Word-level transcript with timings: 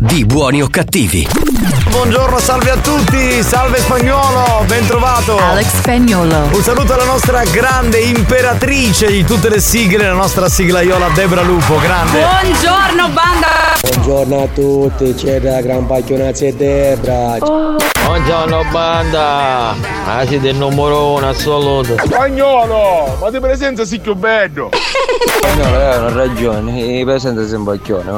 di 0.00 0.24
Buoni 0.24 0.62
o 0.62 0.68
cattivi. 0.70 1.28
Buongiorno, 1.90 2.38
salve 2.38 2.70
a 2.70 2.76
tutti, 2.76 3.42
salve 3.42 3.80
spagnolo, 3.80 4.64
ben 4.66 4.86
trovato. 4.86 5.36
Alex 5.36 5.66
Spagnolo. 5.80 6.48
Un 6.52 6.62
saluto 6.62 6.94
alla 6.94 7.04
nostra 7.04 7.42
grande 7.44 7.98
imperatrice 7.98 9.08
di 9.08 9.24
tutte 9.24 9.50
le 9.50 9.60
sigle, 9.60 10.06
la 10.06 10.14
nostra 10.14 10.48
siglaiola 10.48 11.08
Debra 11.08 11.42
Lupo, 11.42 11.78
grande. 11.80 12.18
Buongiorno 12.18 13.08
banda. 13.10 13.48
Buongiorno 13.82 14.42
a 14.42 14.46
tutti, 14.54 15.14
c'è 15.14 15.38
da 15.38 15.60
Gran 15.60 15.84
Pacchionazzi 15.84 16.46
e 16.46 16.54
Debra. 16.54 17.36
Buongiorno 18.02 18.64
banda, 18.72 19.74
ah 20.06 20.26
siete 20.26 20.48
il 20.48 20.56
numero 20.56 21.12
uno 21.12 21.28
assoluto. 21.28 21.96
Spagnolo, 22.02 23.18
ma 23.20 23.30
ti 23.30 23.38
presenta 23.38 23.84
sì 23.84 23.98
più 23.98 24.14
bello. 24.14 24.70
Spagnolo 25.36 25.76
aveva 25.76 26.12
ragione, 26.12 26.72
mi 26.72 27.04
presenta 27.04 27.46
sembacchione. 27.46 28.10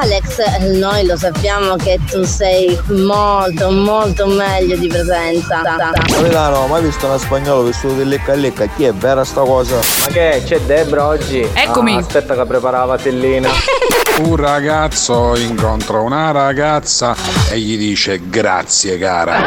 Alex, 0.00 0.38
noi 0.78 1.04
lo 1.06 1.16
sappiamo 1.24 1.76
che 1.76 1.98
tu 2.10 2.22
sei 2.22 2.78
molto, 2.88 3.70
molto 3.70 4.26
meglio 4.26 4.76
di 4.76 4.88
presenza. 4.88 5.62
Capitano, 5.62 6.66
mai 6.66 6.82
visto 6.82 7.06
una 7.06 7.16
spagnolo 7.16 7.62
vestito 7.62 7.94
di 7.94 8.04
lecca 8.04 8.32
a 8.32 8.34
lecca? 8.34 8.66
Chi 8.66 8.84
è 8.84 8.92
vera 8.92 9.24
sta 9.24 9.40
cosa? 9.40 9.76
Ma 9.76 10.06
che 10.12 10.42
c'è 10.44 10.60
Debra 10.60 11.06
oggi? 11.06 11.48
Eccomi. 11.54 11.94
Ah, 11.94 11.98
aspetta 12.00 12.34
che 12.34 12.44
prepara 12.44 12.80
la 12.80 12.84
vatellina. 12.84 13.48
Un 14.16 14.36
ragazzo 14.36 15.34
incontra 15.36 15.98
una 15.98 16.30
ragazza 16.30 17.16
e 17.50 17.58
gli 17.58 17.76
dice 17.76 18.20
grazie 18.28 18.96
cara. 18.96 19.40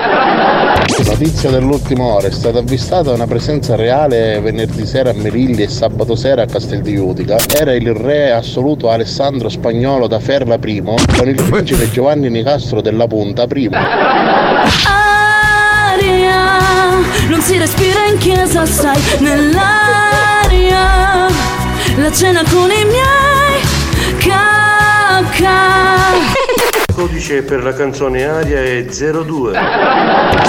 La 1.05 1.15
tizia 1.15 1.49
dell'ultima 1.49 2.03
ora 2.03 2.27
è 2.27 2.31
stata 2.31 2.59
avvistata 2.59 3.11
una 3.11 3.27
presenza 3.27 3.75
reale 3.75 4.41
venerdì 4.41 4.85
sera 4.85 5.11
a 5.11 5.13
Merilli 5.13 5.63
e 5.63 5.69
sabato 5.69 6.17
sera 6.17 6.41
a 6.41 6.45
Castel 6.47 6.81
di 6.81 6.97
Utica. 6.97 7.37
Era 7.47 7.73
il 7.73 7.93
re 7.93 8.33
assoluto 8.33 8.89
Alessandro 8.89 9.47
Spagnolo 9.47 10.05
da 10.07 10.19
Ferla 10.19 10.59
I 10.61 10.81
con 10.81 11.29
il 11.29 11.41
principe 11.67 11.91
Giovanni 11.91 12.29
Nicastro 12.29 12.79
della 12.79 13.07
Punta 13.07 13.45
I. 13.53 13.69
Aria, 15.73 16.59
non 17.27 17.41
si 17.41 17.57
respira 17.57 18.05
in 18.05 18.17
chiesa, 18.17 18.65
sai, 18.65 19.01
nell'aria. 19.19 19.67
La 21.97 22.09
cena 22.13 22.41
con 22.49 22.71
i 22.71 22.85
miei 22.85 23.59
cacca. 24.17 25.55
Il 26.87 26.95
codice 26.95 27.41
per 27.41 27.61
la 27.61 27.73
canzone 27.73 28.23
Aria 28.23 28.63
è 28.63 28.85
02. 28.85 29.59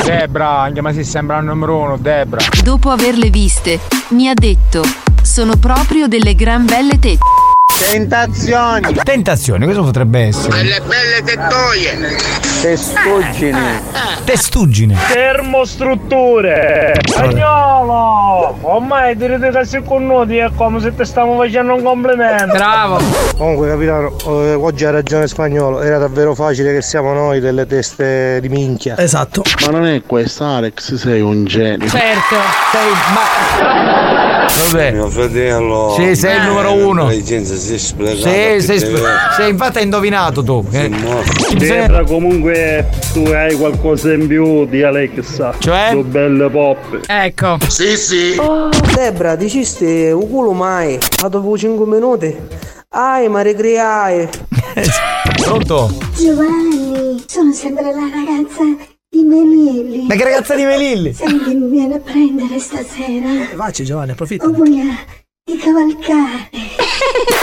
Debra, 0.04 0.60
anche 0.60 0.80
ma 0.80 0.92
si 0.92 1.02
sembra 1.02 1.38
il 1.38 1.46
numero 1.46 1.78
uno, 1.78 1.96
Debra. 1.96 2.38
Dopo 2.62 2.90
averle 2.90 3.28
viste, 3.30 3.80
mi 4.10 4.28
ha 4.28 4.34
detto: 4.34 4.84
sono 5.20 5.56
proprio 5.56 6.06
delle 6.06 6.36
gran 6.36 6.64
belle 6.64 7.00
tette. 7.00 7.47
Tentazioni! 7.78 8.92
Tentazione, 9.04 9.64
cosa 9.64 9.82
potrebbe 9.82 10.26
essere? 10.26 10.56
Delle 10.56 10.80
belle 10.80 11.22
tettoie. 11.24 12.16
Testuggine. 12.60 13.80
Testuggine. 14.24 14.96
Termostrutture. 15.12 17.00
Spagnolo, 17.04 18.58
ormai 18.62 19.16
direte 19.16 19.50
che 19.50 19.82
con 19.84 20.06
noi 20.06 20.38
è 20.38 20.50
come 20.56 20.80
se 20.80 20.92
ti 20.92 21.04
stiamo 21.04 21.36
facendo 21.36 21.74
un 21.74 21.82
complimento. 21.84 22.52
Bravo. 22.52 23.00
Comunque 23.36 23.68
capitano, 23.68 24.16
eh, 24.26 24.54
oggi 24.54 24.84
ha 24.84 24.90
ragione 24.90 25.28
spagnolo, 25.28 25.80
era 25.80 25.98
davvero 25.98 26.34
facile 26.34 26.74
che 26.74 26.82
siamo 26.82 27.12
noi 27.12 27.38
delle 27.38 27.64
teste 27.66 28.40
di 28.40 28.48
minchia. 28.48 28.98
Esatto. 28.98 29.42
Ma 29.64 29.70
non 29.70 29.86
è 29.86 30.02
questo, 30.04 30.44
Alex, 30.44 30.94
sei 30.94 31.20
un 31.20 31.44
genio. 31.44 31.88
Certo. 31.88 32.34
Sei 32.72 32.90
ma. 33.14 34.37
Vabbè. 34.70 34.92
Mio 34.92 35.08
fratello. 35.08 35.94
Sì, 35.96 36.14
sei 36.16 36.36
il 36.36 36.42
numero 36.42 36.72
uno. 36.72 37.02
L'intelligenza 37.08 37.54
si 37.54 37.74
è 37.74 37.78
sprecata. 37.78 38.28
Sì, 38.28 38.60
sei, 38.60 38.78
sp- 38.80 39.32
sei- 39.36 39.50
infatti 39.50 39.78
hai 39.78 39.84
indovinato 39.84 40.42
tu. 40.42 40.64
eh. 40.72 40.90
Debra 41.56 42.04
comunque 42.04 42.88
tu 43.12 43.24
hai 43.26 43.54
qualcosa 43.56 44.12
in 44.12 44.26
più 44.26 44.66
di 44.66 44.82
Alexa. 44.82 45.54
Cioè? 45.58 45.88
Tu 45.92 46.04
belle 46.04 46.48
poppe. 46.50 47.00
Ecco. 47.06 47.56
Sì, 47.68 47.96
sì. 47.96 48.36
Debra, 48.94 49.36
diciste 49.36 50.10
un 50.12 50.28
culo 50.28 50.52
mai? 50.52 50.98
Ma 51.22 51.28
dopo 51.28 51.56
5 51.56 51.86
minuti? 51.86 52.36
Ai, 52.90 53.28
ma 53.28 53.42
ricreai! 53.42 54.26
Pronto? 55.42 55.92
Giovanni, 56.16 57.22
sono 57.26 57.52
sempre 57.52 57.84
la 57.84 57.90
ragazza 57.90 58.62
di 59.18 59.24
Melilli. 59.24 60.06
Ma 60.06 60.14
che 60.14 60.24
ragazza 60.24 60.54
di 60.54 60.64
Melilli? 60.64 61.12
Senti, 61.12 61.54
mi 61.54 61.68
viene 61.68 61.96
a 61.96 62.00
prendere 62.00 62.58
stasera. 62.58 63.28
Facci 63.56 63.84
Giovanni, 63.84 64.12
approfitta. 64.12 64.46
Ho 64.46 64.52
voglia 64.52 64.84
di 65.44 65.56
cavalcare. 65.56 66.50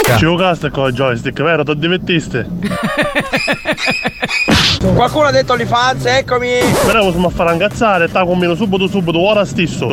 Ci 0.06 0.16
giocaste 0.16 0.70
con 0.70 0.88
il 0.88 0.94
joystick, 0.94 1.42
vero? 1.42 1.64
Ti 1.64 1.76
divertiste? 1.76 2.48
Qualcuno 4.94 5.26
ha 5.26 5.30
detto 5.32 5.54
li 5.54 5.66
fans, 5.66 6.04
eccomi! 6.04 6.58
Però 6.86 7.02
possiamo 7.04 7.28
fare 7.28 7.52
incazzare, 7.52 8.08
sta 8.08 8.24
combino 8.24 8.54
subito 8.54 8.86
subito, 8.86 9.20
ora 9.20 9.44
stesso. 9.44 9.86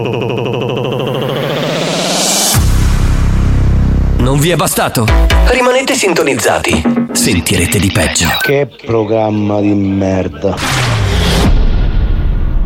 Non 4.18 4.40
vi 4.40 4.52
è 4.52 4.56
bastato? 4.56 5.06
Rimanete 5.48 5.96
sintonizzati. 5.96 6.82
Sentirete 7.12 7.80
di 7.80 7.92
peggio. 7.92 8.28
Che 8.42 8.70
programma 8.86 9.60
di 9.60 9.74
merda! 9.74 11.03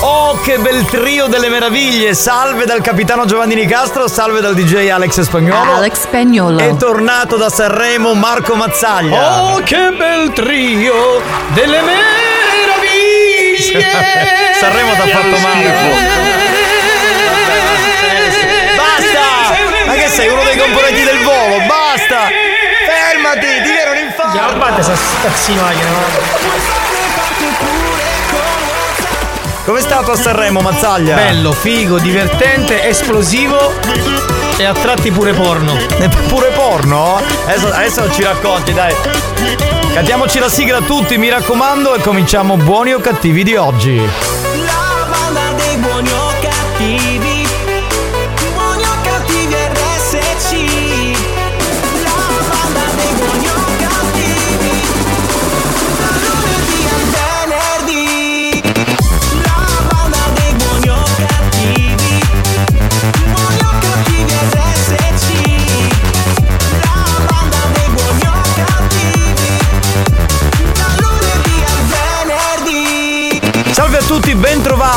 Oh, 0.00 0.38
che 0.40 0.58
bel 0.58 0.84
trio 0.84 1.26
delle 1.26 1.48
meraviglie! 1.48 2.12
Salve 2.14 2.64
dal 2.64 2.80
capitano 2.80 3.24
Giovanni 3.24 3.54
Nicastro, 3.54 4.08
salve 4.08 4.40
dal 4.40 4.54
DJ 4.54 4.88
Alex 4.88 5.20
Spagnolo. 5.20 5.74
Alex 5.74 6.00
Spagnolo. 6.00 6.58
È 6.58 6.76
tornato 6.76 7.36
da 7.36 7.48
Sanremo 7.48 8.12
Marco 8.14 8.54
Mazzaglia. 8.54 9.42
Oh, 9.42 9.62
che 9.62 9.92
bel 9.96 10.32
trio 10.32 11.22
delle 11.54 11.80
meraviglie! 11.80 12.04
Sanremo 14.58 14.92
ti 14.92 15.00
ha 15.00 15.06
fatto 15.06 15.38
male. 15.38 15.74
Basta! 18.76 19.56
Ma 19.86 19.92
che 19.94 20.08
sei 20.08 20.28
uno 20.28 20.42
dei 20.42 20.56
componenti 20.56 21.04
del 21.04 21.18
volo? 21.22 21.58
Basta! 21.66 22.28
Fermati! 22.86 23.62
Di 23.62 23.72
che 23.72 23.84
non 23.86 23.96
infame! 23.96 24.32
Guardate, 24.32 24.82
sta 24.82 24.94
stazzino 24.94 26.75
Com'è 29.66 29.80
stato 29.80 30.12
a 30.12 30.16
Sanremo 30.16 30.60
Mazzaglia? 30.60 31.16
Bello, 31.16 31.50
figo, 31.50 31.98
divertente, 31.98 32.86
esplosivo 32.86 33.72
e 34.56 34.64
a 34.64 34.72
tratti 34.72 35.10
pure 35.10 35.32
porno. 35.32 35.76
E 35.98 36.08
pure 36.28 36.50
porno? 36.50 37.20
Adesso, 37.46 37.66
adesso 37.72 38.12
ci 38.12 38.22
racconti, 38.22 38.72
dai. 38.72 38.94
Cantiamoci 39.92 40.38
la 40.38 40.48
sigla 40.48 40.82
tutti, 40.82 41.18
mi 41.18 41.28
raccomando, 41.28 41.96
e 41.96 42.00
cominciamo 42.00 42.56
buoni 42.56 42.92
o 42.92 43.00
cattivi 43.00 43.42
di 43.42 43.56
oggi. 43.56 43.96
La 43.96 45.08
banda 45.10 45.52
dei 45.56 45.76
buoni 45.78 46.12
o 46.12 46.32
cattivi. 46.40 47.25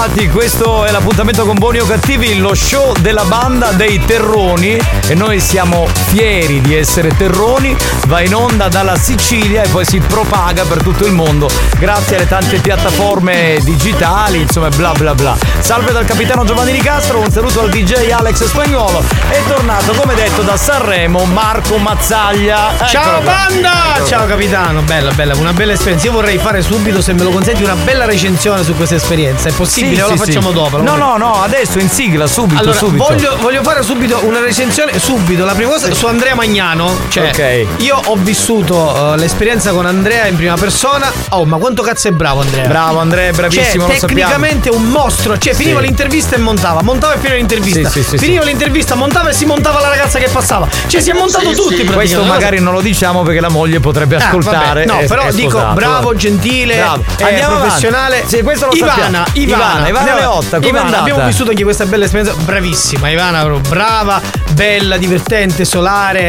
Bentrovati. 0.09 0.27
Questo 0.29 0.85
è 0.85 0.91
l'appuntamento 0.91 1.45
con 1.45 1.55
Buoni 1.57 1.79
o 1.79 1.85
Cattivi, 1.85 2.37
lo 2.37 2.53
show 2.53 2.93
della 2.99 3.23
banda 3.23 3.71
dei 3.71 3.99
Terroni. 3.99 4.77
E 5.07 5.15
noi 5.15 5.39
siamo 5.39 5.87
fieri 6.09 6.59
di 6.59 6.75
essere 6.75 7.15
Terroni. 7.15 7.75
Va 8.07 8.21
in 8.21 8.33
onda 8.33 8.67
dalla 8.67 8.97
Sicilia 8.97 9.61
e 9.61 9.67
poi 9.69 9.85
si 9.85 9.99
propaga 9.99 10.63
per 10.63 10.81
tutto 10.81 11.05
il 11.05 11.13
mondo 11.13 11.47
grazie 11.77 12.15
alle 12.15 12.27
tante 12.27 12.57
piattaforme 12.59 13.59
digitali, 13.61 14.41
insomma, 14.41 14.69
bla 14.69 14.91
bla 14.93 15.13
bla. 15.13 15.37
Salve 15.59 15.91
dal 15.91 16.05
capitano 16.05 16.43
Giovanni 16.45 16.71
Di 16.71 16.79
Castro, 16.81 17.19
un 17.19 17.29
saluto 17.31 17.61
al 17.61 17.69
DJ 17.69 18.09
Alex 18.09 18.43
Spagnolo. 18.45 19.03
È 19.29 19.39
tornato, 19.47 19.93
come 19.93 20.15
detto, 20.15 20.41
da 20.41 20.57
Sanremo 20.57 21.25
Marco 21.25 21.77
Mazzaglia. 21.77 22.73
Ciao 22.87 23.03
Eccolo 23.03 23.21
qua. 23.21 23.31
banda! 23.47 23.71
Eccolo 23.93 24.07
Ciao 24.07 24.19
qua. 24.19 24.27
capitano, 24.29 24.81
bella, 24.81 25.11
bella, 25.11 25.35
una 25.35 25.53
bella 25.53 25.73
esperienza. 25.73 26.07
Io 26.07 26.11
vorrei 26.13 26.39
fare 26.39 26.61
subito, 26.63 27.01
se 27.01 27.13
me 27.13 27.21
lo 27.23 27.29
consenti, 27.29 27.61
una 27.63 27.75
bella 27.75 28.05
recensione 28.05 28.63
su 28.63 28.75
questa 28.75 28.95
esperienza. 28.95 29.49
È 29.49 29.51
possibile 29.51 29.95
Sì, 29.97 30.01
o 30.01 30.07
la 30.09 30.17
sì, 30.17 30.17
facciamo 30.25 30.47
sì. 30.49 30.53
dopo? 30.55 30.81
No, 30.81 30.95
no, 30.95 31.17
no, 31.17 31.43
adesso 31.43 31.77
in 31.77 31.89
sigla, 31.89 32.25
subito, 32.25 32.61
Allora, 32.61 32.77
subito. 32.77 33.03
Voglio, 33.03 33.37
voglio 33.39 33.61
fare 33.63 33.83
subito 33.83 34.19
una 34.23 34.39
recensione, 34.39 34.97
subito. 34.97 35.45
La 35.45 35.53
prima 35.53 35.69
cosa 35.71 35.87
su 35.99 36.05
Andrea 36.05 36.33
Magnano. 36.33 36.97
Cioè, 37.09 37.27
Ok. 37.27 37.81
io 37.81 37.99
ho 38.05 38.15
vissuto 38.15 39.13
eh, 39.13 39.17
l'esperienza 39.17 39.71
con 39.71 39.85
Andrea 39.85 40.27
in 40.27 40.37
prima 40.37 40.55
persona. 40.55 41.11
Oh, 41.31 41.43
ma 41.43 41.57
quanto 41.57 41.81
cazzo 41.81 42.07
è 42.07 42.11
bravo 42.11 42.39
Andrea? 42.39 42.67
Bravo 42.69 42.99
Andrea, 42.99 43.33
bravissimo, 43.33 43.65
Cioè, 43.65 43.75
lo 43.75 43.99
sappiamo. 43.99 44.07
tecnicamente 44.07 44.69
un 44.69 44.83
mostro. 44.83 45.37
Cioè, 45.37 45.51
Sì. 45.53 45.63
finiva 45.63 45.81
l'intervista 45.81 46.37
e 46.37 46.39
montava, 46.39 46.81
montava 46.83 47.15
e 47.15 47.17
finiva 47.17 47.35
l'intervista. 47.35 47.89
Sì, 47.89 48.01
sì, 48.01 48.09
sì, 48.11 48.17
finiva 48.17 48.45
l'intervista, 48.45 48.95
montava 48.95 49.27
e 49.31 49.33
si 49.33 49.43
montava 49.43 49.81
la 49.81 49.89
ragazza 49.89 50.19
che 50.19 50.29
passava. 50.29 50.69
Cioè, 50.87 51.01
si 51.01 51.09
è 51.09 51.13
montato 51.13 51.51
tutti. 51.51 51.83
Questo 51.83 52.23
magari 52.23 52.61
non 52.61 52.71
lo 52.71 52.79
diciamo 52.79 53.23
perché 53.23 53.41
la 53.41 53.49
moglie 53.49 53.81
potrebbe 53.81 54.15
Ah, 54.15 54.25
ascoltare. 54.27 54.85
vabbè. 54.85 54.85
No, 54.85 54.99
È- 54.99 55.05
però 55.07 55.23
è 55.23 55.33
dico 55.33 55.49
sposato. 55.49 55.73
bravo, 55.73 56.15
gentile, 56.15 56.75
Bravo. 56.77 57.03
eh, 57.17 57.23
Andiamo 57.25 57.57
professionale. 57.57 58.15
avanti. 58.19 58.35
Sì, 58.37 58.41
questo 58.43 58.67
lo 58.67 58.71
Ivana, 58.73 58.93
sappiamo. 58.93 59.25
Ivana, 59.33 59.63
Ivana, 59.73 59.87
Ivana 59.89 60.13
Leotta, 60.15 60.57
com'è 60.59 60.67
Ivana, 60.69 60.85
andata? 60.85 61.01
Abbiamo 61.01 61.25
vissuto 61.25 61.49
anche 61.49 61.63
questa 61.63 61.85
bella 61.85 62.05
esperienza. 62.05 62.33
Bravissima, 62.41 63.09
Ivana, 63.09 63.43
brava, 63.67 64.21
bella, 64.51 64.95
divertente, 64.95 65.65
solare, 65.65 65.87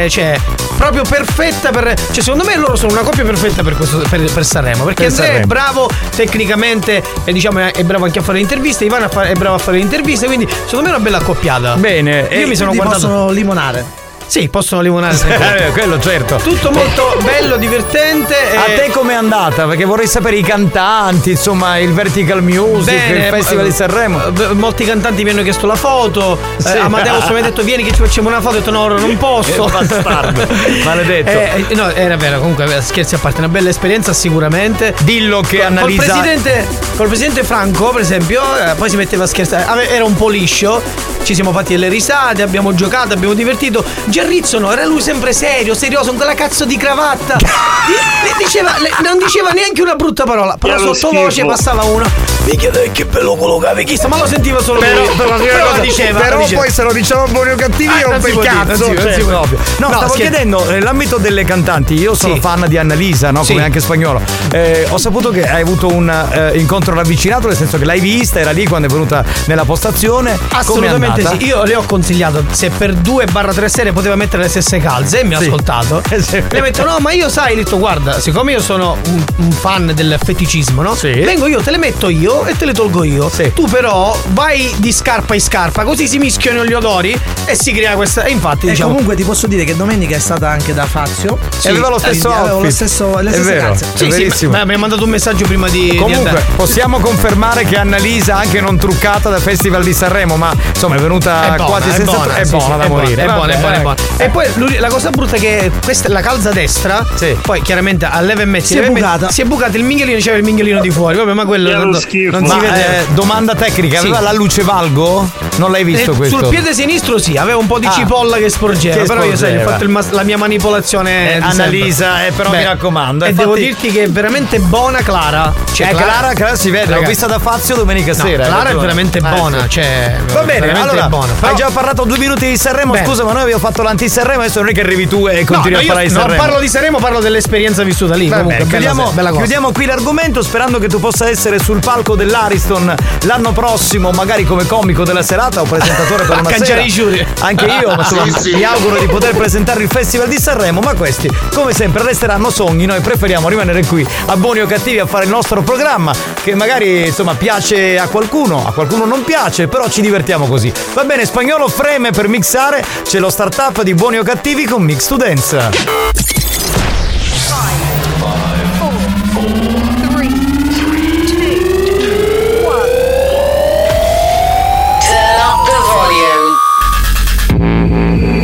cioè 0.09 0.39
proprio 0.77 1.03
perfetta 1.03 1.71
per. 1.71 1.95
Cioè, 1.95 2.23
secondo 2.23 2.45
me 2.45 2.57
loro 2.57 2.75
sono 2.77 2.93
una 2.93 3.03
coppia 3.03 3.25
perfetta 3.25 3.63
per, 3.63 3.77
questo, 3.77 3.99
per, 4.09 4.33
per 4.33 4.45
Sanremo. 4.45 4.85
Perché 4.85 5.05
Per 5.05 5.13
Andrea 5.13 5.41
è 5.41 5.45
bravo 5.45 5.89
tecnicamente 6.17 7.03
e 7.25 7.33
diciamo 7.33 7.59
è, 7.59 7.85
bravo 7.85 8.07
anche 8.07 8.19
a 8.19 8.23
fare 8.23 8.39
le 8.39 8.43
interviste. 8.43 8.85
Ivana 8.87 9.09
è 9.09 9.35
brava 9.35 9.57
a 9.57 9.59
fare 9.59 9.77
le 9.77 9.83
interviste. 9.83 10.27
Quindi 10.27 10.49
secondo 10.49 10.83
me 10.83 10.89
è 10.89 10.95
una 10.95 11.01
bella 11.01 11.19
accoppiata. 11.19 11.75
Bene, 11.77 12.29
io 12.31 12.47
mi 12.47 12.57
sono 12.57 12.73
guardato. 12.73 13.01
possono 13.01 13.31
limonare. 13.31 14.00
Sì, 14.31 14.49
possono 14.49 14.81
limonare. 14.81 15.09
Eh, 15.61 15.71
quello 15.73 15.99
certo. 15.99 16.37
Tutto 16.37 16.71
molto 16.71 17.17
bello, 17.25 17.57
divertente. 17.57 18.35
A 18.57 18.67
e- 18.71 18.75
te 18.77 18.91
com'è 18.91 19.15
andata? 19.15 19.67
Perché 19.67 19.85
vorrei 19.85 20.07
sapere 20.07 20.37
i 20.37 20.43
cantanti, 20.43 21.31
insomma, 21.33 21.79
il 21.79 21.93
Vertical 21.93 22.41
Music, 22.43 22.95
il 23.11 23.23
Festival 23.29 23.65
di 23.65 23.73
Sanremo. 23.73 24.23
eh, 24.27 24.55
Molti 24.55 24.85
cantanti 24.85 25.25
mi 25.25 25.31
hanno 25.31 25.43
chiesto 25.43 25.67
la 25.67 25.75
foto. 25.75 26.39
Sì. 26.59 26.69
Eh, 26.69 26.79
Amadeus 26.79 27.29
mi 27.31 27.41
ha 27.41 27.43
detto 27.43 27.63
vieni 27.63 27.83
che 27.83 27.93
ci 27.93 28.01
facciamo 28.01 28.29
una 28.29 28.41
foto. 28.41 28.57
Ho 28.57 28.59
detto 28.61 28.71
no, 28.71 28.87
non 28.87 29.17
posso. 29.19 29.65
Bastardo. 29.67 30.47
Maledetto. 30.85 31.31
Eh, 31.31 31.65
eh, 31.69 31.75
no, 31.75 31.91
era 31.91 32.17
vero, 32.17 32.39
comunque 32.39 32.65
eh, 32.77 32.81
scherzi 32.81 33.17
a 33.17 33.19
parte, 33.19 33.39
una 33.39 33.49
bella 33.49 33.69
esperienza 33.71 34.13
sicuramente. 34.13 34.95
Dillo 35.01 35.41
che 35.41 35.57
Col 35.59 35.67
analizza- 35.67 36.05
presidente, 36.21 36.67
col 36.97 37.09
presidente 37.09 37.43
Franco, 37.43 37.91
per 37.91 38.03
esempio, 38.03 38.43
eh, 38.57 38.75
poi 38.77 38.89
si 38.89 38.97
metteva 38.97 39.25
a 39.25 39.27
scherzare. 39.27 39.91
Era 39.91 40.05
un 40.05 40.15
po' 40.15 40.29
liscio. 40.29 41.09
Ci 41.23 41.35
siamo 41.35 41.53
fatti 41.53 41.75
delle 41.75 41.89
risate, 41.89 42.41
abbiamo 42.43 42.75
giocato, 42.75 43.13
abbiamo 43.13 43.35
divertito. 43.35 43.85
Gerrizzo 44.21 44.59
no, 44.59 44.71
era 44.71 44.85
lui 44.85 45.01
sempre 45.01 45.33
serio, 45.33 45.73
serioso, 45.75 46.09
con 46.09 46.17
quella 46.17 46.35
cazzo 46.35 46.67
di 46.67 46.77
cravatta. 46.77 47.37
Le 47.39 48.35
diceva, 48.45 48.75
le- 48.79 48.91
non 49.03 49.17
diceva 49.17 49.49
neanche 49.51 49.81
una 49.81 49.95
brutta 49.95 50.25
parola, 50.25 50.57
però 50.59 50.77
sottovoce 50.93 51.43
passava 51.47 51.85
uno. 51.85 52.05
Minchia 52.45 52.71
dai, 52.71 52.91
che 52.93 53.07
bello 53.07 53.35
quello 53.37 53.57
che 53.59 53.67
avevi 53.69 53.85
chissà, 53.91 54.09
ma 54.09 54.19
lo 54.19 54.27
sentiva 54.27 54.63
solo 54.63 54.81
Però- 54.81 55.05
lui. 55.07 55.15
però- 55.17 55.37
Però, 55.37 55.79
diceva. 55.81 56.21
però 56.21 56.39
diceva. 56.39 56.61
poi 56.63 56.71
se 56.71 56.83
lo 56.83 56.93
diciamo 56.93 57.27
buoni 57.29 57.51
o 57.53 57.55
cattivi 57.55 57.89
Ah, 57.93 58.01
è 58.01 58.05
un 58.15 58.21
bel 58.21 58.33
dire, 58.33 58.45
cazzo. 58.47 58.75
si- 58.85 58.91
non 58.93 58.97
cioè, 58.97 59.15
dire. 59.15 59.23
No, 59.31 59.39
No, 59.41 59.47
stavo 59.77 59.97
scherzo. 59.97 60.15
chiedendo, 60.15 60.65
nell'ambito 60.71 61.17
delle 61.17 61.45
cantanti, 61.45 61.95
io 61.95 62.15
sono 62.15 62.35
Sì. 62.35 62.41
fan 62.41 62.65
di 62.69 62.77
Annalisa, 62.77 63.31
no? 63.31 63.43
Sì. 63.43 63.53
come 63.53 63.65
anche 63.65 63.81
spagnolo. 63.81 64.21
Eh, 64.53 64.87
ho 64.91 64.99
saputo 64.99 65.31
che 65.31 65.49
hai 65.49 65.63
avuto 65.63 65.87
un 65.89 66.09
eh, 66.33 66.59
incontro 66.59 66.95
ravvicinato, 66.95 67.47
nel 67.49 67.57
senso 67.57 67.79
che 67.79 67.85
l'hai 67.87 68.01
vista, 68.01 68.39
era 68.39 68.51
lì 68.51 68.67
quando 68.67 68.89
è 68.89 68.91
venuta 68.91 69.25
nella 69.47 69.65
postazione. 69.65 70.39
Assolutamente 70.53 71.25
sì, 71.27 71.47
io 71.47 71.63
le 71.65 71.75
ho 71.77 71.83
consigliato 71.87 72.45
se 72.51 72.71
per 72.71 72.93
2-3 72.95 73.67
serie 73.69 73.93
poteva 73.93 74.10
mettere 74.17 74.43
le 74.43 74.49
stesse 74.49 74.79
calze 74.79 75.21
e 75.21 75.25
mi 75.25 75.35
ha 75.35 75.39
Sì. 75.39 75.45
ascoltato. 75.47 76.03
Sì. 76.21 76.43
Le 76.49 76.61
ho 76.61 76.63
detto 76.63 76.85
no 76.85 76.99
ma 77.01 77.13
io 77.13 77.29
sai, 77.29 77.53
ho 77.53 77.57
detto 77.57 77.79
guarda, 77.79 78.21
siccome 78.21 78.53
io 78.53 78.61
sono 78.61 78.97
un, 79.07 79.25
un 79.37 79.51
fan 79.53 79.93
del 79.95 80.19
feticismo, 80.23 80.83
no? 80.83 80.95
Sì. 80.95 81.11
Vengo 81.13 81.47
io, 81.47 81.61
te 81.63 81.71
le 81.71 81.79
metto 81.79 82.09
io 82.09 82.45
e 82.47 82.57
te 82.57 82.65
le 82.67 82.73
tolgo 82.73 83.05
io. 83.05 83.29
Sì. 83.31 83.53
Tu 83.55 83.65
però 83.67 84.17
vai 84.29 84.73
di 84.77 84.93
scarpa 84.93 85.35
in 85.35 85.41
scarpa, 85.41 85.83
così 85.85 86.07
si 86.09 86.19
mischiano 86.19 86.65
gli 86.65 86.73
odori 86.73 87.19
e 87.47 87.55
si 87.55 87.73
crea 87.73 87.95
questa. 87.95 88.25
E 88.25 88.31
infatti 88.31 88.67
E 88.67 88.71
diciamo. 88.71 88.91
comunque 88.91 89.15
ti 89.17 89.25
posso 89.25 89.47
dire 89.47 89.65
che 89.65 89.75
domenica 89.77 90.17
è 90.17 90.19
stata 90.19 90.49
anche 90.51 90.75
da 90.75 90.85
Fazio. 90.87 91.39
E 91.63 91.69
aveva 91.71 91.89
lo 91.89 91.99
stesso 91.99 92.31
aveva 92.33 92.59
lo 92.61 92.71
stesso, 92.71 93.19
le 93.19 93.31
È 93.31 93.33
stesse 93.33 93.53
vero. 93.55 93.67
calze. 93.69 93.85
È 93.85 93.97
Sì, 93.97 94.05
sì, 94.05 94.11
verissimo. 94.11 94.53
ma- 94.53 94.65
mi 94.65 94.75
ha 94.75 94.79
mandato 94.79 95.05
un 95.05 95.11
messaggio 95.11 95.47
prima 95.47 95.69
di. 95.69 95.91
di 95.91 95.97
Comunque, 95.97 96.29
andare. 96.31 96.47
possiamo 96.57 96.99
confermare 97.01 97.65
che 97.65 97.77
Annalisa, 97.77 98.37
anche 98.37 98.61
non 98.61 98.77
truccata 98.79 99.29
da 99.31 99.39
Festival 99.39 99.83
di 99.83 99.93
Sanremo, 99.95 100.37
ma 100.37 100.53
insomma 100.69 100.97
è 100.97 100.99
venuta 100.99 101.43
È 101.55 101.57
buona, 101.57 101.65
quasi 101.65 101.89
è 101.89 101.93
senza 101.95 102.13
buona, 102.13 102.35
è 102.37 102.45
sì, 102.45 102.51
buona 102.51 102.65
sì, 102.75 102.79
da 102.79 102.85
è 102.85 102.89
morire. 102.89 103.23
È 103.23 103.27
buona, 103.27 103.53
è 103.53 103.57
buona, 103.59 103.75
è 103.77 103.81
buona. 103.81 103.97
E 104.17 104.29
poi 104.29 104.47
la 104.79 104.89
cosa 104.89 105.11
brutta 105.11 105.37
è 105.37 105.39
che 105.41 105.71
questa 105.83 106.09
è 106.09 106.11
la 106.11 106.21
calza 106.21 106.51
destra. 106.51 107.07
Sì. 107.15 107.37
Poi 107.41 107.63
chiaramente 107.63 108.05
a 108.05 108.21
leve 108.21 108.43
e 108.43 108.45
mezzo 108.45 108.67
Si 108.67 108.79
è 108.79 108.85
e 108.85 108.87
bucata. 108.89 109.31
Si 109.31 109.41
è 109.41 109.45
bucata 109.45 109.77
il 109.79 109.85
minghiolino, 109.85 110.19
c'era 110.19 110.37
il 110.37 110.45
minghiolino 110.45 110.81
di 110.81 110.91
fuori. 110.91 111.17
Vabbè, 111.17 111.33
ma 111.33 111.45
quello 111.47 111.75
non, 111.85 111.95
schifo. 111.95 112.39
non 112.39 112.47
si 112.47 112.55
Ma 112.55 112.61
vede. 112.61 112.99
eh, 112.99 113.05
domanda 113.15 113.55
tecnica, 113.55 113.99
Sì. 114.01 114.07
aveva 114.07 114.21
la 114.21 114.33
luce 114.33 114.63
valgo? 114.63 115.29
Non 115.57 115.71
l'hai 115.71 115.85
visto 115.85 116.13
Eh, 116.13 116.17
questo? 116.17 116.39
Sul 116.39 116.49
piede 116.49 116.75
sinistro 116.75 117.19
sì, 117.19 117.37
aveva 117.37 117.57
un 117.59 117.67
po' 117.67 117.79
di 117.79 117.87
Ah. 117.87 117.93
cipolla 117.93 118.37
che 118.37 118.49
sporgeva. 118.51 118.97
Che 118.97 119.03
però 119.05 119.25
io 119.25 119.37
sai, 119.37 119.57
ho 119.57 119.61
sporgeva. 119.61 119.71
fatto 119.71 119.89
mas- 119.91 120.11
la 120.11 120.23
mia 120.23 120.37
manipolazione. 120.37 121.37
Eh, 121.37 121.43
sempre. 121.53 121.79
eh, 122.27 122.33
però 122.37 122.51
mi 122.51 122.63
raccomando, 122.65 123.25
E 123.25 123.29
eh, 123.29 123.33
devo 123.33 123.57
infatti- 123.57 123.67
dirti 123.67 123.91
che 123.99 124.05
è 124.05 124.09
veramente 124.11 124.59
buona 124.59 124.99
Clara. 125.01 125.53
Cioè, 125.73 125.89
eh, 125.89 125.95
Clara, 125.95 126.33
Clara 126.35 126.57
si 126.57 126.71
vede, 126.71 126.95
l'ho 126.95 127.03
vista 127.03 127.27
da 127.27 127.39
Fazio 127.39 127.75
domenica 127.75 128.13
no, 128.15 128.25
sera. 128.25 128.45
Clara 128.45 128.71
è 128.71 128.75
veramente 128.75 129.19
Eh, 129.19 129.21
buona. 129.23 129.67
Cioè, 129.69 130.17
Va 130.33 130.43
bene, 130.43 130.73
allora 130.73 131.09
buona. 131.09 131.33
Hai 131.41 131.55
già 131.55 131.71
parlato 131.73 132.05
due 132.05 132.19
minuti 132.19 132.47
di 132.49 132.57
Sanremo, 132.57 132.95
scusa, 133.05 133.25
ma 133.25 133.33
noi 133.33 133.43
abbiamo 133.43 133.61
fatto 133.61 133.83
l'anti-Sanremo, 133.91 134.41
adesso 134.43 134.61
non 134.61 134.69
è 134.69 134.73
che 134.73 134.81
arrivi 134.83 135.09
tu 135.09 135.27
e 135.27 135.45
continui 135.45 135.73
no, 135.73 135.79
a 135.79 135.85
parlare 135.85 136.07
di 136.07 136.13
non 136.13 136.23
Sanremo. 136.23 136.43
parlo 136.43 136.61
di 136.61 136.69
Sanremo, 136.69 136.99
parlo 136.99 137.21
dell'esperienza 137.21 137.83
vissuta 137.83 138.15
lì. 138.15 138.29
Vabbè, 138.29 138.43
comunque, 138.43 138.67
chiudiamo, 138.69 139.11
bella 139.11 139.31
chiudiamo 139.33 139.73
qui 139.73 139.85
l'argomento 139.87 140.43
sperando 140.43 140.79
che 140.79 140.87
tu 140.89 141.01
possa 141.01 141.29
essere 141.29 141.59
sul 141.59 141.81
palco 141.81 142.15
dell'Ariston 142.15 142.95
l'anno 143.23 143.53
prossimo, 143.53 144.11
magari 144.13 144.45
come 144.45 144.67
comico 144.67 145.05
della 145.05 145.23
serata 145.23 145.61
o 145.61 145.65
presentatore 145.65 146.25
per 146.25 146.39
una 146.41 146.51
sera. 146.57 146.81
i 146.81 146.89
giuri. 146.89 147.27
Anche 147.41 147.65
io, 147.67 147.89
ma 147.89 147.97
insomma, 148.09 148.25
Sì, 148.39 148.51
sì. 148.51 148.55
mi 148.55 148.63
auguro 148.63 148.99
di 148.99 149.07
poter 149.07 149.35
presentare 149.35 149.83
il 149.83 149.89
Festival 149.91 150.29
di 150.29 150.39
Sanremo, 150.39 150.81
ma 150.81 150.95
questi, 150.95 151.29
come 151.53 151.73
sempre, 151.73 152.03
resteranno 152.05 152.51
sogni. 152.51 152.87
Noi 152.87 153.01
preferiamo 153.01 153.49
rimanere 153.49 153.85
qui 153.87 154.07
a 154.27 154.37
buoni 154.37 154.61
o 154.61 154.67
cattivi 154.67 155.01
a 155.01 155.07
fare 155.07 155.25
il 155.25 155.31
nostro 155.31 155.63
programma, 155.63 156.13
che 156.43 156.55
magari 156.55 157.07
insomma 157.07 157.35
piace 157.35 157.99
a 157.99 158.07
qualcuno, 158.07 158.65
a 158.67 158.73
qualcuno 158.73 159.05
non 159.05 159.25
piace, 159.25 159.67
però 159.67 159.89
ci 159.89 160.01
divertiamo 160.01 160.47
così. 160.47 160.73
Va 160.95 161.03
bene, 161.05 161.25
spagnolo 161.27 161.67
freme 161.69 162.11
per 162.13 162.29
mixare, 162.29 162.85
c'è 163.03 163.19
lo 163.19 163.31
startup 163.31 163.70
di 163.83 163.95
buoni 163.95 164.19
o 164.19 164.23
cattivi 164.23 164.67
con 164.67 164.83
Mix 164.83 165.07
to 165.07 165.17
Dance. 165.17 165.57
Up. 165.57 165.75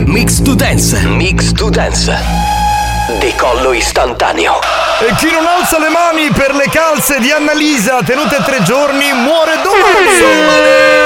Mix 0.06 0.42
to 0.42 0.54
Dance. 0.54 0.98
Mix 1.06 1.52
to 1.52 1.68
Dance. 1.68 2.14
Decollo 3.18 3.72
istantaneo. 3.72 4.60
E 5.00 5.14
chi 5.16 5.30
non 5.30 5.44
alza 5.46 5.78
le 5.78 5.90
mani 5.90 6.30
per 6.30 6.54
le 6.54 6.68
calze 6.70 7.18
di 7.20 7.30
Annalisa 7.30 8.02
tenute 8.02 8.42
tre 8.44 8.62
giorni 8.62 9.12
muore 9.12 9.60
domani. 9.62 11.05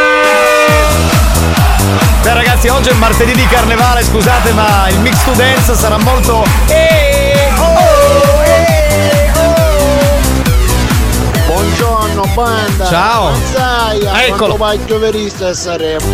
Beh 2.22 2.34
ragazzi, 2.34 2.68
oggi 2.68 2.90
è 2.90 2.92
martedì 2.94 3.32
di 3.32 3.46
carnevale, 3.46 4.04
scusate, 4.04 4.52
ma 4.52 4.88
il 4.88 4.98
mix 5.00 5.24
to 5.24 5.32
dance 5.32 5.74
sarà 5.74 5.96
molto. 5.98 6.44
Eh, 6.66 7.50
oh, 7.56 8.42
eh, 8.44 9.30
oh. 9.36 10.20
Buongiorno 11.46 12.24
banda. 12.34 12.86
Ciao. 12.86 13.32
Sai, 13.52 13.98
Eccolo. 14.26 14.36
quando 14.36 14.56
vai 14.56 14.84
giovedista 14.84 15.48
a 15.48 15.54
Sanremo. 15.54 16.04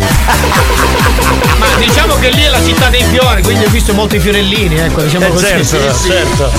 Ma 1.59 1.65
diciamo 1.77 2.15
che 2.15 2.29
lì 2.29 2.43
è 2.43 2.49
la 2.49 2.63
città 2.63 2.87
dei 2.87 3.03
fiori, 3.03 3.43
quindi 3.43 3.65
ho 3.65 3.69
visto 3.69 3.93
molti 3.93 4.17
fiorellini, 4.19 4.77
ecco, 4.79 5.01
diciamo 5.01 5.25
Eh, 5.25 5.29
così. 5.29 5.45
certo, 5.45 5.93
sì. 5.93 6.07
certo. 6.09 6.51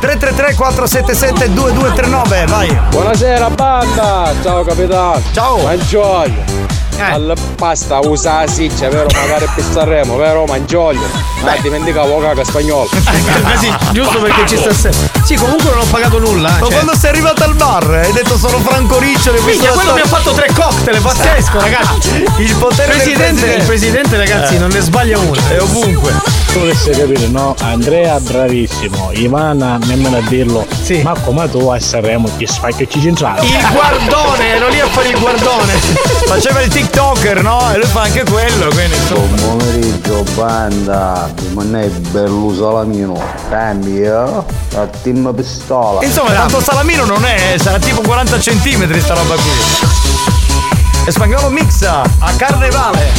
333 0.00 0.54
477 0.54 1.52
2239, 1.54 2.44
vai. 2.46 2.78
Buonasera 2.90 3.48
banda, 3.48 4.34
ciao 4.42 4.62
capitano. 4.64 5.22
Ciao. 5.32 5.56
Buongiorno. 5.60 6.73
Alla 6.98 7.34
pasta 7.56 7.98
usa 8.00 8.40
la 8.40 8.46
siccia, 8.46 8.88
vero? 8.88 9.06
Magari 9.14 9.48
per 9.54 9.64
Sanremo, 9.72 10.16
vero? 10.16 10.44
Mangiolio. 10.44 11.06
Ma 11.42 11.56
dimenticavo 11.60 12.18
caca 12.20 12.44
spagnolo. 12.44 12.88
Eh 12.92 13.58
sì, 13.58 13.72
giusto 13.92 14.18
perché 14.20 14.46
ci 14.46 14.56
sta 14.56 14.72
sempre. 14.72 15.10
Sì, 15.24 15.34
comunque 15.36 15.70
non 15.70 15.80
ho 15.80 15.84
pagato 15.90 16.18
nulla. 16.18 16.50
Ma 16.50 16.58
cioè. 16.58 16.72
quando 16.72 16.96
sei 16.96 17.10
arrivato 17.10 17.44
al 17.44 17.54
bar 17.54 17.90
hai 17.90 18.12
detto 18.12 18.36
sono 18.38 18.58
Franco 18.58 18.98
Riccioli 18.98 19.40
Minchia, 19.42 19.72
quello 19.72 19.94
mi 19.94 20.00
ha 20.00 20.06
fatto 20.06 20.32
tre 20.32 20.48
cocktail, 20.54 20.96
è 20.96 21.00
pazzesco, 21.00 21.60
ragazzi. 21.60 22.24
Il 22.38 22.54
potere 22.56 22.92
del 22.96 23.02
presidente, 23.02 23.46
il 23.46 23.64
presidente, 23.64 24.16
ragazzi, 24.16 24.54
Eh. 24.54 24.58
non 24.58 24.70
ne 24.70 24.80
sbaglia 24.80 25.18
una. 25.18 25.40
È 25.48 25.60
ovunque. 25.60 26.12
Dovreste 26.52 26.90
capire, 26.92 27.26
no? 27.28 27.54
Andrea 27.60 28.18
bravissimo, 28.20 29.10
Ivana 29.14 29.76
nemmeno 29.84 30.18
a 30.18 30.20
dirlo. 30.20 30.64
Sì. 30.82 31.02
Ma 31.02 31.14
come 31.24 31.50
tu 31.50 31.68
a 31.68 31.80
Sanremo 31.80 32.30
ti 32.36 32.46
spacchi 32.46 32.88
centrale? 32.88 33.44
Il 33.44 33.66
guardone, 33.72 34.54
ero 34.54 34.68
lì 34.68 34.78
a 34.80 34.86
fare 34.86 35.08
il 35.08 35.18
guardone. 35.18 35.72
Faceva 36.26 36.60
il 36.62 36.70
TikToker, 36.84 37.42
no? 37.42 37.72
E 37.72 37.78
lui 37.78 37.86
fa 37.86 38.02
anche 38.02 38.24
quello, 38.24 38.68
quindi 38.68 38.94
insomma. 38.96 39.36
Buon 39.36 39.56
pomeriggio, 39.58 40.24
banda. 40.34 41.32
Non 41.52 41.76
è 41.76 41.86
bello 41.88 42.54
salamino. 42.54 43.20
Cambia. 43.48 44.22
A 44.22 44.86
team 45.02 45.32
pistola. 45.34 46.04
Insomma, 46.04 46.32
tanto 46.32 46.60
salamino 46.60 47.04
non 47.04 47.24
è, 47.24 47.56
sarà 47.58 47.78
tipo 47.78 48.02
40 48.02 48.38
centimetri 48.40 49.00
sta 49.00 49.14
roba 49.14 49.34
qui. 49.34 49.50
E 51.06 51.10
spagnolo 51.10 51.48
mixa 51.48 52.02
a 52.02 52.32
carnevale. 52.36 53.12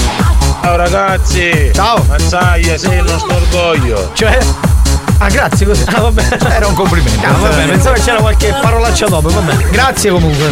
Ciao 0.62 0.76
ragazzi! 0.76 1.72
Ciao! 1.74 2.04
Mazzaglia, 2.08 2.78
sei 2.78 2.98
il 2.98 3.04
nostro 3.04 3.36
orgoglio! 3.36 4.10
Cioè? 4.14 4.40
Ah, 5.18 5.30
grazie 5.30 5.66
così. 5.66 5.84
Ah, 5.94 6.02
vabbè. 6.02 6.38
Era 6.50 6.68
un 6.68 6.74
complimento. 6.74 7.26
Ah, 7.26 7.32
vabbè, 7.32 7.66
pensavo 7.68 7.96
che 7.96 8.02
c'era 8.02 8.20
qualche 8.20 8.54
parolaccia 8.62 9.08
dopo, 9.08 9.30
vabbè. 9.30 9.56
Grazie 9.70 10.12
comunque. 10.12 10.52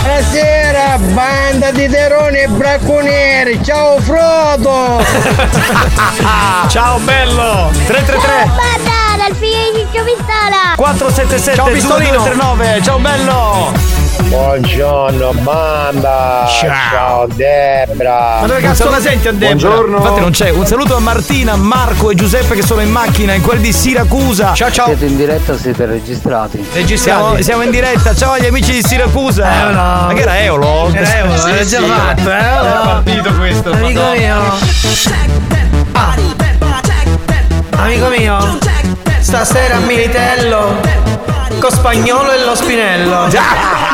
Buonasera, 0.00 0.98
banda 0.98 1.70
di 1.70 1.88
teroni 1.88 2.38
e 2.38 2.48
bracconieri. 2.48 3.60
Ciao 3.62 4.00
Frodo. 4.00 5.02
Ciao 6.68 6.98
bello! 6.98 7.70
333 7.86 8.44
Banda 8.46 9.22
dal 9.22 9.36
figlio 9.36 9.72
di 9.72 9.86
Ciccio 9.90 10.04
Pistola. 10.04 10.74
477 10.76 11.56
Ciao, 11.56 11.68
pistolino. 11.68 12.16
2239 12.22 12.82
Ciao 12.82 12.98
bello! 12.98 14.03
Buongiorno 14.38 15.32
banda! 15.42 16.44
Ciao, 16.48 17.24
Debra! 17.28 18.38
Ma 18.40 18.46
dove 18.48 18.60
cazzo 18.62 18.90
la 18.90 18.98
senti 18.98 19.28
a 19.28 19.32
Debra? 19.32 19.76
Infatti 19.76 20.18
non 20.18 20.32
c'è. 20.32 20.50
Un 20.50 20.66
saluto 20.66 20.96
a 20.96 20.98
Martina, 20.98 21.54
Marco 21.54 22.10
e 22.10 22.16
Giuseppe 22.16 22.56
che 22.56 22.62
sono 22.62 22.80
in 22.80 22.90
macchina 22.90 23.34
in 23.34 23.42
quel 23.42 23.60
di 23.60 23.72
Siracusa. 23.72 24.52
Ciao 24.52 24.72
ciao. 24.72 24.86
Siete 24.86 25.06
in 25.06 25.16
diretta 25.16 25.52
o 25.52 25.56
siete 25.56 25.86
registrati? 25.86 26.66
Siamo, 26.96 27.40
siamo 27.42 27.62
in 27.62 27.70
diretta, 27.70 28.12
ciao 28.12 28.32
agli 28.32 28.46
amici 28.46 28.72
di 28.72 28.82
Siracusa. 28.82 29.48
Eolo. 29.66 29.72
Ma 29.76 30.10
che 30.12 30.20
era 30.22 30.40
Eolo? 30.42 30.90
Era 30.92 31.16
Eolo, 31.16 31.36
Sì, 31.38 31.50
era 31.50 31.64
già 31.64 31.78
sì. 31.78 31.84
fatto, 31.86 32.30
eh, 32.30 32.34
Era 32.34 32.80
partito 32.84 33.34
questo. 33.34 33.70
Amico 33.70 34.00
Madonna. 34.00 34.18
mio. 34.18 34.42
Ah. 35.92 36.16
Amico 37.76 38.08
mio. 38.08 38.58
Stasera 39.20 39.76
a 39.76 39.78
Militello. 39.78 41.02
Con 41.60 41.70
spagnolo 41.70 42.32
e 42.32 42.44
lo 42.44 42.54
spinello. 42.56 43.30
Senti 43.30 43.93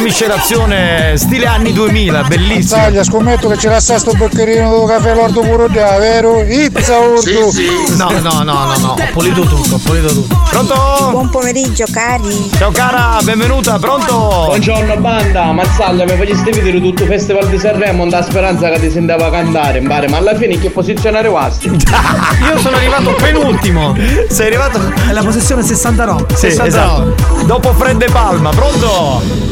miscelazione 0.00 1.16
stile 1.16 1.46
anni 1.46 1.72
2000, 1.72 2.22
bellissima. 2.24 2.82
Taglia, 2.82 3.04
scommetto 3.04 3.48
che 3.48 3.56
c'era 3.56 3.80
sta 3.80 3.98
sto 3.98 4.12
boccherino 4.12 4.80
di 4.80 4.86
caffè 4.86 5.14
l'ordo 5.14 5.40
puro 5.40 5.68
da, 5.68 5.98
vero? 5.98 6.42
Izza 6.42 6.98
urdu. 6.98 7.50
No, 7.96 8.10
no, 8.20 8.42
no, 8.42 8.42
no, 8.42 8.76
no. 8.78 8.90
Ho 8.92 9.08
pulito 9.12 9.42
tutto, 9.42 9.74
ho 9.74 9.78
pulito 9.78 10.08
tutto. 10.08 10.42
Pronto? 10.50 10.74
Buon 11.10 11.28
pomeriggio, 11.28 11.84
cari. 11.90 12.50
Ciao 12.56 12.70
cara, 12.70 13.18
benvenuta, 13.22 13.78
pronto? 13.78 14.44
Buongiorno 14.46 14.96
banda, 14.96 15.52
Mazzaglia, 15.52 16.04
mi 16.04 16.16
faceste 16.16 16.50
vedere 16.50 16.80
tutto 16.80 17.02
il 17.02 17.08
festival 17.08 17.48
di 17.48 17.58
Sanremo, 17.58 18.08
da 18.08 18.22
speranza 18.22 18.70
che 18.70 18.80
ti 18.80 18.90
sentava 18.90 19.30
cantare 19.30 19.78
in 19.78 19.86
bare, 19.86 20.08
ma 20.08 20.16
alla 20.16 20.34
fine 20.34 20.54
in 20.54 20.60
che 20.60 20.70
posizione 20.70 21.18
arrivasti? 21.18 21.68
Io 21.68 22.58
sono 22.58 22.76
arrivato 22.76 23.14
penultimo. 23.14 23.94
Sei 24.28 24.46
arrivato? 24.46 24.80
È 25.08 25.12
la 25.12 25.22
posizione 25.22 25.62
69. 25.62 26.26
Sì, 26.30 26.50
69. 26.50 27.14
esatto. 27.14 27.44
Dopo 27.44 27.72
Fred 27.74 28.00
e 28.02 28.10
Palma, 28.10 28.50
pronto? 28.50 29.49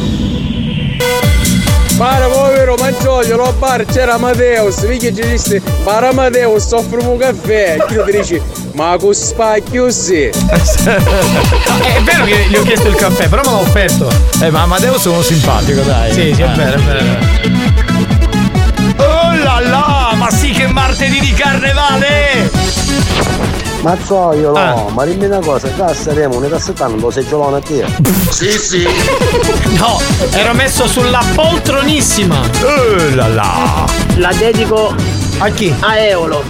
Para 1.99 2.28
povero 2.28 2.76
Mangiolio, 2.76 3.43
al 3.43 3.55
bar 3.55 3.85
c'era 3.85 4.14
Amadeus, 4.14 4.83
mica 4.85 5.12
ci 5.12 5.21
disse, 5.21 5.61
para 5.83 6.11
Amadeus, 6.11 6.71
offriamo 6.71 7.11
un 7.11 7.19
caffè. 7.19 7.76
E 7.76 7.85
tu 7.93 8.05
ti 8.05 8.12
dici, 8.12 8.40
ma 8.75 8.97
con 9.00 9.12
spacchio 9.12 9.90
sì. 9.90 10.31
È 10.31 10.33
vero 12.05 12.25
che 12.25 12.47
gli 12.49 12.55
ho 12.55 12.62
chiesto 12.62 12.87
il 12.87 12.95
caffè, 12.95 13.28
però 13.28 13.43
me 13.45 13.50
l'ha 13.50 13.59
offerto. 13.59 14.09
Eh, 14.40 14.49
ma 14.49 14.62
Amadeus 14.62 15.07
è 15.07 15.09
uno 15.09 15.23
simpatico, 15.23 15.81
dai. 15.81 16.12
Sì, 16.12 16.33
sì, 16.35 16.43
è 16.43 16.49
vero, 16.50 16.76
è 16.76 16.83
vero. 16.83 16.99
è 17.00 17.02
vero. 17.02 17.19
Oh 18.99 19.35
là 19.43 19.59
là, 19.61 20.12
ma 20.14 20.31
sì 20.31 20.52
che 20.52 20.69
martedì 20.69 21.19
di 21.19 21.33
carnevale! 21.33 22.49
Mazzoiolo, 23.83 24.59
Ah. 24.59 24.87
ma 24.93 25.05
dimmi 25.05 25.27
una 25.27 25.39
cosa, 25.39 25.69
che 25.69 25.95
saremo 25.95 26.37
un 26.37 26.49
cassettano 26.49 26.97
lo 26.97 27.11
sei 27.11 27.27
giolone 27.27 27.59
a 27.59 27.61
te? 27.61 27.85
Sì, 28.31 28.51
sì. 28.51 28.87
No, 29.79 30.01
ero 30.33 30.53
messo 30.55 30.89
sulla 30.89 31.23
poltronissima. 31.35 32.41
Oh 32.63 33.15
là 33.15 33.29
là! 33.29 33.85
La 34.17 34.33
dedico 34.33 34.93
A 35.39 35.49
chi? 35.51 35.73
a 35.79 35.97
Eolo. 35.99 36.43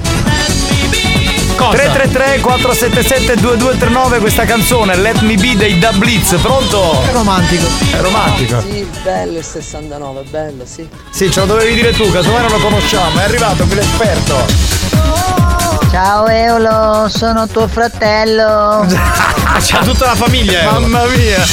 Cosa? 1.57 1.71
333 1.77 2.41
477 2.41 3.35
2239 3.41 4.19
questa 4.21 4.45
canzone 4.45 4.95
Let 4.97 5.21
Me 5.23 5.35
Be 5.35 5.57
dei 5.57 5.79
Da 5.79 5.91
Blitz, 5.93 6.37
pronto? 6.41 7.03
È 7.03 7.13
romantico. 7.13 7.67
È 7.91 8.01
romantico. 8.01 8.61
Sì, 8.61 8.89
bello 9.03 9.39
il 9.39 9.45
69, 9.45 10.23
bello, 10.31 10.65
sì. 10.65 10.89
Sì, 11.11 11.31
ce 11.31 11.41
lo 11.41 11.47
dovevi 11.47 11.75
dire 11.75 11.93
tu, 11.93 12.09
casomai 12.11 12.43
non 12.43 12.53
lo 12.53 12.59
conosciamo, 12.59 13.19
è 13.19 13.25
arrivato 13.25 13.65
qui 13.67 13.75
l'esperto. 13.75 15.38
Ciao 15.91 16.27
Eolo, 16.29 17.09
sono 17.09 17.47
tuo 17.47 17.67
fratello. 17.67 18.87
C'ha 19.61 19.79
tutta 19.83 20.07
la 20.07 20.15
famiglia. 20.15 20.61
eh. 20.61 20.65
Mamma 20.65 21.05
mia! 21.07 21.45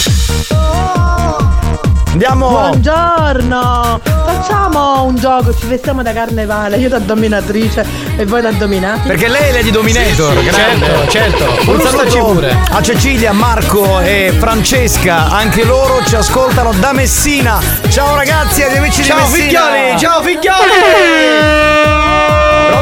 Andiamo! 2.11 2.49
Buongiorno! 2.49 3.99
Facciamo 4.03 5.03
un 5.03 5.15
gioco, 5.15 5.53
ci 5.55 5.65
vestiamo 5.67 6.01
da 6.03 6.13
carnevale, 6.13 6.77
io 6.77 6.89
da 6.89 6.99
dominatrice 6.99 7.85
e 8.17 8.25
voi 8.25 8.41
da 8.41 8.51
dominati. 8.51 9.07
Perché 9.07 9.27
lei 9.27 9.49
è 9.49 9.53
Lady 9.53 9.71
Dominator, 9.71 10.43
grande. 10.43 10.85
Certo, 11.09 11.37
certo. 11.45 11.71
Un 11.71 11.81
saluto 11.81 12.25
pure. 12.33 12.55
a 12.71 12.81
Cecilia, 12.81 13.31
Marco 13.31 13.99
e 13.99 14.33
Francesca, 14.37 15.29
anche 15.31 15.63
loro 15.63 16.03
ci 16.05 16.15
ascoltano 16.15 16.71
da 16.73 16.91
Messina. 16.93 17.59
Ciao 17.89 18.15
ragazzi, 18.15 18.61
agli 18.63 18.77
amici 18.77 19.03
Ciao 19.03 19.25
di 19.25 19.31
Messina. 19.31 19.47
figlioli, 19.71 19.99
ciao 19.99 20.21
figlioli! 20.21 22.33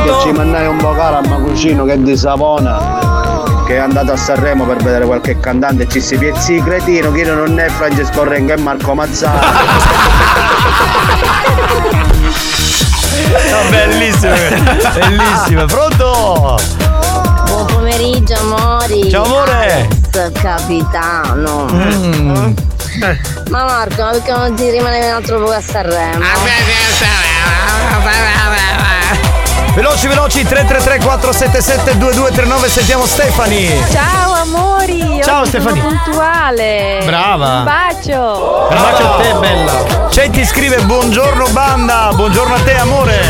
Che 0.04 0.12
ci 0.22 0.32
mandai 0.34 0.68
un 0.68 0.78
vocale 0.80 1.16
a 1.16 1.22
Macucino 1.30 1.86
che 1.86 1.94
è 1.94 1.98
di 1.98 2.18
Savona. 2.18 3.64
Che 3.66 3.76
è 3.76 3.80
andato 3.80 4.12
a 4.12 4.18
Sanremo 4.18 4.66
per 4.66 4.76
vedere 4.78 5.06
qualche 5.06 5.40
cantante 5.40 5.84
e 5.84 5.88
ci 5.88 6.02
si 6.02 6.18
piezzi 6.18 6.62
cretino, 6.62 7.10
che 7.12 7.24
non 7.24 7.58
è 7.58 7.70
Francesco 7.70 8.26
Rengo 8.26 8.52
e 8.52 8.58
Marco 8.58 8.94
Mazzara. 8.94 9.40
No, 13.50 13.70
bellissima, 13.70 14.36
bellissima. 14.94 15.66
Pronto? 15.66 16.60
Buon 17.46 17.66
pomeriggio 17.68 18.34
amori. 18.38 19.10
Ciao, 19.10 19.24
amore. 19.24 19.88
Alex, 20.12 20.32
capitano. 20.42 21.66
Mm. 21.72 22.54
Ma 23.50 23.64
Marco, 23.64 24.04
ma 24.04 24.10
perché 24.12 24.32
non 24.32 24.54
ti 24.56 24.70
rimane 24.70 25.08
un 25.08 25.14
altro 25.14 25.40
poco 25.40 25.54
a 25.54 25.62
Sanremo? 25.62 26.24
Veloci, 29.76 30.08
veloci, 30.08 30.44
333 30.44 31.00
477 31.00 31.98
2239, 31.98 32.70
sentiamo 32.70 33.06
Stefani. 33.08 33.84
Ciao 33.90 34.34
amori, 34.34 35.20
Ciao, 35.24 35.46
sono 35.46 35.72
puntuale. 35.72 37.02
Brava. 37.04 37.58
Un 37.58 37.64
bacio. 37.64 38.68
Un 38.70 38.78
bacio 38.78 39.14
a 39.14 39.16
te, 39.20 39.34
bella. 39.40 40.08
C'è 40.10 40.30
ti 40.30 40.46
scrive 40.46 40.80
buongiorno 40.84 41.48
banda, 41.50 42.12
buongiorno 42.14 42.54
a 42.54 42.60
te 42.60 42.76
amore. 42.76 43.22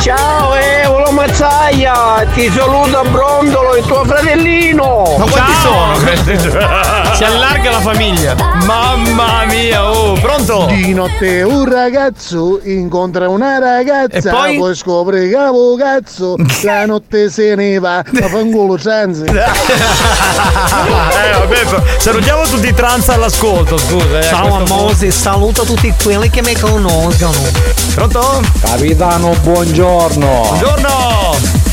Ciao 0.00 0.54
Eolo 0.54 1.10
Mazzaia, 1.10 2.24
ti 2.32 2.48
saluta 2.50 3.02
Brondolo 3.02 3.74
e 3.74 3.82
tuo 3.82 4.04
fratellino. 4.04 5.16
Ma 5.18 5.24
quanti 5.24 5.52
Ciao. 5.52 5.62
sono? 5.62 6.92
Si 7.14 7.22
allarga 7.22 7.70
la 7.70 7.80
famiglia. 7.80 8.34
Mamma 8.64 9.44
mia, 9.46 9.88
oh, 9.88 10.14
pronto? 10.14 10.66
Di 10.66 10.92
notte 10.92 11.42
un 11.42 11.64
ragazzo 11.70 12.58
incontra 12.64 13.28
una 13.28 13.58
ragazza 13.58 14.30
E 14.30 14.32
poi? 14.56 14.74
scopre 14.74 15.28
che 15.28 15.36
avevo 15.36 15.76
cazzo 15.76 16.34
la 16.62 16.86
notte 16.86 17.30
se 17.30 17.54
ne 17.54 17.78
va 17.78 17.98
a 17.98 18.28
fangolo 18.28 18.76
chance 18.76 19.24
eh, 19.26 19.32
vabbè, 21.38 21.82
salutiamo 21.98 22.42
tutti 22.44 22.66
i 22.68 22.74
trans 22.74 23.08
all'ascolto, 23.08 23.76
scusa. 23.78 24.06
eh, 24.06 24.18
a 24.18 24.22
Ciao 24.22 24.48
questo 24.56 24.74
amore, 24.74 25.10
saluto 25.12 25.62
tutti 25.64 25.94
quelli 26.02 26.28
che 26.30 26.42
mi 26.42 26.58
conoscono. 26.58 27.32
Pronto? 27.94 28.40
Capitano, 28.60 29.34
buongiorno! 29.42 30.26
Buongiorno! 30.48 31.13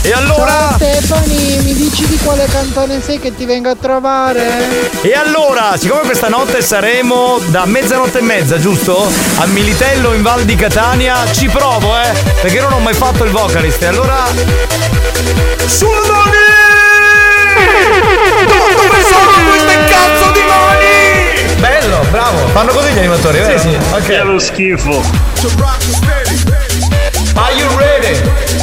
E 0.03 0.11
allora? 0.13 0.49
Ciao 0.51 0.77
Stefani, 0.77 1.59
mi 1.63 1.73
dici 1.75 2.07
di 2.07 2.17
quale 2.17 2.45
cantone 2.47 3.01
sei 3.01 3.19
che 3.19 3.35
ti 3.35 3.45
vengo 3.45 3.69
a 3.69 3.75
trovare? 3.79 4.89
E 5.01 5.13
allora, 5.13 5.77
siccome 5.77 6.01
questa 6.01 6.27
notte 6.27 6.61
saremo 6.63 7.39
da 7.49 7.65
mezzanotte 7.65 8.17
e 8.17 8.21
mezza, 8.21 8.57
giusto? 8.59 9.11
A 9.37 9.45
Militello 9.45 10.13
in 10.13 10.23
Val 10.23 10.43
di 10.43 10.55
Catania, 10.55 11.31
ci 11.31 11.47
provo, 11.49 11.95
eh! 11.99 12.11
Perché 12.41 12.59
non 12.61 12.73
ho 12.73 12.79
mai 12.79 12.95
fatto 12.95 13.23
il 13.25 13.29
vocalist. 13.31 13.79
E 13.83 13.85
allora. 13.85 14.25
Sulle 15.67 16.09
mani! 16.09 16.39
Do- 18.47 18.81
Dove 18.81 19.03
sono 19.03 19.49
queste 19.49 19.83
cazzo 19.85 20.31
di 20.31 20.41
mani? 20.47 21.59
Bello, 21.59 21.99
bravo. 22.09 22.47
Fanno 22.47 22.71
così 22.73 22.91
gli 22.91 22.97
animatori, 22.97 23.37
Sì, 23.37 23.43
vero? 23.43 23.59
sì. 23.59 23.77
Ok. 23.91 24.05
Che 24.07 24.23
lo 24.23 24.39
schifo. 24.39 25.03
Are 27.35 27.53
you 27.53 27.77
ready? 27.77 28.60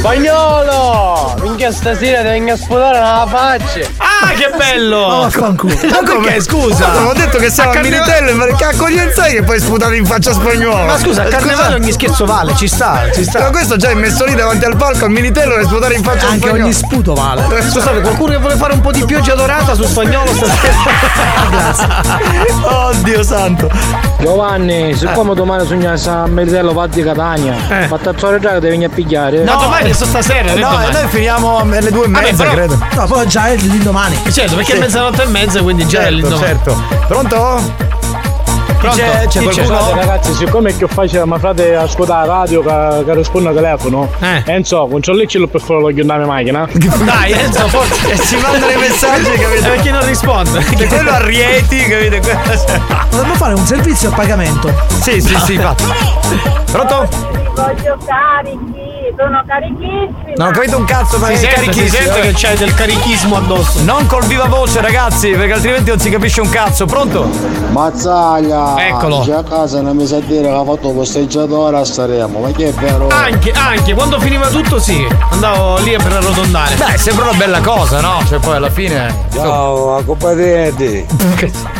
Spagnolo! 0.00 1.36
Minchia 1.60 1.72
stasera 1.78 2.22
ti 2.22 2.28
vengo 2.28 2.52
a 2.52 2.56
sputare 2.56 2.98
nella 2.98 3.26
faccia! 3.28 3.80
Ah, 3.98 4.28
che 4.30 4.50
bello! 4.56 4.96
Oh. 4.96 5.28
Ma 5.36 5.98
perché, 6.02 6.40
scusa? 6.40 6.88
Ma 6.88 7.08
ho 7.08 7.12
detto 7.12 7.36
che 7.36 7.50
siamo 7.50 7.72
a, 7.72 7.80
Militello, 7.80 8.34
ma 8.34 8.46
che 8.46 8.64
accoglienza 8.64 9.24
è 9.26 9.32
che 9.32 9.42
poi 9.42 9.60
sputare 9.60 9.98
in 9.98 10.06
faccia 10.06 10.32
spagnolo? 10.32 10.84
Ma 10.86 10.96
scusa, 10.98 11.24
a 11.24 11.26
carnevale 11.26 11.74
ogni 11.74 11.92
scherzo 11.92 12.24
vale, 12.24 12.54
ci 12.56 12.66
sta, 12.66 13.10
ci 13.12 13.24
sta. 13.24 13.40
Ma 13.40 13.50
questo 13.50 13.76
già 13.76 13.90
è 13.90 13.94
messo 13.94 14.24
lì 14.24 14.34
davanti 14.34 14.64
al 14.64 14.76
palco 14.76 15.04
a 15.04 15.08
Militello 15.08 15.56
e 15.58 15.64
sputare 15.64 15.96
in 15.96 16.02
faccia 16.02 16.28
Anche 16.28 16.38
spagnolo. 16.46 16.62
ogni 16.64 16.72
sputo 16.72 17.12
vale. 17.12 17.42
Scusate, 17.62 18.00
qualcuno 18.00 18.32
che 18.32 18.38
vuole 18.38 18.56
fare 18.56 18.72
un 18.72 18.80
po' 18.80 18.92
di 18.92 19.04
pioggia 19.04 19.34
dorata 19.34 19.74
su 19.74 19.82
spagnolo 19.82 20.32
stasera? 20.32 20.78
Oddio 22.88 23.22
santo. 23.22 23.70
Giovanni, 24.18 24.94
siccome 24.94 25.34
domani 25.34 25.66
sogna 25.66 25.92
a 26.06 26.26
Meritello 26.26 26.72
va 26.72 26.86
di 26.86 27.02
Catania, 27.02 27.54
Eh. 27.68 27.86
ma 27.88 27.98
t'azzore 27.98 28.38
già 28.40 28.54
che 28.54 28.60
ti 28.60 28.68
vieni 28.68 28.84
a 28.84 28.88
pigliare. 28.88 29.42
No, 29.42 29.56
domani 29.56 29.90
è 29.90 29.92
stasera, 29.92 30.54
No, 30.54 30.60
domani. 30.60 30.86
e 30.86 30.92
noi 30.92 31.08
finiamo 31.08 31.49
alle 31.58 31.90
due 31.90 32.04
e 32.06 32.08
Vabbè, 32.08 32.24
mezza, 32.30 32.42
però- 32.44 32.54
credo. 32.54 32.78
No, 32.94 33.06
poi 33.06 33.26
già 33.28 33.46
è 33.48 33.56
l'indomani. 33.56 34.18
Certo, 34.30 34.54
perché 34.56 34.72
è 34.72 34.74
Sì. 34.76 34.80
mezzanotte 34.80 35.22
e 35.22 35.26
mezza, 35.26 35.62
quindi 35.62 35.86
già 35.86 35.98
è 36.00 36.02
Certo, 36.02 36.14
l'indomani. 36.16 36.46
certo. 36.46 36.82
Pronto? 37.08 37.88
Pronto? 38.80 38.96
c'è? 38.96 39.26
C'è 39.28 39.42
qualcuno? 39.42 39.66
Scusate 39.66 39.94
ragazzi, 39.94 40.32
siccome 40.34 40.70
è 40.70 40.76
che 40.76 40.86
faccio 40.88 41.26
ma 41.26 41.38
frate 41.38 41.76
ascoltare 41.76 42.26
la 42.26 42.32
radio 42.38 42.62
che, 42.62 43.04
che 43.04 43.14
risponde 43.14 43.48
al 43.50 43.54
telefono, 43.54 44.10
Eh. 44.20 44.42
Enzo, 44.46 44.86
non 44.90 45.00
c'ho 45.00 45.12
lì 45.12 45.26
per 45.26 45.60
fare 45.60 45.92
la 46.02 46.24
macchina. 46.24 46.66
Dai, 47.04 47.32
Enzo, 47.32 47.68
forse. 47.68 48.16
Ci 48.24 48.36
mandano 48.36 48.72
i 48.72 48.76
messaggi, 48.78 49.30
capito? 49.32 49.68
Perché 49.68 49.90
non 49.90 50.06
risponde? 50.06 50.60
Che 50.76 50.86
quello 50.86 51.10
a 51.10 51.22
Rieti, 51.22 51.76
capite? 51.82 52.20
Potremmo 53.10 53.34
fare 53.34 53.52
un 53.52 53.66
servizio 53.66 54.08
a 54.08 54.12
pagamento. 54.14 54.72
Sì, 55.02 55.20
sì, 55.20 55.36
sì, 55.44 55.56
va. 55.58 55.74
Pronto? 56.70 57.08
Voglio 57.54 57.98
carichi, 58.06 59.12
sono 59.18 59.42
carichissima. 59.46 60.32
Non 60.36 60.46
ho 60.48 60.50
capito 60.52 60.76
un 60.78 60.84
cazzo, 60.84 61.18
ma 61.18 61.26
Si 61.26 61.32
è 61.32 61.36
sente, 61.36 61.54
si 61.56 61.64
carichissimo. 61.66 62.12
sente 62.12 62.20
che 62.20 62.32
c'è 62.32 62.56
del 62.56 62.74
carichismo 62.74 63.36
addosso. 63.36 63.82
Non 63.82 64.06
col 64.06 64.24
viva 64.24 64.44
voce, 64.46 64.80
ragazzi, 64.80 65.30
perché 65.30 65.52
altrimenti 65.54 65.90
non 65.90 65.98
si 65.98 66.10
capisce 66.10 66.40
un 66.40 66.48
cazzo. 66.48 66.86
Pronto? 66.86 67.28
Mazzaglia! 67.70 68.86
Eccolo. 68.86 69.22
Già 69.24 69.38
a 69.38 69.42
casa 69.42 69.80
non 69.80 69.96
mi 69.96 70.06
sa 70.06 70.20
dire 70.20 70.48
che 70.48 70.54
ha 70.54 70.64
fatto 70.64 70.90
posteggiatore 70.92 71.76
a 71.78 71.84
Saremo, 71.84 72.38
ma 72.38 72.50
che 72.52 72.68
è 72.68 72.72
vero? 72.72 73.08
Anche, 73.08 73.50
anche, 73.50 73.92
quando 73.94 74.18
finiva 74.20 74.48
tutto 74.48 74.78
sì. 74.78 75.06
Andavo 75.30 75.78
lì 75.78 75.96
per 75.96 76.12
arrotondare. 76.12 76.76
Beh, 76.76 76.96
sembra 76.98 77.28
una 77.28 77.36
bella 77.36 77.60
cosa, 77.60 78.00
no? 78.00 78.22
Cioè 78.26 78.38
poi 78.38 78.56
alla 78.56 78.70
fine. 78.70 79.12
Ciao, 79.34 79.96
a 79.96 80.04
compatrioti. 80.04 81.06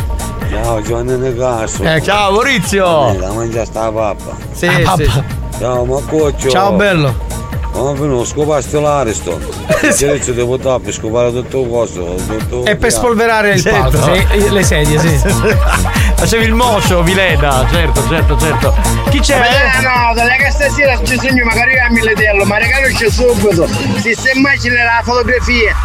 Ciao, 0.51 0.81
Giovanni 0.81 1.17
De 1.17 1.35
Castro. 1.35 1.85
Eh, 1.85 2.01
ciao 2.01 2.31
Maurizio! 2.31 3.17
La 3.17 3.31
mangia 3.31 3.63
sta 3.63 3.89
pappa. 3.89 4.35
Sì, 4.51 4.65
Ah, 4.67 4.95
sì. 4.97 5.09
Ciao, 5.57 5.85
Maccoccio. 5.85 6.49
Ciao 6.49 6.73
bello. 6.73 7.29
Ma 7.73 7.93
venuto 7.93 8.25
scopaste 8.25 8.79
l'Ariston. 8.81 9.41
L'indirizzo 9.81 10.33
devo 10.35 10.57
dare 10.57 10.81
per 10.81 10.93
scopare 10.93 11.31
tutto 11.31 11.61
il 11.61 11.69
coso. 11.69 12.15
Tutto 12.27 12.65
E 12.65 12.75
per 12.75 12.91
spolverare 12.91 13.53
il 13.53 13.61
Certo. 13.61 13.97
palco, 13.97 14.13
sì, 14.13 14.49
le 14.51 14.63
sedie, 14.63 14.99
sì. 14.99 15.19
Facevi 16.21 16.45
il 16.45 16.53
mocio, 16.53 17.01
Vileda, 17.01 17.65
certo, 17.71 18.07
certo, 18.07 18.37
certo. 18.37 18.75
Chi 19.09 19.19
c'è? 19.19 19.39
Eh, 19.39 19.81
no, 19.81 20.13
dalle 20.13 20.35
che 20.37 20.51
stasera 20.51 20.95
ci 21.03 21.17
sogno 21.19 21.43
magari 21.45 21.79
a 21.79 21.89
Militello, 21.89 22.45
ma 22.45 22.57
riconosce 22.57 23.09
subito. 23.11 23.67
Si 23.99 24.13
sta 24.13 24.29
immagina 24.31 24.83
la 24.83 25.01
fotografia. 25.03 25.75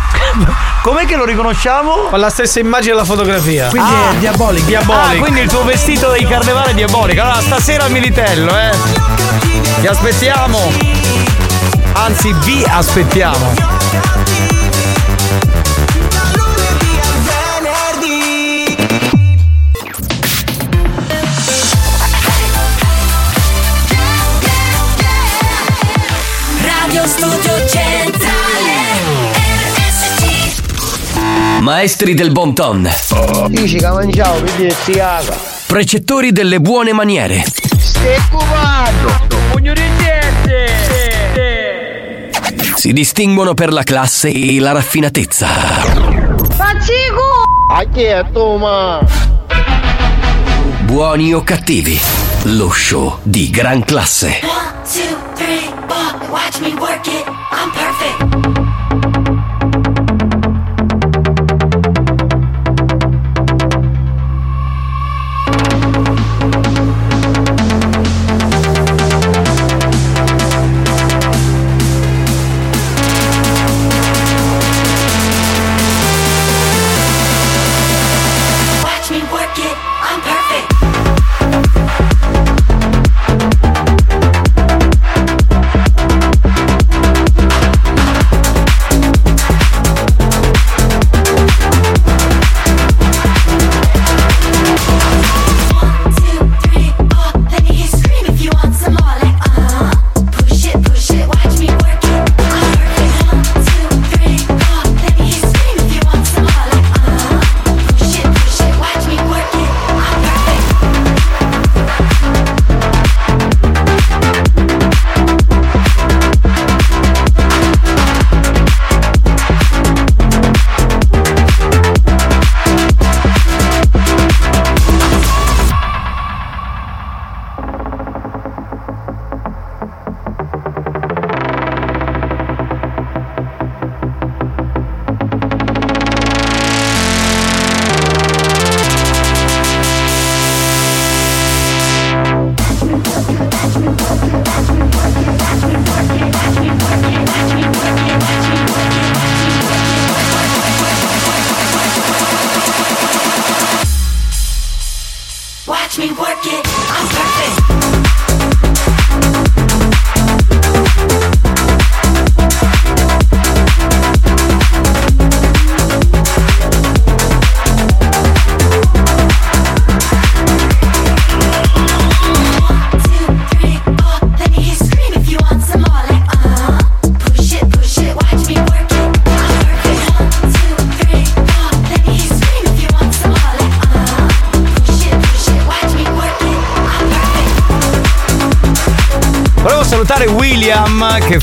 Com'è 0.83 1.07
che 1.07 1.17
lo 1.17 1.25
riconosciamo? 1.25 2.09
Con 2.11 2.21
la 2.21 2.29
stessa 2.29 2.61
immagine 2.61 2.93
della 2.93 3.07
fotografia. 3.07 3.69
Quindi 3.71 3.89
Ah. 3.91 4.11
è 4.13 4.17
diabolico. 4.17 4.93
Ah, 4.93 5.15
quindi 5.19 5.41
il 5.41 5.49
tuo 5.49 5.65
vestito 5.65 6.13
di 6.13 6.27
carnevale 6.27 6.73
è 6.73 6.75
diabolico. 6.75 7.23
Allora, 7.23 7.41
stasera 7.41 7.85
a 7.85 7.89
Militello, 7.89 8.55
eh. 8.59 8.71
Ti 9.81 9.87
aspettiamo. 9.87 10.71
Anzi, 11.95 12.35
vi 12.45 12.63
aspettiamo. 12.69 14.46
Studio 27.17 27.67
Centrale 27.67 29.33
RSC 29.33 30.61
Maestri 31.61 32.13
del 32.13 32.31
bon 32.31 32.55
ton. 32.55 32.87
Dici 33.49 33.79
che 33.79 33.89
mangiavo, 33.89 34.43
vedi 34.43 34.71
si 34.85 34.93
caga. 34.93 35.35
Precettori 35.67 36.31
delle 36.31 36.61
buone 36.61 36.93
maniere. 36.93 37.43
Stai 37.79 38.21
cubando. 38.31 39.19
Pugno 39.51 39.73
di 39.73 39.83
gente. 39.99 40.71
Si 42.75 42.93
distinguono 42.93 43.55
per 43.55 43.73
la 43.73 43.83
classe 43.83 44.29
e 44.29 44.61
la 44.61 44.73
raffinatezza. 44.73 45.47
Faccico! 45.47 47.45
A 47.73 47.83
chi 47.91 48.03
è 48.03 48.27
tu, 48.31 48.57
ma? 48.57 49.01
Buoni 50.81 51.33
o 51.33 51.43
cattivi. 51.43 51.99
Lo 52.43 52.71
show 52.71 53.21
di 53.23 53.49
gran 53.49 53.83
classe. 53.85 54.41
One, 54.43 55.16
Watch 56.47 56.61
me 56.61 56.75
work 56.77 57.09
it, 57.09 57.36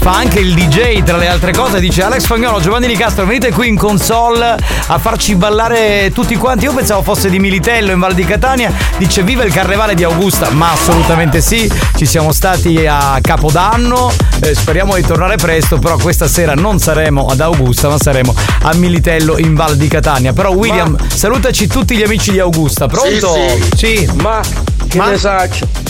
fa 0.04 0.18
anche 0.18 0.40
il 0.40 0.54
DJ 0.54 1.02
tra 1.04 1.16
le 1.16 1.30
altre 1.30 1.54
cose. 1.54 1.80
Dice 1.80 2.04
Alex 2.04 2.24
Spagnolo, 2.24 2.60
Giovanni 2.60 2.88
Di 2.88 2.96
Castro, 2.98 3.26
venite 3.26 3.54
qui 3.54 3.70
in 3.70 3.78
console 3.78 4.58
a 4.88 5.00
farci 5.00 5.34
ballare 5.36 6.12
tutti 6.14 6.36
quanti. 6.36 6.66
Io 6.66 6.74
pensavo 6.74 7.02
fosse 7.02 7.30
di 7.30 7.40
Militello 7.40 7.94
in 7.94 8.00
Val 8.00 8.14
di 8.14 8.26
Catania. 8.26 8.70
Dice 8.98 9.24
viva 9.24 9.46
il 9.46 9.54
carnevale 9.54 9.96
di 9.96 10.04
Augusta. 10.04 10.50
Ma 10.52 10.74
assolutamente 10.74 11.40
sì, 11.40 11.72
ci 11.96 12.06
siamo 12.06 12.34
stati 12.34 12.86
a 12.86 13.18
Capodanno. 13.22 14.12
Eh, 14.42 14.54
speriamo 14.54 14.96
di 14.96 15.04
tornare 15.04 15.38
presto, 15.38 15.80
però 15.80 15.96
questa 15.96 16.28
sera 16.28 16.54
non 16.54 16.80
saremo 16.80 17.28
ad 17.28 17.40
Augusta, 17.40 17.88
ma 17.88 17.98
saremo 17.98 18.36
a 18.64 18.74
Militello 18.74 19.38
in 19.38 19.56
Val 19.56 19.78
di 19.78 19.88
Catania. 19.88 20.34
Però 20.34 20.52
William, 20.52 20.98
salutaci 21.08 21.68
tutti 21.68 21.96
gli 21.96 22.04
amici 22.04 22.32
di 22.32 22.40
Augusta. 22.40 22.88
Pronto? 22.88 23.38
Sì, 23.74 24.06
Ma 24.16 24.42
che 24.86 24.98
Ma- 24.98 25.12
ne 25.12 25.18
saccio? 25.18 25.83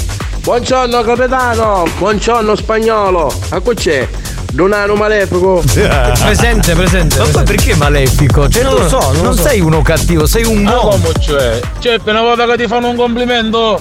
Buongiorno 0.43 1.01
capitano, 1.03 1.86
buongiorno 1.97 2.56
spagnolo. 2.56 3.32
A 3.49 3.60
qui 3.62 3.75
c'è? 3.75 4.08
Donano 4.51 4.93
malefico. 4.95 5.63
Presente, 5.73 6.75
presente. 6.75 7.17
Ma 7.19 7.25
poi 7.32 7.43
perché 7.43 7.75
malefico? 7.75 8.47
Cioè, 8.49 8.63
Non 8.63 8.73
lo 8.73 8.88
so, 8.88 8.99
non 8.99 9.15
lo 9.15 9.21
non 9.23 9.36
so. 9.36 9.41
sei 9.43 9.62
uno 9.62 9.82
cattivo, 9.82 10.25
sei 10.25 10.43
un 10.43 10.62
Ma 10.63 10.75
uomo. 10.75 10.89
come 10.89 11.12
cioè? 11.19 11.60
Cioè, 11.79 11.93
appena 11.93 12.21
volta 12.21 12.45
che 12.45 12.58
ti 12.58 12.67
fanno 12.67 12.89
un 12.89 12.95
complimento. 12.97 13.79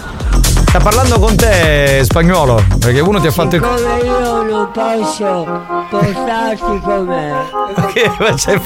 Sta 0.69 0.79
parlando 0.79 1.19
con 1.19 1.37
te 1.37 2.01
spagnolo, 2.05 2.65
perché 2.79 3.01
uno 3.01 3.21
ti 3.21 3.27
ha 3.27 3.31
fatto 3.31 3.57
il. 3.57 3.61
Come 3.61 3.99
io 4.05 4.43
non 4.45 4.71
posso 4.73 5.63
portarti 5.91 6.81
con 6.83 7.05
me, 7.07 7.33
Che- 7.93 8.11
ma 8.19 8.33
c'è- 8.33 8.59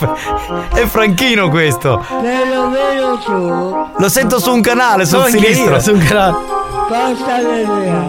È 0.75 0.87
Franchino 0.87 1.49
questo. 1.49 2.05
perlomeno 2.23 3.19
tu, 3.25 4.01
Lo 4.01 4.09
sento 4.09 4.39
su 4.39 4.53
un 4.53 4.61
canale, 4.61 5.05
sul 5.05 5.25
sinistro. 5.27 5.73
io, 5.75 5.81
su 5.81 5.93
un 5.95 5.99
canale. 6.05 6.35
Portami 6.89 7.65
via. 7.65 8.07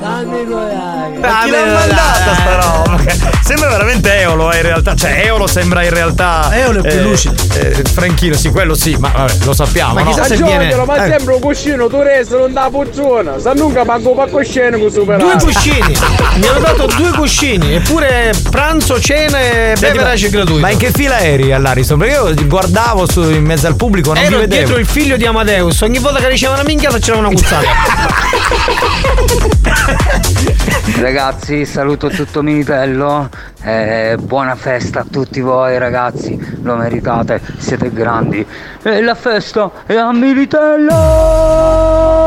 Fammi 0.00 0.44
volare. 0.44 1.18
Ma 1.18 1.40
chi 1.42 1.50
l'ha 1.50 1.64
mandata 1.64 2.34
sta 2.34 2.60
roba? 2.60 2.98
Sembra 3.42 3.68
veramente 3.70 4.20
Eolo 4.20 4.52
eh, 4.52 4.56
in 4.56 4.62
realtà. 4.62 4.94
Cioè, 4.94 5.22
Eolo 5.24 5.46
sembra 5.46 5.82
in 5.82 5.90
realtà. 5.90 6.48
Eolo 6.52 6.82
è 6.82 6.88
più 6.88 6.98
eh, 6.98 7.02
lucido. 7.02 7.41
Eh, 7.54 7.82
Franchino, 7.92 8.34
sì, 8.34 8.50
quello 8.50 8.74
sì, 8.74 8.96
ma 8.98 9.10
vabbè, 9.14 9.44
lo 9.44 9.52
sappiamo. 9.52 9.94
Ma 9.94 10.02
no? 10.02 10.08
chissà 10.10 10.24
se 10.24 10.36
viene- 10.36 10.74
ma 10.84 11.04
eh. 11.06 11.10
sembra 11.10 11.34
un 11.34 11.40
cuscino, 11.40 11.86
tu 11.88 12.00
resto 12.00 12.38
non 12.38 12.52
da 12.52 12.68
puzzona. 12.70 13.38
Sa 13.38 13.52
nunca 13.52 13.84
manco 13.84 14.10
un 14.10 14.16
palcoscenico 14.16 14.88
Due 14.88 14.90
superato. 14.90 15.44
cuscini. 15.44 15.94
Mi 16.36 16.46
hanno 16.46 16.60
dato 16.60 16.86
due 16.96 17.10
cuscini. 17.10 17.74
Eppure 17.74 18.32
pranzo, 18.50 19.00
cena 19.00 19.40
e 19.40 19.74
beverage 19.78 20.26
ma- 20.26 20.30
gratuito. 20.36 20.60
Ma 20.60 20.70
in 20.70 20.78
che 20.78 20.90
fila 20.92 21.20
eri 21.20 21.52
all'Arison? 21.52 21.98
Perché 21.98 22.14
io 22.14 22.34
guardavo 22.46 23.10
su, 23.10 23.22
in 23.22 23.44
mezzo 23.44 23.66
al 23.66 23.76
pubblico, 23.76 24.12
non 24.14 24.22
Ero 24.22 24.36
mi 24.36 24.40
vedevo. 24.42 24.60
dietro 24.62 24.78
il 24.78 24.86
figlio 24.86 25.16
di 25.16 25.26
Amadeus. 25.26 25.80
Ogni 25.82 25.98
volta 25.98 26.20
che 26.20 26.30
diceva 26.30 26.54
una 26.54 26.62
minchiata 26.64 26.98
c'era 26.98 27.18
una 27.18 27.28
cuzzata. 27.28 27.60
Ragazzi, 31.00 31.64
saluto 31.64 32.08
tutto 32.08 32.42
Militello. 32.42 33.28
Eh, 33.64 34.16
buona 34.20 34.54
festa 34.56 35.00
a 35.00 35.06
tutti 35.08 35.40
voi 35.40 35.78
ragazzi, 35.78 36.58
lo 36.62 36.76
meritate, 36.76 37.40
siete 37.58 37.92
grandi. 37.92 38.46
E 38.82 39.02
la 39.02 39.14
festa 39.14 39.70
è 39.86 39.94
a 39.94 40.12
Militello! 40.12 40.92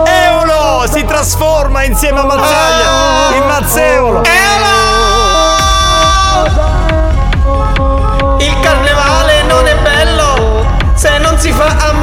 Eolo 0.05 0.85
si 0.89 1.03
trasforma 1.03 1.83
insieme 1.83 2.19
a 2.19 2.25
Mazzaglia 2.25 3.35
in 3.35 3.43
Mazzeolo. 3.45 4.21
Il 8.39 8.59
carnevale 8.61 9.43
non 9.43 9.67
è 9.67 9.75
bello 9.81 10.65
se 10.93 11.17
non 11.17 11.37
si 11.37 11.51
fa 11.51 11.75
a 11.77 11.93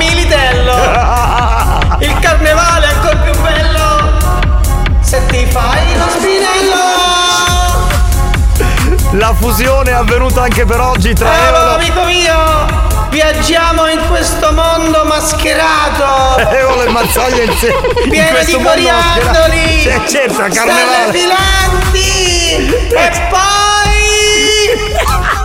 La 9.52 9.58
fusione 9.58 9.90
è 9.90 9.92
avvenuta 9.92 10.44
anche 10.44 10.64
per 10.64 10.80
oggi 10.80 11.12
tra 11.12 11.30
Eolo, 11.30 11.56
Eolo. 11.58 11.74
amico 11.74 12.04
mio, 12.04 13.08
viaggiamo 13.10 13.86
in 13.86 14.00
questo 14.08 14.50
mondo 14.50 15.04
mascherato. 15.04 16.38
Eolo 16.48 16.84
e 16.84 16.88
Mazzaglia 16.88 17.42
insieme. 17.42 17.76
in 18.02 18.08
Pieno 18.08 18.30
questo 18.30 18.56
di 18.56 18.64
coriandoli. 18.64 19.82
Cioè, 19.82 20.00
certo, 20.08 20.38
carnevale. 20.50 21.12
filanti. 21.12 22.74
E 22.94 23.10
poi 23.28 24.00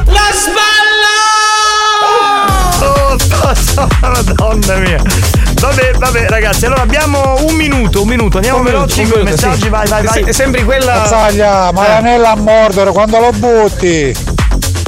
la 0.05 0.29
spalla. 0.31 1.17
Oh, 2.79 3.17
sto- 3.19 3.55
sto- 3.55 3.87
madonna 3.99 4.75
mia. 4.77 5.01
Vabbè, 5.59 5.91
vabbè, 5.97 6.27
ragazzi, 6.29 6.65
allora 6.65 6.81
abbiamo 6.83 7.35
un 7.45 7.55
minuto, 7.55 8.01
un 8.03 8.07
minuto, 8.07 8.37
andiamo 8.37 8.59
Un 8.59 8.65
veloci 8.65 9.07
con 9.07 9.21
i 9.21 9.23
messaggi, 9.23 9.61
sì. 9.63 9.69
vai, 9.69 9.87
vai, 9.87 10.03
vai. 10.03 10.23
Se- 10.25 10.33
sembri 10.33 10.63
quella. 10.63 10.97
Mazzaglia, 10.99 11.71
ma 11.71 11.85
Eh. 11.85 11.87
l'anello 11.89 12.25
a 12.27 12.35
mordere 12.35 12.91
quando 12.91 13.19
lo 13.19 13.31
butti. 13.31 14.15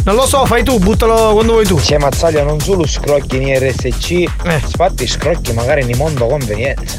Non 0.05 0.15
lo 0.15 0.25
so, 0.25 0.45
fai 0.45 0.63
tu, 0.63 0.79
buttalo 0.79 1.33
quando 1.33 1.53
vuoi 1.53 1.65
tu. 1.65 1.75
C'è 1.75 1.97
Mazzaglia 1.97 2.43
non 2.43 2.59
solo 2.59 2.87
scrocchi 2.87 3.35
in 3.37 3.47
IRSC, 3.49 4.09
infatti 4.45 5.05
scrocchi 5.07 5.53
magari 5.53 5.81
in 5.89 5.97
mondo 5.97 6.25
convenienza. 6.27 6.97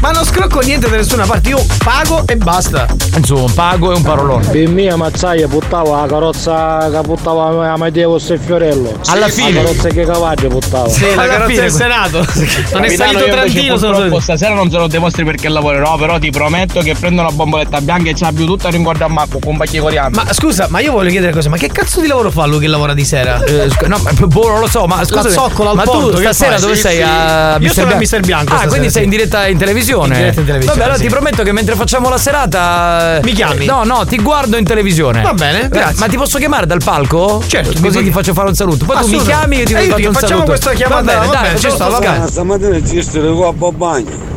Ma 0.00 0.10
non 0.10 0.24
scrocco 0.24 0.60
niente 0.60 0.88
da 0.88 0.96
nessuna 0.96 1.26
parte, 1.26 1.50
io 1.50 1.64
pago 1.84 2.22
e 2.26 2.36
basta. 2.36 2.86
Insomma, 3.16 3.50
pago 3.54 3.92
è 3.92 3.96
un 3.96 4.02
parolone. 4.02 4.46
Per 4.48 4.68
mia 4.68 4.96
Mazzaglia 4.96 5.46
buttava 5.48 6.00
la 6.00 6.06
carrozza 6.06 6.88
che 6.90 7.00
buttava 7.02 7.72
Amadeus 7.72 8.30
e 8.30 8.38
Fiorello. 8.38 8.98
Alla 9.06 9.28
fine. 9.28 9.52
La 9.52 9.62
carrozza 9.62 9.88
che 9.88 10.04
cavallo 10.04 10.48
buttava. 10.48 10.88
Sì, 10.88 11.14
la 11.14 11.26
carrozza 11.26 11.60
del 11.60 11.70
Senato. 11.70 12.26
Non 12.72 12.84
è 12.84 12.88
salito 12.90 13.24
Trentino, 13.24 13.76
sono 13.76 14.20
stasera 14.20 14.54
non 14.54 14.70
se 14.70 14.76
lo 14.78 14.86
dimostri 14.86 15.24
perché 15.24 15.48
lavorerò, 15.48 15.96
però 15.96 16.18
ti 16.18 16.30
prometto 16.30 16.80
che 16.80 16.94
prendo 16.98 17.20
una 17.20 17.30
bomboletta 17.30 17.80
bianca 17.80 18.10
e 18.10 18.14
ce 18.14 18.24
l'ha 18.24 18.32
più 18.32 18.46
tutta 18.46 18.68
e 18.68 18.70
ringuardo 18.72 19.04
a 19.04 19.08
Marco 19.08 19.38
con 19.38 19.58
di 19.70 19.78
coriandolo. 19.78 20.24
Ma 20.24 20.32
scusa, 20.32 20.66
ma 20.70 20.80
io 20.80 20.92
voglio 20.92 21.10
chiedere 21.10 21.32
cosa, 21.32 21.48
ma 21.50 21.56
che 21.56 21.68
cazzo 21.68 22.00
di 22.00 22.06
lavoro 22.06 22.30
fa 22.30 22.46
lui 22.46 22.60
che 22.60 22.66
lavora 22.66 22.94
di 22.94 23.04
sera? 23.04 23.42
Eh, 23.44 23.68
no, 23.86 23.98
ma 23.98 24.10
boh, 24.12 24.48
non 24.48 24.60
lo 24.60 24.68
so, 24.68 24.86
ma 24.86 25.04
scusa. 25.04 25.22
La 25.24 25.30
zoccola 25.30 25.70
al 25.70 25.76
ma 25.76 25.82
porto, 25.82 26.10
tu 26.10 26.16
che 26.16 26.22
stasera 26.22 26.52
fai? 26.52 26.60
dove 26.60 26.74
Sì, 26.74 26.80
sei? 26.80 26.96
sì. 26.96 27.02
A 27.02 27.56
Io 27.60 27.72
sono 27.72 27.92
a 27.92 27.96
Mister 27.96 28.20
Bianco 28.20 28.54
Ah, 28.54 28.66
quindi 28.66 28.86
sì. 28.86 28.92
sei 28.94 29.01
in 29.02 29.10
diretta 29.10 29.46
in 29.46 29.58
televisione. 29.58 30.14
In 30.14 30.20
diretta 30.20 30.40
in 30.40 30.46
televisione, 30.46 30.64
Vabbè, 30.78 30.82
allora 30.82 30.96
sì. 30.96 31.02
ti 31.02 31.08
prometto 31.14 31.42
che 31.42 31.52
mentre 31.52 31.74
facciamo 31.74 32.08
la 32.08 32.18
serata. 32.18 33.20
Mi 33.22 33.32
chiami? 33.32 33.64
No, 33.66 33.84
no, 33.84 34.04
ti 34.06 34.16
guardo 34.20 34.56
in 34.56 34.64
televisione. 34.64 35.22
Va 35.22 35.34
bene, 35.34 35.68
grazie. 35.68 35.98
Ma 35.98 36.06
ti 36.08 36.16
posso 36.16 36.38
chiamare 36.38 36.66
dal 36.66 36.80
palco? 36.82 37.42
Certo, 37.46 37.80
Così 37.80 38.02
ti 38.02 38.10
faccio 38.10 38.32
fare 38.32 38.48
un 38.48 38.54
saluto. 38.54 38.84
Poi 38.84 38.96
tu 39.00 39.06
mi 39.08 39.18
chiami 39.22 39.56
e 39.56 39.60
io 39.60 39.64
ti 39.66 39.74
E 39.74 39.82
io 39.84 39.90
faccio 39.90 40.06
un 40.08 40.12
facciamo 40.14 40.28
saluto. 40.28 40.44
questa 40.44 40.72
chiamata, 40.72 41.02
Va 41.02 41.20
bene, 41.20 41.32
dai, 41.32 41.58
ci 41.58 41.68
facciamo 41.68 41.74
sta, 41.74 41.90
sto 41.90 42.00
va. 42.20 42.26
Stamattina 42.28 42.84
ci 42.86 43.20
qua 43.34 43.48
a 43.48 43.72
bagno. 43.72 44.30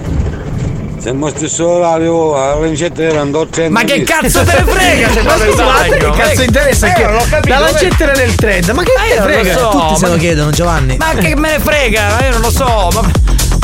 Siamo 0.97 1.29
stesso 1.29 1.67
orario, 1.67 2.33
la 2.33 2.55
lancetta 2.55 3.03
era 3.03 3.21
andò 3.21 3.45
30 3.45 3.71
Ma 3.71 3.83
che 3.83 4.01
cazzo 4.01 4.43
te 4.43 4.53
ne 4.57 4.71
frega 4.71 5.11
se 5.11 5.21
Ma 5.21 5.29
vado 5.33 5.43
in 5.43 5.49
scusa, 5.51 5.63
ma 5.63 5.75
a 5.77 5.81
te 5.83 5.89
bagno? 5.89 6.09
che 6.11 6.17
cazzo 6.19 6.41
Eh, 6.41 6.45
interessa? 6.45 6.87
eh, 6.87 6.93
che 6.95 7.03
non 7.05 7.15
ho 7.17 7.25
capito, 7.29 7.47
la 7.49 7.57
eh. 7.57 7.59
lancetta 7.71 8.03
era 8.05 8.11
nel 8.13 8.35
30, 8.35 8.73
ma 8.73 8.81
che 8.83 8.93
Ma 8.97 9.05
io 9.05 9.13
te 9.13 9.19
lo 9.19 9.23
frega? 9.25 9.57
so, 9.57 9.69
Tutti 9.69 9.95
se 9.97 10.05
ma- 10.07 10.11
lo 10.13 10.17
chiedono, 10.17 10.49
Giovanni. 10.49 10.97
Ma 10.97 11.13
che 11.13 11.35
me 11.35 11.51
ne 11.51 11.59
frega? 11.59 12.07
Ma 12.09 12.25
io 12.25 12.31
non 12.31 12.41
lo 12.41 12.49
so, 12.49 12.89
ma 12.93 13.11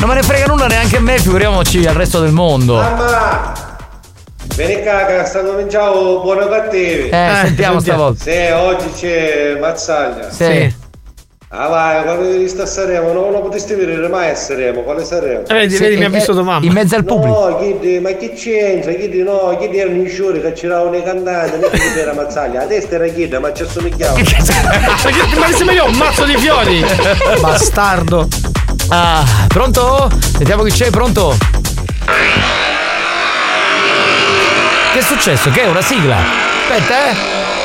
non 0.02 0.10
me 0.10 0.16
ne 0.16 0.24
frega 0.24 0.48
nulla 0.48 0.66
neanche 0.66 0.98
a 0.98 1.00
me, 1.00 1.20
figuriamoci 1.20 1.86
al 1.86 1.94
resto 1.94 2.20
del 2.22 2.32
mondo. 2.32 2.78
Mamma! 2.78 3.54
Vieni 4.56 4.82
caga, 4.82 5.24
stanno 5.26 5.54
mangiando 5.54 6.22
buoni 6.22 6.42
o 6.42 6.50
cattivi. 6.50 7.10
Eh, 7.10 7.32
sentiamo 7.44 7.80
stavolta. 7.80 8.24
Sì, 8.24 8.52
oggi 8.52 8.92
c'è 8.98 9.58
Mazzaglia. 9.60 10.32
Sì. 10.32 10.74
Ah 11.50 11.68
vai, 11.68 12.04
quando 12.04 12.32
devi 12.32 12.48
stare 12.48 12.64
a 12.64 12.66
Sanremo, 12.66 13.12
non 13.12 13.32
lo 13.32 13.42
potresti 13.42 13.76
vedere 13.76 14.08
mai 14.08 14.32
a 14.32 14.36
Sanremo, 14.36 14.82
quale 14.82 15.04
Sanremo? 15.04 15.46
Eh, 15.48 15.54
vedi, 15.54 15.78
vedi, 15.78 15.98
mi 15.98 16.06
ha 16.06 16.10
visto 16.10 16.32
tua 16.32 16.44
mamma. 16.44 16.66
In 16.66 16.72
mezzo 16.72 16.96
al 16.96 17.04
pubblico. 17.04 17.50
No, 17.50 17.58
chi, 17.58 18.00
ma 18.00 18.10
che 18.12 18.34
c'entra? 18.34 18.94
Chi 18.94 19.22
no, 19.22 19.56
chi 19.60 19.78
erano 19.78 20.02
i 20.02 20.08
giuri 20.08 20.42
che 20.42 20.54
c'erano 20.54 20.96
i 20.96 21.04
cantanti, 21.04 21.60
non 21.60 21.70
chi 21.70 22.00
era 22.00 22.14
Mazzaglia, 22.14 22.62
la 22.62 22.66
testa 22.66 22.96
era 22.96 23.06
chi, 23.08 23.28
ma 23.40 23.54
ci 23.54 23.62
assomigliava. 23.64 24.18
Ma 24.18 24.24
che 24.24 25.38
ma 25.38 25.46
che 25.46 25.54
sembra 25.54 25.76
io 25.76 25.86
un 25.86 25.96
mazzo 25.96 26.24
di 26.24 26.38
fiori? 26.38 26.84
Bastardo. 27.40 28.28
Ah, 28.94 29.24
pronto? 29.48 30.10
Sentiamo 30.20 30.64
chi 30.64 30.72
c'è, 30.72 30.90
pronto? 30.90 31.36
Che 34.92 35.00
è 35.00 35.02
successo? 35.02 35.50
Che 35.50 35.62
è 35.64 35.68
una 35.70 35.82
sigla? 35.82 36.18
Aspetta, 36.18 37.10
eh. 37.10 37.16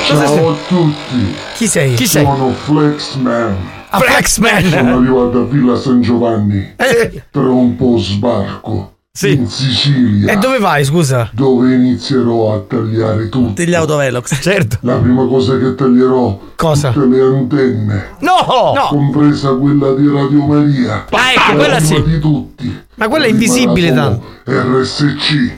Ciao 0.06 0.20
a 0.20 0.26
stai- 0.26 0.56
tutti. 0.68 1.36
Chi 1.56 1.66
sei? 1.66 1.94
Chi 1.94 2.06
sei? 2.06 2.22
Sono 2.24 2.52
Flexman. 2.52 3.56
Ah, 3.90 3.98
Flexman. 3.98 4.70
Sono 4.70 4.96
arrivato 4.98 5.38
a 5.40 5.44
Villa 5.46 5.76
San 5.76 6.00
Giovanni 6.00 6.74
Eh, 6.76 7.22
per 7.28 7.42
un 7.42 7.74
po' 7.74 7.96
sbarco. 7.98 8.95
Sì. 9.16 9.32
In 9.32 9.48
Sicilia. 9.48 10.30
E 10.30 10.36
dove 10.36 10.58
vai, 10.58 10.84
scusa? 10.84 11.30
Dove 11.32 11.72
inizierò 11.72 12.54
a 12.54 12.58
tagliare 12.68 13.30
tutto. 13.30 13.52
Degli 13.54 13.72
autovelox. 13.72 14.42
Certo. 14.42 14.76
La 14.82 14.96
prima 14.96 15.26
cosa 15.26 15.56
che 15.56 15.74
taglierò 15.74 16.38
Cosa? 16.54 16.90
tutte 16.90 17.06
le 17.06 17.22
antenne. 17.22 18.08
No! 18.18 18.74
No. 18.74 18.88
Compresa 18.90 19.54
quella 19.54 19.94
di 19.94 20.06
Radio 20.06 20.44
Maria. 20.44 21.06
Ah, 21.08 21.32
ecco, 21.32 21.52
La 21.52 21.54
quella 21.54 21.76
prima 21.76 21.94
sì. 21.94 22.02
di 22.02 22.18
tutti. 22.18 22.82
Ma 22.96 23.08
quella 23.08 23.24
è 23.24 23.28
invisibile 23.28 23.94
tanto. 23.94 24.26
RSC. 24.44 25.52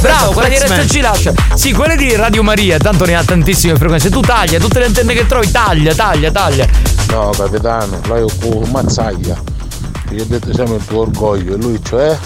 Bravo, 0.00 0.32
quella 0.32 0.48
di 0.48 0.54
Flexman. 0.54 0.80
RSC 0.80 1.00
lascia. 1.02 1.34
Sì, 1.56 1.72
quelle 1.72 1.96
di 1.96 2.16
Radio 2.16 2.42
Maria, 2.42 2.78
tanto 2.78 3.04
ne 3.04 3.16
ha 3.16 3.22
tantissime 3.22 3.76
frequenze. 3.76 4.08
Tu 4.08 4.20
taglia, 4.20 4.58
tutte 4.58 4.78
le 4.78 4.86
antenne 4.86 5.12
che 5.12 5.26
trovi, 5.26 5.50
taglia, 5.50 5.94
taglia, 5.94 6.30
taglia. 6.30 6.66
No, 7.10 7.32
capitano, 7.36 8.00
lei 8.08 8.24
è 8.24 8.32
con 8.40 8.66
Mazzaglia. 8.70 9.38
Gli 10.08 10.20
ho 10.20 10.24
detto 10.26 10.54
siamo 10.54 10.76
il 10.76 10.84
tuo 10.86 11.00
orgoglio 11.00 11.54
e 11.54 11.58
lui 11.58 11.78
cioè 11.82 12.16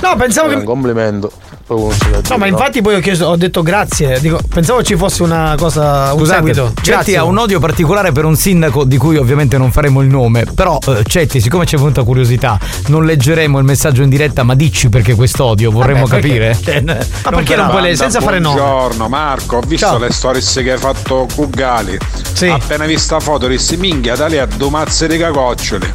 No, 0.00 0.14
pensavo 0.16 0.48
che. 0.48 0.54
un 0.56 0.64
complimento. 0.64 1.32
No, 1.68 2.36
ma 2.36 2.46
infatti 2.46 2.80
poi 2.80 2.94
ho 2.94 3.00
chiesto, 3.00 3.26
ho 3.26 3.36
detto 3.36 3.62
grazie. 3.62 4.20
Dico, 4.20 4.38
pensavo 4.48 4.84
ci 4.84 4.94
fosse 4.94 5.24
una 5.24 5.54
cosa, 5.58 6.12
un 6.12 6.20
Scusate, 6.20 6.36
seguito. 6.36 6.72
Cetti 6.80 7.16
ha 7.16 7.24
un 7.24 7.36
odio 7.38 7.58
particolare 7.58 8.12
per 8.12 8.24
un 8.24 8.36
sindaco 8.36 8.84
di 8.84 8.96
cui 8.98 9.16
ovviamente 9.16 9.58
non 9.58 9.72
faremo 9.72 10.00
il 10.00 10.06
nome. 10.08 10.44
Però, 10.54 10.78
eh, 10.86 11.02
Cetti, 11.04 11.40
siccome 11.40 11.64
c'è 11.64 11.76
venuta 11.76 12.04
curiosità, 12.04 12.56
non 12.86 13.04
leggeremo 13.04 13.58
il 13.58 13.64
messaggio 13.64 14.02
in 14.02 14.08
diretta, 14.08 14.44
ma 14.44 14.54
dici 14.54 14.88
perché 14.88 15.14
quest'odio, 15.16 15.72
vorremmo 15.72 16.06
Vabbè, 16.06 16.20
perché? 16.20 16.50
capire. 16.60 16.82
Ma 17.24 17.30
perché 17.30 17.56
non 17.56 17.68
puoi 17.70 17.82
le- 17.82 17.96
senza 17.96 18.20
fare 18.20 18.38
nome? 18.38 18.60
Buongiorno 18.60 19.08
Marco, 19.08 19.56
ho 19.56 19.60
visto 19.66 19.86
Ciao. 19.86 19.98
le 19.98 20.12
stories 20.12 20.52
che 20.62 20.72
hai 20.72 20.78
fatto 20.78 21.26
con 21.34 21.50
Gali. 21.50 21.98
Sì. 22.32 22.46
Appena 22.46 22.84
vista 22.86 23.18
foto 23.18 23.48
dissi 23.48 23.76
minchia 23.76 24.14
da 24.14 24.26
lì 24.26 24.38
a 24.38 24.46
due 24.46 24.70
mazze 24.70 25.08
di 25.08 25.18
cacoccioli. 25.18 25.90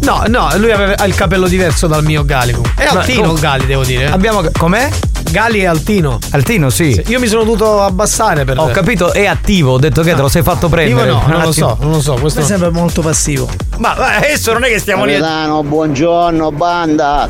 No, 0.00 0.22
no, 0.28 0.48
lui 0.56 0.70
aveva 0.70 0.94
ha 0.96 1.04
il 1.06 1.14
capello 1.14 1.46
diverso 1.48 1.86
dal 1.86 2.02
mio 2.04 2.24
Gali. 2.24 2.56
È 2.76 2.84
Ma 2.92 3.00
altino 3.00 3.28
com- 3.28 3.38
Gali, 3.40 3.66
devo 3.66 3.82
dire. 3.84 4.04
eh. 4.04 4.10
Abbiamo. 4.10 4.42
Com'è? 4.56 4.88
Gali 5.30 5.60
è 5.60 5.66
altino. 5.66 6.18
Altino, 6.30 6.70
sì. 6.70 7.02
Io 7.08 7.18
mi 7.20 7.26
sono 7.26 7.42
dovuto 7.42 7.82
abbassare 7.82 8.44
per. 8.44 8.58
Ho 8.58 8.68
capito, 8.68 9.12
è 9.12 9.26
attivo, 9.26 9.72
ho 9.72 9.78
detto 9.78 10.02
che 10.02 10.14
te 10.14 10.20
lo 10.22 10.28
sei 10.28 10.42
fatto 10.42 10.68
prendere. 10.68 11.08
Io 11.08 11.14
no, 11.14 11.24
non 11.26 11.42
lo 11.42 11.52
so, 11.52 11.76
non 11.80 11.90
lo 11.90 12.00
so. 12.00 12.14
Questo 12.14 12.40
Mi 12.40 12.46
sembra 12.46 12.70
molto 12.70 13.02
passivo. 13.02 13.48
Ma, 13.76 13.92
adesso 13.94 14.52
non 14.52 14.64
è 14.64 14.68
che 14.68 14.78
stiamo 14.78 15.04
lì. 15.04 15.14
a- 15.14 15.18
Capitano, 15.20 15.62
buongiorno, 15.62 16.52
banda. 16.52 17.26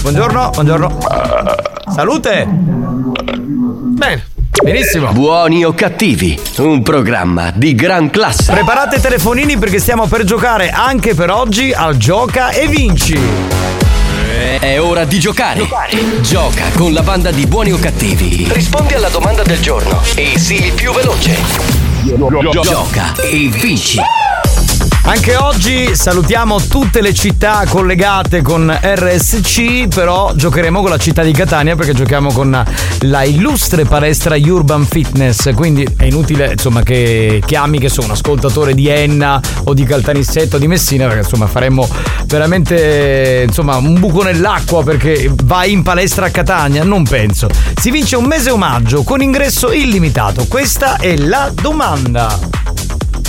Buongiorno, 0.00 0.50
buongiorno. 0.50 0.98
Salute! 1.94 2.46
Bene. 3.96 4.24
Benissimo. 4.62 5.12
Buoni 5.12 5.64
o 5.64 5.74
cattivi, 5.74 6.38
un 6.58 6.82
programma 6.82 7.50
di 7.54 7.74
gran 7.74 8.08
classe. 8.08 8.52
Preparate 8.52 8.96
i 8.96 9.00
telefonini 9.00 9.58
perché 9.58 9.78
stiamo 9.78 10.06
per 10.06 10.24
giocare 10.24 10.70
anche 10.70 11.14
per 11.14 11.30
oggi 11.30 11.72
al 11.72 11.96
Gioca 11.96 12.50
e 12.50 12.66
Vinci. 12.66 13.18
È 14.60 14.80
ora 14.80 15.04
di 15.04 15.18
giocare. 15.18 15.68
Gioca 16.20 16.64
con 16.74 16.92
la 16.92 17.02
banda 17.02 17.30
di 17.30 17.46
buoni 17.46 17.72
o 17.72 17.78
cattivi. 17.78 18.46
Rispondi 18.50 18.94
alla 18.94 19.08
domanda 19.08 19.42
del 19.42 19.60
giorno 19.60 20.00
e 20.14 20.38
sii 20.38 20.66
il 20.66 20.72
più 20.72 20.92
veloce. 20.92 21.36
Gioca 22.62 23.14
e 23.20 23.48
vinci. 23.48 23.98
Anche 25.06 25.36
oggi 25.36 25.94
salutiamo 25.94 26.62
tutte 26.62 27.02
le 27.02 27.12
città 27.12 27.64
collegate 27.68 28.40
con 28.40 28.74
RSC, 28.82 29.88
però 29.88 30.32
giocheremo 30.34 30.80
con 30.80 30.88
la 30.88 30.96
città 30.96 31.22
di 31.22 31.32
Catania 31.32 31.76
perché 31.76 31.92
giochiamo 31.92 32.32
con 32.32 32.64
la 33.00 33.22
illustre 33.22 33.84
palestra 33.84 34.36
Urban 34.36 34.86
Fitness, 34.86 35.52
quindi 35.54 35.86
è 35.98 36.04
inutile 36.04 36.52
insomma 36.52 36.82
che 36.82 37.42
chiami 37.44 37.78
che 37.78 37.90
sono 37.90 38.06
un 38.06 38.12
ascoltatore 38.12 38.74
di 38.74 38.88
Enna 38.88 39.40
o 39.64 39.74
di 39.74 39.84
Caltanissetta 39.84 40.56
o 40.56 40.58
di 40.58 40.68
Messina 40.68 41.04
perché 41.04 41.20
insomma 41.20 41.46
faremmo 41.48 41.86
veramente 42.24 43.44
insomma 43.46 43.76
un 43.76 44.00
buco 44.00 44.22
nell'acqua 44.22 44.82
perché 44.82 45.30
vai 45.44 45.70
in 45.72 45.82
palestra 45.82 46.26
a 46.26 46.30
Catania, 46.30 46.82
non 46.82 47.04
penso. 47.04 47.48
Si 47.78 47.90
vince 47.90 48.16
un 48.16 48.24
mese 48.24 48.50
omaggio 48.50 49.02
con 49.02 49.20
ingresso 49.20 49.70
illimitato. 49.70 50.46
Questa 50.48 50.96
è 50.96 51.14
la 51.18 51.52
domanda. 51.54 52.72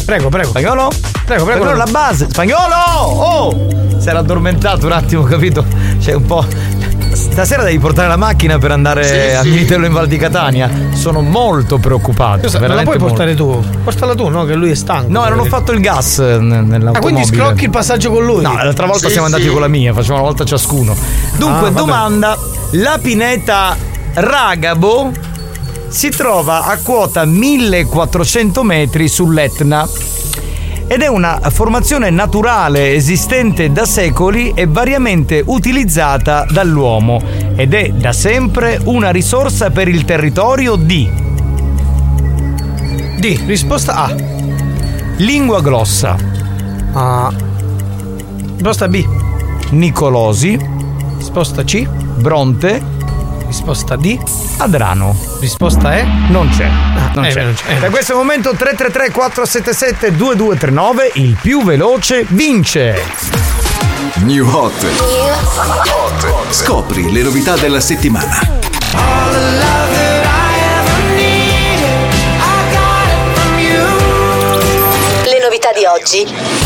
Prego, 0.06 0.30
prego. 0.30 0.50
Spagnolo? 0.50 0.90
Prego, 1.26 1.46
prego. 1.46 1.64
Spagnolo, 1.64 1.78
la 1.78 1.92
base. 1.92 2.28
Spagnolo! 2.30 2.76
Oh! 3.02 3.68
Si 3.98 4.08
era 4.10 4.20
addormentato 4.20 4.86
un 4.86 4.92
attimo, 4.92 5.24
capito? 5.24 5.66
C'è 6.00 6.14
un 6.14 6.26
po'. 6.26 6.46
Stasera 7.14 7.64
devi 7.64 7.80
portare 7.80 8.08
la 8.10 8.18
macchina 8.18 8.58
per 8.58 8.72
andare 8.72 9.04
Sì, 9.06 9.36
a 9.36 9.42
sì. 9.42 9.50
Militello 9.50 9.86
in 9.86 9.94
Val 9.94 10.08
di 10.08 10.18
Catania. 10.18 10.70
Sono 10.94 11.22
molto 11.22 11.78
preoccupato. 11.78 12.48
Scusa, 12.50 12.68
la 12.68 12.84
puoi 12.84 12.98
portare 12.98 13.34
molto. 13.36 13.62
tu? 13.72 13.80
Portala 13.84 14.16
tu, 14.16 14.28
no? 14.28 14.44
Che 14.46 14.54
lui 14.54 14.72
è 14.72 14.76
stanco. 14.76 15.10
No, 15.12 15.28
non 15.28 15.40
ho 15.40 15.46
fatto 15.46 15.72
il 15.72 15.80
gas 15.80 16.20
nell'automobile. 16.20 16.92
Ah, 16.94 17.00
quindi 17.00 17.24
scrocchi 17.26 17.64
il 17.66 17.70
passaggio 17.70 18.12
con 18.12 18.26
lui? 18.26 18.44
No, 18.44 18.54
l'altra 18.56 18.86
volta 18.86 19.08
Sì, 19.08 19.12
siamo 19.14 19.26
andati 19.28 19.48
con 19.48 19.62
la 19.62 19.68
mia, 19.68 19.94
facciamo 19.94 20.16
una 20.20 20.28
volta 20.28 20.44
ciascuno. 20.44 20.96
Dunque, 21.38 21.68
Ah, 21.70 21.72
domanda: 21.72 22.38
la 22.72 23.00
pineta 23.02 23.76
Ragabo 24.14 25.12
si 25.88 26.10
trova 26.10 26.66
a 26.66 26.78
quota 26.78 27.26
1400 27.26 28.64
metri 28.64 29.08
sull'Etna 29.08 29.88
ed 30.88 31.02
è 31.02 31.08
una 31.08 31.40
formazione 31.50 32.10
naturale 32.10 32.94
esistente 32.94 33.72
da 33.72 33.86
secoli 33.86 34.52
e 34.54 34.68
variamente 34.68 35.42
utilizzata 35.46 36.46
dall'uomo 36.50 37.22
ed 37.56 37.74
è 37.74 37.90
da 37.90 38.14
sempre 38.14 38.80
una 38.84 39.10
risorsa 39.10 39.72
per 39.72 39.88
il 39.88 40.06
territorio 40.06 40.76
di 40.76 41.10
D, 43.18 43.40
risposta 43.46 43.96
A. 43.96 44.16
lingua 45.18 45.62
grossa, 45.62 46.16
A. 46.94 47.34
Risposta 48.52 48.88
B. 48.88 49.04
Nicolosi, 49.72 50.60
Risposta 51.18 51.64
C. 51.64 51.88
Bronte, 51.88 52.95
Risposta 53.46 53.96
D. 53.96 54.18
Adrano. 54.58 55.16
Risposta 55.40 55.96
E. 55.98 56.04
Non 56.30 56.50
c'è. 56.50 56.70
Non 57.14 57.26
eh, 57.26 57.32
c'è. 57.32 57.44
non 57.44 57.54
c'è. 57.54 57.80
Da 57.80 57.90
questo 57.90 58.16
momento 58.16 58.56
333 58.56 59.12
477 59.12 60.16
2239 60.16 61.12
il 61.16 61.38
più 61.42 61.64
veloce 61.64 62.26
vince. 62.30 63.02
New 64.24 64.48
Hot. 64.48 64.86
Scopri 66.50 67.12
le 67.12 67.22
novità 67.22 67.56
della 67.56 67.80
settimana. 67.80 68.40
Le 75.24 75.40
novità 75.42 75.72
di 75.74 75.86
oggi. 75.86 76.65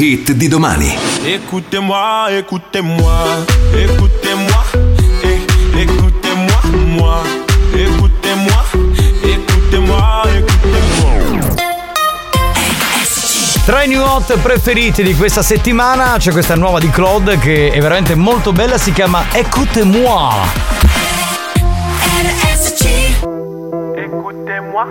Hit 0.00 0.32
di 0.32 0.48
domani. 0.48 0.96
Écoutez-moi, 1.24 2.30
écoutez-moi, 2.30 3.12
écoutez-moi, 3.74 4.64
eh, 5.22 5.42
écoutez-moi, 5.76 6.60
moi, 6.86 7.22
écoutez-moi, 7.74 8.64
écoutez-moi, 9.22 10.22
écoutez-moi. 10.38 11.54
Tra 13.66 13.82
i 13.84 13.88
new 13.88 14.02
hot 14.02 14.38
preferiti 14.38 15.02
di 15.02 15.14
questa 15.14 15.42
settimana 15.42 16.16
c'è 16.16 16.32
questa 16.32 16.56
nuova 16.56 16.78
di 16.78 16.88
Claude 16.88 17.38
che 17.38 17.70
è 17.70 17.80
veramente 17.80 18.14
molto 18.14 18.52
bella, 18.52 18.78
si 18.78 18.92
chiama 18.92 19.24
Écoute-moi. 19.32 20.30
Écoutez-moi, 23.96 24.86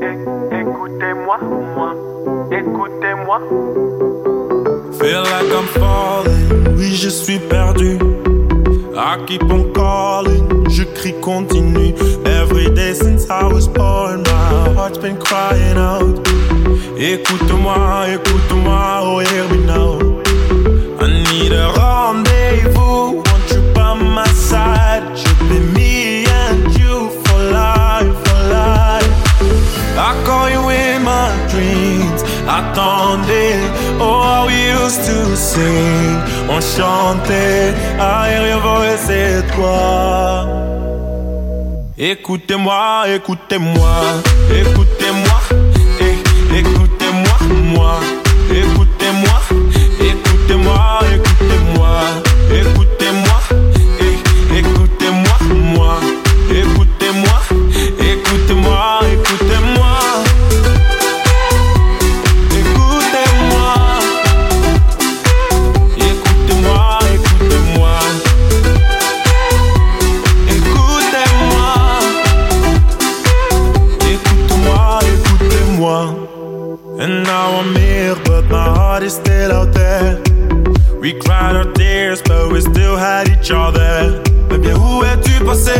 eh, 0.00 0.60
écoutez-moi, 0.60 1.38
moi, 1.74 1.92
écoutez-moi. 2.50 4.33
Feel 5.04 5.22
like 5.22 5.52
I'm 5.52 5.66
falling, 5.66 6.78
oui 6.78 6.94
je 6.94 7.10
suis 7.10 7.38
perdu. 7.38 7.98
I 8.96 9.22
keep 9.26 9.42
on 9.50 9.70
calling, 9.74 10.66
je 10.70 10.84
crie 10.84 11.12
continue. 11.20 11.92
Every 12.24 12.70
day 12.70 12.94
since 12.94 13.28
I 13.28 13.44
was 13.44 13.68
born, 13.68 14.22
my 14.22 14.72
heart's 14.74 14.96
been 14.96 15.18
crying 15.18 15.76
out. 15.76 16.26
Écoute-moi, 16.96 18.14
écoute-moi, 18.14 19.00
oh 19.02 19.18
hear 19.18 19.46
me 19.50 19.58
now. 19.66 19.98
I 20.98 21.06
need 21.28 21.52
a 21.52 21.68
rendezvous, 21.76 23.20
want 23.26 23.50
you 23.52 23.60
by 23.74 23.92
my 23.92 24.26
side. 24.28 25.04
Should 25.18 25.38
be 25.50 25.58
me 25.76 26.24
and 26.24 26.78
you 26.78 27.10
for 27.24 27.38
life, 27.52 28.16
for 28.24 28.40
life. 28.48 29.12
I 29.98 30.10
call 30.24 30.48
you 30.48 30.62
in 30.70 31.02
my 31.02 31.28
dreams. 31.50 32.13
Attendez, 32.46 33.56
oh 34.00 34.44
we 34.46 34.54
used 34.84 35.04
to 35.06 35.34
sing. 35.36 36.20
On 36.48 36.60
chantait, 36.60 37.74
I 37.98 38.52
voice 38.62 39.10
et 39.10 39.42
toi. 39.54 40.46
Écoutez-moi, 41.96 43.04
écoutez-moi, 43.08 43.94
écoutez-moi, 44.50 45.40
eh, 46.00 46.58
écoutez-moi, 46.58 47.36
moi, 47.72 48.00
écoutez-moi, 48.50 49.40
écoutez-moi, 50.00 51.00
écoutez-moi, 51.14 52.00
écoutez-moi, 52.50 53.30
eh, 53.30 53.33
still 79.08 79.52
out 79.52 79.72
there. 79.72 80.20
We 81.00 81.12
cried 81.12 81.56
our 81.56 81.70
tears, 81.72 82.22
but 82.22 82.50
we 82.50 82.60
still 82.60 82.96
had 82.96 83.28
each 83.28 83.50
other. 83.50 84.22
Mais 84.50 84.58
bien, 84.58 84.76
où 84.76 85.02
es-tu 85.04 85.44
passé? 85.44 85.72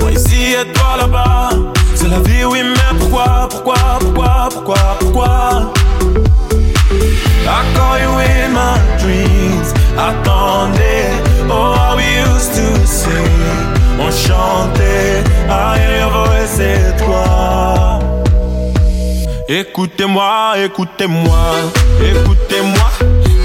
Moi 0.00 0.12
ici 0.12 0.54
et 0.54 0.72
toi 0.72 0.96
là-bas. 0.98 1.50
C'est 1.94 2.08
la 2.08 2.20
vie, 2.20 2.44
oui, 2.44 2.62
mais 2.62 2.98
pourquoi, 2.98 3.48
pourquoi, 3.50 3.98
pourquoi, 4.00 4.48
pourquoi, 4.50 4.96
pourquoi? 5.00 5.72
I 7.46 7.62
call 7.74 7.98
you 7.98 8.18
in 8.18 8.52
my 8.52 8.78
dreams. 8.98 9.72
Attendez, 9.96 11.10
oh 11.50 11.72
how 11.72 11.96
we 11.96 12.04
used 12.20 12.54
to 12.54 12.86
sing. 12.86 13.10
On 13.98 14.10
chantait, 14.10 15.24
I 15.48 15.78
hear 15.78 15.98
your 16.00 16.10
voice 16.10 16.60
et 16.60 16.96
toi. 16.98 18.03
Écoutez-moi, 19.46 20.54
écoutez-moi, 20.56 21.38
écoutez-moi, 22.00 22.90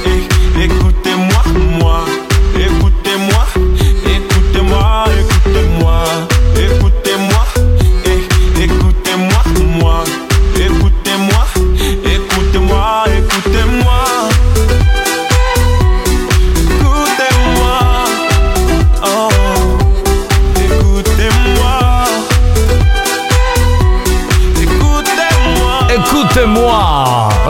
eh, 0.05 0.63
écoutez-moi, 0.63 1.43
moi, 1.77 2.05
écoutez-moi, 2.05 2.05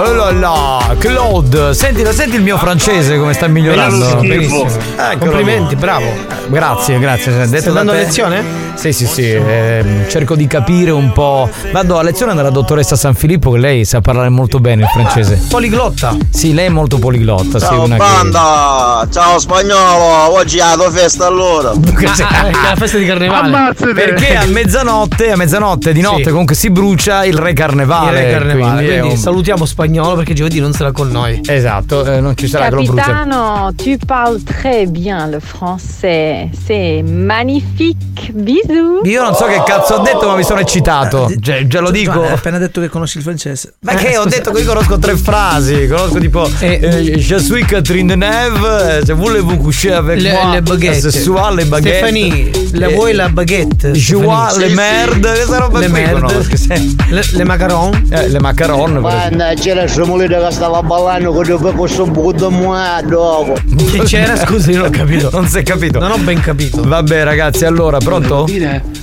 Oh 0.02 0.14
là 0.14 0.32
là! 0.32 0.96
Claude! 0.98 1.74
Senti, 1.74 2.06
senti 2.14 2.38
il 2.38 2.42
mio 2.42 2.58
francese 2.58 3.18
come 3.18 3.34
sta 3.34 3.48
migliorando? 3.48 4.16
Benissimo. 4.22 4.66
Complimenti, 5.20 5.76
bravo. 5.76 6.06
Grazie, 6.48 7.00
grazie. 7.00 7.34
Detto 7.34 7.48
Stai 7.48 7.62
da 7.64 7.72
dando 7.72 7.92
te- 7.92 7.98
lezione? 7.98 8.68
Sì, 8.76 8.94
sì, 8.94 9.06
sì. 9.06 9.30
ehm, 9.30 10.08
cerco 10.08 10.36
di 10.36 10.48
capire 10.48 10.92
un 10.92 11.12
po'. 11.12 11.50
Vado 11.74 11.98
a 12.00 12.02
lezione 12.02 12.34
dalla 12.34 12.50
dottoressa 12.50 12.96
San 12.96 13.14
Filippo, 13.14 13.52
che 13.52 13.58
lei 13.60 13.84
sa 13.84 14.00
parlare 14.00 14.30
molto 14.30 14.60
bene 14.60 14.84
il 14.84 14.88
francese. 14.88 15.44
Poliglotta. 15.50 16.16
Sì, 16.30 16.54
lei 16.54 16.68
è 16.68 16.70
molto 16.70 16.98
poliglotta. 16.98 17.60
sì, 17.60 17.66
Ciao 17.66 17.84
che- 17.86 17.96
banda, 17.98 19.06
ciao 19.12 19.38
spagnolo, 19.38 20.34
oggi 20.34 20.60
è 20.60 20.62
la 20.62 20.76
tua 20.76 20.92
festa 20.92 21.26
allora. 21.28 21.72
Ah, 22.32 22.48
è 22.48 22.52
la 22.52 22.76
festa 22.78 22.98
di 22.98 23.06
carnevale. 23.06 23.74
Perché 23.94 24.36
a 24.38 24.46
mezzanotte, 24.46 25.32
a 25.32 25.36
mezzanotte 25.36 25.92
di 25.92 26.02
notte 26.02 26.24
Sì. 26.24 26.30
comunque 26.30 26.56
si 26.56 26.70
brucia 26.70 27.26
il 27.26 27.36
re 27.38 27.52
carnevale. 27.54 28.20
Il 28.20 28.26
re 28.26 28.32
carnevale. 28.32 28.72
quindi 28.76 28.88
Quindi 29.00 29.08
un- 29.10 29.18
salutiamo 29.18 29.66
spagnolo 29.66 29.88
perché 30.16 30.34
giovedì 30.34 30.60
non 30.60 30.74
sarà 30.74 30.92
con 30.92 31.10
noi. 31.10 31.42
Esatto, 31.46 32.06
eh, 32.06 32.20
non 32.22 32.36
ci 32.38 32.48
sarà. 32.48 32.70
Capitano, 32.70 33.72
tu 33.76 33.96
parles 34.06 34.44
très 34.44 34.86
bien 34.90 35.30
le 35.30 35.40
français. 35.40 36.50
C'est 36.66 37.02
magnifique. 37.04 38.32
Bisous. 38.34 39.02
Io 39.06 39.24
non 39.24 39.34
so 39.34 39.46
che 39.46 39.62
cazzo 39.66 39.96
ho 39.96 40.00
detto, 40.04 40.28
ma 40.28 40.36
mi 40.36 40.44
sono 40.44 40.60
eccitato. 40.60 41.32
Cioè, 41.42 41.66
già 41.68 41.80
lo 41.80 41.92
dico. 41.92 42.22
Hai 42.22 42.32
appena 42.34 42.58
detto 42.58 42.82
che 42.82 42.90
conosci 42.90 43.18
il 43.18 43.24
francese. 43.24 43.74
Ma 43.82 43.94
che 43.96 44.18
ho 44.18 44.26
detto 44.26 44.52
che 44.52 44.62
io 44.62 44.68
conosco 44.68 44.98
tre 45.00 45.16
frasi, 45.16 45.88
conosco 45.88 46.20
tipo 46.20 46.50
eh, 46.60 47.16
Je 47.18 47.40
suis 47.40 47.66
Catherine 47.66 48.08
Deneuve, 48.08 49.00
eh, 49.00 49.06
se 49.06 49.14
voulez-vous 49.14 49.58
coucher 49.58 49.94
avec 49.94 50.22
Le, 50.22 50.32
moi, 50.32 50.54
le 50.54 50.62
baguette. 50.62 51.00
sessuale, 51.00 51.64
le 51.64 51.66
baguette. 51.66 51.98
Stephanie, 51.98 52.52
le 52.74 52.88
Eh, 52.90 52.94
vuoi 52.94 53.14
la 53.14 53.30
baguette? 53.30 53.92
Je 53.94 54.16
vois 54.16 54.56
le 54.58 54.70
merde, 54.70 55.22
questa 55.34 55.60
roba 55.60 55.80
Le 55.80 55.90
qui 55.90 56.04
conosco. 56.12 56.56
Le, 57.10 57.22
le 57.34 57.44
macaron? 57.46 58.08
Eh, 58.12 58.28
le 58.30 58.40
macaron. 58.40 59.02
per 59.02 59.79
c'era 59.80 59.88
Scemolino 59.88 60.46
che 60.46 60.52
stava 60.52 60.82
ballando 60.82 61.32
con 61.32 61.46
il 61.46 61.74
questo 61.76 62.06
buco 62.06 62.32
di 62.34 62.56
mua 62.56 63.02
dopo. 63.06 63.54
Che 63.54 64.00
c'era? 64.00 64.36
Scusa, 64.36 64.72
io 64.72 64.78
non 64.80 64.88
ho 64.88 64.90
capito. 64.90 65.30
Non 65.32 65.48
si 65.48 65.60
è 65.60 65.64
capito. 65.64 66.00
Non 66.00 66.12
ho 66.12 66.18
ben 66.18 66.42
capito. 66.42 66.82
Vabbè 66.84 67.24
ragazzi, 67.24 67.66
allora, 67.66 67.98
pronto? 68.00 68.46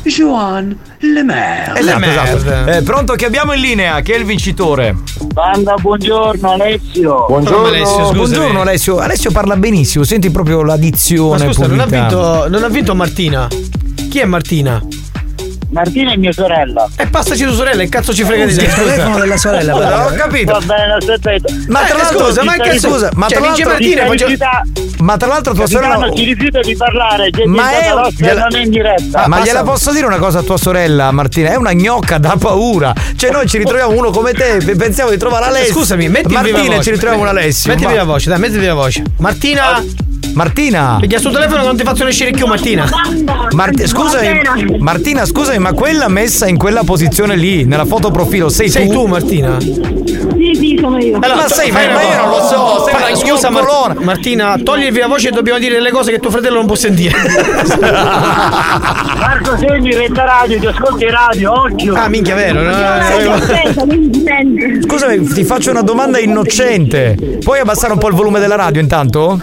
Joan 0.03 0.77
Le 0.99 1.23
Mer. 1.23 1.73
Esatto, 1.77 1.99
Le 1.99 2.35
esatto. 2.35 2.71
Eh, 2.71 2.83
pronto 2.83 3.15
che 3.15 3.25
abbiamo 3.25 3.55
in 3.55 3.61
linea, 3.61 4.01
chi 4.01 4.13
è 4.13 4.17
il 4.17 4.25
vincitore? 4.25 4.97
Banda, 5.33 5.75
buongiorno 5.77 6.51
Alessio. 6.51 7.25
Buongiorno, 7.27 7.67
Alessio, 7.67 7.87
scusami. 7.87 8.17
Buongiorno 8.17 8.61
Alessio. 8.61 8.99
Alessio 8.99 9.31
parla 9.31 9.57
benissimo, 9.57 10.05
senti 10.05 10.31
proprio 10.31 10.63
la 10.63 10.75
Ma 10.75 10.79
dizione 10.79 11.47
scusa, 11.47 11.67
non 11.67 11.81
ha, 11.81 11.87
vinto, 11.87 12.49
non 12.49 12.65
ha 12.65 12.69
vinto 12.69 12.95
Martina. 12.95 13.49
Chi 14.11 14.19
è 14.19 14.25
Martina? 14.25 14.83
Martina 15.71 16.13
è 16.13 16.17
mia 16.17 16.33
sorella. 16.33 16.89
E 16.97 17.07
passaci 17.09 17.45
tua 17.45 17.53
sorella, 17.53 17.83
che 17.83 17.89
cazzo 17.89 18.15
ci 18.15 18.25
frega 18.25 18.47
di 18.47 18.55
te? 18.55 18.65
il 18.65 18.73
telefono 18.75 19.19
della 19.19 19.37
sorella, 19.37 19.73
Scusa, 19.73 19.85
però. 19.89 20.07
ho 20.07 20.15
capito. 20.15 20.53
Va 20.53 20.61
bene, 20.61 20.93
aspetta. 20.95 21.53
Ma 21.69 21.81
tra 21.85 21.97
l'altro, 21.97 22.27
scusa, 22.27 22.45
ma 22.45 22.53
che 22.55 22.79
scusa, 22.79 23.11
ma 23.15 23.27
tra 23.27 23.41
dice 23.41 23.65
l'altro, 23.65 23.69
Martina, 23.71 24.63
ma 25.01 25.17
tra 25.17 25.29
l'altro 25.29 25.53
tua 25.55 25.65
Capitano, 25.65 25.95
sorella 25.95 26.13
ti 26.15 26.25
rifiuta 26.25 26.61
di 26.61 26.77
parlare, 26.77 27.31
Ma 27.47 27.71
è- 27.71 27.93
gliela- 28.17 28.41
non 28.49 28.57
è 28.57 28.63
in 28.63 28.71
diretta. 28.71 29.27
ma 29.27 29.37
Passa- 29.37 29.45
gliela 29.49 29.63
posso 29.65 29.93
dire 29.93 30.07
una 30.07 30.19
cosa 30.19 30.39
a 30.39 30.43
tua 30.43 30.57
sorella, 30.57 31.11
Martina? 31.11 31.51
È 31.51 31.57
una 31.57 31.73
gnocca 31.73 32.19
da 32.19 32.37
paura. 32.39 32.93
Cioè, 33.17 33.31
noi 33.31 33.47
ci 33.49 33.59
ritroviamo 33.59 33.93
uno 33.93 34.11
come 34.11 34.33
te, 34.33 34.59
pensiamo 34.77 35.11
di 35.11 35.19
trovare 35.19 35.47
Alessio. 35.47 35.75
Scusami, 35.75 36.09
metti 36.09 36.33
il 36.33 36.41
viva 36.41 36.51
Martina 36.53 36.77
voce. 36.77 36.83
ci 36.83 36.91
ritroviamo 36.91 37.23
un 37.23 37.29
Alessio. 37.29 37.71
Metti 37.73 37.85
va. 37.85 37.91
viva 37.91 38.05
voce, 38.05 38.29
dai, 38.31 38.39
metti 38.39 38.59
viva 38.59 38.75
voce. 38.75 39.03
Martina! 39.19 39.85
Martina! 40.37 40.99
Piglia 41.01 41.19
sul 41.19 41.33
telefono 41.33 41.63
non 41.63 41.79
ti 41.79 41.83
faccio 41.83 42.05
uscire 42.05 42.31
più 42.31 42.45
Martina. 42.47 42.87
Marti- 43.53 43.87
scusami, 43.87 44.43
Martina, 44.81 45.25
scusami, 45.25 45.59
ma 45.59 45.73
quella 45.73 46.09
messa 46.09 46.47
in 46.47 46.59
quella 46.59 46.85
posizione 46.85 47.37
lì, 47.37 47.65
nella 47.65 47.87
foto 47.87 48.11
profilo, 48.11 48.51
sei, 48.51 48.69
Sei 48.69 48.87
tu 48.87 49.07
Martina? 49.07 49.59
Sì, 49.59 50.51
sì, 50.53 50.79
sono 50.79 50.99
io. 50.99 51.19
Allora, 51.19 51.37
ma 51.37 51.49
sei, 51.49 51.71
ma 51.71 51.81
io 51.81 52.17
non 52.21 52.29
lo 52.29 52.43
so, 52.43 52.85
sei 52.85 52.95
Fai- 52.95 53.13
una 53.13 53.17
scusa 53.17 53.49
Mar-. 53.49 53.99
Martina, 54.01 54.59
togli 54.63 54.85
il 54.85 54.93
viva 54.93 55.07
voce 55.07 55.29
e 55.29 55.31
dobbiamo 55.31 55.59
dire 55.59 55.77
delle 55.77 55.91
cose 55.91 56.11
che 56.11 56.19
tuo 56.19 56.31
fratello 56.31 56.57
non 56.57 56.67
può 56.67 56.75
sentire. 56.75 57.17
Marco 59.17 59.57
segni 59.57 59.95
retta 59.95 60.25
radio, 60.25 60.59
ti 60.59 60.67
ascolti 60.67 61.07
radio, 61.09 61.63
occhio. 61.63 61.95
Ah, 61.95 62.09
minchia, 62.09 62.35
vero? 62.35 62.61
no? 62.61 63.41
Scusami, 64.83 65.29
ti 65.29 65.45
faccio 65.45 65.71
una 65.71 65.81
domanda 65.81 66.19
innocente. 66.19 67.39
Puoi 67.43 67.59
abbassare 67.59 67.95
un 67.95 67.99
po' 67.99 68.09
il 68.09 68.15
volume 68.15 68.39
della 68.39 68.57
radio 68.57 68.83
intanto? 68.83 69.41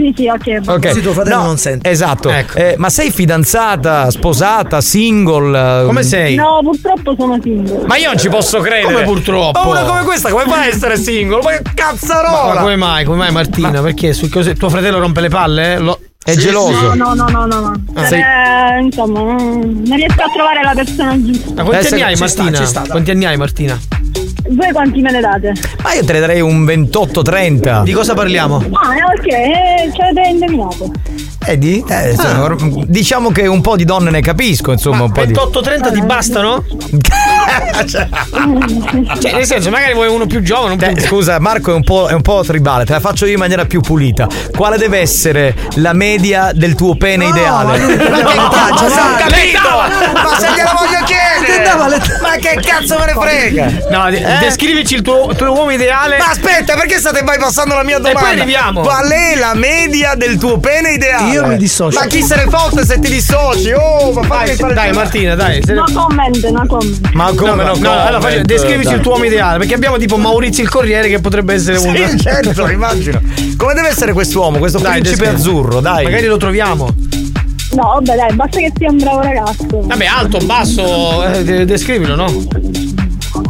Sì, 0.00 0.14
sì, 0.16 0.28
ok. 0.28 0.60
Ok. 0.66 0.86
Così 0.88 1.00
tuo 1.02 1.12
fratello 1.12 1.36
No, 1.36 1.42
non 1.44 1.58
sente. 1.58 1.90
Esatto. 1.90 2.30
Eh, 2.54 2.74
ma 2.78 2.88
sei 2.88 3.10
fidanzata, 3.10 4.10
sposata, 4.10 4.80
single? 4.80 5.84
Come 5.84 6.02
sei? 6.02 6.36
No, 6.36 6.60
purtroppo 6.62 7.14
sono 7.18 7.38
single. 7.42 7.84
Ma 7.86 7.96
io 7.98 8.08
non 8.08 8.18
ci 8.18 8.30
posso 8.30 8.60
credere. 8.60 8.92
Come 8.92 9.04
purtroppo? 9.04 9.58
Ma 9.62 9.66
una 9.68 9.82
come 9.82 10.02
questa, 10.04 10.30
come 10.30 10.44
fa 10.44 10.60
a 10.60 10.66
essere 10.66 10.96
single? 10.96 11.42
Ma 11.42 11.50
che 11.50 11.60
Ma, 11.62 11.70
cazzarola! 11.74 12.54
ma 12.54 12.60
come 12.60 12.76
mai? 12.76 13.04
Come 13.04 13.18
mai 13.18 13.32
Martina? 13.32 13.82
Perché 13.82 14.14
su 14.14 14.28
cose- 14.30 14.54
tuo 14.54 14.70
fratello 14.70 14.98
rompe 14.98 15.20
le 15.20 15.28
palle? 15.28 15.78
Lo- 15.78 16.00
È 16.24 16.34
geloso. 16.34 16.94
No, 16.94 17.12
no, 17.12 17.26
no, 17.28 17.44
no, 17.46 17.60
no. 17.60 17.72
Ah, 17.94 18.04
sei- 18.06 18.20
Eh, 18.20 18.80
insomma, 18.82 19.20
non 19.20 19.82
riesco 19.84 20.22
a 20.22 20.30
trovare 20.34 20.62
la 20.62 20.72
persona 20.74 21.22
giusta. 21.22 21.52
Ma 21.56 21.62
quanti 21.64 21.84
Eh, 21.84 21.88
se- 21.88 21.94
anni 21.94 22.02
hai 22.04 22.16
sta, 22.16 22.42
Martina? 22.42 22.66
sta, 22.66 22.80
dai. 22.80 22.88
quanti 22.88 23.10
anni 23.10 23.24
hai 23.26 23.36
Martina? 23.36 23.78
Voi 24.48 24.72
quanti 24.72 25.00
me 25.00 25.10
ne 25.12 25.20
date? 25.20 25.52
Ma 25.82 25.94
io 25.94 26.04
te 26.04 26.12
ne 26.14 26.20
darei 26.20 26.40
un 26.40 26.64
28-30. 26.64 27.82
Di 27.82 27.92
cosa 27.92 28.14
parliamo? 28.14 28.56
Ah, 28.72 28.96
eh, 28.96 29.04
ok, 29.04 29.26
eh, 29.26 29.90
ci 29.92 30.00
avete 30.00 30.28
indovinato. 30.28 30.90
Vedi? 31.46 31.82
Eh, 31.88 32.10
insomma, 32.10 32.42
or- 32.42 32.84
diciamo 32.86 33.30
che 33.30 33.46
un 33.46 33.60
po' 33.60 33.76
di 33.76 33.84
donne 33.84 34.10
ne 34.10 34.20
capisco, 34.20 34.72
insomma, 34.72 35.04
un 35.04 35.12
po' 35.12 35.24
di. 35.24 35.32
28-30 35.32 35.92
ti 35.92 36.02
bastano? 36.02 36.64
Cioè, 37.90 39.32
nel 39.32 39.44
senso, 39.46 39.70
magari 39.70 39.94
vuoi 39.94 40.08
uno 40.08 40.26
più 40.26 40.42
giovane, 40.42 40.74
un 40.74 40.82
Eh, 40.82 40.92
più. 40.92 41.02
scusa, 41.06 41.38
Marco 41.40 41.72
è 41.72 41.74
un, 41.74 41.82
po', 41.82 42.06
è 42.08 42.12
un 42.12 42.22
po' 42.22 42.42
tribale, 42.44 42.84
te 42.84 42.92
la 42.92 43.00
faccio 43.00 43.26
io 43.26 43.32
in 43.32 43.38
maniera 43.38 43.64
più 43.64 43.80
pulita. 43.80 44.28
Quale 44.54 44.76
deve 44.78 44.98
essere 44.98 45.54
la 45.76 45.92
media 45.92 46.52
del 46.54 46.74
tuo 46.74 46.94
pene 46.96 47.26
ideale? 47.26 47.78
ma 47.78 47.84
che 47.84 48.36
capito! 49.18 49.68
Ma 50.12 50.38
se 50.38 50.48
glielo 50.54 50.70
voglio 50.78 51.04
chiedere! 51.04 51.29
Andava 51.56 51.88
le- 51.88 52.00
Ma 52.22 52.36
che 52.36 52.58
cazzo 52.62 52.98
me 52.98 53.06
ne 53.06 53.12
frega? 53.20 53.70
No, 53.90 54.06
Eh? 54.08 54.38
descrivici 54.40 54.94
il 54.94 55.02
tuo, 55.02 55.32
tuo 55.34 55.52
uomo 55.52 55.70
ideale. 55.70 56.16
Ma 56.18 56.30
aspetta, 56.30 56.74
perché 56.74 56.98
state 56.98 57.22
bypassando 57.22 57.74
la 57.74 57.82
mia 57.82 57.98
poi 58.00 58.12
domanda? 58.12 58.40
arriviamo. 58.42 58.80
Qual 58.80 59.08
è 59.10 59.36
la 59.36 59.54
media 59.54 60.14
del 60.14 60.38
tuo 60.38 60.58
pene 60.58 60.92
ideale? 60.92 61.32
Io 61.32 61.46
mi 61.46 61.56
dissocio. 61.56 61.98
Ma 61.98 62.06
chi 62.06 62.22
se 62.22 62.36
ne 62.36 62.46
fotte 62.48 62.84
se 62.84 62.98
ti 63.00 63.08
dissoci? 63.10 63.72
Oh, 63.72 64.12
ma 64.12 64.22
fammi 64.22 64.46
Dai, 64.46 64.56
fare 64.56 64.74
dai 64.74 64.92
Martina, 64.92 65.34
dai. 65.34 65.62
No 65.66 65.84
comment, 65.92 66.46
no 66.50 66.66
comment. 66.66 67.10
Ma 67.12 67.32
come 67.34 67.62
No, 67.64 67.72
no? 67.74 67.78
no, 67.78 67.90
allora 67.98 68.20
faccio- 68.20 68.42
descrivici 68.42 68.88
il 68.88 68.94
Dai. 68.94 69.00
tuo 69.02 69.12
uomo 69.12 69.24
ideale, 69.24 69.58
perché 69.58 69.74
abbiamo 69.74 69.96
tipo 69.98 70.16
Maurizio 70.16 70.62
il 70.62 70.68
Corriere 70.70 71.08
che 71.08 71.20
potrebbe 71.20 71.54
essere 71.54 71.78
uno. 71.78 71.94
Sì, 72.08 72.18
certo, 72.20 72.66
immagino. 72.68 73.20
Come 73.56 73.74
deve 73.74 73.88
essere 73.88 74.12
quest'uomo, 74.12 74.58
questo 74.58 74.78
Dai, 74.78 75.00
principe 75.00 75.24
descrivi. 75.30 75.40
azzurro? 75.42 75.80
Dai. 75.80 76.04
Magari 76.04 76.26
lo 76.26 76.36
troviamo. 76.36 76.88
No, 77.72 77.82
vabbè, 77.82 78.16
dai, 78.16 78.34
basta 78.34 78.58
che 78.58 78.72
sia 78.76 78.90
un 78.90 78.96
bravo 78.98 79.20
ragazzo. 79.20 79.66
Vabbè, 79.70 80.04
alto, 80.06 80.38
basso, 80.44 81.24
eh, 81.24 81.44
de- 81.44 81.64
descrivilo, 81.64 82.14
no? 82.16 82.26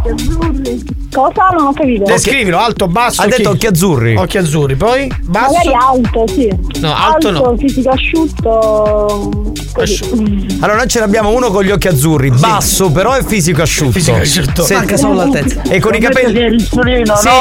Occhi 0.03 0.09
azzurri. 0.11 0.99
Cosa? 1.13 1.49
Non 1.57 1.67
ho 1.67 1.73
capito. 1.73 2.05
Descrivilo, 2.05 2.59
alto, 2.59 2.87
basso. 2.87 3.21
Ha 3.23 3.27
detto 3.27 3.51
occhi 3.51 3.67
azzurri. 3.67 4.17
Occhi 4.17 4.39
azzurri, 4.39 4.77
poi 4.77 5.13
basso. 5.23 5.53
Magari 5.53 5.75
alto, 5.75 6.25
sì. 6.29 6.49
No, 6.81 6.95
alto 6.95 7.31
no. 7.31 7.57
fisico 7.59 7.91
asciutto. 7.91 9.53
Così. 9.73 10.47
Allora, 10.61 10.79
noi 10.79 10.89
ce 10.89 11.01
n'abbiamo 11.01 11.31
uno 11.31 11.51
con 11.51 11.65
gli 11.65 11.71
occhi 11.71 11.89
azzurri, 11.89 12.31
basso, 12.31 12.91
però 12.91 13.13
è 13.13 13.25
fisico 13.25 13.61
asciutto. 13.63 13.93
Fisico 13.93 14.17
asciutto. 14.17 14.63
Se- 14.63 14.75
Manca 14.75 14.97
solo 14.97 15.15
l'altezza. 15.15 15.63
E 15.63 15.81
con 15.81 15.95
i 15.95 16.01
capelli. 16.01 16.59
Sì, 16.61 16.69
no, 16.77 16.85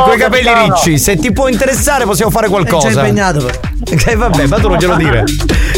con 0.03 0.13
i 0.15 0.17
capelli 0.17 0.45
capitano. 0.45 0.73
ricci. 0.73 0.97
Se 0.97 1.15
ti 1.17 1.31
può 1.31 1.47
interessare, 1.47 2.05
possiamo 2.05 2.31
fare 2.31 2.47
qualcosa. 2.49 2.89
impegnato 2.89 3.45
però. 3.45 3.59
Ok, 3.91 4.15
vabbè, 4.15 4.47
ma 4.47 4.59
tu 4.59 4.67
non 4.67 4.77
glielo 4.77 4.95
dire. 4.95 5.23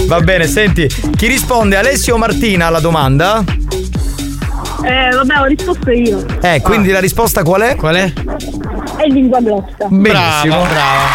Va 0.08 0.20
bene, 0.22 0.48
senti, 0.48 0.88
chi 1.16 1.28
risponde 1.28 1.76
Alessio 1.76 2.16
o 2.16 2.18
Martina 2.18 2.68
alla 2.68 2.80
domanda? 2.80 3.44
Eh, 4.84 5.16
vabbè, 5.16 5.40
ho 5.42 5.46
risposto 5.46 5.92
io. 5.92 6.26
Eh, 6.42 6.62
quindi 6.62 6.90
la 6.92 7.00
risposta 7.00 7.44
qual 7.44 7.62
è? 7.62 7.76
Qual 7.76 7.96
è? 7.96 8.12
È 8.98 9.06
lingua 9.08 9.40
grossa. 9.42 9.88
Benissimo. 9.88 10.56
Brava, 10.62 10.70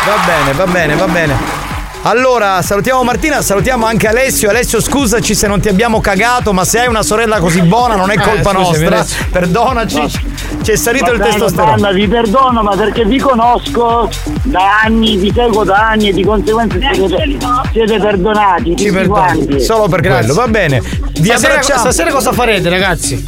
Va 0.07 0.25
bene, 0.25 0.53
va 0.57 0.67
bene, 0.67 0.95
va 0.95 1.07
bene. 1.07 1.65
Allora, 2.03 2.63
salutiamo 2.63 3.03
Martina, 3.03 3.43
salutiamo 3.43 3.85
anche 3.85 4.07
Alessio. 4.07 4.49
Alessio, 4.49 4.81
scusaci 4.81 5.35
se 5.35 5.49
non 5.49 5.59
ti 5.61 5.69
abbiamo 5.69 6.01
cagato, 6.01 6.53
ma 6.53 6.65
se 6.65 6.79
hai 6.79 6.87
una 6.87 7.03
sorella 7.03 7.41
così 7.41 7.63
buona 7.63 7.97
non 7.97 8.11
è 8.11 8.15
Eh, 8.15 8.21
colpa 8.21 8.51
scusami, 8.51 8.63
nostra. 8.85 8.87
Alessio. 8.99 9.27
Perdonaci, 9.33 10.09
ci 10.63 10.71
è 10.71 10.77
salito 10.77 11.11
il 11.11 11.19
Va 11.19 11.25
bene, 11.25 11.31
testosterone. 11.37 11.71
Banda, 11.81 11.93
vi 11.93 12.07
perdono, 12.07 12.63
ma 12.63 12.77
perché 12.77 13.05
vi 13.05 13.19
conosco 13.19 14.09
da 14.45 14.81
anni, 14.85 15.17
vi 15.17 15.33
seguo 15.35 15.65
da 15.65 15.89
anni 15.89 16.11
e 16.11 16.13
di 16.13 16.23
conseguenza 16.25 16.77
siete, 16.93 17.39
siete 17.73 17.99
perdonati. 17.99 18.77
Ci 18.77 18.93
perdoni. 18.93 19.61
Solo 19.61 19.89
per 19.89 20.01
quello, 20.03 20.33
va 20.35 20.47
bene. 20.47 20.81
Vi 20.81 21.25
Stasera, 21.25 21.55
abbracciamo. 21.55 21.81
stasera 21.81 22.11
cosa 22.13 22.31
farete, 22.31 22.69
ragazzi? 22.69 23.25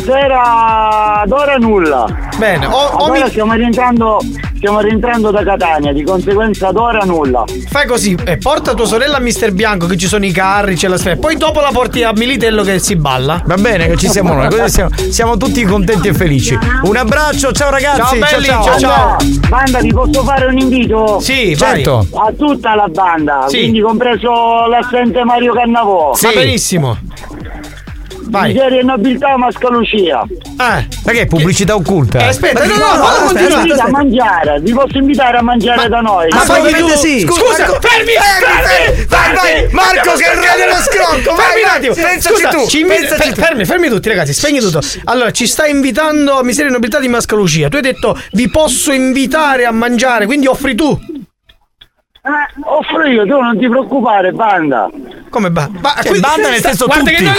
Stasera 0.00 1.20
ad 1.22 1.32
ora 1.32 1.56
nulla. 1.56 2.06
Bene, 2.36 2.64
o- 2.66 2.70
o 2.70 3.10
mi- 3.10 3.20
stiamo 3.26 3.54
rientrando, 3.54 4.18
stiamo 4.54 4.78
rientrando 4.78 5.32
da 5.32 5.42
Catania, 5.42 5.92
di 5.92 6.04
conseguenza 6.04 6.68
ad 6.68 6.76
ora 6.76 7.00
nulla. 7.04 7.42
Fai 7.68 7.88
così, 7.88 8.16
eh, 8.24 8.36
porta 8.38 8.74
tua 8.74 8.86
sorella 8.86 9.16
a 9.16 9.20
Mister 9.20 9.50
Bianco 9.52 9.86
che 9.88 9.96
ci 9.96 10.06
sono 10.06 10.24
i 10.24 10.30
carri, 10.30 10.76
c'è 10.76 10.86
la 10.86 10.96
sfera. 10.96 11.16
Poi 11.16 11.36
dopo 11.36 11.58
la 11.58 11.70
porti 11.72 12.04
a 12.04 12.12
Militello 12.14 12.62
che 12.62 12.78
si 12.78 12.94
balla. 12.94 13.42
Va 13.44 13.56
bene, 13.56 13.88
che 13.88 13.96
ci 13.96 14.06
siamo 14.08 14.32
noi, 14.32 14.48
così 14.48 14.68
siamo, 14.70 14.90
siamo 15.10 15.36
tutti 15.36 15.64
contenti 15.64 16.06
e 16.06 16.14
felici. 16.14 16.56
Un 16.84 16.96
abbraccio, 16.96 17.50
ciao 17.50 17.70
ragazzi. 17.70 17.98
Ciao, 18.20 18.30
belli, 18.30 18.44
ciao, 18.44 18.62
ciao, 18.62 18.78
ciao. 18.78 19.16
Banda, 19.16 19.48
banda, 19.48 19.80
vi 19.80 19.92
posso 19.92 20.22
fare 20.22 20.46
un 20.46 20.56
invito? 20.56 21.18
Sì, 21.18 21.56
Certo. 21.56 22.06
A 22.14 22.32
tutta 22.38 22.76
la 22.76 22.86
banda, 22.86 23.46
Sì. 23.48 23.58
quindi 23.58 23.80
compreso 23.80 24.66
l'assente 24.68 25.24
Mario 25.24 25.52
Cannavò. 25.52 26.12
Va 26.18 26.30
benissimo. 26.32 26.96
Vai. 28.30 28.52
Miseria 28.52 28.80
e 28.80 28.82
nobiltà 28.84 29.36
Mascalucia. 29.36 30.24
Eh. 30.30 30.86
Ma 31.04 31.12
che 31.12 31.20
è 31.22 31.26
pubblicità 31.26 31.74
occulta? 31.74 32.20
Eh, 32.20 32.26
aspetta, 32.26 32.64
no, 32.64 32.74
no, 32.76 32.94
no, 32.94 33.32
vi 33.32 33.34
continua. 33.34 33.48
posso 33.48 33.58
invitare 33.58 33.80
a 33.80 33.90
mangiare, 33.90 34.60
vi 34.60 34.72
posso 34.72 34.98
invitare 34.98 35.36
a 35.36 35.42
mangiare 35.42 35.88
da 35.88 36.00
noi. 36.00 36.28
Ma 36.30 36.40
fai 36.40 36.72
tu, 36.74 36.88
sì. 36.90 37.20
Scusa, 37.20 37.66
Marco, 37.66 37.80
fermi, 37.80 38.12
fermi, 38.12 38.62
fermi, 38.62 39.04
vai, 39.06 39.34
vai, 39.34 39.68
Marco 39.72 40.12
che 40.12 40.34
re 40.34 40.56
dello 40.56 40.80
scrocco, 40.80 41.34
fermi 41.34 41.62
un 41.62 41.68
attimo. 41.68 41.94
pensaci 41.94 42.48
tu, 42.50 42.68
ci 42.68 42.84
pensaci 42.84 43.32
tu. 43.32 43.40
fermi, 43.40 43.64
fermi 43.64 43.88
tutti, 43.88 44.08
ragazzi, 44.08 44.32
spegni 44.32 44.60
tutto. 44.60 44.80
Allora, 45.04 45.32
ci 45.32 45.48
stai 45.48 45.70
invitando 45.72 46.38
a 46.38 46.44
Miseria 46.44 46.70
e 46.70 46.72
Nobiltà 46.72 47.00
di 47.00 47.08
Mascalucia. 47.08 47.68
Tu 47.68 47.76
hai 47.76 47.82
detto 47.82 48.16
vi 48.32 48.48
posso 48.48 48.92
invitare 48.92 49.64
a 49.64 49.72
mangiare, 49.72 50.26
quindi 50.26 50.46
offri 50.46 50.76
tu. 50.76 50.98
Eh, 52.22 52.60
offro 52.64 53.06
io, 53.06 53.24
tu 53.26 53.38
non 53.40 53.58
ti 53.58 53.66
preoccupare, 53.66 54.30
banda. 54.32 54.88
Come 55.30 55.50
ba- 55.50 55.68
ba- 55.70 55.94
Cioè, 56.02 56.18
banda 56.18 56.50
nel 56.50 56.60
senso 56.60 56.84
guarda 56.86 57.04
tutti. 57.04 57.16
che 57.16 57.22
noi 57.22 57.32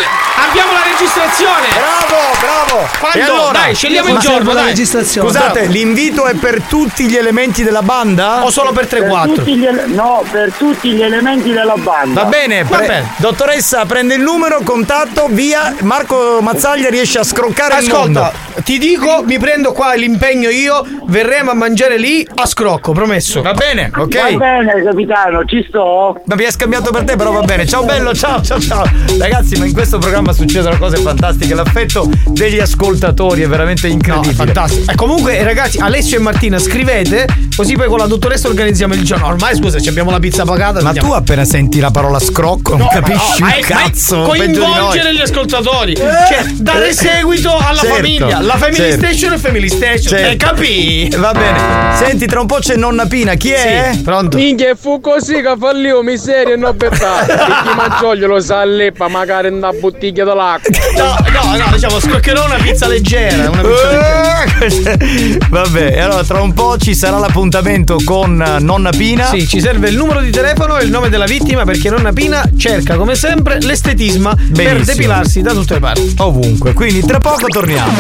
abbiamo 0.49 0.71
la 0.71 0.81
registrazione. 0.89 1.67
Bravo, 1.69 2.21
bravo. 2.39 2.87
Quando? 2.99 3.17
E 3.17 3.21
allora? 3.21 3.51
Dai, 3.59 3.75
scegliamo 3.75 4.09
il 4.09 4.17
giorno, 4.17 4.53
dai. 4.53 4.65
registrazione. 4.67 5.27
Scusate, 5.27 5.65
l'invito 5.65 6.25
è 6.25 6.33
per 6.33 6.63
tutti 6.63 7.03
gli 7.05 7.15
elementi 7.15 7.63
della 7.63 7.83
banda? 7.83 8.43
O 8.43 8.49
solo 8.49 8.71
per 8.71 8.87
Per 8.87 9.03
3-4? 9.03 9.33
tutti 9.35 9.55
gli 9.55 9.65
ele- 9.65 9.85
no, 9.87 10.23
per 10.31 10.51
tutti 10.53 10.89
gli 10.93 11.01
elementi 11.03 11.51
della 11.51 11.75
banda. 11.75 12.23
Va 12.23 12.29
bene, 12.29 12.63
Va 12.63 12.77
pre- 12.77 12.87
bene. 12.87 13.11
dottoressa, 13.17 13.85
prende 13.85 14.15
il 14.15 14.21
numero, 14.21 14.61
contatto, 14.63 15.27
via. 15.29 15.75
Marco 15.81 16.39
Mazzaglia 16.41 16.89
riesce 16.89 17.19
a 17.19 17.23
scroccare 17.23 17.83
il 17.83 17.89
mondo. 17.89 18.21
Ascolta, 18.23 18.61
ti 18.63 18.79
dico, 18.79 19.21
mi 19.25 19.37
prendo 19.37 19.73
qua 19.73 19.93
l'impegno 19.93 20.49
io, 20.49 20.83
verremo 21.05 21.51
a 21.51 21.55
mangiare 21.55 21.97
lì 21.97 22.25
a 22.35 22.45
scrocco, 22.47 22.93
promesso. 22.93 23.41
Va 23.43 23.53
bene, 23.53 23.91
ok? 23.95 24.31
Va 24.31 24.37
bene, 24.37 24.70
capitano, 24.83 25.43
ci 25.45 25.65
sto. 25.67 26.21
Ma 26.25 26.35
mi 26.35 26.43
è 26.43 26.51
scambiato 26.51 26.91
per 26.91 27.03
te, 27.03 27.15
però 27.15 27.31
va 27.31 27.41
bene. 27.41 27.65
Ciao 27.65 27.83
bello, 27.83 28.13
ciao, 28.13 28.41
ciao, 28.41 28.59
ciao. 28.59 28.83
Ragazzi, 29.19 29.57
ma 29.57 29.65
in 29.65 29.73
questo 29.73 29.97
programma 29.97 30.33
succedono 30.33 30.77
cose 30.77 30.97
fantastiche. 30.97 31.53
L'affetto 31.53 32.09
degli 32.27 32.59
ascoltatori 32.59 33.41
è 33.41 33.47
veramente 33.47 33.87
No, 33.87 33.93
è 33.93 33.95
incredibile. 33.95 34.33
fantastico. 34.33 34.91
E 34.91 34.95
comunque, 34.95 35.43
ragazzi, 35.43 35.79
Alessio 35.79 36.17
e 36.17 36.21
Martina, 36.21 36.59
scrivete, 36.59 37.27
così 37.55 37.75
poi 37.75 37.87
con 37.87 37.97
la 37.97 38.05
dottoressa 38.07 38.47
organizziamo 38.47 38.93
il 38.93 39.03
giorno. 39.03 39.27
Ormai, 39.27 39.55
scusa, 39.55 39.79
ci 39.79 39.89
abbiamo 39.89 40.11
la 40.11 40.19
pizza 40.19 40.43
pagata. 40.45 40.81
Ma 40.81 40.87
andiamo. 40.89 41.09
tu 41.09 41.13
appena 41.15 41.43
senti 41.45 41.79
la 41.79 41.91
parola 41.91 42.19
scrocco 42.19 42.75
non 42.77 42.87
capisci 42.87 43.41
No, 43.41 43.47
un 43.47 43.61
cazzo. 43.61 44.21
coinvolgere 44.23 45.13
gli 45.13 45.21
ascoltatori, 45.21 45.95
cioè 45.95 46.43
dare 46.55 46.93
seguito 46.93 47.55
alla 47.57 47.79
Certo, 47.81 47.95
famiglia, 47.95 48.39
la 48.41 48.57
Family 48.57 48.75
certo. 48.77 49.05
Station 49.05 49.33
e 49.33 49.37
Family 49.37 49.67
Station. 49.69 50.17
Certo. 50.17 50.31
Eh, 50.31 50.35
capì? 50.35 51.09
Va 51.17 51.31
bene. 51.31 51.95
Senti, 51.97 52.25
tra 52.27 52.39
un 52.41 52.47
po' 52.47 52.57
c'è 52.59 52.75
nonna 52.75 53.05
Pina. 53.05 53.33
Chi 53.35 53.51
è? 53.51 53.89
Sì, 53.93 53.99
pronto? 54.01 54.37
Minchia, 54.37 54.60
fu 54.75 54.99
così 54.99 55.41
che 55.41 55.53
fallivo 55.57 56.01
miseria 56.01 56.53
e 56.53 56.57
nobiltà. 56.57 57.25
E 57.31 57.67
chi 57.67 57.75
mangiaglio 57.75 58.27
lo 58.27 58.39
sa 58.39 58.63
leppa, 58.63 59.07
magari 59.07 59.47
in 59.47 59.55
una 59.55 59.71
bottiglia 59.71 60.23
dell'acqua. 60.23 60.69
No, 60.95 61.15
no, 61.31 61.57
no, 61.57 61.71
diciamo, 61.73 61.99
scroccherò 61.99 62.45
una 62.45 62.55
pizza 62.55 62.87
leggera. 62.87 63.49
Una 63.49 63.61
pizza 63.61 63.91
leggera. 63.91 65.37
Vabbè, 65.49 65.93
e 65.95 65.99
allora 65.99 66.23
tra 66.23 66.41
un 66.41 66.53
po' 66.53 66.77
ci 66.77 66.93
sarà 66.95 67.17
l'appuntamento 67.17 67.97
con 68.03 68.41
eh, 68.41 68.59
nonna 68.59 68.91
Pina. 68.91 69.25
Sì, 69.25 69.47
ci 69.47 69.59
serve 69.59 69.89
il 69.89 69.97
numero 69.97 70.21
di 70.21 70.31
telefono 70.31 70.77
e 70.77 70.83
il 70.83 70.89
nome 70.91 71.09
della 71.09 71.25
vittima 71.25 71.63
perché 71.63 71.89
nonna 71.89 72.11
Pina 72.13 72.43
cerca 72.57 72.95
come 72.95 73.15
sempre 73.15 73.59
l'estetisma 73.59 74.33
per 74.35 74.47
Benissimo. 74.51 74.85
depilarsi 74.85 75.41
da 75.41 75.53
tutte 75.53 75.73
le 75.75 75.79
parti. 75.79 76.15
Ovunque, 76.19 76.73
quindi 76.73 77.05
tra 77.05 77.19
poco 77.19 77.47
torniamo. 77.47 77.91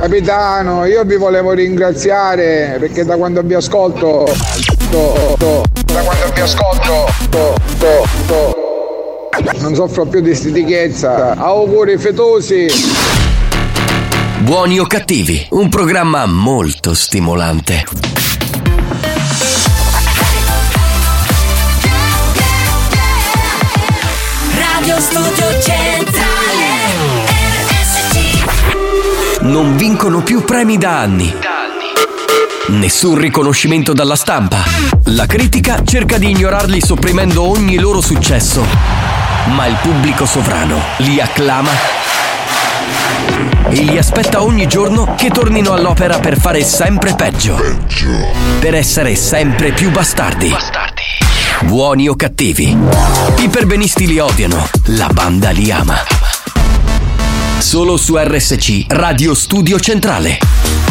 Capitano, 0.00 0.86
io 0.86 1.04
vi 1.04 1.16
volevo 1.16 1.52
ringraziare 1.52 2.76
perché 2.80 3.04
da 3.04 3.16
quando 3.16 3.42
vi 3.42 3.54
ascolto. 3.54 4.26
To- 4.90 5.34
to- 5.38 5.62
da 5.84 6.00
quando 6.02 6.32
vi 6.34 6.40
ascolto. 6.40 7.06
to- 7.30 7.54
to- 7.78 8.06
to- 8.26 8.58
non 9.60 9.74
soffro 9.74 10.06
più 10.06 10.20
di 10.20 10.34
stitichezza. 10.34 11.36
Auguri 11.36 11.96
fetosi. 11.98 12.66
Buoni 14.40 14.78
o 14.80 14.86
cattivi, 14.86 15.46
un 15.50 15.68
programma 15.68 16.26
molto 16.26 16.94
stimolante. 16.94 17.84
Radio 24.56 24.98
Studio 25.00 25.60
Centrale 25.60 26.66
RSC 27.68 29.42
Non 29.42 29.76
vincono 29.76 30.22
più 30.22 30.42
premi 30.44 30.78
da 30.78 30.98
anni. 31.00 31.34
Nessun 32.70 33.18
riconoscimento 33.18 33.92
dalla 33.92 34.14
stampa. 34.14 34.62
La 35.06 35.26
critica 35.26 35.82
cerca 35.84 36.18
di 36.18 36.30
ignorarli 36.30 36.80
sopprimendo 36.80 37.42
ogni 37.42 37.76
loro 37.78 38.00
successo. 38.00 38.64
Ma 39.48 39.66
il 39.66 39.76
pubblico 39.82 40.24
sovrano 40.24 40.80
li 40.98 41.20
acclama 41.20 41.70
e 43.70 43.82
li 43.82 43.98
aspetta 43.98 44.42
ogni 44.42 44.68
giorno 44.68 45.14
che 45.16 45.30
tornino 45.30 45.72
all'opera 45.72 46.20
per 46.20 46.38
fare 46.38 46.62
sempre 46.62 47.14
peggio. 47.16 47.60
Per 48.60 48.74
essere 48.76 49.16
sempre 49.16 49.72
più 49.72 49.90
bastardi. 49.90 50.54
Buoni 51.62 52.08
o 52.08 52.14
cattivi. 52.14 52.76
I 53.38 53.48
perbenisti 53.48 54.06
li 54.06 54.20
odiano, 54.20 54.68
la 54.96 55.08
banda 55.12 55.50
li 55.50 55.72
ama. 55.72 55.96
Solo 57.58 57.96
su 57.96 58.16
RSC 58.16 58.84
Radio 58.88 59.34
Studio 59.34 59.80
Centrale. 59.80 60.89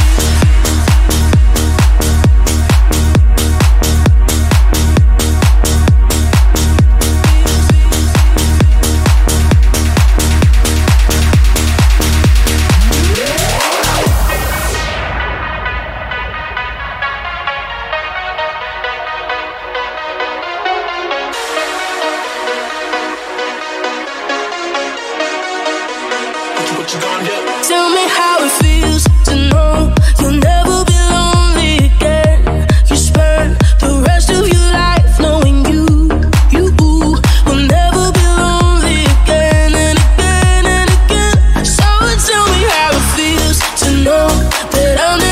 but 44.89 44.99
I'm 44.99 45.28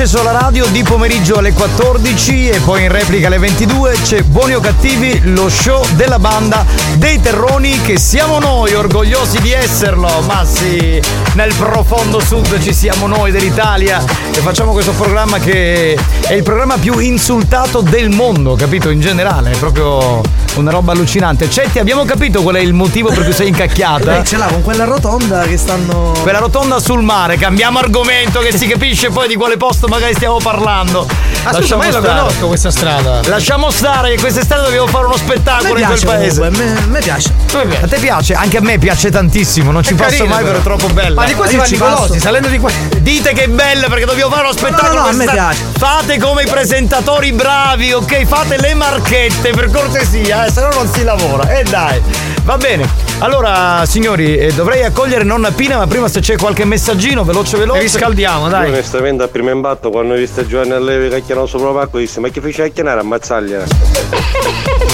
acceso 0.00 0.22
la 0.22 0.32
radio 0.32 0.64
di 0.68 0.82
pomeriggio 0.82 1.36
alle 1.36 1.52
14 1.52 2.48
e 2.48 2.60
poi 2.60 2.84
in 2.84 2.90
replica 2.90 3.26
alle 3.26 3.36
22 3.36 3.98
c'è 4.02 4.22
Buoni 4.22 4.54
o 4.54 4.60
Cattivi, 4.60 5.20
lo 5.24 5.50
show 5.50 5.84
della 5.90 6.18
banda 6.18 6.64
dei 6.94 7.20
Terroni 7.20 7.82
che 7.82 7.98
siamo 7.98 8.38
noi, 8.38 8.72
orgogliosi 8.72 9.42
di 9.42 9.52
esserlo. 9.52 10.22
Ma 10.22 10.42
sì, 10.46 10.98
nel 11.34 11.52
profondo 11.52 12.18
sud 12.18 12.62
ci 12.62 12.72
siamo 12.72 13.06
noi 13.06 13.30
dell'Italia 13.30 14.02
e 14.32 14.38
facciamo 14.38 14.72
questo 14.72 14.92
programma 14.92 15.38
che 15.38 15.98
è 16.20 16.32
il 16.32 16.44
programma 16.44 16.78
più 16.78 16.98
insultato 16.98 17.82
del 17.82 18.08
mondo, 18.08 18.54
capito? 18.54 18.88
In 18.88 19.00
generale, 19.00 19.54
proprio 19.58 20.22
una 20.56 20.70
roba 20.70 20.92
allucinante. 20.92 21.48
Cetti, 21.48 21.78
abbiamo 21.78 22.04
capito 22.04 22.42
qual 22.42 22.56
è 22.56 22.60
il 22.60 22.72
motivo 22.72 23.08
per 23.10 23.24
cui 23.24 23.32
sei 23.32 23.48
incacchiata? 23.48 24.12
Lei 24.12 24.24
ce 24.26 24.36
l'ha 24.36 24.46
con 24.46 24.62
quella 24.62 24.84
rotonda 24.84 25.42
che 25.42 25.56
stanno. 25.56 26.12
Quella 26.20 26.38
rotonda 26.38 26.78
sul 26.78 27.02
mare, 27.02 27.36
cambiamo 27.36 27.78
argomento 27.78 28.40
che 28.40 28.56
si 28.56 28.66
capisce 28.66 29.10
poi 29.10 29.28
di 29.28 29.34
quale 29.34 29.56
posto 29.56 29.86
magari 29.88 30.14
stiamo 30.14 30.38
parlando. 30.38 31.06
Ah, 31.42 31.54
scusa, 31.54 31.76
ma 31.76 31.86
io 31.86 31.92
la 31.92 32.00
conosco 32.00 32.46
questa 32.48 32.70
strada. 32.70 33.20
Lasciamo 33.24 33.70
stare 33.70 34.10
che 34.14 34.20
quest'estate 34.20 34.62
dobbiamo 34.62 34.86
fare 34.86 35.06
uno 35.06 35.16
spettacolo 35.16 35.78
in 35.78 35.86
quel 35.86 36.04
paese. 36.04 36.40
comunque, 36.40 36.64
me- 36.64 36.86
me 36.86 37.00
piace. 37.00 37.32
A 37.80 37.86
te 37.88 37.98
piace? 37.98 38.34
Anche 38.34 38.58
a 38.58 38.60
me 38.60 38.78
piace 38.78 39.10
tantissimo, 39.10 39.70
non 39.70 39.82
ci 39.82 39.94
passo 39.94 40.26
mai, 40.26 40.44
però 40.44 40.58
è 40.58 40.62
troppo 40.62 40.88
bella. 40.88 41.14
Ma 41.14 41.24
di 41.26 41.34
qua 41.34 41.46
si 41.46 41.56
va 41.56 41.64
a 41.64 41.94
passo. 41.94 42.18
salendo 42.18 42.48
di 42.48 42.58
qua. 42.58 42.70
Dite 42.98 43.32
che 43.32 43.44
è 43.44 43.48
bella 43.48 43.88
perché 43.88 44.04
dobbiamo 44.04 44.30
fare 44.30 44.44
uno 44.44 44.52
spettacolo. 44.52 44.92
no, 44.92 45.00
no, 45.00 45.06
a 45.08 45.12
me 45.12 45.24
piace. 45.24 45.64
Fate 45.78 46.18
come 46.18 46.42
i 46.42 46.46
presentatori 46.46 47.32
bravi, 47.32 47.92
ok? 47.92 48.24
Fate 48.26 48.58
le 48.58 48.74
marchette 48.74 49.50
per 49.50 49.70
cortesia, 49.70 50.44
eh, 50.46 50.50
se 50.52 50.60
no 50.60 50.68
non 50.74 50.90
si 50.92 51.02
lavora. 51.02 51.48
E 51.48 51.62
dai, 51.64 52.00
va 52.44 52.56
bene. 52.56 52.88
Allora, 53.22 53.84
signori, 53.86 54.36
eh, 54.38 54.50
dovrei 54.54 54.82
accogliere 54.82 55.24
nonna 55.24 55.50
Pina, 55.50 55.76
ma 55.76 55.86
prima 55.86 56.08
se 56.08 56.20
c'è 56.20 56.36
qualche 56.38 56.64
messaggino, 56.64 57.22
veloce 57.22 57.58
veloce. 57.58 57.80
riscaldiamo, 57.80 58.48
Io 58.48 58.56
onestamente 58.68 59.22
a 59.24 59.28
primo 59.28 59.50
impatto 59.50 59.90
quando 59.90 60.14
ho 60.14 60.16
visto 60.16 60.46
Giovanni 60.46 60.72
Allevi 60.72 61.10
cacchiano 61.10 61.44
sopra 61.44 61.68
il 61.68 61.74
pacco 61.74 61.98
disse 61.98 62.18
ma 62.20 62.28
che 62.30 62.40
fece 62.40 62.62
a 62.62 62.68
chiamare 62.68 63.00
ammazzaglia 63.00 63.62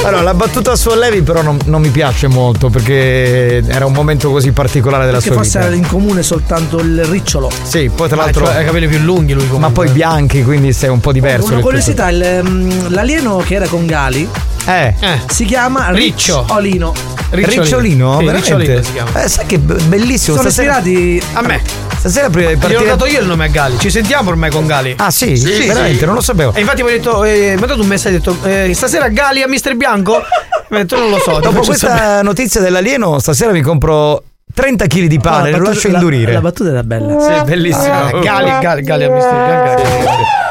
Allora, 0.02 0.22
la 0.22 0.34
battuta 0.34 0.74
su 0.74 0.88
Allevi 0.88 1.22
però 1.22 1.42
non, 1.42 1.56
non 1.66 1.80
mi 1.80 1.90
piace 1.90 2.26
molto 2.26 2.68
perché 2.68 3.62
era 3.64 3.86
un 3.86 3.92
momento 3.92 4.30
così 4.32 4.50
particolare 4.50 5.04
della 5.04 5.18
Perché 5.18 5.32
sua 5.32 5.42
forse 5.42 5.58
vita. 5.58 5.70
era 5.70 5.76
in 5.76 5.86
comune 5.86 6.22
soltanto 6.24 6.78
il 6.80 7.04
ricciolo. 7.04 7.48
Sì, 7.62 7.88
poi 7.94 8.08
tra 8.08 8.16
Ah, 8.20 8.24
l'altro 8.24 8.46
cioè, 8.46 8.56
ha 8.56 8.60
i 8.62 8.64
capelli 8.64 8.88
più 8.88 8.98
lunghi 8.98 9.34
lui 9.34 9.46
Ma 9.56 9.70
poi 9.70 9.88
bianchi, 9.90 10.42
quindi 10.42 10.72
sei 10.72 10.88
un 10.90 10.98
po' 11.00 11.12
diverso. 11.12 11.52
Una 11.52 11.60
curiosità, 11.60 12.08
il, 12.08 12.40
mm, 12.42 12.86
l'alieno 12.88 13.36
che 13.38 13.54
era 13.54 13.68
con 13.68 13.86
Gali 13.86 14.28
Eh. 14.66 14.94
si 15.28 15.44
chiama 15.44 15.90
Riccio. 15.90 16.42
Ricciolino. 16.42 16.92
Ricciolino? 17.30 18.18
Sì, 18.18 18.24
Veramente? 18.24 18.56
Ricciolino 18.56 18.82
si 18.82 18.92
chiama. 18.92 19.22
Eh, 19.22 19.28
sai 19.28 19.46
che 19.46 19.58
be- 19.58 19.74
bellissimo. 19.84 20.36
Sono 20.36 20.50
stasera- 20.50 20.78
ispirati 20.78 21.22
a 21.34 21.42
me. 21.42 21.60
Stasera 21.98 22.30
prima 22.30 22.48
di 22.50 22.54
Gli 22.54 22.56
ho 22.56 22.60
partire. 22.60 22.84
dato 22.84 23.06
io 23.06 23.20
il 23.20 23.26
nome 23.26 23.44
a 23.44 23.48
Gali. 23.48 23.78
Ci 23.78 23.90
sentiamo 23.90 24.30
ormai 24.30 24.50
con 24.50 24.66
Gali. 24.66 24.94
Ah, 24.98 25.10
sì? 25.10 25.34
Veramente, 25.66 26.04
non 26.06 26.14
lo 26.14 26.20
sapevo. 26.20 26.52
E 26.54 26.60
infatti 26.60 26.82
mi 26.82 26.90
ha 26.90 26.92
detto, 26.92 27.24
eh, 27.24 27.54
mi 27.56 27.62
ha 27.62 27.66
dato 27.66 27.80
un 27.80 27.86
messaggio, 27.86 28.16
ha 28.16 28.18
detto, 28.18 28.36
eh, 28.48 28.74
stasera 28.74 29.08
Gali 29.08 29.42
a 29.42 29.48
Mister 29.48 29.74
Bianco? 29.76 30.22
Mi 30.68 30.76
ha 30.78 30.80
detto, 30.80 30.96
non 30.98 31.10
lo 31.10 31.18
so. 31.18 31.38
Dopo 31.40 31.60
questa 31.62 31.88
sapere." 31.88 32.22
notizia 32.22 32.60
dell'alieno, 32.60 33.18
stasera 33.18 33.50
mi 33.52 33.60
compro 33.62 34.22
30 34.56 34.86
kg 34.86 35.04
di 35.04 35.18
pane, 35.18 35.50
No, 35.50 35.58
lo 35.58 35.64
lascio 35.64 35.88
la- 35.88 35.98
indurire. 35.98 36.32
La 36.32 36.40
battuta 36.40 36.70
era 36.70 36.82
bella. 36.82 37.20
Sì. 37.20 37.30
Ah, 37.30 38.10
Gali, 38.22 38.50
Gali, 38.58 38.82
Gali 38.82 39.04
a 39.04 39.10
Mister. 39.10 39.76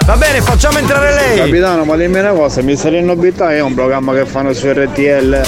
Va 0.05 0.15
bene, 0.15 0.41
facciamo 0.41 0.77
entrare 0.77 1.11
lei. 1.15 1.37
Capitano, 1.37 1.83
ma 1.85 1.95
dimmi 1.95 2.19
una 2.19 2.29
cosa, 2.29 2.61
mi 2.61 2.75
sarei 2.75 3.03
nobiltà 3.03 3.51
è 3.51 3.59
un 3.61 3.73
programma 3.73 4.13
che 4.13 4.25
fanno 4.27 4.53
su 4.53 4.67
RTL. 4.71 5.41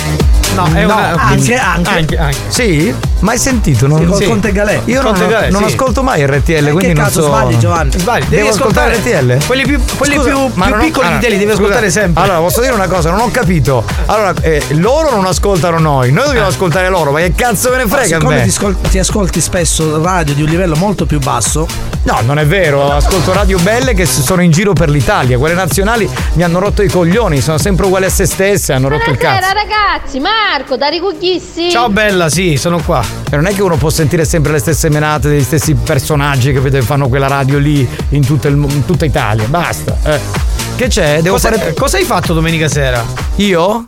No, 0.55 0.67
è 0.73 0.83
una- 0.85 1.13
anche, 1.21 1.53
anche. 1.55 1.89
Anche, 1.91 2.17
anche. 2.17 2.37
Sì? 2.47 2.91
Mai 3.20 3.38
sentito? 3.38 3.88
Non... 3.88 3.99
Sì, 3.99 4.05
con 4.05 4.28
Conte 4.28 4.51
Galè. 4.51 4.82
Io 4.86 5.01
non, 5.01 5.13
Conte 5.13 5.28
Galè, 5.28 5.49
non 5.49 5.61
sì. 5.68 5.74
ascolto 5.74 6.03
mai 6.03 6.26
RTL, 6.26 6.65
che 6.65 6.72
quindi 6.72 6.93
non 6.93 7.05
cazzo 7.05 7.22
so. 7.22 7.28
sbagli, 7.28 7.57
Giovanni? 7.57 7.91
Sbagli, 7.97 8.24
devi 8.26 8.36
Devo 8.36 8.49
ascoltare 8.49 8.91
ascoltare 8.93 9.22
RTL? 9.38 9.45
Quelli 9.45 9.63
più, 9.63 9.82
quelli 9.97 10.15
Scusa, 10.15 10.30
più, 10.30 10.39
ma 10.53 10.65
più 10.65 10.76
non 10.76 10.86
piccoli 10.86 11.05
allora, 11.05 11.20
di 11.20 11.26
te 11.26 11.32
li 11.32 11.38
devi 11.39 11.51
scusa, 11.51 11.63
ascoltare 11.63 11.89
sempre. 11.89 12.24
Allora, 12.24 12.39
posso 12.39 12.61
dire 12.61 12.74
una 12.74 12.88
cosa, 12.88 13.09
non 13.09 13.20
ho 13.22 13.32
capito. 13.32 13.84
Allora, 14.05 14.34
eh, 14.41 14.61
loro 14.70 15.11
non 15.11 15.26
ascoltano 15.26 15.80
noi, 15.80 16.11
noi 16.11 16.26
dobbiamo 16.26 16.47
ascoltare 16.47 16.89
loro, 16.89 17.11
ma 17.11 17.20
che 17.20 17.34
cazzo 17.34 17.72
me 17.72 17.78
ne 17.78 17.88
frega 17.88 18.03
a 18.03 18.20
Siccome 18.20 18.36
me? 18.36 18.43
ti, 18.43 18.51
scol- 18.51 18.80
ti 18.82 18.99
ascolti 18.99 19.41
spesso 19.41 20.01
radio 20.01 20.34
di 20.34 20.43
un 20.43 20.49
livello 20.49 20.76
molto 20.76 21.05
più 21.05 21.20
basso, 21.20 21.68
No, 22.07 22.22
non 22.24 22.39
è 22.39 22.45
vero, 22.45 22.89
ascolto 22.93 23.34
radio 23.34 23.59
belle 23.59 23.93
che 23.93 24.05
sono 24.05 24.41
in 24.41 24.49
giro 24.49 24.72
per 24.72 24.89
l'Italia, 24.89 25.38
quelle 25.38 25.55
nazionali 25.55 26.09
mi 26.34 26.43
hanno 26.43 26.57
rotto 26.57 26.82
i 26.82 26.88
coglioni, 26.88 27.41
sono 27.41 27.57
sempre 27.57 27.86
uguali 27.86 28.05
a 28.05 28.09
se 28.09 28.26
stesse, 28.26 28.72
hanno 28.72 28.88
rotto 28.88 29.09
il 29.09 29.18
cazzo. 29.18 29.39
Buonasera 29.39 29.61
ragazzi, 29.61 30.20
Marco, 30.22 30.78
da 30.78 30.88
Ricuchissi. 30.88 31.70
Ciao 31.70 31.89
bella, 31.89 32.30
sì, 32.30 32.55
sono 32.55 32.82
qua. 32.82 33.03
E 33.29 33.35
non 33.35 33.45
è 33.45 33.53
che 33.53 33.61
uno 33.61 33.75
può 33.77 33.89
sentire 33.89 34.23
sempre 34.25 34.53
le 34.53 34.59
stesse 34.59 34.89
menate 34.89 35.27
degli 35.29 35.43
stessi 35.43 35.73
personaggi 35.75 36.53
che 36.53 36.61
che 36.61 36.81
fanno 36.81 37.07
quella 37.09 37.27
radio 37.27 37.57
lì 37.57 37.79
in, 38.09 38.21
il 38.49 38.67
in 38.69 38.85
tutta 38.85 39.05
Italia, 39.05 39.45
basta. 39.47 39.97
eh. 40.03 40.19
Che 40.75 40.87
c'è? 40.87 41.21
Devo 41.21 41.35
cosa, 41.35 41.51
fare. 41.51 41.73
cosa 41.73 41.97
hai 41.97 42.03
fatto 42.03 42.33
domenica 42.33 42.67
sera? 42.67 43.03
Io? 43.37 43.85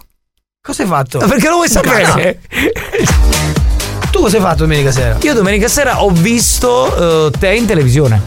Cosa 0.61 0.81
hai 0.83 0.87
fatto? 0.89 1.19
Ma 1.19 1.27
Perché 1.27 1.47
lo 1.47 1.55
vuoi 1.55 1.69
sapere? 1.69 2.39
Tu 4.11 4.19
cosa 4.21 4.37
hai 4.37 4.41
fatto 4.43 4.63
domenica 4.63 4.91
sera? 4.91 5.17
Io 5.21 5.33
domenica 5.33 5.67
sera 5.67 6.01
ho 6.03 6.09
visto 6.09 7.27
eh, 7.27 7.31
te 7.37 7.53
in 7.53 7.65
televisione. 7.67 8.21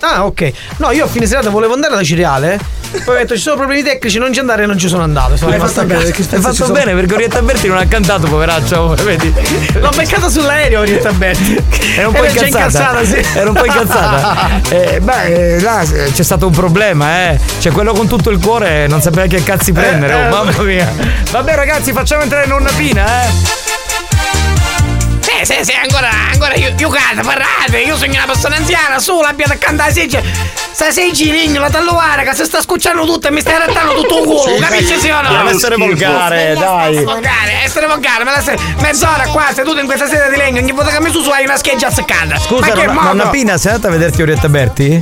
Ah, 0.00 0.24
ok. 0.24 0.52
No, 0.78 0.92
io 0.92 1.04
a 1.04 1.08
fine 1.08 1.26
serata 1.26 1.50
volevo 1.50 1.74
andare 1.74 1.94
da 1.96 2.02
Cireale. 2.02 2.58
Poi 3.04 3.14
ho 3.14 3.18
detto 3.18 3.34
ci 3.36 3.40
sono 3.40 3.56
problemi 3.56 3.82
tecnici, 3.82 4.18
non 4.18 4.32
ci 4.32 4.40
andare 4.40 4.64
e 4.64 4.66
non 4.66 4.76
ci 4.78 4.88
sono 4.88 5.02
andato. 5.02 5.36
Sono 5.36 5.50
Hai 5.50 5.56
rimasto 5.56 5.80
fatto 5.80 5.86
bene, 5.94 6.02
perché 6.04 6.22
Hai 6.34 6.40
fatto 6.40 6.54
sono- 6.54 6.72
bene 6.72 6.94
perché 6.94 7.14
Orietta 7.14 7.42
Berti 7.42 7.68
non 7.68 7.76
ha 7.78 7.86
cantato, 7.86 8.26
poveraccio, 8.28 8.94
vedi? 9.04 9.32
L'ho 9.74 9.90
beccata 9.94 10.28
sull'aereo, 10.28 10.80
Orietta 10.80 11.12
Berti. 11.12 11.62
Era 11.96 12.08
un 12.08 12.14
po' 12.14 12.24
Era 12.24 12.32
già 12.32 12.46
incazzata. 12.46 13.04
sì. 13.04 13.24
Era 13.34 13.48
un 13.48 13.54
po' 13.54 13.64
incazzata. 13.64 14.48
Eh, 14.70 15.00
beh, 15.00 15.54
eh, 15.56 15.60
là 15.60 15.82
eh, 15.82 16.10
c'è 16.12 16.22
stato 16.22 16.46
un 16.46 16.52
problema, 16.52 17.30
eh. 17.30 17.40
Cioè, 17.58 17.72
quello 17.72 17.92
con 17.92 18.06
tutto 18.06 18.30
il 18.30 18.38
cuore 18.40 18.86
non 18.86 19.00
sapeva 19.00 19.26
che 19.26 19.42
cazzi 19.42 19.72
prendere. 19.72 20.12
eh, 20.12 20.26
oh, 20.26 20.28
mamma 20.30 20.62
mia. 20.62 20.92
Vabbè, 21.30 21.54
ragazzi, 21.54 21.92
facciamo 21.92 22.22
entrare 22.22 22.46
nonna 22.46 22.70
Pina, 22.76 23.04
eh. 23.24 23.69
Sì, 25.38 25.54
sì, 25.54 25.64
sì, 25.64 25.72
ancora, 25.72 26.10
ancora 26.32 26.54
io, 26.54 26.74
io 26.76 26.88
cazzo, 26.88 27.22
parlate, 27.22 27.78
io 27.78 27.96
sono 27.96 28.12
una 28.12 28.26
persona 28.26 28.56
anziana, 28.56 28.98
su, 28.98 29.20
l'abbiate 29.20 29.52
accanto 29.54 29.82
alla 29.82 29.92
seggia. 29.92 30.20
Sta 30.72 30.90
seggia, 30.90 31.30
ligno, 31.32 31.60
la 31.60 31.70
talluara, 31.70 32.22
che 32.22 32.34
si 32.34 32.44
sta 32.44 32.60
scucciando 32.60 33.04
tutto 33.04 33.28
e 33.28 33.30
mi 33.30 33.40
stai 33.40 33.58
rattando 33.58 33.94
tutto 33.94 34.18
il 34.18 34.24
culo, 34.24 34.54
Sì, 34.56 34.60
capisci 34.60 34.94
sì. 34.94 35.00
sì 35.00 35.10
o 35.10 35.20
no? 35.20 35.36
Deve 35.36 35.50
essere 35.50 35.76
volgare, 35.76 36.54
dai. 36.54 37.04
Volgare, 37.04 37.62
essere 37.64 37.86
volgare, 37.86 38.24
la 38.24 38.40
sei 38.42 38.58
mezz'ora 38.78 39.26
qua, 39.30 39.48
seduto 39.54 39.78
in 39.78 39.86
questa 39.86 40.06
sedia 40.06 40.28
di 40.28 40.36
legno, 40.36 40.60
ogni 40.60 40.72
volta 40.72 40.90
che 40.90 41.00
mi 41.00 41.10
su 41.10 41.22
su 41.22 41.30
hai 41.30 41.44
una 41.44 41.56
scheggia 41.56 41.86
azzeccata. 41.88 42.38
Scusa, 42.38 42.74
Ma 42.92 43.02
nonna, 43.02 43.28
Pina, 43.28 43.56
sei 43.56 43.72
andata 43.72 43.88
a 43.88 43.96
vederti 43.96 44.22
Orietta 44.22 44.48
Berti? 44.48 45.00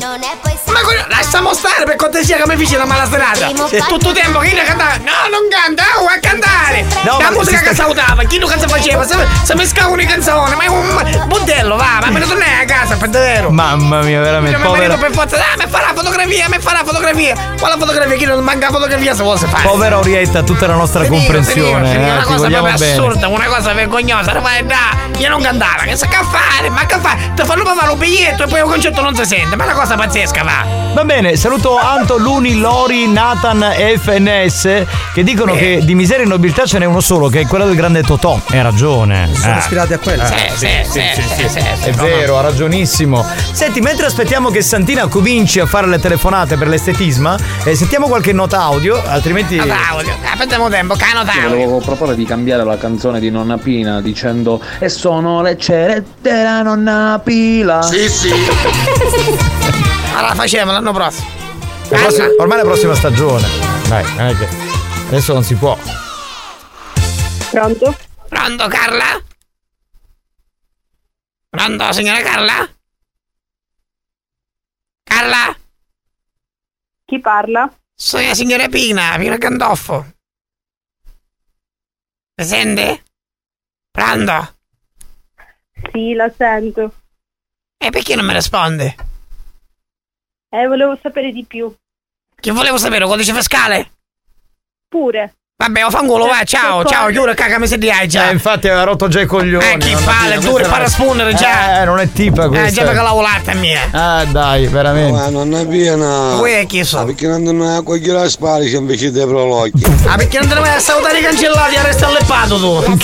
Ma 0.67 0.81
quello- 0.81 1.05
lasciamo 1.09 1.55
stare 1.55 1.85
per 1.85 1.97
cortesia 1.97 2.37
che 2.37 2.43
mi 2.47 2.57
fece 2.57 2.77
una 2.77 2.85
mala 2.85 3.09
serata. 3.09 3.49
E 3.71 3.83
tutto 3.89 4.11
il 4.11 4.15
tempo 4.15 4.39
che 4.41 4.49
io 4.49 4.63
cantava, 4.65 4.97
no, 4.97 5.29
non 5.31 5.49
canta, 5.51 5.85
oh, 6.01 6.07
a 6.07 6.19
cantare. 6.21 6.85
No, 7.05 7.19
la 7.19 7.31
ma 7.31 7.37
musica 7.39 7.59
si 7.59 7.65
che 7.65 7.75
salutava, 7.75 8.23
chi 8.25 8.39
non 8.39 8.49
cazzo 8.49 8.69
faceva, 8.69 9.07
se, 9.07 9.17
se 9.45 9.55
mi 9.55 9.67
scavano 9.67 10.01
i 10.01 10.07
canzoni, 10.19 10.55
ma 10.57 10.63
è 10.65 10.69
un 10.69 11.27
budello, 11.29 11.77
va, 11.77 11.99
ma 12.01 12.11
me 12.11 12.19
ne 12.19 12.27
tornai 12.27 12.63
a 12.63 12.65
casa, 12.65 12.97
per 12.97 13.09
davvero. 13.09 13.51
Mamma 13.51 14.03
mia, 14.03 14.21
veramente. 14.21 14.57
Io 14.57 14.59
mi 14.59 14.65
Povera, 14.69 14.97
marito 14.97 15.07
per 15.07 15.13
forza, 15.13 15.37
ah, 15.37 15.57
mi 15.57 15.65
fa 15.71 15.81
la 15.81 15.93
fotografia, 15.95 16.49
mi 16.49 16.57
fa 16.59 16.73
la 16.73 16.83
fotografia. 16.85 17.35
Quale 17.59 17.75
fotografia? 17.79 18.17
Chi 18.17 18.25
non 18.25 18.43
manca 18.43 18.69
fotografia 18.71 19.15
se 19.15 19.23
vuole 19.23 19.39
fare? 19.39 19.63
povera 19.69 19.99
Orietta, 19.99 20.43
tutta 20.43 20.67
la 20.67 20.75
nostra 20.75 21.05
Finito, 21.05 21.23
comprensione. 21.33 21.89
finito, 21.91 22.09
eh, 22.09 22.11
una 22.11 22.21
ti 22.21 22.27
cosa 22.27 22.49
proprio 22.49 22.75
bene. 22.77 22.93
assurda, 22.93 23.29
una 23.29 23.45
cosa 23.47 23.73
vergognosa, 23.73 24.33
non 24.33 24.43
fai 24.43 24.67
da, 24.67 24.77
io 25.19 25.29
non 25.29 25.41
cantava, 25.43 25.83
che 25.85 25.97
sa 25.97 26.07
che 26.07 26.17
fare, 26.31 26.69
ma 26.71 26.85
che 26.87 26.97
fare? 27.01 27.33
Ti 27.35 27.45
fanno 27.45 27.63
pagare 27.65 27.91
un 27.93 27.99
biglietto 27.99 28.45
e 28.45 28.47
poi 28.49 28.61
il 28.61 28.67
concetto 28.67 29.01
non 29.03 29.15
si 29.15 29.25
sente, 29.25 29.57
ma 29.57 29.65
è 29.65 29.67
una 29.67 29.77
cosa 29.77 29.95
pazzesca 29.97 30.43
va. 30.43 30.77
Va 30.95 31.05
bene, 31.05 31.37
saluto 31.37 31.77
Anto, 31.79 32.17
Luni, 32.19 32.59
Lori, 32.59 33.07
Nathan 33.09 33.63
e 33.77 33.99
FNS 33.99 34.69
che 35.15 35.23
dicono 35.23 35.55
che 35.55 35.81
di 35.83 35.95
miseria 35.95 36.25
e 36.25 36.27
nobiltà 36.29 36.65
ce 36.65 36.79
n'è 36.79 36.85
uno 36.87 37.01
solo, 37.01 37.29
che 37.29 37.41
è 37.41 37.47
quello 37.47 37.67
del 37.67 37.77
grande 37.77 38.03
Totò. 38.03 38.41
Hai 38.51 38.63
ragione. 38.63 39.31
Sono 39.35 39.55
Eh. 39.55 39.59
ispirati 39.59 39.93
a 39.93 39.99
quello. 40.09 40.23
Eh, 40.25 40.51
sì, 40.55 40.69
sì, 40.91 41.01
sì, 41.37 41.49
sì, 41.49 41.59
È 41.89 41.93
vero, 41.93 42.39
ha 42.39 42.41
ragionissimo. 42.41 43.25
Senti, 43.53 43.81
mentre 43.81 44.07
aspettiamo 44.07 44.51
che 44.51 44.63
Santina 44.63 45.07
cominci 45.07 45.61
a 45.61 45.67
fare 45.67 45.87
le 45.87 45.99
telefonate 45.99 46.57
per 46.57 46.69
l'estetisma, 46.69 47.37
eh, 47.65 47.75
sentiamo 47.75 48.09
qualche 48.09 48.33
nota 48.33 48.61
audio, 48.63 49.03
altrimenti. 49.05 49.57
Claudio, 49.57 50.15
aspettiamo 50.25 50.69
tempo, 50.71 50.95
cano 50.97 51.21
Io 51.21 51.25
Claudio. 51.27 51.49
volevo 51.51 51.79
proporre 51.79 52.15
di 52.15 52.25
cambiare 52.25 52.65
la 52.65 52.79
canzone 52.79 53.21
di 53.21 53.31
Nonna 53.31 53.59
Pina 53.59 54.01
dicendo 54.01 54.61
E 54.79 54.89
sono 54.89 55.43
le 55.43 55.59
cerette 55.59 56.07
della 56.21 56.63
nonna 56.63 57.21
Pila 57.23 57.83
Sì 57.83 58.09
sì 58.09 58.31
Allora 60.15 60.35
facciamo 60.35 60.73
l'anno 60.73 60.93
prossimo. 60.93 61.27
La 61.89 61.99
prossima- 61.99 62.27
ormai 62.39 62.59
è 62.59 62.63
la 62.63 62.67
prossima 62.69 62.95
stagione. 62.95 63.47
Dai, 63.89 64.05
non 64.17 64.27
è 64.29 64.37
che. 64.37 64.49
Adesso 65.09 65.33
non 65.33 65.43
si 65.45 65.55
può. 65.55 65.77
Pronto? 67.51 67.95
Pronto 68.29 68.67
Carla? 68.69 69.05
Pronto 71.51 71.93
signora 71.93 72.21
Carla? 72.21 72.69
Carla? 75.03 75.57
Chi 77.07 77.21
parla? 77.21 77.75
Sono 77.95 78.27
la 78.27 78.35
signora 78.35 78.69
Pina, 78.69 79.17
Pina 79.19 79.37
Gandolfo. 79.39 80.15
Mi 82.35 82.45
sente? 82.45 83.05
Pronto? 83.91 84.57
Sì, 85.91 86.13
la 86.13 86.31
sento. 86.31 86.95
E 87.79 87.91
perché 87.91 88.15
non 88.15 88.27
mi 88.27 88.35
risponde? 88.35 88.95
Eh, 90.51 90.67
volevo 90.67 90.97
sapere 91.01 91.33
di 91.33 91.45
più. 91.45 91.75
Che 92.35 92.51
volevo 92.53 92.77
sapere, 92.77 93.07
codice 93.07 93.33
fiscale? 93.35 93.93
Pure. 94.87 95.38
Vabbè, 95.61 95.85
ho 95.85 95.91
fanculo, 95.91 96.27
va, 96.27 96.45
ciao, 96.45 96.85
ciao, 96.85 97.09
chiudo, 97.09 97.35
cagami 97.35 97.67
se 97.67 97.79
di 97.79 97.91
hai 97.91 98.07
già. 98.07 98.29
Eh, 98.29 98.33
infatti 98.33 98.69
aveva 98.69 98.85
rotto 98.85 99.09
già 99.09 99.21
i 99.23 99.27
coglioni. 99.27 99.65
Eh, 99.65 99.77
chi 99.79 99.91
non 99.91 100.05
capisco, 100.05 100.41
due 100.41 100.51
questa 100.53 100.71
para 100.71 100.85
è- 100.85 100.89
spondere 100.89 101.35
già. 101.35 101.81
Eh, 101.81 101.85
non 101.85 101.99
è 101.99 102.13
tipa 102.13 102.45
Eh, 102.45 102.47
questa. 102.49 102.71
già 102.71 102.83
perché 102.85 103.03
la 103.03 103.11
volata 103.11 103.51
è 103.51 103.55
mia. 103.57 103.81
Ah, 103.91 104.25
dai, 104.27 104.69
veramente. 104.69 105.11
Ma 105.19 105.29
non 105.31 105.53
è 105.57 105.67
piena. 105.67 106.37
Voi 106.37 106.53
è 106.53 106.65
chi 106.65 106.85
so? 106.85 107.05
Perché 107.05 107.27
non 107.27 107.43
devono 107.43 107.83
cogliere 107.83 108.21
la 108.21 108.29
sparica 108.29 108.77
invece 108.77 109.11
dei 109.11 109.27
prologhi. 109.27 109.85
Ah, 110.07 110.15
perché 110.15 110.39
non 110.39 110.47
te 110.47 110.55
ne 110.55 110.61
vai 110.61 110.75
a 110.77 110.79
salutare 110.79 111.19
i 111.19 111.23
cancellati 111.23 111.75
e 111.75 111.83
resta 111.83 112.07
alleppato 112.07 112.57
tu. 112.57 112.97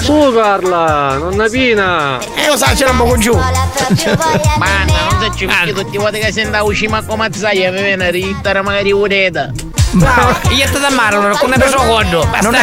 Su 0.00 0.32
Carla, 0.34 1.16
nonna 1.18 1.48
Pina. 1.50 2.18
E 2.34 2.46
lo 2.48 2.56
sa, 2.56 2.72
c'era 2.74 2.92
un 2.92 2.96
po' 2.96 3.14
giù. 3.18 3.34
Manna, 4.56 4.92
non 5.10 5.20
so 5.20 5.34
ci 5.36 5.46
tutti 5.74 5.96
i 5.96 5.98
voti 5.98 6.18
che 6.18 6.32
senta 6.32 6.62
uscima 6.62 7.02
come 7.04 7.28
zai 7.34 7.58
mi 7.70 7.82
viene 7.82 8.06
a 8.06 8.10
rittare 8.10 8.62
magari 8.62 8.90
ureta. 8.90 9.52
No, 9.96 10.38
io 10.52 10.70
te 10.70 10.78
da 10.78 10.90
mare, 10.90 11.16
allora, 11.16 11.36
con 11.36 11.48
ne 11.48 11.56
preso 11.56 11.78
conto, 11.78 12.28
Non 12.42 12.54
è, 12.54 12.62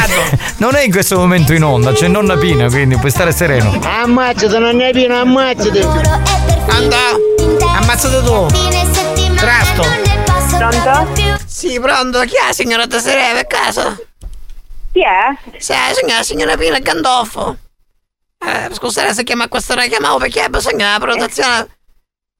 non 0.57 0.75
è 0.75 0.83
in 0.83 0.91
questo 0.91 1.17
momento 1.17 1.53
in 1.53 1.63
onda, 1.63 1.91
c'è 1.91 2.07
nonna 2.07 2.37
Pina, 2.37 2.67
quindi 2.67 2.95
puoi 2.97 3.09
stare 3.09 3.31
sereno. 3.31 3.79
Ammazzate, 3.83 4.59
non 4.59 4.75
ne 4.75 4.91
Pina, 4.91 5.21
ammazzate. 5.21 5.79
Pronto? 6.65 7.65
Ammazzate 7.65 8.23
tu. 8.23 8.45
Trasto. 9.35 9.83
Pronto? 10.57 11.39
Sì, 11.45 11.79
pronto. 11.79 12.19
Chi 12.21 12.35
è 12.35 12.47
la 12.47 12.53
signora 12.53 12.85
Tesserè 12.87 13.33
per 13.33 13.47
caso? 13.47 14.05
Chi 14.91 15.01
è? 15.01 15.57
Sì, 15.57 15.71
la 15.71 15.93
signora, 15.93 16.17
la 16.17 16.23
signora 16.23 16.57
Pina 16.57 16.79
Gandolfo. 16.79 17.57
Eh, 18.45 18.69
scusate 18.73 19.13
se 19.13 19.23
chiama 19.23 19.47
questo 19.47 19.73
ora 19.73 19.87
chiamavo 19.87 20.17
perché 20.19 20.41
ha 20.41 20.49
bisogno 20.49 20.77
della 20.77 20.99
prenotazione 20.99 21.67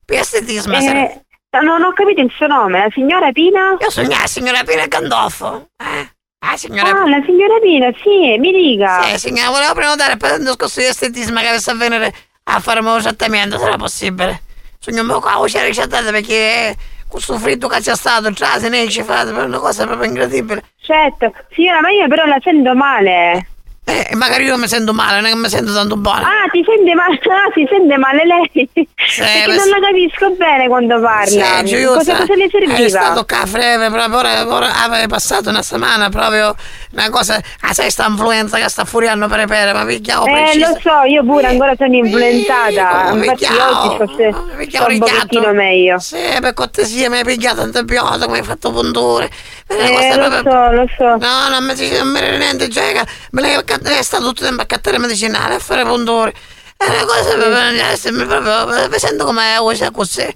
per 0.06 0.20
estetismo. 0.20 0.78
Eh, 0.78 1.22
non 1.62 1.84
ho 1.84 1.92
capito 1.94 2.22
il 2.22 2.32
suo 2.36 2.48
nome, 2.48 2.80
la 2.80 2.90
signora 2.92 3.32
Pina? 3.32 3.76
Io 3.80 3.90
sono 3.90 4.08
la 4.08 4.28
signora 4.28 4.64
Pina 4.64 4.86
Gandolfo. 4.88 5.70
Eh? 5.78 6.10
Ah, 6.46 6.58
signora 6.58 6.90
Ah, 6.90 7.08
la 7.08 7.22
signora 7.26 7.58
Pina, 7.62 7.90
sì, 8.04 8.38
mi 8.38 8.52
dica. 8.52 9.02
Sì, 9.04 9.18
signora, 9.28 9.50
volevo 9.50 9.74
prenotare 9.74 10.18
per 10.18 10.40
un 10.40 10.46
discorso 10.46 10.80
di 10.82 10.88
estetismo 10.88 11.40
che 11.40 11.48
avesse 11.48 11.72
a 11.72 11.76
venire 11.76 12.14
a 12.44 12.60
fare 12.60 12.82
mio 12.82 13.00
trattamento, 13.00 13.58
sarà 13.58 13.78
possibile? 13.78 14.42
Sogno 14.80 15.02
un 15.04 15.08
po' 15.08 15.20
qua, 15.22 15.42
c'è 15.46 15.66
ricettata 15.66 16.12
perché 16.12 16.76
questo 17.08 17.38
freddo 17.38 17.68
che 17.68 17.80
c'è 17.80 17.96
stato, 17.96 18.32
già 18.32 18.60
se 18.60 18.68
ne 18.68 18.90
ci 18.90 19.04
fate 19.04 19.32
per 19.32 19.46
una 19.46 19.60
cosa 19.60 19.86
proprio 19.86 20.10
incredibile. 20.10 20.64
Certo, 20.82 21.32
signora, 21.52 21.80
ma 21.80 21.90
io 21.92 22.08
però 22.10 22.26
la 22.26 22.40
sento 22.42 22.76
male. 22.76 23.48
Eh, 23.86 24.16
magari 24.16 24.46
io 24.46 24.58
mi 24.58 24.68
sento 24.70 24.94
male, 24.94 25.18
non 25.18 25.26
è 25.26 25.34
che 25.34 25.36
mi 25.36 25.50
sento 25.50 25.74
tanto 25.74 25.98
buono. 25.98 26.22
Ah, 26.22 26.48
ti 26.50 26.64
sente 26.66 26.94
male, 26.96 27.16
ah, 27.16 27.52
si 27.54 27.68
sente 27.70 27.98
male 27.98 28.22
lei. 28.26 28.70
Perché 28.96 29.44
ma 29.48 29.54
non 29.56 29.64
sì. 29.64 29.70
la 29.70 29.80
capisco 29.82 30.30
bene 30.32 30.68
quando 30.70 31.02
parla. 31.02 31.26
Sergio, 31.46 31.76
io 31.78 31.94
cosa, 31.94 32.16
sa- 32.16 32.20
cosa 32.22 32.36
le 32.36 32.48
serviva? 32.50 32.76
È 32.78 32.88
stato 32.90 33.26
qua 33.26 33.46
freve, 33.46 33.90
proprio 33.90 34.18
ora, 34.18 34.48
ora 34.48 34.84
avevo 34.84 35.08
passato 35.08 35.50
una 35.50 35.62
settimana 35.62 36.08
proprio 36.10 36.56
una 36.94 37.10
cosa, 37.10 37.42
ah 37.62 37.74
sai 37.74 37.90
sta 37.92 38.06
influenza 38.08 38.58
che 38.58 38.70
sta 38.70 38.86
furiando 38.86 39.28
per 39.28 39.46
pere, 39.48 39.74
ma 39.74 39.84
picchiavo 39.84 40.28
Eh, 40.28 40.32
preciso. 40.32 40.70
lo 40.70 40.80
so, 40.80 41.02
io 41.06 41.24
pure 41.26 41.48
ancora 41.48 41.74
sono 41.78 41.94
influenzata. 41.94 43.10
come 43.10 43.26
Infatti 43.26 43.46
picchiavo, 43.46 43.80
oggi 43.80 43.98
forse 43.98 44.34
picchiavo 44.58 44.86
sto 44.86 44.94
un 44.94 45.00
pochettino 45.00 45.52
meglio. 45.54 46.00
Sì, 46.00 46.18
per 46.40 46.54
cortesia 46.54 47.10
mi 47.10 47.18
hai 47.18 47.26
pigliato 47.26 47.62
antibiotico, 47.62 48.30
mi 48.30 48.38
hai 48.38 48.44
fatto 48.44 48.72
punture. 48.72 49.30
Eh, 49.68 49.92
cosa 49.92 50.16
lo 50.16 50.30
proprio- 50.30 50.52
so, 50.52 50.72
lo 50.72 50.88
so. 50.98 51.26
No, 51.26 51.50
non 51.50 51.64
mi 51.66 51.74
non 51.98 52.08
mi 52.10 52.20
rende 52.20 52.38
niente, 52.38 52.70
cioè, 52.70 53.02
me 53.32 53.42
è 53.82 54.02
stato 54.02 54.24
tutto 54.26 54.42
il 54.42 54.48
tempo 54.48 54.62
a 54.62 54.66
cattare 54.66 54.98
medicinale, 54.98 55.56
a 55.56 55.60
fare 55.60 55.84
punture. 55.84 56.34
È 56.76 56.86
una 56.86 57.06
cosa 57.06 57.34
proprio, 57.36 58.42
proprio, 58.42 58.90
mi 58.90 59.00
sento 59.00 59.26
come 59.26 59.58
voce 59.60 59.92
così. 59.92 60.36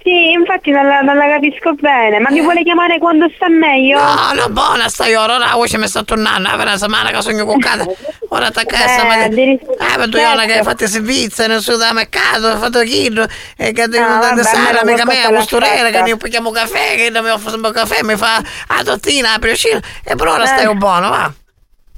Sì, 0.00 0.30
infatti 0.30 0.70
non 0.70 0.86
la, 0.86 1.00
non 1.00 1.16
la 1.16 1.26
capisco 1.26 1.72
bene. 1.74 2.20
Ma 2.20 2.30
mi 2.30 2.40
vuole 2.40 2.62
chiamare 2.62 2.98
quando 2.98 3.26
sta 3.34 3.48
meglio? 3.48 3.98
No, 3.98 4.32
no, 4.32 4.48
buona 4.48 4.88
sta 4.88 5.06
io, 5.06 5.20
ora 5.20 5.38
la 5.38 5.52
voce 5.54 5.76
mi 5.76 5.88
sta 5.88 6.02
tornando, 6.04 6.48
per 6.50 6.60
una 6.60 6.76
settimana 6.76 7.10
che 7.10 7.20
sono 7.20 7.44
cuccata. 7.44 7.84
Ora 8.28 8.46
attacca 8.46 8.84
essa, 8.84 9.04
ma... 9.04 9.24
Eh, 9.24 9.58
per 9.96 10.08
due 10.08 10.22
anni 10.22 10.46
che 10.46 10.58
hai 10.58 10.62
fatto 10.62 10.84
i 10.84 10.88
servizi, 10.88 11.46
nel 11.46 11.60
supermercato, 11.60 12.46
hai 12.46 12.58
fatto 12.58 12.80
chilo, 12.82 13.26
e 13.56 13.72
che 13.72 13.88
devo 13.88 14.04
Ah, 14.04 14.28
andare 14.28 14.44
sera, 14.44 14.80
almeno 14.80 14.92
mica 14.92 15.04
me, 15.04 15.18
a 15.24 15.28
qualcosa 15.28 15.56
costurera, 15.58 15.90
che 15.90 16.02
mi 16.02 16.16
picchiamo 16.16 16.50
caffè, 16.52 16.94
che 16.94 17.10
non 17.10 17.24
mi 17.24 17.30
offre 17.30 17.56
un 17.56 17.70
caffè, 17.72 18.02
mi 18.02 18.16
fa 18.16 18.40
la 18.68 18.82
tortina, 18.84 19.32
la 19.32 19.38
briochina, 19.38 19.80
e 20.04 20.14
per 20.14 20.26
ora 20.26 20.44
Eh. 20.44 20.46
stai 20.46 20.74
buono, 20.76 21.08
va. 21.08 21.32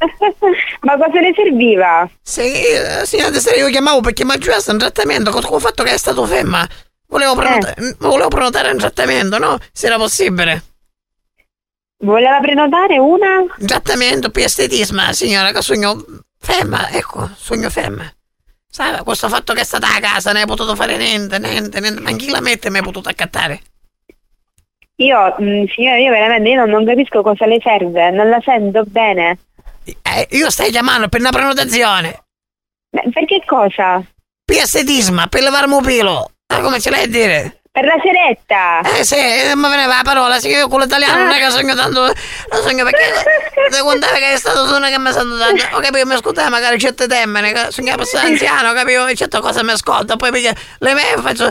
Ma 0.83 0.97
cosa 0.97 1.21
le 1.21 1.33
serviva? 1.35 2.09
Sì, 2.23 2.41
eh, 2.41 3.05
signora 3.05 3.31
Tessera, 3.31 3.57
io 3.57 3.69
chiamavo 3.69 4.01
perché 4.01 4.25
mi 4.25 4.33
ha 4.33 4.39
chiesto 4.39 4.73
un 4.73 4.79
trattamento 4.79 5.31
con 5.31 5.43
il 5.43 5.61
fatto 5.61 5.83
che 5.83 5.93
è 5.93 5.99
stato 5.99 6.25
ferma. 6.25 6.67
Volevo 7.09 7.35
prenotare, 7.35 7.75
Eh. 7.77 7.97
volevo 7.99 8.29
prenotare 8.29 8.71
un 8.71 8.79
trattamento, 8.79 9.39
no? 9.39 9.59
Se 9.73 9.87
era 9.87 9.97
possibile. 9.97 10.63
Voleva 12.03 12.39
prenotare 12.41 12.99
una? 12.99 13.41
Un 13.41 13.67
trattamento 13.67 14.31
per 14.31 14.45
estetismo, 14.45 15.13
signora, 15.13 15.53
che 15.53 15.61
sogno 15.61 16.03
ferma, 16.39 16.89
ecco, 16.91 17.29
sogno 17.37 17.69
ferma. 17.69 18.11
Sai, 18.71 19.03
questo 19.03 19.29
fatto 19.29 19.53
che 19.53 19.61
è 19.63 19.65
stata 19.65 19.89
a 19.95 20.01
casa, 20.01 20.31
non 20.31 20.41
hai 20.41 20.47
potuto 20.47 20.75
fare 20.77 20.97
niente, 20.97 21.39
niente, 21.39 21.81
niente, 21.81 22.01
ma 22.01 22.13
chi 22.13 22.31
la 22.31 22.41
mette 22.41 22.71
mi 22.71 22.79
hai 22.79 22.85
potuto 22.85 23.09
accattare? 23.09 23.61
Io, 24.97 25.35
mh, 25.39 25.65
signora, 25.75 25.97
io 25.99 26.11
veramente 26.11 26.49
io 26.49 26.57
non, 26.61 26.71
non 26.71 26.85
capisco 26.85 27.23
cosa 27.23 27.47
le 27.47 27.59
serve, 27.63 28.11
non 28.11 28.29
la 28.29 28.41
sento 28.43 28.85
bene. 28.87 29.39
Eh, 29.85 30.29
io 30.31 30.51
stai 30.51 30.71
chiamando 30.71 31.09
per 31.09 31.21
una 31.21 31.31
prenotazione. 31.31 32.25
Ma 32.93 33.03
per 33.13 33.25
che 33.25 33.43
cosa? 33.47 34.03
Per 34.45 34.57
estetismo, 34.57 35.27
per 35.29 35.43
levarmi 35.43 35.75
un 35.75 35.83
pelo. 35.83 36.31
Ah, 36.47 36.61
come 36.61 36.81
ce 36.81 36.91
l'hai 36.91 37.05
a 37.05 37.09
dire? 37.09 37.61
Per 37.73 37.85
la 37.85 37.95
seretta! 38.03 38.81
Eh 38.99 39.05
sì, 39.05 39.15
eh, 39.15 39.55
ma 39.55 39.69
veniva 39.69 39.95
la 39.95 40.03
parola, 40.03 40.41
sì, 40.41 40.49
io 40.49 40.67
con 40.67 40.81
l'italiano 40.81 41.23
non 41.23 41.31
è 41.31 41.39
che 41.39 41.51
sogno 41.51 41.77
tanto, 41.77 42.01
lo 42.03 42.63
sogno 42.63 42.83
perché 42.83 43.13
devo 43.71 43.91
contare 43.91 44.19
che 44.19 44.33
è 44.33 44.37
stato 44.37 44.67
tu 44.67 44.81
che 44.81 44.99
mi 44.99 45.13
sento 45.13 45.39
tanto, 45.39 45.77
ho 45.77 45.79
capito, 45.79 46.05
mi 46.05 46.15
ascoltava 46.15 46.49
magari 46.49 46.81
certe 46.81 47.07
temmene, 47.07 47.53
che 47.53 47.71
sogno 47.71 47.95
persona 47.95 48.25
anziano, 48.27 48.73
capivo, 48.73 49.07
e 49.07 49.15
certe 49.15 49.39
cose 49.39 49.63
mi 49.63 49.71
ascolta, 49.71 50.17
poi 50.17 50.33
perché 50.33 50.53
le 50.79 50.95
me 50.95 51.03
faccio, 51.23 51.49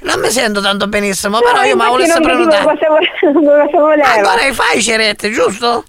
non 0.00 0.20
mi 0.20 0.28
sento 0.28 0.60
tanto 0.60 0.88
benissimo, 0.88 1.40
però 1.40 1.62
io 1.62 1.74
mi 1.74 1.86
volessi 1.86 2.12
capivo 2.20 2.48
prenotare. 2.50 2.64
cosa, 2.64 3.32
cosa 3.32 3.78
voleva. 3.78 4.12
Ancora 4.12 4.52
fai 4.52 4.82
cerette, 4.82 5.30
giusto? 5.30 5.84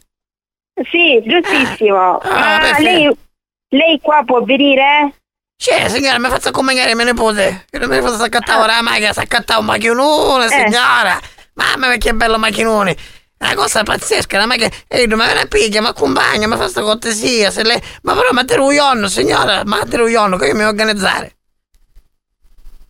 Sì, 0.92 1.22
giustissimo. 1.26 2.18
Ah, 2.18 2.30
Ma 2.30 2.58
perfetto. 2.60 2.82
lei, 2.82 3.18
lei 3.70 4.00
qua 4.02 4.24
può 4.26 4.44
venire? 4.44 5.14
Sì, 5.56 5.72
signora, 5.88 6.20
mi 6.20 6.28
fatto 6.30 6.50
accompagnare 6.50 6.96
mio 6.96 7.06
nipote. 7.06 7.66
Io 7.72 7.80
non 7.80 7.90
mi 7.90 8.02
fatto 8.02 8.24
accattare 8.24 8.62
ora 8.62 8.76
la 8.76 8.82
macchina, 8.82 9.14
si 9.14 9.20
accattava 9.20 9.60
un 9.60 9.66
macchinone, 9.68 10.46
Eh. 10.46 10.50
signora. 10.50 11.20
Mamma 11.54 11.88
mia, 11.88 11.98
che 11.98 12.14
bello 12.14 12.38
macchinone. 12.40 12.96
Una 13.40 13.56
cosa 13.56 13.84
pazzesca, 13.84 14.38
la 14.38 14.46
macchina. 14.46 14.70
Ehi, 14.88 15.06
ma 15.08 15.26
viene 15.26 15.42
a 15.42 15.46
piglia, 15.46 15.82
mi 15.82 15.88
accompagna, 15.88 16.48
mi 16.48 16.56
fa 16.58 16.68
sta 16.68 16.82
cortesia. 16.82 17.52
Se 17.52 17.64
lei... 17.64 17.80
Ma 18.02 18.14
però 18.14 18.30
ma 18.32 18.44
te 18.44 18.56
lo 18.56 18.72
ionno, 18.72 19.08
signora, 19.08 19.62
ma 19.66 19.84
te 19.88 19.98
lo 19.98 20.08
ionno, 20.08 20.38
che 20.38 20.48
io 20.48 20.54
mi 20.54 20.60
devo 20.60 20.72
organizzare. 20.72 21.36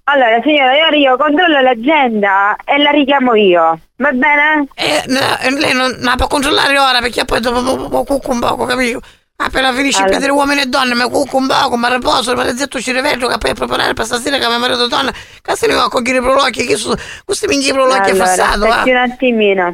Allora, 0.05 0.41
signora, 0.41 0.75
io, 0.75 0.97
io 0.97 1.17
controllo 1.17 1.61
l'agenda 1.61 2.57
e 2.65 2.77
la 2.77 2.89
richiamo 2.91 3.35
io. 3.35 3.79
Va 3.95 4.11
bene? 4.11 4.67
Eh, 4.75 5.03
no, 5.07 5.57
lei 5.57 5.73
non, 5.73 5.95
la 5.99 6.15
può 6.15 6.27
controllare 6.27 6.77
ora 6.77 6.99
perché 6.99 7.23
poi 7.23 7.39
dopo 7.39 7.87
poco, 8.03 8.31
un 8.31 8.39
poco, 8.39 8.65
capito? 8.65 8.99
Appena 9.37 9.73
finisce 9.73 9.99
il 9.99 10.03
Allora. 10.03 10.19
piede 10.19 10.33
uomini 10.33 10.61
e 10.61 10.65
donne, 10.65 10.93
mi 10.93 11.09
cucco 11.09 11.37
un 11.37 11.47
poco, 11.47 11.77
mi 11.77 11.89
riposo, 11.89 12.35
mi 12.35 12.55
zetto 12.55 12.81
ci 12.81 12.91
riveggio, 12.91 13.27
che 13.27 13.37
per 13.37 13.53
preparare 13.53 13.93
per 13.93 14.05
stasera 14.05 14.37
che 14.37 14.47
mio 14.47 14.59
marito 14.59 14.87
donna, 14.87 15.11
che 15.41 15.55
se 15.55 15.67
ne 15.67 15.73
va 15.73 15.85
a 15.85 15.89
cogliere 15.89 16.19
i 16.19 16.21
prolocchi, 16.21 16.65
che 16.65 16.75
sono 16.75 16.95
questi 17.23 17.47
minchi 17.47 17.71
prolocchi 17.71 18.09
Allora, 18.09 18.23
affassato, 18.23 18.65
aspetti 18.65 18.89
un 18.89 18.97
attimino. 18.97 19.71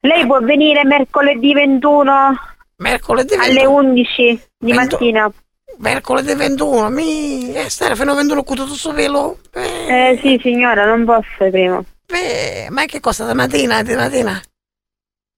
Lei 0.00 0.26
può 0.26 0.40
venire 0.40 0.84
mercoledì 0.84 1.52
21 1.52 2.38
Mercoledì 2.78 3.34
alle 3.34 3.64
11 3.64 4.42
di 4.58 4.72
mattina. 4.72 5.30
Mercoledì 5.78 6.34
21, 6.34 6.88
mi... 6.90 7.54
Eh, 7.54 7.68
stare 7.68 7.94
fino 7.96 8.12
a 8.12 8.14
21 8.14 8.42
con 8.42 8.56
tutto 8.56 8.68
questo 8.68 8.92
pelo. 8.92 9.38
Eh 9.52 10.18
sì 10.22 10.38
signora, 10.42 10.84
non 10.86 11.04
posso 11.04 11.50
prima. 11.50 11.82
Eh, 12.06 12.68
ma 12.70 12.84
che 12.86 13.00
cosa, 13.00 13.24
stamattina, 13.24 13.82
di 13.82 13.94
mattina? 13.94 14.40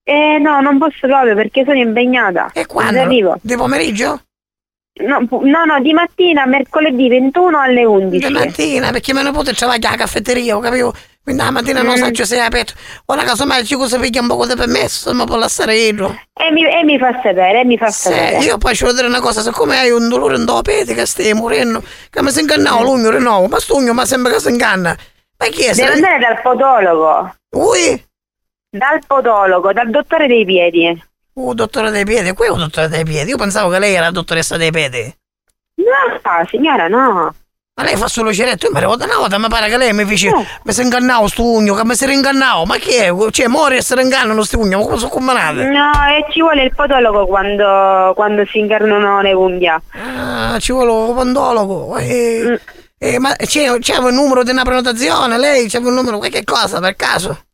Eh 0.05 0.39
no, 0.39 0.61
non 0.61 0.79
posso 0.79 1.07
proprio 1.07 1.35
perché 1.35 1.65
sono 1.65 1.79
impegnata. 1.79 2.51
E 2.55 2.67
quando? 2.67 3.01
Arrivo. 3.01 3.39
Di 3.41 3.57
pomeriggio? 3.57 4.23
No, 5.01 5.21
no, 5.31 5.65
no, 5.65 5.81
di 5.81 5.93
mattina, 5.93 6.45
mercoledì 6.47 7.09
21 7.09 7.59
alle 7.59 7.85
11. 7.85 8.27
Di 8.27 8.33
mattina, 8.33 8.91
perché 8.91 9.13
mio 9.13 9.23
nipote 9.23 9.53
c'aveva 9.55 9.79
già 9.79 9.91
la 9.91 9.97
caffetteria, 9.97 10.57
ho 10.57 10.61
capito? 10.61 10.95
Quindi 11.29 11.45
la 11.45 11.51
mattina 11.51 11.83
non 11.83 11.93
Mm. 11.99 12.15
so 12.15 12.25
se 12.25 12.37
è 12.37 12.41
aperto. 12.41 12.73
Ora 13.07 13.23
casomai 13.23 13.63
ci 13.67 13.75
cosa 13.75 13.99
piglia 13.99 14.23
un 14.23 14.29
po' 14.29 14.47
di 14.47 14.55
permesso, 14.55 15.13
ma 15.13 15.25
può 15.25 15.37
lasciare 15.37 15.77
io. 15.77 16.19
E 16.33 16.51
mi, 16.51 16.65
e 16.65 16.83
mi 16.85 16.99
fa 16.99 17.13
sapere, 17.23 17.61
e 17.61 17.65
mi 17.67 17.77
fa 17.77 17.91
sapere. 17.91 18.39
io 18.39 18.57
poi 18.57 18.75
ci 18.75 18.85
voglio 18.85 18.97
dire 18.97 19.09
una 19.09 19.21
cosa, 19.21 19.43
siccome 19.43 19.79
hai 19.79 19.91
un 19.91 20.09
dolore 20.09 20.37
in 20.37 20.47
dopo 20.47 20.63
pete 20.63 20.95
che 20.95 21.05
stai 21.05 21.35
morendo, 21.35 21.83
che 22.09 22.23
mi 22.23 22.31
si 22.31 22.41
ingannava 22.41 22.81
l'ugno 22.81 23.11
rinnovo, 23.11 23.47
ma 23.47 23.61
sto 23.61 23.77
ugno 23.77 23.93
ma 23.93 24.07
sembra 24.07 24.33
che 24.33 24.41
si 24.41 24.49
inganna. 24.49 24.97
Ma 25.37 25.47
chi 25.49 25.65
è? 25.65 25.75
Deve 25.75 25.93
andare 25.93 26.19
dal 26.19 26.41
podologo. 26.41 27.35
Ui? 27.57 28.05
Dal 28.71 29.01
podologo, 29.07 29.73
dal 29.75 29.91
dottore 29.91 30.29
dei 30.29 30.47
piedi. 30.47 31.03
Uh, 31.35 31.53
dottore 31.53 31.91
dei 31.91 32.05
piedi, 32.05 32.33
qui 32.33 32.47
è 32.47 32.51
un 32.51 32.59
dottore 32.61 32.89
dei 32.89 33.05
piedi. 33.05 33.29
Io 33.31 33.37
pensavo 33.37 33.69
che 33.69 33.79
lei 33.79 33.93
era 33.93 34.07
la 34.07 34.13
dottoressa 34.13 34.57
dei 34.57 34.71
piedi. 34.71 35.15
No, 35.75 36.47
signora, 36.47 36.89
no. 36.89 37.35
Ma 37.79 37.85
lei 37.85 37.97
fa 37.97 38.09
solo 38.09 38.33
ceretto, 38.35 38.67
io 38.67 38.73
mi 38.73 38.79
arrivo 38.79 38.97
da 38.97 39.05
una 39.05 39.19
volta, 39.19 39.39
mi 39.39 39.47
pare 39.47 39.69
che 39.69 39.77
lei 39.77 39.93
mi 39.93 40.05
dice, 40.05 40.33
mi 40.65 40.73
si 40.73 40.83
ingannavo 40.83 41.29
sto 41.29 41.45
ugno, 41.45 41.75
che 41.75 41.85
mi 41.85 41.95
si 41.95 42.07
ringannavo, 42.07 42.65
ma 42.65 42.77
chi 42.77 42.93
è? 42.97 43.13
Cioè, 43.31 43.47
muore 43.47 43.77
e 43.77 43.83
si 43.83 43.95
ringannano 43.95 44.43
sti 44.43 44.57
ugno, 44.57 44.79
ma 44.79 44.85
come 44.85 44.97
sono 44.99 45.11
combinate? 45.11 45.63
No, 45.63 45.91
e 46.09 46.27
ci 46.33 46.41
vuole 46.41 46.65
il 46.65 46.75
podologo 46.75 47.27
quando, 47.27 48.15
quando 48.17 48.45
si 48.47 48.59
incarnano 48.59 49.21
le 49.21 49.33
unghie. 49.33 49.81
Ah, 49.93 50.59
ci 50.59 50.73
vuole 50.73 50.91
un 50.91 51.15
podologo. 51.15 51.97
Eh, 51.99 52.43
Mm. 52.49 52.55
eh, 52.99 53.19
ma 53.21 53.37
c'è, 53.37 53.79
c'è 53.79 53.97
un 53.99 54.13
numero 54.13 54.43
di 54.43 54.51
una 54.51 54.65
prenotazione? 54.65 55.39
Lei 55.39 55.69
c'è 55.69 55.79
un 55.79 55.95
numero, 55.95 56.19
qualche 56.19 56.43
cosa 56.43 56.81
per 56.81 56.97
caso? 56.97 57.45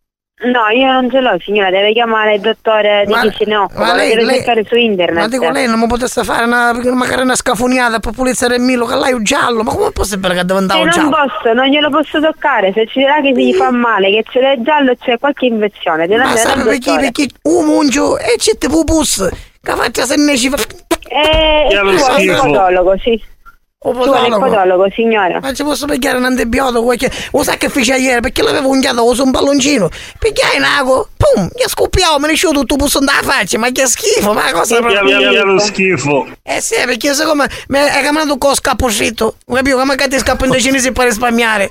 No, 0.45 0.69
io 0.69 0.93
non 0.93 1.11
ce 1.11 1.21
l'ho, 1.21 1.37
signora, 1.41 1.71
deve 1.71 1.93
chiamare 1.93 2.35
il 2.35 2.41
dottore 2.41 3.05
di 3.07 3.13
Ma- 3.13 3.21
chi 3.23 3.33
se 3.39 3.45
ne 3.47 3.57
occupa, 3.57 3.81
ma 3.81 3.91
lo 3.91 3.95
lei- 3.97 4.09
deve 4.11 4.25
lei- 4.25 4.35
cercare 4.37 4.65
su 4.65 4.75
internet. 4.77 5.19
Ma 5.19 5.29
dico, 5.29 5.49
lei 5.51 5.67
non 5.67 5.79
mi 5.79 5.87
potesse 5.87 6.23
fare 6.23 6.45
una, 6.45 6.73
magari 6.93 7.23
una 7.23 7.35
scafoniata 7.35 7.99
per 7.99 8.13
pulizzare 8.13 8.57
il 8.57 8.63
milo, 8.63 8.85
che 8.87 8.95
lei 8.97 9.11
è 9.11 9.15
un 9.15 9.23
giallo, 9.25 9.63
ma 9.63 9.73
come 9.73 9.89
è 9.89 9.93
possibile 9.93 10.35
che 10.35 10.45
devo 10.45 10.59
andare 10.59 10.81
un 10.81 10.87
non 10.87 10.95
giallo? 10.95 11.11
posso, 11.11 11.53
non 11.55 11.67
glielo 11.67 11.89
posso 11.91 12.21
toccare, 12.21 12.73
se 12.75 12.87
ci 12.87 12.99
dirà 12.99 13.21
che 13.21 13.33
si 13.35 13.47
gli 13.47 13.55
fa 13.55 13.71
male, 13.71 14.11
che 14.11 14.25
ce 14.31 14.41
l'è 14.41 14.57
giallo 14.61 14.91
e 14.91 14.97
c'è 14.99 15.19
qualche 15.19 15.47
infezione, 15.47 16.07
deve 16.07 16.25
Ma 16.25 16.35
dal 16.35 16.63
perché, 16.63 16.95
perché 16.99 17.27
un 17.43 17.65
mungio 17.65 18.19
e 18.19 18.35
c'è 18.37 18.59
tipo 18.59 18.85
pus, 18.85 19.27
che 19.63 19.73
faccia 19.73 20.05
se 20.05 20.17
ne 20.17 20.37
ci 20.37 20.51
fa... 20.51 20.57
Eh, 21.09 21.69
e 21.71 21.81
il 21.93 21.99
schifo. 21.99 22.43
podologo, 22.43 22.97
sì. 22.99 23.23
Il 23.87 23.93
podologo? 23.93 24.39
podologo, 24.39 24.87
signora. 24.95 25.41
Ma 25.41 25.53
ci 25.53 25.63
posso 25.63 25.85
pigliare 25.85 26.17
un 26.17 26.25
antibiotico? 26.25 26.87
Perché, 26.87 27.11
lo 27.33 27.43
sai 27.43 27.59
che 27.59 27.69
fece 27.69 27.97
ieri? 27.97 28.21
Perché 28.23 28.43
l'avevo 28.43 28.71
unghiato 28.71 29.15
su 29.15 29.25
un 29.25 29.31
palloncino. 29.31 29.91
Pigliai 30.19 30.57
un 30.57 30.65
ago, 30.65 31.09
pum, 31.17 31.49
gli 31.55 31.69
scoppiavo, 31.69 32.19
me 32.19 32.29
ne 32.29 32.33
uscivo 32.33 32.53
tutto 32.53 32.77
pus 32.77 32.99
da 32.99 33.21
faccia, 33.23 33.59
ma 33.59 33.71
che 33.71 33.87
schifo, 33.87 34.33
ma 34.33 34.51
cosa 34.53 34.81
Che 34.81 35.61
schifo. 35.61 36.27
Eh 36.43 36.61
sì, 36.63 36.77
perché 36.87 37.13
siccome 37.13 37.47
mi 37.69 37.79
hai 37.79 38.03
camminato 38.03 38.39
con 38.39 38.51
lo 38.51 38.57
scappo 38.57 38.91
scritto, 38.91 39.37
capito? 39.47 39.77
Come 39.77 39.97
che 39.97 40.09
ti 40.09 40.19
scappo 40.19 40.45
in 40.45 40.51
due 40.51 40.61
cinesi 40.61 40.91
per 40.93 41.05
risparmiare. 41.05 41.71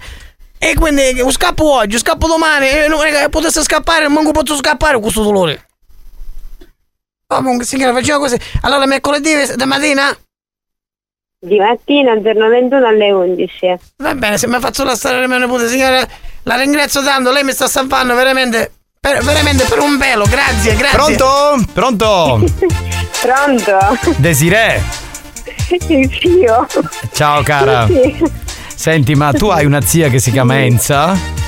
E 0.60 0.76
quindi 0.76 1.16
lo 1.16 1.32
scappo 1.32 1.70
oggi, 1.74 1.94
lo 1.94 1.98
scappo 1.98 2.28
domani, 2.28 2.70
e 2.70 2.88
non 2.88 3.04
è 3.06 3.12
che 3.12 3.30
potesse 3.30 3.64
scappare, 3.64 4.08
non 4.08 4.32
posso 4.32 4.56
scappare 4.56 4.94
con 4.94 5.02
questo 5.02 5.24
dolore. 5.24 5.66
Comunque, 7.26 7.66
signora, 7.66 7.92
facciamo 7.92 8.20
così. 8.20 8.38
Allora, 8.62 8.86
mercoledì 8.86 9.56
da 9.56 9.66
mattina? 9.66 10.16
Di 11.46 11.58
mattina, 11.58 12.22
giorno 12.22 12.48
21 12.48 12.88
alle 12.88 13.12
11. 13.12 13.76
Va 13.98 14.16
bene, 14.16 14.38
se 14.38 14.48
mi 14.48 14.58
faccio 14.62 14.86
la 14.86 14.96
storia 14.96 15.28
mio 15.28 15.38
nipote, 15.40 15.68
signora, 15.68 16.08
la 16.44 16.56
ringrazio 16.56 17.04
tanto, 17.04 17.34
lei 17.34 17.44
mi 17.44 17.52
sta 17.52 17.68
salvando 17.68 18.16
veramente, 18.16 18.72
per, 18.98 19.22
veramente 19.26 19.66
per 19.66 19.80
un 19.80 19.98
pelo, 19.98 20.24
grazie, 20.24 20.74
grazie. 20.78 21.16
Pronto? 21.18 21.66
Pronto? 21.74 22.46
Pronto? 23.22 23.78
Desiree? 24.20 24.82
Io. 25.90 26.66
Ciao 27.12 27.44
cara. 27.44 27.88
Sì, 27.88 28.24
Senti, 28.74 29.14
ma 29.14 29.34
tu 29.34 29.48
hai 29.50 29.66
una 29.66 29.82
zia 29.82 30.08
che 30.08 30.20
si 30.20 30.32
chiama 30.32 30.62
Enza? 30.62 31.43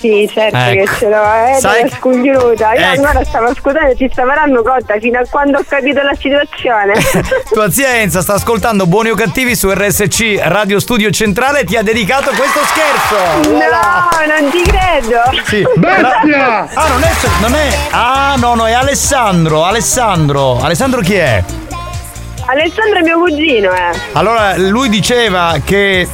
Sì, 0.00 0.28
certo 0.32 0.56
Ecco. 0.56 0.84
che 0.84 0.96
ce 0.98 1.08
l'ho, 1.08 1.22
eh, 1.22 1.56
Sai 1.60 1.90
scongiuruta. 1.90 2.72
Io 2.74 2.80
Ecco. 2.80 3.02
ancora 3.06 3.24
stavo 3.24 3.46
ascoltando 3.46 3.90
e 3.90 3.94
ti 3.96 4.08
stavo 4.10 4.32
dando 4.34 4.62
cotta 4.62 4.98
fino 4.98 5.18
a 5.18 5.22
quando 5.30 5.58
ho 5.58 5.64
capito 5.68 6.00
la 6.02 6.14
situazione. 6.18 6.94
Tua 7.52 7.70
zia 7.70 7.96
Enza 7.98 8.22
sta 8.22 8.34
ascoltando 8.34 8.86
Buoni 8.86 9.10
o 9.10 9.14
Cattivi 9.14 9.54
su 9.54 9.70
RSC 9.70 10.38
Radio 10.42 10.80
Studio 10.80 11.10
Centrale 11.10 11.60
e 11.60 11.64
ti 11.64 11.76
ha 11.76 11.82
dedicato 11.82 12.30
questo 12.30 12.60
scherzo. 12.64 13.50
No, 13.50 14.36
non 14.40 14.50
ti 14.50 14.62
credo. 14.62 15.20
Sì. 15.44 15.66
Però- 15.78 16.08
Ah, 16.74 16.88
non 16.88 17.02
è, 17.02 17.10
non 17.40 17.54
è. 17.54 17.76
Ah, 17.90 18.34
no, 18.38 18.54
no, 18.54 18.66
è 18.66 18.72
Alessandro. 18.72 19.64
Alessandro. 19.64 20.60
Alessandro 20.62 21.00
chi 21.00 21.14
è? 21.14 21.42
Alessandro 22.46 22.98
è 22.98 23.02
mio 23.02 23.18
cugino, 23.18 23.70
eh. 23.72 23.90
Allora, 24.12 24.56
lui 24.56 24.88
diceva 24.88 25.56
che 25.64 26.08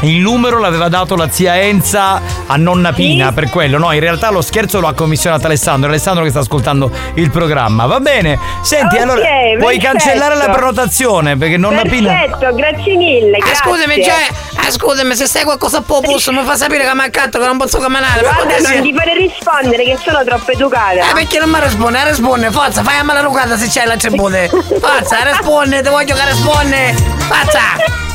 il 0.00 0.18
numero 0.20 0.58
l'aveva 0.58 0.88
dato 0.88 1.16
la 1.16 1.30
zia 1.30 1.58
Enza 1.60 2.20
a 2.46 2.56
nonna 2.56 2.92
Pina 2.92 3.32
per 3.32 3.48
quello. 3.48 3.78
No, 3.78 3.92
in 3.92 4.00
realtà 4.00 4.30
lo 4.30 4.42
scherzo 4.42 4.80
lo 4.80 4.86
ha 4.88 4.92
commissionato 4.92 5.46
Alessandro. 5.46 5.88
Alessandro 5.88 6.24
che 6.24 6.30
sta 6.30 6.40
ascoltando 6.40 6.90
il 7.14 7.30
programma. 7.30 7.86
Va 7.86 8.00
bene. 8.00 8.38
Senti, 8.62 8.96
Ok, 8.96 9.00
allora 9.02 9.20
puoi 9.58 9.78
perfetto. 9.78 9.82
cancellare 9.86 10.36
la 10.36 10.48
prenotazione 10.50 11.36
perché 11.36 11.56
nonna 11.56 11.82
Pina. 11.82 12.12
Perfetto, 12.12 12.54
grazie 12.54 12.96
mille. 12.96 13.36
Ah, 13.36 13.44
grazie. 13.44 13.54
scusami, 13.56 13.94
cioè, 14.04 14.26
ah, 14.56 14.70
scusami, 14.70 15.14
se 15.14 15.26
sai 15.26 15.44
qualcosa 15.44 15.80
po' 15.80 16.00
posso 16.00 16.32
mi 16.32 16.42
fa 16.44 16.56
sapere 16.56 16.84
che 16.84 16.94
mi 16.94 17.04
accatto 17.04 17.38
che 17.38 17.46
non 17.46 17.56
posso 17.56 17.78
camminare. 17.78 18.20
Guarda, 18.20 18.58
non 18.68 18.82
ti 18.82 18.92
fare 18.94 19.14
rispondere 19.16 19.84
che 19.84 19.98
sono 20.04 20.22
troppo 20.24 20.50
educata. 20.50 21.10
Eh, 21.10 21.12
perché 21.14 21.38
non 21.38 21.48
mi 21.48 21.58
risponde? 21.60 22.08
Risponde, 22.08 22.50
forza, 22.50 22.82
fai 22.82 22.98
a 22.98 23.04
la 23.04 23.20
rugata 23.20 23.56
se 23.56 23.68
c'hai 23.70 23.86
la 23.86 23.96
tribute. 23.96 24.50
Forza, 24.80 25.22
risponde, 25.24 25.80
ti 25.80 25.88
voglio 25.88 26.14
che 26.14 26.24
risponde. 26.26 26.94
Forza! 27.18 28.13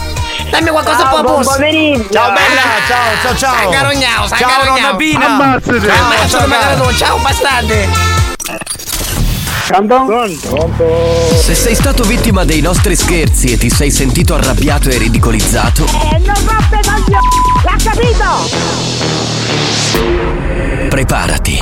Dammi 0.49 0.69
qualcosa 0.69 0.97
Ciao, 0.97 1.15
po' 1.15 1.21
buon 1.23 1.43
pomeriggio. 1.43 2.09
Ciao 2.11 2.31
bella, 2.31 2.61
ciao, 2.87 3.21
ciao, 3.21 3.35
ciao. 3.35 3.55
San 3.55 3.69
Carognao, 3.71 4.27
San 4.27 4.37
Ciao, 4.37 4.49
Carognao. 4.49 4.75
nonna 4.79 4.95
Pina. 4.95 5.25
Ammazzate. 5.25 5.79
Ciao, 6.27 6.43
Ammazzate, 6.43 6.95
ciao, 6.97 7.17
bastardi. 7.17 7.89
Se 11.43 11.53
sei 11.53 11.75
stato 11.75 12.03
vittima 12.03 12.43
dei 12.43 12.59
nostri 12.61 12.95
scherzi 12.95 13.53
e 13.53 13.57
ti 13.57 13.69
sei 13.69 13.91
sentito 13.91 14.33
arrabbiato 14.33 14.89
e 14.89 14.97
ridicolizzato, 14.97 15.85
Eh, 15.85 16.17
non 16.25 16.33
roppe 16.45 16.79
coglio! 16.83 17.19
L'ha 17.63 17.75
capito! 17.83 18.47
preparati. 20.89 21.61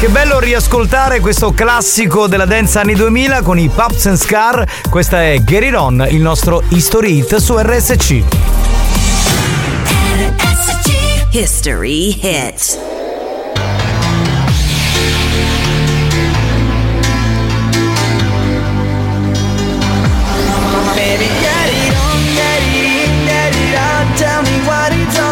Che 0.00 0.08
bello 0.08 0.40
riascoltare 0.40 1.20
questo 1.20 1.52
classico 1.52 2.26
della 2.26 2.46
dance 2.46 2.78
anni 2.78 2.94
2000 2.94 3.42
con 3.42 3.58
i 3.58 3.68
Pups 3.68 4.06
and 4.06 4.16
Scar. 4.16 4.66
Questa 4.88 5.22
è 5.22 5.42
Get 5.44 5.62
It 5.62 5.74
On, 5.74 6.06
il 6.08 6.22
nostro 6.22 6.62
History 6.70 7.18
Hit 7.18 7.36
su 7.36 7.54
RSC. 7.58 8.22
History 11.32 12.18
Hits 12.18 12.78
Baby, 20.94 21.28
get 21.42 21.68
it 21.68 21.94
on, 21.94 22.20
get 22.34 22.62
it 22.62 22.86
in, 22.86 23.26
get 23.26 23.54
it 23.54 23.74
out. 23.74 24.16
Tell 24.16 24.40
me 24.44 24.66
what 24.66 24.94
it's 24.94 25.18
all 25.18 25.29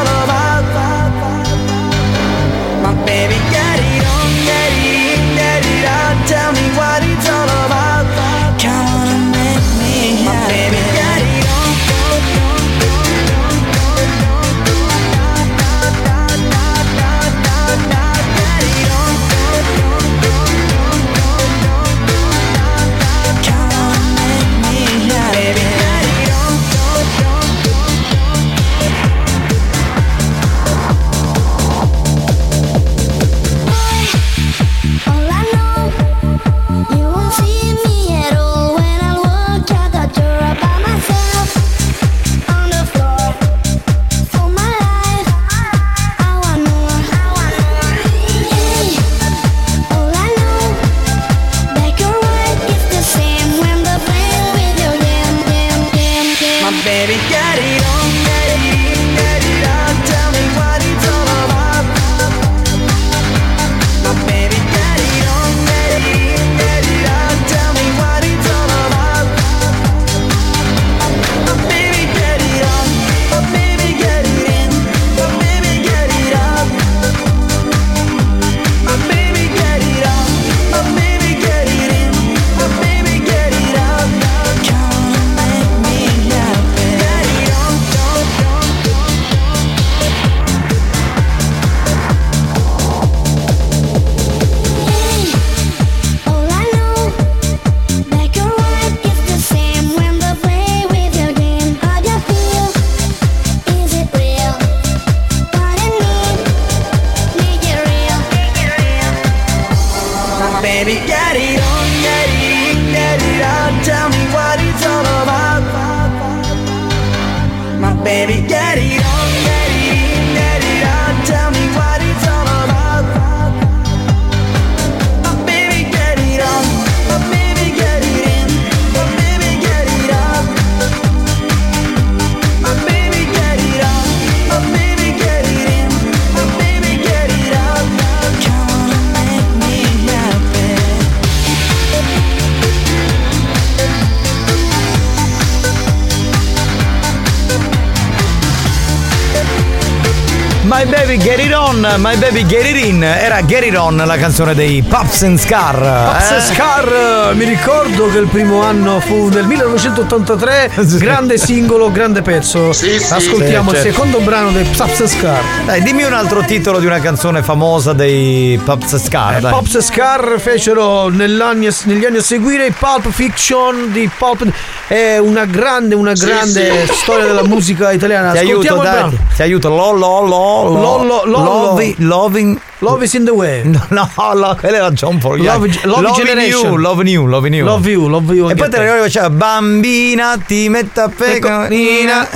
my 151.96 152.16
baby 152.18 152.44
get 152.44 152.66
it 152.66 152.76
in. 152.84 153.02
Era 153.02 153.40
Get 153.44 153.64
it 153.64 153.76
on 153.76 153.96
la 153.96 154.16
canzone 154.16 154.54
dei 154.54 154.82
Pups 154.86 155.22
and 155.22 155.38
Scar. 155.38 155.78
Pops 155.78 156.30
eh? 156.30 156.36
e 156.36 156.40
Scar, 156.40 157.34
mi 157.34 157.44
ricordo 157.44 158.08
che 158.10 158.18
il 158.18 158.26
primo 158.26 158.62
anno 158.62 159.00
fu 159.00 159.28
nel 159.28 159.46
1983, 159.46 160.70
grande 160.98 161.38
singolo, 161.38 161.90
grande 161.90 162.22
pezzo. 162.22 162.70
Ascoltiamo 162.70 163.70
Sì, 163.70 163.76
il 163.76 163.82
certo. 163.82 163.90
secondo 163.92 164.18
brano 164.20 164.50
dei 164.50 164.64
Pops 164.64 165.00
e 165.00 165.08
Scar. 165.08 165.40
Dai, 165.64 165.82
dimmi 165.82 166.02
un 166.02 166.12
altro 166.12 166.42
titolo 166.42 166.78
di 166.78 166.86
una 166.86 167.00
canzone 167.00 167.42
famosa 167.42 167.92
dei 167.92 168.60
Pups 168.62 168.92
and 168.94 169.02
Scar. 169.02 169.40
dai. 169.40 169.52
Pops 169.52 169.74
e 169.76 169.82
Scar 169.82 170.34
fecero 170.38 171.08
negli 171.08 171.40
anni, 171.40 171.66
a 171.68 171.72
seguire 172.20 172.70
Pulp 172.76 173.08
Fiction 173.10 173.92
di 173.92 174.10
Pulp 174.16 174.46
è 174.88 175.18
una 175.18 175.44
grande, 175.44 175.94
una 175.94 176.14
Sì, 176.16 176.26
grande 176.26 176.86
sì. 176.86 176.92
storia 176.94 177.24
della 177.26 177.44
musica 177.44 177.92
italiana. 177.92 178.32
Ti 178.32 178.38
aiuto, 178.38 178.58
Ascoltiamo 178.66 178.82
il 178.82 178.88
dai. 178.88 178.94
brano. 179.10 179.16
Ti 179.34 179.42
aiuto. 179.42 179.68
Lo, 179.68 179.92
lo, 179.92 180.20
lo, 180.26 180.26
lo. 180.26 180.80
Lollo, 180.80 181.22
lollo. 181.24 181.77
Lovi- 181.78 181.94
loving. 181.98 182.60
Love 182.80 183.02
is 183.04 183.14
in 183.14 183.24
the 183.24 183.32
way. 183.32 183.62
No, 183.64 183.84
no, 183.88 184.08
no, 184.34 184.54
quella 184.58 184.76
era 184.76 184.90
John 184.92 185.18
Paul. 185.18 185.42
Love- 185.42 185.68
Love 185.84 186.02
Loving 186.02 186.14
Generation. 186.26 186.72
You, 186.72 186.76
love 186.78 187.02
new, 187.02 187.26
love 187.26 187.48
new. 187.48 187.64
Love 187.64 187.90
you, 187.90 188.06
love 188.08 188.32
you 188.34 188.48
E 188.50 188.54
poi 188.54 188.68
te 188.68 188.76
la 188.76 188.82
ricordo 188.84 189.08
c'era 189.08 189.30
Bambina, 189.30 190.36
ti 190.46 190.68
metto 190.68 191.00
a 191.02 191.08
pecorina. 191.08 192.28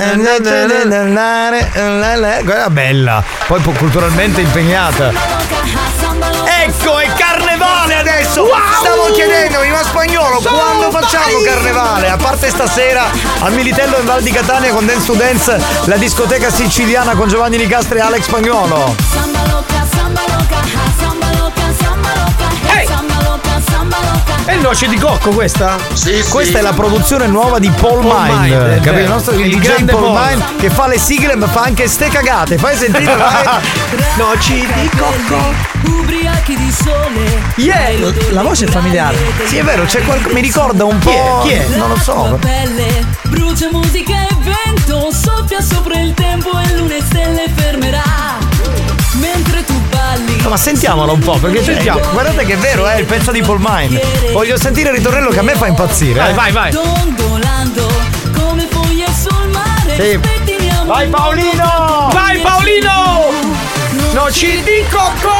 Quella 2.43 2.69
bella. 2.69 3.23
Poi 3.47 3.61
po- 3.61 3.71
culturalmente 3.71 4.41
impegnata. 4.41 6.02
Carnevale 8.33 8.41
adesso! 8.41 8.47
Stavo 8.79 9.11
chiedendomi, 9.11 9.69
ma 9.69 9.83
spagnolo, 9.83 10.41
quando 10.41 10.91
facciamo 10.91 11.41
carnevale? 11.43 12.09
A 12.09 12.17
parte 12.17 12.49
stasera 12.49 13.05
al 13.39 13.53
Militello 13.53 13.97
in 13.99 14.05
Val 14.05 14.21
di 14.21 14.31
Catania 14.31 14.73
con 14.73 14.85
Dance 14.85 15.05
to 15.05 15.13
Dance, 15.13 15.59
la 15.85 15.97
discoteca 15.97 16.49
siciliana 16.49 17.15
con 17.15 17.27
Giovanni 17.27 17.57
Nicastri 17.57 17.99
e 17.99 18.01
Alex 18.01 18.23
Spagnolo. 18.23 18.95
È 24.45 24.55
noce 24.57 24.87
di 24.87 24.97
cocco 24.97 25.31
questa? 25.31 25.77
Sì, 25.93 26.23
Questa 26.29 26.59
è 26.59 26.61
la 26.61 26.73
produzione 26.73 27.25
nuova 27.25 27.57
di 27.57 27.69
Paul, 27.69 28.05
Paul 28.05 28.25
Mind, 28.27 28.53
capito? 28.53 28.91
vero. 28.91 28.99
Il 28.99 29.07
nostro 29.09 29.33
il 29.35 29.45
Il 29.47 29.59
grande 29.59 29.91
Paul, 29.91 30.13
Paul. 30.13 30.19
Mind 30.27 30.55
che 30.57 30.69
fa 30.69 30.85
le 30.87 30.99
sigle 30.99 31.35
ma 31.35 31.47
fa 31.47 31.61
anche 31.61 31.87
ste 31.87 32.09
cagate. 32.09 32.57
Fai 32.57 32.75
sentire, 32.77 33.15
vai. 33.15 33.43
Noci 34.17 34.67
di 34.75 34.89
cocco. 34.97 35.37
Ubriachi 35.85 36.55
di 36.55 36.71
sole. 36.71 37.41
Yeah, 37.55 38.11
la 38.31 38.43
voce 38.43 38.65
è 38.65 38.67
familiare. 38.67 39.17
Sì, 39.45 39.57
è 39.57 39.63
vero, 39.63 39.85
c'è 39.85 40.03
qualcosa. 40.03 40.33
Mi 40.35 40.41
ricorda 40.41 40.85
un 40.85 40.99
Chi 40.99 41.09
è? 41.09 41.17
po'. 41.17 41.39
Chi 41.43 41.49
è? 41.53 41.65
Non 41.75 41.89
lo 41.89 41.97
so. 41.97 42.37
Pelle, 42.39 43.05
brucia 43.23 43.69
musica 43.71 44.13
e 44.27 44.35
vento, 44.41 45.09
soffia 45.11 45.59
sopra 45.61 45.99
il 45.99 46.13
tempo 46.13 46.51
e 46.59 46.75
luna 46.75 46.95
e 46.95 47.01
stelle 47.03 47.49
fermerà. 47.55 48.03
Mentre 49.13 49.63
tu. 49.65 49.81
No, 50.43 50.49
ma 50.49 50.57
sentiamolo 50.57 51.13
un 51.13 51.19
po', 51.19 51.37
perché 51.37 51.63
cioè, 51.63 51.75
Sentiamo. 51.75 52.01
guardate 52.11 52.45
che 52.45 52.53
è 52.53 52.57
vero, 52.57 52.85
è 52.85 52.97
il 52.97 53.05
pezzo 53.05 53.31
di 53.31 53.41
Paul 53.41 53.59
Mind. 53.61 53.99
Voglio 54.31 54.57
sentire 54.57 54.89
il 54.89 54.95
ritornello 54.97 55.29
che 55.29 55.39
a 55.39 55.43
me 55.43 55.55
fa 55.55 55.67
impazzire. 55.67 56.19
Vai, 56.19 56.31
eh. 56.31 56.33
vai, 56.33 56.51
vai. 56.51 56.71
Dondolando 56.71 57.87
come 58.37 58.67
foglie 58.69 59.07
sul 59.13 59.47
mare. 59.49 59.95
Sì. 59.95 60.19
Vai, 60.85 61.07
Paolino! 61.07 62.09
Vai 62.11 62.39
Paolino! 62.39 63.31
Noci 64.11 64.61
di 64.63 64.83
cocco! 64.91 65.31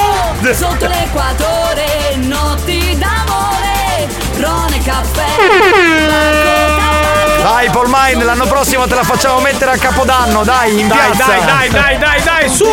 Sotto 0.53 0.87
l'equatore, 0.87 2.15
notti 2.17 2.97
d'amore, 2.97 4.07
ron 4.37 4.73
e 4.73 4.79
caffè. 4.83 5.25
Dai, 7.43 7.69
Paul 7.71 7.87
Mind, 7.89 8.23
l'anno 8.23 8.45
prossimo 8.47 8.87
te 8.87 8.95
la 8.95 9.03
facciamo 9.03 9.39
mettere 9.41 9.71
a 9.71 9.77
Capodanno, 9.77 10.43
dai, 10.43 10.79
in 10.79 10.87
Dai, 10.87 10.97
piazza. 10.97 11.25
dai, 11.25 11.45
dai, 11.45 11.69
dai, 11.69 11.97
dai, 11.97 12.21
dai, 12.23 12.49
su! 12.49 12.65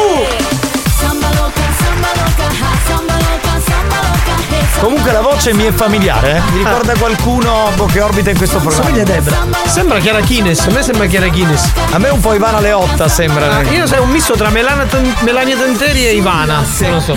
Comunque 4.81 5.12
la 5.12 5.20
voce 5.20 5.53
mi 5.53 5.64
è 5.64 5.72
familiare, 5.72 6.37
eh? 6.37 6.41
Mi 6.53 6.59
ricorda 6.59 6.95
qualcuno 6.97 7.70
boh, 7.76 7.85
che 7.85 8.01
orbita 8.01 8.31
in 8.31 8.37
questo 8.39 8.59
programma. 8.59 8.85
Somiglia 8.85 9.03
a 9.03 9.05
Debra. 9.05 9.37
Sembra 9.66 9.99
Chiara 9.99 10.20
Kines, 10.20 10.66
a 10.66 10.70
me 10.70 10.83
sembra 10.83 11.07
Chiara 11.07 11.28
Kines. 11.28 11.70
A 11.93 11.99
me 11.99 12.09
un 12.09 12.18
po' 12.18 12.33
Ivana 12.33 12.61
Leotta 12.61 13.07
sembra. 13.07 13.57
Ah, 13.57 13.62
io 13.62 13.87
sei 13.87 13.99
un 13.99 14.09
misto 14.09 14.35
tra 14.35 14.49
Melania, 14.49 14.87
Melania 15.20 15.57
Tenteri 15.57 16.07
e 16.07 16.14
Ivana. 16.14 16.64
Non 16.78 16.93
lo 16.93 17.01
so. 17.01 17.14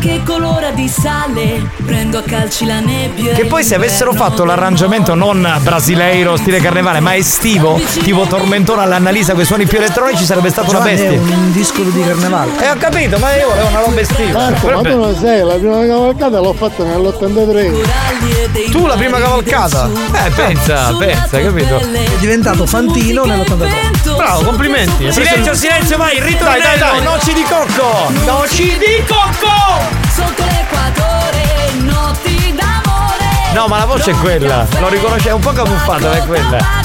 Che 0.00 0.22
colora 0.24 0.70
di 0.70 0.88
sale, 0.88 1.62
prendo 1.84 2.18
a 2.18 2.22
calci 2.22 2.64
la 2.64 2.80
nebbia. 2.80 3.34
Che 3.34 3.44
poi 3.44 3.62
se 3.62 3.74
avessero 3.74 4.12
fatto 4.14 4.44
l'arrangiamento 4.44 5.14
non 5.14 5.58
brasileiro, 5.60 6.36
stile 6.36 6.58
carnevale, 6.58 7.00
ma 7.00 7.14
estivo, 7.14 7.78
tipo 8.02 8.22
tormentone 8.24 8.82
all'Annalisa 8.82 9.32
con 9.34 9.42
i 9.42 9.44
suoni 9.44 9.66
più 9.66 9.76
elettronici, 9.78 10.24
sarebbe 10.24 10.48
stata 10.48 10.70
una 10.70 10.78
Giovanni, 10.80 11.00
è 11.00 11.08
bestia. 11.18 11.36
un 11.36 11.52
disco 11.52 11.82
di 11.82 12.02
carnevale. 12.02 12.50
E 12.60 12.70
ho 12.70 12.76
capito, 12.78 13.18
ma 13.18 13.34
io 13.36 13.48
volevo 13.48 13.68
una 13.68 13.80
roba 13.80 14.00
estiva. 14.00 14.38
Marco, 14.38 14.66
ma 14.70 14.80
tu 14.80 14.96
non 14.98 15.16
sai, 15.18 15.42
la 15.44 15.54
prima 15.54 15.86
cavalcata 15.86 16.40
l'ho 16.40 16.52
fatta 16.54 16.82
nell'83. 16.84 18.70
Tu 18.70 18.86
la 18.86 18.94
prima 18.96 19.18
cavalcata? 19.18 19.88
Eh, 20.24 20.30
pensa, 20.30 20.94
pensa, 20.98 21.40
capito? 21.40 21.76
È 21.78 22.16
diventato 22.18 22.64
Fantino 22.66 23.24
nell'83. 23.24 24.16
Bravo, 24.16 24.42
complimenti. 24.44 25.12
Silenzio, 25.12 25.52
il- 25.52 25.58
silenzio, 25.58 25.96
vai, 25.98 26.16
il 26.16 26.22
ritornello, 26.22 26.62
Dai, 26.62 26.78
dai, 26.78 26.90
dai. 26.90 27.02
noci 27.02 27.32
di 27.34 27.42
cocco. 27.42 28.10
Noci 28.24 28.64
di 28.78 29.04
cocco! 29.06 29.89
Sotto 30.20 30.44
l'equatore, 30.44 31.72
notti 31.78 32.54
d'amore. 32.54 33.52
No, 33.54 33.66
ma 33.66 33.78
la 33.78 33.86
voce 33.86 34.10
è 34.10 34.14
quella, 34.14 34.66
lo 34.78 34.88
riconosce, 34.88 35.28
è 35.30 35.32
un 35.32 35.40
po' 35.40 35.52
camuffata, 35.52 36.08
ma 36.08 36.16
è 36.16 36.26
quella. 36.26 36.78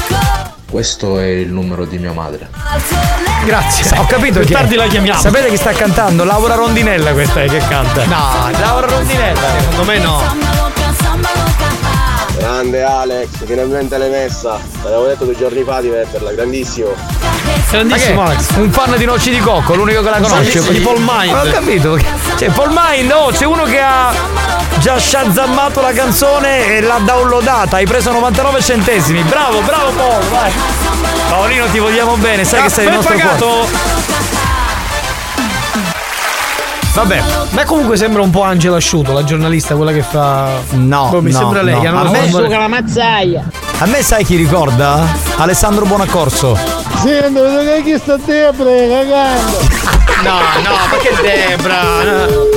Questo 0.69 1.19
è 1.19 1.25
il 1.25 1.51
numero 1.51 1.85
di 1.85 1.97
mia 1.97 2.11
madre. 2.11 2.49
Grazie. 3.45 3.97
Ho 3.97 4.05
capito 4.07 4.39
Più 4.39 4.53
tardi 4.53 4.75
la 4.75 4.87
chiamiamo. 4.87 5.19
Sapete 5.19 5.49
chi 5.49 5.57
sta 5.57 5.71
cantando? 5.71 6.23
Laura 6.23 6.55
Rondinella 6.55 7.13
questa 7.13 7.43
è 7.43 7.47
che 7.47 7.59
canta. 7.59 8.03
No, 8.05 8.49
Laura 8.59 8.87
Rondinella. 8.87 9.39
secondo 9.59 9.83
me 9.85 9.97
no. 9.99 10.64
Grande 12.55 12.83
Alex, 12.83 13.27
finalmente 13.43 13.97
l'hai 13.97 14.09
messa. 14.09 14.57
Te 14.81 14.87
l'avevo 14.87 15.07
detto 15.07 15.25
due 15.25 15.35
giorni 15.35 15.61
fa 15.63 15.81
di 15.81 15.89
metterla, 15.89 16.31
grandissimo. 16.31 16.95
Grandissimo? 17.69 18.21
Alex. 18.21 18.55
Un 18.55 18.71
fan 18.71 18.95
di 18.95 19.03
Noci 19.03 19.29
di 19.29 19.39
Cocco, 19.39 19.75
l'unico 19.75 20.01
che 20.01 20.09
la 20.09 20.19
conosce. 20.21 20.61
Di 20.71 20.79
Paul 20.79 20.99
Mind. 21.01 21.33
Ma 21.33 21.41
ho 21.41 21.51
capito. 21.51 21.99
Cioè, 22.37 22.49
Paul 22.51 22.69
Mind, 22.73 23.11
oh, 23.11 23.31
c'è 23.31 23.45
uno 23.45 23.63
che 23.63 23.81
ha 23.81 24.13
già 24.79 24.97
shazammato 24.97 25.81
la 25.81 25.91
canzone 25.91 26.77
e 26.77 26.79
l'ha 26.79 27.01
downloadata. 27.03 27.75
Hai 27.75 27.85
preso 27.85 28.13
99 28.13 28.61
centesimi. 28.61 29.21
Bravo, 29.23 29.59
bravo 29.59 29.91
Paul, 29.91 30.23
vai. 30.29 30.51
Paolino, 31.27 31.65
ti 31.65 31.79
vogliamo 31.79 32.15
bene, 32.15 32.45
sai 32.45 32.61
che 32.61 32.69
sei 32.69 32.85
il 32.85 32.93
Caffè 32.93 33.15
nostro 33.15 33.17
pagato. 33.17 33.45
cuore. 33.47 33.94
Vabbè, 36.95 37.21
Ma 37.49 37.65
comunque 37.65 37.97
sembra 37.97 38.21
un 38.21 38.29
po' 38.29 38.41
Angela 38.43 38.77
Asciuto, 38.77 39.11
la 39.11 39.25
giornalista, 39.25 39.75
quella 39.75 39.91
che 39.91 40.01
fa. 40.01 40.47
no. 40.71 41.09
Boh, 41.11 41.21
mi 41.21 41.31
no, 41.31 41.37
sembra 41.39 41.61
lei. 41.61 41.73
no. 41.73 41.81
che 41.81 41.87
hanno 41.87 41.99
A 41.99 42.09
me- 42.09 42.29
forma- 42.29 42.57
la 42.57 42.67
mazzaia. 42.69 43.49
A 43.79 43.85
me 43.85 44.01
sai 44.01 44.23
chi 44.23 44.37
ricorda? 44.37 45.05
Alessandro 45.35 45.83
Buonaccorso. 45.85 46.57
Sì, 47.01 47.09
che 47.09 47.81
chi 47.83 47.97
sta 47.99 48.15
Debra 48.17 48.71
cagando. 48.87 49.93
No, 50.23 50.31
no, 50.39 50.71
perché 50.89 51.13
Debra? 51.21 51.81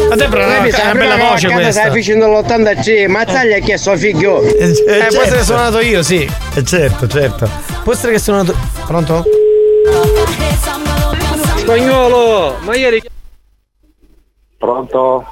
La 0.08 0.14
Debra 0.14 0.46
una, 0.46 0.64
è 0.64 0.82
una 0.84 0.94
bella 0.94 1.16
voce 1.16 1.48
questa. 1.50 1.72
Stai 1.72 1.90
facendo 1.90 2.28
l'80C, 2.28 3.08
Mazzaglia 3.08 3.56
ha 3.56 3.58
chiesto 3.58 3.90
a 3.90 3.96
figlio. 3.96 4.40
Eh, 4.42 4.72
Eh, 4.86 5.06
può 5.12 5.22
essere 5.22 5.42
suonato 5.44 5.80
io, 5.80 6.02
sì. 6.04 6.26
Eh, 6.54 6.64
certo, 6.64 7.08
certo. 7.08 7.50
Può 7.82 7.92
essere 7.92 8.12
che 8.12 8.20
sono 8.20 8.44
suonato. 8.44 8.56
Pronto? 8.86 9.24
Spagnolo, 11.56 12.56
ma 12.62 12.76
ieri 12.76 13.02
Pronto? 14.58 15.24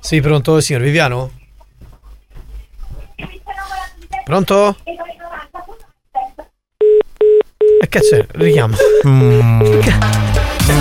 Sì, 0.00 0.20
pronto, 0.20 0.60
signor 0.60 0.82
Viviano? 0.82 1.30
Pronto? 4.24 4.76
E 7.80 7.88
che 7.88 8.00
c'è? 8.00 8.24
Richiamo. 8.32 8.76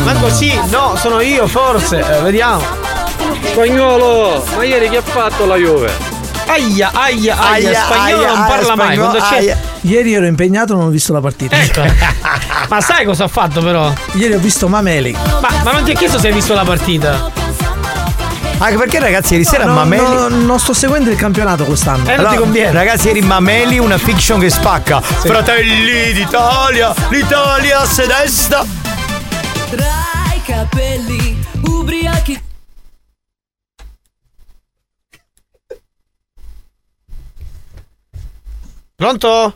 Ma 0.04 0.14
così? 0.20 0.54
No, 0.70 0.96
sono 0.96 1.22
io, 1.22 1.48
forse. 1.48 2.00
Eh, 2.00 2.22
vediamo. 2.22 2.62
Spagnolo, 3.44 4.44
ma 4.56 4.64
ieri 4.64 4.90
che 4.90 4.98
ha 4.98 5.02
fatto 5.02 5.46
la 5.46 5.56
Juve? 5.56 5.92
Aia, 6.48 6.92
aia, 6.94 7.38
aia. 7.38 7.70
Aia, 7.70 7.84
spagnolo 7.84 8.24
aia, 8.24 8.36
non 8.36 8.46
parla 8.48 8.74
aia, 8.74 8.76
mai. 8.76 8.96
spagnolo, 8.96 9.18
Quando 9.18 9.36
c'è. 9.46 9.58
Ieri 9.82 10.14
ero 10.14 10.26
impegnato, 10.26 10.76
non 10.76 10.86
ho 10.86 10.90
visto 10.90 11.14
la 11.14 11.22
partita. 11.22 11.56
Ecco. 11.60 11.82
Ma 12.70 12.82
sai 12.82 13.06
cosa 13.06 13.24
ha 13.26 13.28
fatto 13.28 13.62
però? 13.62 13.92
Ieri 14.14 14.34
ho 14.34 14.40
visto 14.40 14.68
Mameli. 14.68 15.12
Ma, 15.14 15.50
ma 15.64 15.72
non 15.72 15.84
ti 15.84 15.92
ha 15.92 15.96
chiesto 15.96 16.20
se 16.20 16.28
hai 16.28 16.34
visto 16.34 16.54
la 16.54 16.64
partita? 16.64 17.32
Anche 18.60 18.78
perché 18.78 19.00
ragazzi 19.00 19.34
ieri 19.34 19.46
sera 19.46 19.66
No, 19.66 19.74
Mameli 19.74 20.04
no, 20.04 20.28
non 20.30 20.60
sto 20.60 20.74
seguendo 20.74 21.12
il 21.12 21.16
campionato 21.16 21.64
quest'anno. 21.64 22.10
Eh, 22.10 22.16
non 22.16 22.32
ti 22.32 22.38
conviene. 22.38 22.72
Ragazzi, 22.72 23.08
ieri 23.08 23.22
Mameli, 23.22 23.78
una 23.78 24.00
fiction 24.00 24.40
che 24.40 24.50
spacca. 24.50 25.00
Fratelli 25.00 26.12
d'Italia, 26.12 26.94
l'Italia 27.10 27.86
se 27.86 28.08
desta. 28.08 28.66
Tra 29.70 30.34
i 30.36 30.42
capelli, 30.44 31.38
ubriachi. 31.66 32.42
Pronto? 38.96 39.54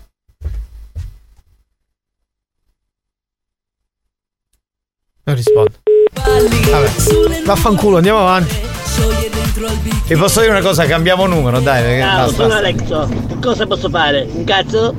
Non 5.24 5.36
rispondo. 5.36 5.72
Vabbè. 6.14 7.44
Vaffanculo, 7.46 7.96
andiamo 7.98 8.20
avanti. 8.20 8.71
Ti 10.06 10.16
posso 10.16 10.42
dire 10.42 10.52
una 10.52 10.62
cosa, 10.62 10.86
cambiamo 10.86 11.26
numero, 11.26 11.60
dai, 11.60 11.82
perché 11.84 12.02
Ciao, 12.02 12.26
basta. 12.26 12.36
sono 12.36 12.54
Alexo. 12.54 13.10
Cosa 13.42 13.66
posso 13.66 13.90
fare? 13.90 14.28
Un 14.30 14.44
cazzo? 14.44 14.94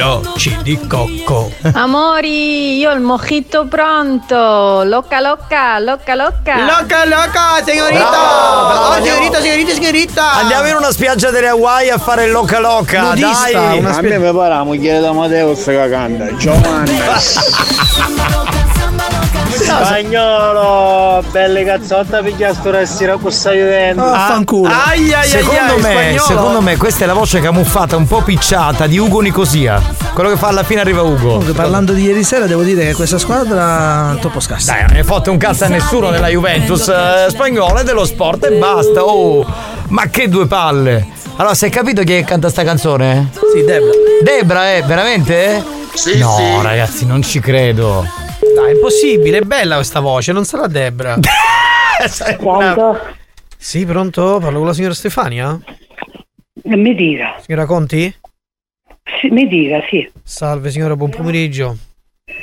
Noci 0.00 0.56
di 0.62 0.78
cocco. 0.86 1.50
Amori, 1.72 2.78
io 2.78 2.90
ho 2.90 2.94
il 2.94 3.00
mojito 3.00 3.66
pronto. 3.66 4.82
Locca, 4.84 5.20
locca, 5.20 5.78
locca, 5.78 6.14
locca. 6.14 6.64
Locca, 6.64 7.04
locca, 7.04 7.62
signorita! 7.66 8.08
Bravo, 8.08 8.86
oh, 8.86 9.02
signorita, 9.02 9.40
signorita, 9.40 9.72
signorita! 9.72 10.32
Andiamo 10.34 10.68
in 10.68 10.76
una 10.76 10.90
spiaggia 10.90 11.30
delle 11.30 11.48
Hawaii 11.48 11.90
a 11.90 11.98
fare 11.98 12.24
il 12.24 12.30
loca 12.30 12.60
loca, 12.60 13.02
Nudista, 13.10 13.50
dai! 13.52 13.78
una 13.78 13.96
A 13.96 14.00
me 14.00 14.18
mi 14.18 14.32
pare 14.32 14.54
la 14.54 14.62
moglie 14.62 15.00
di 15.00 15.04
Amadeus 15.04 15.64
che 15.64 15.88
canta. 15.90 16.36
Giovanna. 16.36 17.18
Spagnolo, 19.62 21.22
belle 21.30 21.64
cazzotta 21.64 22.22
piglia 22.22 22.52
sto 22.54 22.70
restino 22.70 23.18
con 23.18 23.30
stai 23.30 23.58
vivendo. 23.58 24.02
Vaffanculo. 24.02 24.72
Ai, 24.72 25.12
ai, 25.12 25.14
ai, 25.14 25.28
Secondo 25.28 25.74
ai, 25.74 25.80
me, 25.80 25.90
spagnolo. 25.90 26.24
secondo 26.24 26.60
me 26.60 26.76
questa 26.76 27.04
è 27.04 27.06
la 27.06 27.12
voce 27.12 27.40
camuffata, 27.40 27.96
un 27.96 28.06
po' 28.06 28.22
picciata 28.22 28.86
di 28.86 28.98
Ugo 28.98 29.20
Nicosia. 29.20 29.80
Quello 30.12 30.30
che 30.30 30.36
fa 30.36 30.48
alla 30.48 30.62
fine 30.62 30.80
arriva 30.80 31.02
Ugo. 31.02 31.28
Comunque, 31.28 31.52
parlando 31.52 31.92
di 31.92 32.02
ieri 32.02 32.24
sera, 32.24 32.46
devo 32.46 32.62
dire 32.62 32.86
che 32.86 32.94
questa 32.94 33.18
squadra 33.18 34.14
è 34.16 34.18
troppo 34.20 34.40
scarsa. 34.40 34.72
Dai, 34.72 34.82
non 34.82 34.92
ne 34.96 35.04
fotte 35.04 35.30
un 35.30 35.36
cazzo 35.36 35.64
a 35.64 35.68
nessuno 35.68 36.10
nella 36.10 36.28
Juventus 36.28 36.88
eh, 36.88 37.26
spagnola 37.28 37.80
è 37.80 37.84
dello 37.84 38.04
sport 38.04 38.44
e 38.44 38.52
basta. 38.52 39.04
Oh, 39.04 39.46
ma 39.88 40.06
che 40.06 40.28
due 40.28 40.46
palle! 40.46 41.06
Allora, 41.36 41.54
sei 41.54 41.70
capito 41.70 42.02
chi 42.02 42.14
è 42.14 42.18
che 42.20 42.24
canta 42.24 42.50
sta 42.50 42.62
canzone? 42.64 43.30
Sì, 43.54 43.64
Debra. 43.64 43.90
Debra, 44.22 44.74
eh? 44.74 44.82
Veramente? 44.82 45.64
Sì, 45.94 46.18
no, 46.18 46.36
sì. 46.36 46.62
ragazzi, 46.62 47.06
non 47.06 47.22
ci 47.22 47.40
credo. 47.40 48.06
Dai, 48.54 48.72
è 48.72 48.74
impossibile, 48.74 49.38
è 49.38 49.42
bella 49.42 49.76
questa 49.76 50.00
voce, 50.00 50.32
non 50.32 50.44
sarà 50.44 50.66
Debra. 50.66 51.18
Pronto? 52.38 52.98
Sì, 53.56 53.84
pronto? 53.84 54.38
Parlo 54.40 54.58
con 54.58 54.66
la 54.68 54.72
signora 54.72 54.94
Stefania? 54.94 55.58
Mi 56.64 56.94
dica. 56.94 57.36
Signora 57.44 57.66
Conti? 57.66 58.14
Sì, 59.20 59.28
mi 59.28 59.46
dica, 59.46 59.80
sì. 59.90 60.10
Salve 60.22 60.70
signora, 60.70 60.96
buon 60.96 61.10
pomeriggio. 61.10 61.76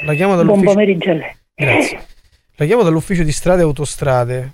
La 0.05 0.13
chiamo 0.13 0.33
Buon 0.35 0.45
dall'ufficio. 0.45 0.71
pomeriggio 0.73 1.09
a 1.09 1.13
lei. 1.13 1.35
Grazie. 1.55 2.05
La 2.55 2.65
chiamo 2.65 2.83
dall'ufficio 2.83 3.23
di 3.23 3.31
strade 3.31 3.61
e 3.61 3.63
autostrade 3.63 4.51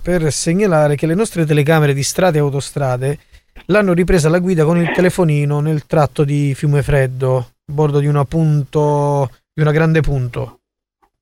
per 0.00 0.30
segnalare 0.32 0.94
che 0.94 1.06
le 1.06 1.14
nostre 1.14 1.44
telecamere 1.44 1.92
di 1.92 2.02
strade 2.04 2.38
e 2.38 2.40
autostrade 2.40 3.18
l'hanno 3.66 3.92
ripresa 3.92 4.28
la 4.28 4.38
guida 4.38 4.64
con 4.64 4.78
il 4.78 4.92
telefonino 4.92 5.58
nel 5.60 5.86
tratto 5.86 6.22
di 6.22 6.54
Fiume 6.54 6.82
Freddo, 6.84 7.36
a 7.38 7.44
bordo 7.72 7.98
di 7.98 8.06
una 8.06 8.24
punto 8.24 9.30
di 9.52 9.62
una 9.62 9.72
grande 9.72 10.00
punto. 10.02 10.60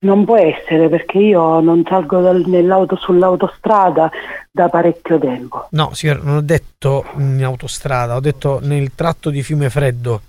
Non 0.05 0.23
può 0.23 0.37
essere 0.37 0.87
perché 0.87 1.17
io 1.17 1.59
non 1.61 1.83
salgo 1.87 2.21
dal- 2.21 2.43
nell'auto 2.45 2.95
sull'autostrada 2.95 4.11
da 4.51 4.69
parecchio 4.69 5.17
tempo. 5.17 5.67
No, 5.71 5.93
signora, 5.93 6.19
non 6.21 6.35
ho 6.37 6.41
detto 6.41 7.05
in 7.17 7.43
autostrada, 7.43 8.15
ho 8.15 8.19
detto 8.19 8.59
nel 8.61 8.93
tratto 8.93 9.31
di 9.31 9.41
Fiume 9.41 9.69
Freddo. 9.71 10.21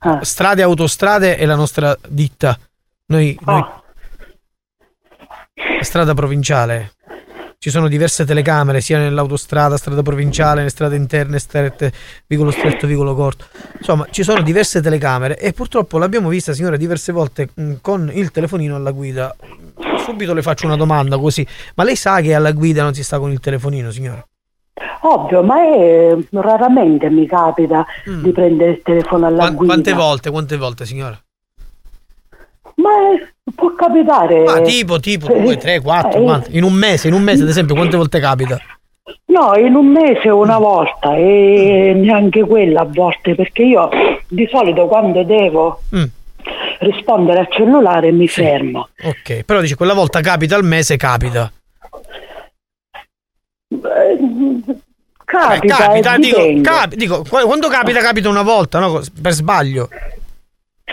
Ah. 0.00 0.22
Strade 0.22 0.60
e 0.60 0.64
autostrade 0.64 1.36
è 1.36 1.46
la 1.46 1.54
nostra 1.56 1.96
ditta. 2.08 2.58
Noi, 3.06 3.38
noi- 3.44 3.60
Ah. 3.60 3.82
strada 5.80 6.12
provinciale. 6.12 6.92
Ci 7.62 7.68
sono 7.68 7.88
diverse 7.88 8.24
telecamere 8.24 8.80
sia 8.80 8.96
nell'autostrada, 8.96 9.76
strada 9.76 10.00
provinciale, 10.00 10.60
nelle 10.60 10.70
strade 10.70 10.96
interne, 10.96 11.38
strette, 11.38 11.92
vicolo 12.26 12.50
stretto, 12.50 12.86
vicolo 12.86 13.14
corto. 13.14 13.44
Insomma, 13.76 14.06
ci 14.10 14.22
sono 14.22 14.40
diverse 14.40 14.80
telecamere 14.80 15.36
e 15.38 15.52
purtroppo 15.52 15.98
l'abbiamo 15.98 16.30
vista, 16.30 16.54
signora, 16.54 16.78
diverse 16.78 17.12
volte 17.12 17.50
mh, 17.52 17.72
con 17.82 18.10
il 18.14 18.30
telefonino 18.30 18.76
alla 18.76 18.92
guida. 18.92 19.36
Subito 19.98 20.32
le 20.32 20.40
faccio 20.40 20.64
una 20.64 20.76
domanda 20.76 21.18
così. 21.18 21.46
Ma 21.74 21.84
lei 21.84 21.96
sa 21.96 22.22
che 22.22 22.32
alla 22.32 22.52
guida 22.52 22.82
non 22.82 22.94
si 22.94 23.04
sta 23.04 23.18
con 23.18 23.30
il 23.30 23.40
telefonino, 23.40 23.90
signora? 23.90 24.26
Ovvio, 25.02 25.42
ma 25.42 25.62
è, 25.62 26.16
raramente 26.30 27.10
mi 27.10 27.26
capita 27.26 27.84
di 28.22 28.32
prendere 28.32 28.70
il 28.70 28.80
telefono 28.82 29.26
alla 29.26 29.36
Quan- 29.36 29.54
guida. 29.56 29.72
quante 29.74 29.92
volte, 29.92 30.30
quante 30.30 30.56
volte, 30.56 30.86
signora? 30.86 31.20
Ma 32.76 32.90
è- 33.14 33.28
può 33.54 33.74
capitare. 33.74 34.44
Ma 34.44 34.60
tipo, 34.60 34.98
tipo, 35.00 35.32
Eh, 35.32 35.40
due, 35.40 35.56
tre, 35.56 35.80
quattro, 35.80 36.20
eh, 36.20 36.22
quante? 36.24 36.50
In 36.56 36.62
un 36.64 36.72
mese, 36.72 37.08
in 37.08 37.14
un 37.14 37.22
mese, 37.22 37.42
ad 37.42 37.48
esempio, 37.48 37.74
quante 37.74 37.96
volte 37.96 38.20
capita? 38.20 38.58
No, 39.26 39.54
in 39.56 39.74
un 39.74 39.86
mese 39.88 40.28
una 40.28 40.58
volta 40.58 41.14
e 41.16 41.92
neanche 41.96 42.42
quella 42.44 42.82
a 42.82 42.84
volte 42.84 43.34
perché 43.34 43.62
io 43.62 43.88
di 44.28 44.46
solito 44.50 44.86
quando 44.86 45.24
devo 45.24 45.80
Mm. 45.96 46.04
rispondere 46.80 47.40
al 47.40 47.48
cellulare 47.50 48.12
mi 48.12 48.28
fermo. 48.28 48.88
Ok, 49.02 49.42
però 49.44 49.60
dice 49.60 49.74
quella 49.74 49.94
volta 49.94 50.20
capita 50.20 50.54
al 50.56 50.64
mese, 50.64 50.96
capita. 50.96 51.50
Eh, 53.68 54.78
Capita, 55.24 55.76
capita, 55.76 56.14
eh, 56.16 56.18
dico, 56.18 56.60
capi- 56.60 56.96
dico, 56.96 57.22
qu- 57.22 57.44
quando 57.44 57.68
capita, 57.68 58.00
capita 58.00 58.28
una 58.28 58.42
volta, 58.42 58.80
no? 58.80 59.00
Per 59.22 59.30
sbaglio. 59.32 59.88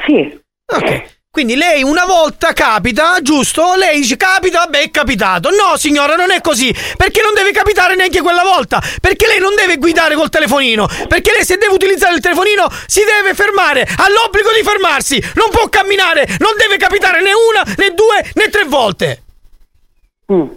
Sì. 0.05 0.39
Ok. 0.75 1.16
Quindi 1.37 1.55
lei 1.55 1.83
una 1.83 2.05
volta 2.05 2.51
capita, 2.51 3.21
giusto? 3.21 3.75
Lei 3.75 3.99
dice 3.99 4.17
capita, 4.17 4.61
vabbè 4.61 4.81
è 4.81 4.89
capitato. 4.89 5.51
No 5.51 5.77
signora, 5.77 6.15
non 6.15 6.31
è 6.31 6.41
così. 6.41 6.73
Perché 6.97 7.21
non 7.21 7.35
deve 7.35 7.51
capitare 7.51 7.93
neanche 7.95 8.21
quella 8.23 8.41
volta. 8.41 8.81
Perché 8.99 9.27
lei 9.27 9.37
non 9.37 9.53
deve 9.53 9.77
guidare 9.77 10.15
col 10.15 10.29
telefonino. 10.29 10.87
Perché 11.07 11.31
lei 11.33 11.45
se 11.45 11.57
deve 11.57 11.75
utilizzare 11.75 12.15
il 12.15 12.21
telefonino 12.21 12.67
si 12.87 13.01
deve 13.03 13.35
fermare. 13.35 13.81
Ha 13.81 14.09
l'obbligo 14.09 14.49
di 14.51 14.63
fermarsi. 14.63 15.23
Non 15.35 15.51
può 15.51 15.69
camminare. 15.69 16.25
Non 16.39 16.57
deve 16.57 16.77
capitare 16.77 17.21
né 17.21 17.29
una, 17.33 17.61
né 17.77 17.93
due, 17.93 18.31
né 18.33 18.49
tre 18.49 18.63
volte. 18.63 19.23
Mm. 20.33 20.47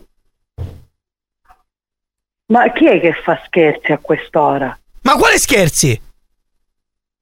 Ma 2.46 2.72
chi 2.72 2.86
è 2.86 3.00
che 3.00 3.12
fa 3.22 3.38
scherzi 3.44 3.92
a 3.92 3.98
quest'ora? 3.98 4.78
Ma 5.02 5.12
quale 5.16 5.38
scherzi? 5.38 6.00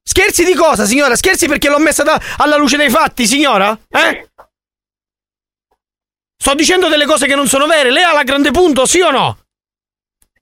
Scherzi 0.09 0.43
di 0.43 0.55
cosa, 0.55 0.87
signora? 0.87 1.15
Scherzi 1.17 1.47
perché 1.47 1.69
l'ho 1.69 1.79
messa 1.79 2.03
da- 2.03 2.19
alla 2.39 2.57
luce 2.57 2.79
dei 2.79 2.89
fatti, 2.89 3.27
signora? 3.27 3.79
Eh? 3.91 4.31
Sto 6.35 6.55
dicendo 6.55 6.89
delle 6.89 7.05
cose 7.05 7.27
che 7.27 7.35
non 7.35 7.47
sono 7.47 7.67
vere. 7.67 7.91
Lei 7.91 8.05
ha 8.05 8.15
la 8.15 8.23
grande 8.23 8.51
punto, 8.51 8.87
sì 8.87 9.01
o 9.01 9.11
no? 9.11 9.37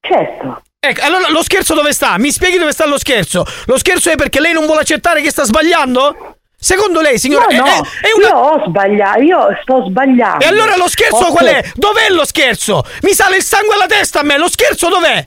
Certo. 0.00 0.62
Ecco, 0.78 1.00
allora 1.04 1.30
lo 1.30 1.42
scherzo 1.42 1.74
dove 1.74 1.92
sta? 1.92 2.16
Mi 2.16 2.30
spieghi 2.30 2.58
dove 2.58 2.70
sta 2.70 2.86
lo 2.86 2.96
scherzo? 2.96 3.44
Lo 3.64 3.76
scherzo 3.76 4.08
è 4.10 4.14
perché 4.14 4.38
lei 4.38 4.52
non 4.52 4.66
vuole 4.66 4.82
accettare 4.82 5.20
che 5.20 5.30
sta 5.32 5.42
sbagliando? 5.42 6.36
Secondo 6.56 7.00
lei, 7.00 7.18
signora, 7.18 7.46
no, 7.46 7.56
no, 7.56 7.66
è, 7.66 8.06
è 8.06 8.12
una... 8.14 8.28
io 8.28 8.36
ho 8.36 8.64
sbagliato, 8.68 9.20
io 9.20 9.48
sto 9.62 9.84
sbagliando. 9.88 10.44
E 10.44 10.46
allora 10.46 10.76
lo 10.76 10.88
scherzo 10.88 11.26
Ok. 11.26 11.30
qual 11.32 11.46
è? 11.46 11.72
Dov'è 11.74 12.08
lo 12.10 12.24
scherzo? 12.24 12.84
Mi 13.02 13.14
sale 13.14 13.38
il 13.38 13.42
sangue 13.42 13.74
alla 13.74 13.86
testa 13.86 14.20
a 14.20 14.22
me, 14.22 14.38
lo 14.38 14.48
scherzo 14.48 14.88
dov'è? 14.88 15.26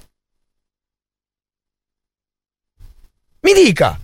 Mi 3.41 3.53
dica. 3.53 3.99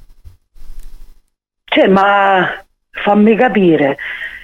Cioè, 1.76 1.88
ma 1.88 2.63
fammi 2.89 3.36
capire. 3.36 3.97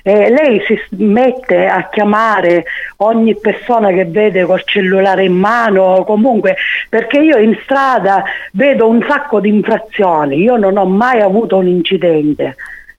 eh, 0.04 0.30
lei 0.30 0.62
si 0.66 0.78
mette 0.98 1.66
a 1.68 1.88
chiamare 1.88 2.66
ogni 2.98 3.38
persona 3.40 3.90
che 3.92 4.04
vede 4.06 4.44
col 4.44 4.64
cellulare 4.66 5.24
in 5.24 5.34
mano, 5.34 6.04
comunque, 6.04 6.58
perché 6.90 7.20
io 7.20 7.38
in 7.38 7.58
strada 7.64 8.24
vedo 8.52 8.90
un 8.90 9.02
sacco 9.08 9.40
di 9.40 9.48
infrazioni, 9.48 10.42
io 10.42 10.58
non 10.58 10.76
ho 10.76 10.86
mai 10.86 11.22
avuto 11.22 11.58
un 11.58 11.68
incidente, 11.68 12.56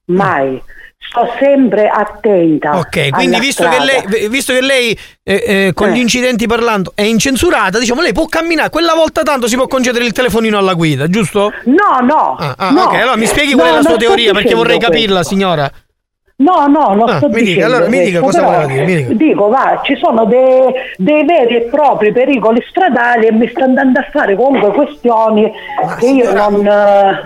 mai. 0.07 0.63
Sto 1.09 1.29
sempre 1.39 1.89
attenta. 1.89 2.79
Ok, 2.79 3.11
quindi 3.11 3.39
visto 3.39 3.69
che 3.69 3.79
lei, 3.81 4.29
visto 4.29 4.53
che 4.55 4.63
lei 4.63 4.99
eh, 5.23 5.45
eh, 5.47 5.73
con 5.75 5.91
Eh. 5.91 5.93
gli 5.93 5.99
incidenti 5.99 6.47
parlando 6.47 6.93
è 6.95 7.03
incensurata, 7.03 7.79
diciamo 7.79 8.01
lei 8.01 8.13
può 8.15 8.25
camminare, 8.27 8.71
quella 8.71 8.95
volta 8.95 9.23
tanto 9.23 9.47
si 9.47 9.57
può 9.57 9.67
concedere 9.67 10.05
il 10.07 10.13
telefonino 10.13 10.57
alla 10.57 10.73
guida, 10.75 11.09
giusto? 11.09 11.53
No, 11.65 11.99
no. 12.07 12.37
Ah, 12.39 12.55
ah, 12.57 12.71
no. 12.71 12.85
ok, 12.85 12.95
allora 12.95 13.17
mi 13.17 13.27
spieghi 13.27 13.53
qual 13.53 13.67
No, 13.67 13.73
è 13.73 13.77
la 13.77 13.83
sua 13.83 13.97
teoria 13.99 14.33
perché 14.33 14.55
vorrei 14.55 14.79
capirla, 14.79 15.17
questo. 15.17 15.35
signora. 15.35 15.71
No, 16.43 16.67
no, 16.67 16.95
non 16.95 17.09
Ah, 17.09 17.17
sto 17.19 17.29
mi 17.29 17.43
dica, 17.43 17.67
allora, 17.67 17.89
mi 17.89 18.01
dica 18.03 18.21
questo, 18.21 18.41
cosa 18.43 18.57
voleva 18.57 18.73
dire, 18.73 18.85
mi 18.85 18.95
dica. 18.97 19.13
Dico, 19.15 19.49
va, 19.49 19.81
ci 19.85 19.95
sono 19.97 20.25
dei, 20.25 20.73
dei 20.97 21.25
veri 21.25 21.57
e 21.57 21.61
propri 21.71 22.11
pericoli 22.13 22.65
stradali 22.69 23.27
e 23.27 23.33
mi 23.33 23.47
sta 23.49 23.65
andando 23.65 24.01
a 24.01 24.07
fare 24.11 24.35
comunque 24.35 24.73
questioni 24.73 25.53
che 25.99 26.07
io 26.07 26.33
non, 26.33 26.61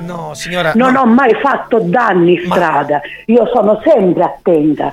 No, 0.04 0.30
signora. 0.34 0.72
non 0.74 0.92
no. 0.92 1.00
ho 1.00 1.06
mai 1.06 1.34
fatto 1.40 1.78
danni 1.82 2.34
in 2.34 2.42
strada. 2.50 3.00
Io 3.26 3.46
sono 3.52 3.80
sempre 3.84 4.22
attenta. 4.24 4.92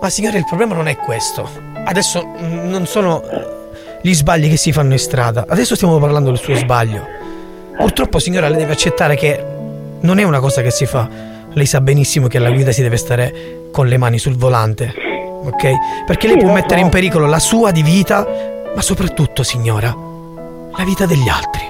Ma 0.00 0.08
signore, 0.08 0.38
il 0.38 0.44
problema 0.46 0.74
non 0.74 0.88
è 0.88 0.96
questo. 0.96 1.48
Adesso 1.84 2.26
non 2.40 2.86
sono 2.86 3.22
gli 4.02 4.12
sbagli 4.14 4.48
che 4.48 4.56
si 4.56 4.72
fanno 4.72 4.92
in 4.92 4.98
strada. 4.98 5.44
Adesso 5.48 5.74
stiamo 5.74 5.98
parlando 5.98 6.30
del 6.30 6.38
suo 6.38 6.54
sbaglio. 6.54 7.04
Purtroppo, 7.76 8.18
signora, 8.18 8.48
lei 8.48 8.58
deve 8.58 8.72
accettare 8.72 9.14
che 9.16 9.42
non 10.00 10.18
è 10.18 10.22
una 10.22 10.40
cosa 10.40 10.62
che 10.62 10.70
si 10.70 10.86
fa. 10.86 11.34
Lei 11.56 11.64
sa 11.64 11.80
benissimo 11.80 12.26
che 12.26 12.36
alla 12.36 12.50
guida 12.50 12.70
si 12.70 12.82
deve 12.82 12.98
stare 12.98 13.68
con 13.72 13.86
le 13.86 13.96
mani 13.96 14.18
sul 14.18 14.36
volante. 14.36 14.92
Ok? 15.42 16.04
Perché 16.04 16.26
lei 16.26 16.36
può 16.36 16.52
mettere 16.52 16.82
in 16.82 16.90
pericolo 16.90 17.24
la 17.24 17.38
sua 17.38 17.70
di 17.70 17.82
vita, 17.82 18.26
ma 18.74 18.82
soprattutto, 18.82 19.42
signora, 19.42 19.88
la 19.88 20.84
vita 20.84 21.06
degli 21.06 21.26
altri. 21.26 21.62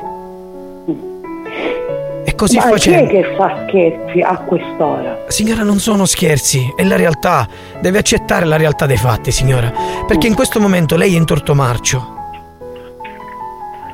E 2.24 2.34
così 2.34 2.56
Ma 2.56 2.62
chi 2.62 2.66
è 2.66 2.70
facendo. 2.72 3.10
che 3.12 3.34
fa 3.36 3.64
scherzi 3.68 4.20
a 4.22 4.36
quest'ora? 4.38 5.24
Signora, 5.28 5.62
non 5.62 5.78
sono 5.78 6.04
scherzi, 6.04 6.68
è 6.74 6.82
la 6.82 6.96
realtà. 6.96 7.46
Deve 7.80 7.98
accettare 7.98 8.44
la 8.44 8.56
realtà 8.56 8.86
dei 8.86 8.96
fatti, 8.96 9.30
signora. 9.30 9.72
Perché 10.04 10.26
in 10.26 10.34
questo 10.34 10.58
momento 10.58 10.96
lei 10.96 11.14
è 11.14 11.16
in 11.16 11.24
torto 11.24 11.54
marcio. 11.54 12.14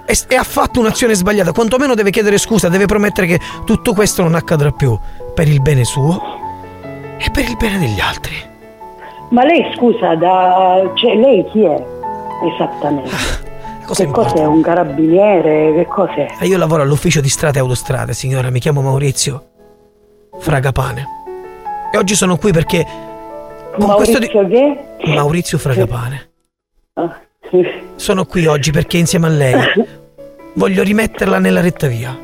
E 0.06 0.36
ha 0.36 0.42
fatto 0.42 0.80
un'azione 0.80 1.12
sbagliata. 1.12 1.52
Quantomeno 1.52 1.94
deve 1.94 2.10
chiedere 2.10 2.38
scusa, 2.38 2.70
deve 2.70 2.86
promettere 2.86 3.26
che 3.26 3.38
tutto 3.66 3.92
questo 3.92 4.22
non 4.22 4.34
accadrà 4.34 4.70
più. 4.70 4.98
Per 5.34 5.48
il 5.48 5.60
bene 5.60 5.84
suo 5.84 6.20
e 7.18 7.30
per 7.30 7.44
il 7.44 7.56
bene 7.56 7.78
degli 7.78 8.00
altri. 8.00 8.34
Ma 9.30 9.44
lei 9.44 9.72
scusa, 9.74 10.14
da... 10.14 10.82
cioè 10.94 11.14
lei 11.16 11.44
chi 11.50 11.62
è 11.64 11.82
esattamente? 12.52 13.10
Cosa 13.86 14.04
che 14.04 14.10
cos'è? 14.10 14.44
Un 14.44 14.60
carabiniere? 14.60 15.72
Che 15.74 15.86
cos'è? 15.86 16.26
E 16.38 16.46
io 16.46 16.58
lavoro 16.58 16.82
all'ufficio 16.82 17.20
di 17.20 17.28
strade 17.28 17.58
e 17.58 17.60
autostrade, 17.62 18.12
signora. 18.12 18.50
Mi 18.50 18.58
chiamo 18.60 18.82
Maurizio 18.82 19.46
Fragapane. 20.38 21.06
E 21.92 21.96
oggi 21.98 22.14
sono 22.14 22.36
qui 22.36 22.52
perché. 22.52 22.86
con 23.76 23.86
Maurizio 23.86 24.18
di- 24.18 24.28
che? 24.28 24.78
Maurizio 25.06 25.56
Fragapane. 25.58 26.30
Ah, 26.94 27.18
Sono 27.96 28.26
qui 28.26 28.46
oggi 28.46 28.70
perché 28.70 28.98
insieme 28.98 29.26
a 29.26 29.30
lei 29.30 29.54
voglio 30.54 30.82
rimetterla 30.82 31.38
nella 31.38 31.60
retta 31.62 31.86
via. 31.86 32.16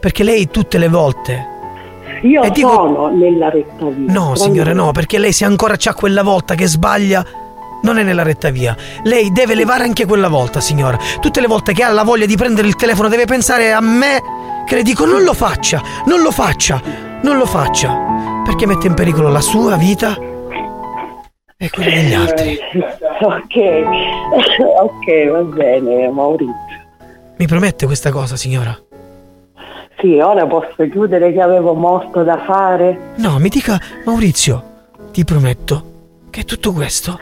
Perché 0.00 0.22
lei 0.24 0.48
tutte 0.48 0.78
le 0.78 0.88
volte. 0.88 1.56
Io 2.22 2.42
E 2.42 2.50
dico- 2.50 2.68
sono 2.70 3.08
nella 3.08 3.48
retta 3.50 3.86
via. 3.86 4.12
No, 4.12 4.34
signora, 4.34 4.72
no, 4.72 4.92
perché 4.92 5.18
lei 5.18 5.32
se 5.32 5.44
ancora 5.44 5.74
c'ha 5.76 5.94
quella 5.94 6.22
volta 6.22 6.54
che 6.54 6.66
sbaglia. 6.66 7.24
Non 7.80 7.96
è 7.98 8.02
nella 8.02 8.24
retta 8.24 8.50
via. 8.50 8.76
Lei 9.04 9.30
deve 9.30 9.54
levare 9.54 9.84
anche 9.84 10.04
quella 10.04 10.26
volta, 10.28 10.60
signora. 10.60 10.98
Tutte 11.20 11.40
le 11.40 11.46
volte 11.46 11.72
che 11.72 11.84
ha 11.84 11.90
la 11.90 12.02
voglia 12.02 12.26
di 12.26 12.36
prendere 12.36 12.66
il 12.66 12.74
telefono 12.74 13.08
deve 13.08 13.24
pensare 13.24 13.72
a 13.72 13.80
me 13.80 14.20
che 14.66 14.74
le 14.74 14.82
dico 14.82 15.04
non 15.06 15.22
lo 15.22 15.32
faccia, 15.32 15.80
non 16.06 16.20
lo 16.20 16.32
faccia, 16.32 16.82
non 17.22 17.36
lo 17.36 17.46
faccia. 17.46 18.42
Perché 18.44 18.66
mette 18.66 18.88
in 18.88 18.94
pericolo 18.94 19.28
la 19.28 19.40
sua 19.40 19.76
vita 19.76 20.16
e 21.56 21.70
quella 21.70 21.90
degli 21.94 22.14
altri. 22.14 22.58
Ok, 23.20 23.56
ok, 24.82 25.30
va 25.30 25.42
bene, 25.42 26.10
Maurizio. 26.10 26.54
Mi 27.36 27.46
promette 27.46 27.86
questa 27.86 28.10
cosa, 28.10 28.34
signora? 28.36 28.76
Sì, 30.00 30.18
ora 30.20 30.46
posso 30.46 30.88
chiudere 30.90 31.32
che 31.32 31.40
avevo 31.40 31.74
molto 31.74 32.22
da 32.22 32.38
fare. 32.44 33.14
No, 33.16 33.38
mi 33.38 33.48
dica, 33.48 33.80
Maurizio, 34.04 34.62
ti 35.10 35.24
prometto 35.24 35.82
che 36.30 36.44
tutto 36.44 36.72
questo 36.72 37.18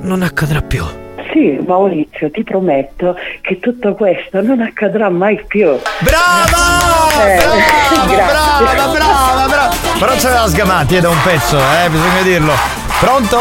non 0.00 0.22
accadrà 0.22 0.62
più. 0.62 0.84
Sì, 1.32 1.58
Maurizio, 1.66 2.30
ti 2.30 2.44
prometto 2.44 3.16
che 3.40 3.58
tutto 3.58 3.94
questo 3.94 4.40
non 4.40 4.60
accadrà 4.60 5.10
mai 5.10 5.42
più. 5.46 5.66
Brava! 5.98 7.26
Eh, 7.26 7.36
Brava, 7.36 8.06
grazie. 8.06 8.98
brava, 8.98 9.46
brava! 9.48 9.74
Però 9.98 10.12
c'aveva 10.16 10.46
sgamati 10.46 10.96
eh, 10.96 11.00
da 11.00 11.08
un 11.08 11.20
pezzo, 11.24 11.58
eh, 11.58 11.88
bisogna 11.90 12.22
dirlo. 12.22 12.52
Pronto? 13.00 13.38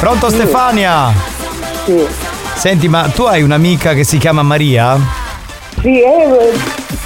Pronto 0.00 0.30
Stefania? 0.30 1.12
Sì. 1.84 2.06
Senti, 2.54 2.88
ma 2.88 3.08
tu 3.08 3.24
hai 3.24 3.42
un'amica 3.42 3.92
che 3.92 4.04
si 4.04 4.18
chiama 4.18 4.42
Maria? 4.42 5.21
Sì, 5.82 6.00
eh, 6.00 6.52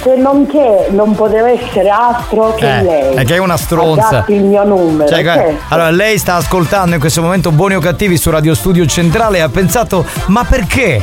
se 0.03 0.15
non 0.15 0.45
che 0.45 0.87
non 0.91 1.15
poteva 1.15 1.49
essere 1.49 1.89
altro 1.89 2.53
che 2.53 2.77
Eh, 2.77 2.83
lei. 2.83 3.15
è 3.15 3.25
che 3.25 3.35
è 3.35 3.37
una 3.39 3.57
stronza. 3.57 4.23
il 4.27 4.43
mio 4.43 4.63
numero. 4.63 5.09
Cioè, 5.09 5.23
certo. 5.23 5.63
allora, 5.69 5.89
lei 5.89 6.17
sta 6.19 6.35
ascoltando 6.35 6.93
in 6.93 6.99
questo 6.99 7.21
momento 7.23 7.51
Buoni 7.51 7.75
o 7.75 7.79
Cattivi 7.79 8.17
su 8.17 8.29
Radio 8.29 8.53
Studio 8.53 8.85
Centrale 8.85 9.39
e 9.39 9.41
ha 9.41 9.49
pensato, 9.49 10.05
ma 10.27 10.43
perché 10.43 11.01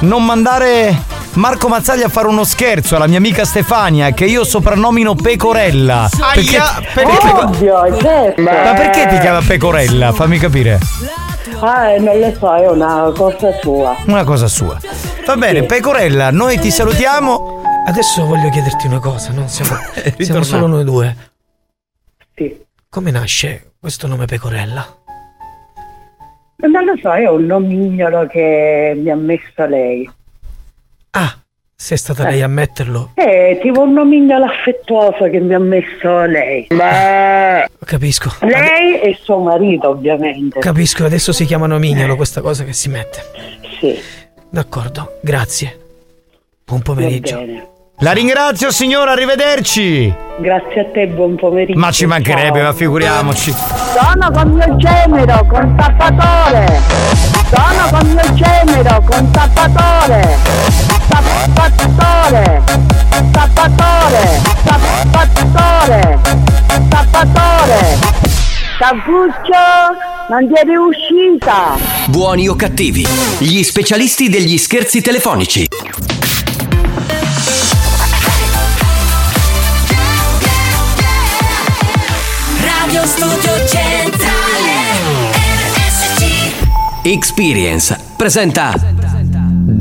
non 0.00 0.22
mandare 0.24 0.94
Marco 1.34 1.68
Mazzaglia 1.68 2.06
a 2.06 2.08
fare 2.10 2.26
uno 2.26 2.44
scherzo 2.44 2.94
alla 2.96 3.06
mia 3.06 3.16
amica 3.18 3.44
Stefania 3.46 4.10
che 4.10 4.26
io 4.26 4.44
soprannomino 4.44 5.14
Pecorella? 5.14 6.08
Perché, 6.34 6.60
perché- 6.92 7.28
Ovvio, 7.32 7.96
certo. 8.00 8.42
ma 8.42 8.50
perché 8.74 9.06
ti 9.08 9.18
chiama 9.18 9.40
Pecorella? 9.44 10.12
Fammi 10.12 10.38
capire. 10.38 10.78
Ah, 11.60 11.90
eh, 11.90 11.98
non 11.98 12.18
lo 12.18 12.32
so, 12.34 12.54
è 12.54 12.68
una 12.68 13.10
cosa 13.14 13.52
sua. 13.60 13.96
Una 14.06 14.24
cosa 14.24 14.46
sua. 14.48 14.78
Va 15.24 15.36
bene, 15.36 15.64
Pecorella, 15.64 16.30
noi 16.30 16.58
ti 16.58 16.70
salutiamo. 16.70 17.62
Adesso 17.86 18.24
voglio 18.26 18.48
chiederti 18.50 18.86
una 18.86 18.98
cosa, 18.98 19.32
non 19.32 19.48
siamo, 19.48 19.76
siamo 19.92 20.14
ritornato. 20.16 20.44
solo 20.44 20.66
noi 20.66 20.84
due. 20.84 21.16
Sì. 22.34 22.62
Come 22.88 23.10
nasce 23.10 23.72
questo 23.78 24.06
nome 24.06 24.26
Pecorella? 24.26 24.86
Non 26.56 26.84
lo 26.84 26.96
so, 27.00 27.12
è 27.12 27.28
un 27.28 27.44
nomignolo 27.44 28.26
che 28.26 28.94
mi 28.96 29.10
ha 29.10 29.16
messo 29.16 29.66
lei. 29.66 30.10
Se 31.76 31.94
è 31.94 31.98
stata 31.98 32.24
lei 32.24 32.40
a 32.40 32.46
metterlo, 32.48 33.10
È 33.14 33.58
tipo 33.60 33.82
un 33.82 33.92
nomignolo 33.92 34.44
affettuoso 34.44 35.28
che 35.28 35.40
mi 35.40 35.54
ha 35.54 35.58
messo 35.58 36.24
lei. 36.24 36.66
capisco. 37.84 38.30
Lei 38.40 39.00
e 39.00 39.18
suo 39.20 39.38
marito, 39.40 39.88
ovviamente. 39.90 40.60
Capisco, 40.60 41.04
adesso 41.04 41.32
si 41.32 41.44
chiama 41.44 41.66
nomignolo 41.66 42.16
questa 42.16 42.40
cosa 42.40 42.64
che 42.64 42.72
si 42.72 42.88
mette. 42.88 43.22
Sì. 43.80 44.00
D'accordo, 44.48 45.18
grazie. 45.20 45.78
Buon 46.64 46.80
pomeriggio. 46.80 47.44
La 47.98 48.12
ringrazio 48.12 48.70
signora, 48.70 49.10
arrivederci. 49.12 50.12
Grazie 50.38 50.80
a 50.80 50.84
te, 50.86 51.06
buon 51.08 51.34
pomeriggio. 51.36 51.78
Ma 51.78 51.90
ci 51.90 52.06
mancherebbe, 52.06 52.62
ma 52.62 52.72
figuriamoci. 52.72 53.52
Sono 53.52 54.30
con 54.30 54.50
mio 54.52 54.76
genero, 54.76 55.44
con 55.46 55.74
tappatore. 55.76 56.80
Sono 57.50 57.98
con 57.98 58.10
mio 58.12 58.34
genero, 58.34 59.02
con 59.08 59.30
tappatore. 59.32 60.93
Tappatore. 61.08 62.62
Tappatore. 63.32 64.40
Tappatore. 65.10 66.18
Tappatore. 66.88 67.98
Cappuccio, 68.78 69.62
non 70.28 70.48
ti 70.48 70.54
è 70.54 70.64
riuscita. 70.64 71.78
Buoni 72.06 72.48
o 72.48 72.56
cattivi, 72.56 73.06
gli 73.38 73.62
specialisti 73.62 74.28
degli 74.28 74.58
scherzi 74.58 75.00
telefonici. 75.00 75.68
Radio 82.60 83.06
Studio 83.06 83.66
Centrale 83.66 84.72
RSC 85.72 86.26
Experience 87.02 87.98
presenta 88.16 88.74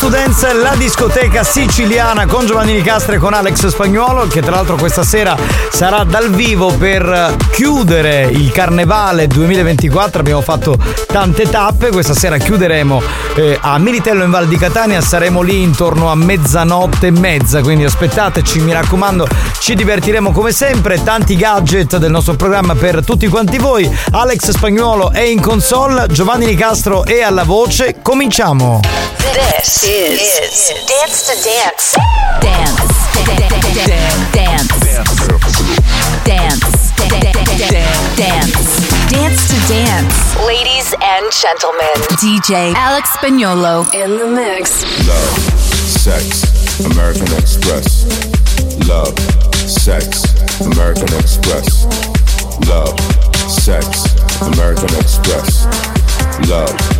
To 0.00 0.08
Dance, 0.08 0.52
la 0.54 0.74
discoteca 0.76 1.44
siciliana 1.44 2.26
con 2.26 2.46
Giovanni 2.46 2.72
Nicastre 2.72 3.16
e 3.16 3.18
con 3.18 3.34
Alex 3.34 3.66
Spagnuolo, 3.66 4.26
che 4.28 4.40
tra 4.40 4.52
l'altro 4.52 4.76
questa 4.76 5.02
sera 5.02 5.36
sarà 5.70 6.04
dal 6.04 6.30
vivo 6.30 6.74
per 6.74 7.36
chiudere 7.50 8.22
il 8.30 8.50
carnevale 8.50 9.26
2024. 9.26 10.20
Abbiamo 10.20 10.40
fatto 10.40 10.78
tante 11.06 11.50
tappe, 11.50 11.90
questa 11.90 12.14
sera 12.14 12.38
chiuderemo 12.38 13.02
eh, 13.34 13.58
a 13.60 13.78
Militello 13.78 14.24
in 14.24 14.30
Val 14.30 14.48
di 14.48 14.56
Catania, 14.56 15.02
saremo 15.02 15.42
lì 15.42 15.60
intorno 15.60 16.10
a 16.10 16.14
mezzanotte 16.14 17.08
e 17.08 17.10
mezza, 17.10 17.60
quindi 17.60 17.84
aspettateci, 17.84 18.60
mi 18.60 18.72
raccomando, 18.72 19.26
ci 19.58 19.74
divertiremo 19.74 20.32
come 20.32 20.52
sempre, 20.52 21.02
tanti 21.02 21.36
gadget 21.36 21.98
del 21.98 22.10
nostro 22.10 22.36
programma 22.36 22.74
per 22.74 23.04
tutti 23.04 23.28
quanti 23.28 23.58
voi. 23.58 23.90
Alex 24.12 24.50
Spagnuolo 24.50 25.10
è 25.10 25.20
in 25.20 25.40
console, 25.42 26.06
Giovanni 26.08 26.46
Nicastro 26.46 27.04
è 27.04 27.20
alla 27.20 27.44
voce, 27.44 27.96
cominciamo! 28.00 28.80
This 29.32 29.59
is, 29.60 30.72
Dance 30.88 31.28
to 31.28 31.34
Dance. 31.44 31.92
Dance. 32.40 32.80
Dance. 33.28 33.84
Dance. 34.32 34.72
Dance. 38.16 38.80
Dance 39.10 39.48
to 39.48 39.56
Dance. 39.68 40.36
Ladies 40.46 40.94
and 41.02 41.30
gentlemen, 41.30 41.92
DJ 42.16 42.72
Alex 42.74 43.10
Spagnolo 43.10 43.84
in 43.92 44.16
the 44.16 44.26
mix. 44.26 44.82
Love, 45.06 45.38
sex, 45.84 46.80
American 46.86 47.30
Express. 47.36 48.06
Love, 48.88 49.18
sex, 49.68 50.24
American 50.62 51.12
Express. 51.18 51.84
Love, 52.66 52.98
sex, 53.50 54.06
American 54.40 54.88
Express. 54.96 55.66
Love, 56.48 56.99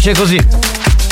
Esce 0.00 0.14
così. 0.14 0.40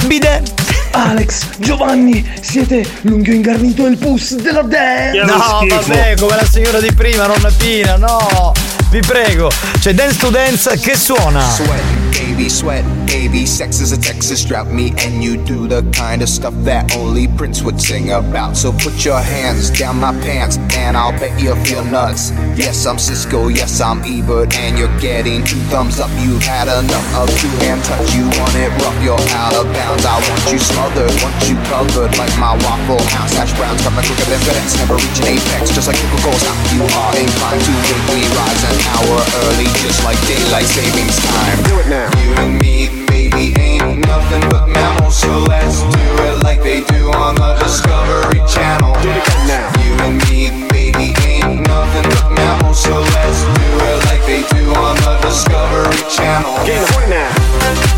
Bidet. 0.06 0.50
Alex, 0.92 1.58
Giovanni, 1.58 2.26
siete 2.40 2.82
l'unghio 3.02 3.34
ingarnito 3.34 3.84
e 3.84 3.90
il 3.90 3.98
pus 3.98 4.36
della 4.36 4.62
dance. 4.62 5.24
No, 5.24 5.66
vabbè, 5.68 6.16
come 6.18 6.34
la 6.34 6.46
signora 6.46 6.80
di 6.80 6.90
prima, 6.94 7.26
nonna 7.26 7.50
Pina, 7.54 7.96
no. 7.96 8.52
Vi 8.88 9.00
prego. 9.00 9.50
C'è 9.78 9.92
Dance 9.92 10.16
to 10.16 10.30
Dance 10.30 10.78
che 10.78 10.96
suona. 10.96 11.42
Sweat, 11.50 11.97
baby, 12.38 12.48
sweat, 12.48 12.84
baby. 13.08 13.44
Sex 13.44 13.80
is 13.80 13.90
a 13.90 13.98
Texas 13.98 14.44
drought. 14.44 14.70
Me 14.70 14.94
and 14.98 15.24
you 15.24 15.42
do 15.42 15.66
the 15.66 15.82
kind 15.90 16.22
of 16.22 16.28
stuff 16.28 16.54
that 16.62 16.94
only 16.94 17.26
Prince 17.26 17.62
would 17.62 17.80
sing 17.80 18.12
about. 18.12 18.56
So 18.56 18.70
put 18.70 19.04
your 19.04 19.18
hands 19.18 19.70
down 19.70 19.98
my 19.98 20.12
pants, 20.22 20.56
and 20.78 20.96
I'll 20.96 21.10
bet 21.18 21.34
you'll 21.42 21.58
feel 21.66 21.84
nuts. 21.84 22.30
Yes, 22.54 22.86
I'm 22.86 22.98
Cisco, 22.98 23.48
yes, 23.48 23.80
I'm 23.80 24.06
Ebert, 24.06 24.54
and 24.54 24.78
you're 24.78 24.94
getting 25.00 25.42
two 25.42 25.58
thumbs 25.66 25.98
up. 25.98 26.10
You've 26.22 26.42
had 26.42 26.70
enough 26.70 27.08
of 27.18 27.26
two 27.42 27.50
hand 27.58 27.82
touch. 27.82 28.06
You 28.14 28.22
want 28.38 28.54
it 28.54 28.70
rough, 28.86 28.98
you're 29.02 29.18
out 29.34 29.58
of 29.58 29.66
bounds. 29.74 30.06
I 30.06 30.14
want 30.22 30.42
you 30.46 30.62
smothered, 30.62 31.10
want 31.18 31.34
you 31.50 31.58
covered 31.66 32.14
like 32.22 32.30
my 32.38 32.54
Waffle 32.54 33.02
House. 33.18 33.34
Hash 33.34 33.50
browns 33.58 33.82
coming 33.82 34.06
quicker 34.06 34.30
than 34.30 34.38
FedEx, 34.46 34.78
never 34.78 34.94
reach 34.94 35.18
an 35.26 35.34
apex. 35.34 35.74
Just 35.74 35.90
like 35.90 35.98
Coca-Cola 35.98 36.38
stop. 36.38 36.54
You 36.70 36.86
are 36.86 37.14
inclined 37.18 37.66
to 37.66 37.72
me 38.14 38.22
rise 38.30 38.62
an 38.62 38.78
hour 38.94 39.18
early, 39.42 39.66
just 39.82 40.06
like 40.06 40.18
daylight 40.30 40.70
savings 40.70 41.18
time. 41.18 41.58
Do 41.66 41.82
it 41.82 41.90
now. 41.90 42.27
You 42.28 42.34
and 42.34 42.60
me, 42.60 43.06
baby, 43.06 43.54
ain't 43.58 44.06
nothing 44.06 44.46
but 44.50 44.68
mammals, 44.68 45.16
so 45.16 45.38
let's 45.48 45.80
do 45.80 46.04
it 46.28 46.42
like 46.42 46.60
they 46.62 46.84
do 46.84 47.10
on 47.12 47.36
the 47.36 47.56
Discovery 47.58 48.40
Channel. 48.46 48.92
Do 49.00 49.08
it 49.08 49.16
again 49.16 49.46
now. 49.48 49.80
You 49.80 49.92
and 50.04 50.18
me, 50.28 50.68
baby, 50.68 51.14
ain't 51.24 51.66
nothing 51.66 52.04
but 52.10 52.30
mammals, 52.32 52.82
so 52.82 53.00
let's 53.00 53.40
do 53.44 53.68
it 53.80 54.04
like 54.04 54.26
they 54.26 54.42
do 54.54 54.74
on 54.74 54.96
the 54.96 55.18
Discovery 55.22 56.04
Channel. 56.10 56.66
Get 56.66 56.86
the 56.86 56.92
point 56.92 57.08
now. 57.08 57.97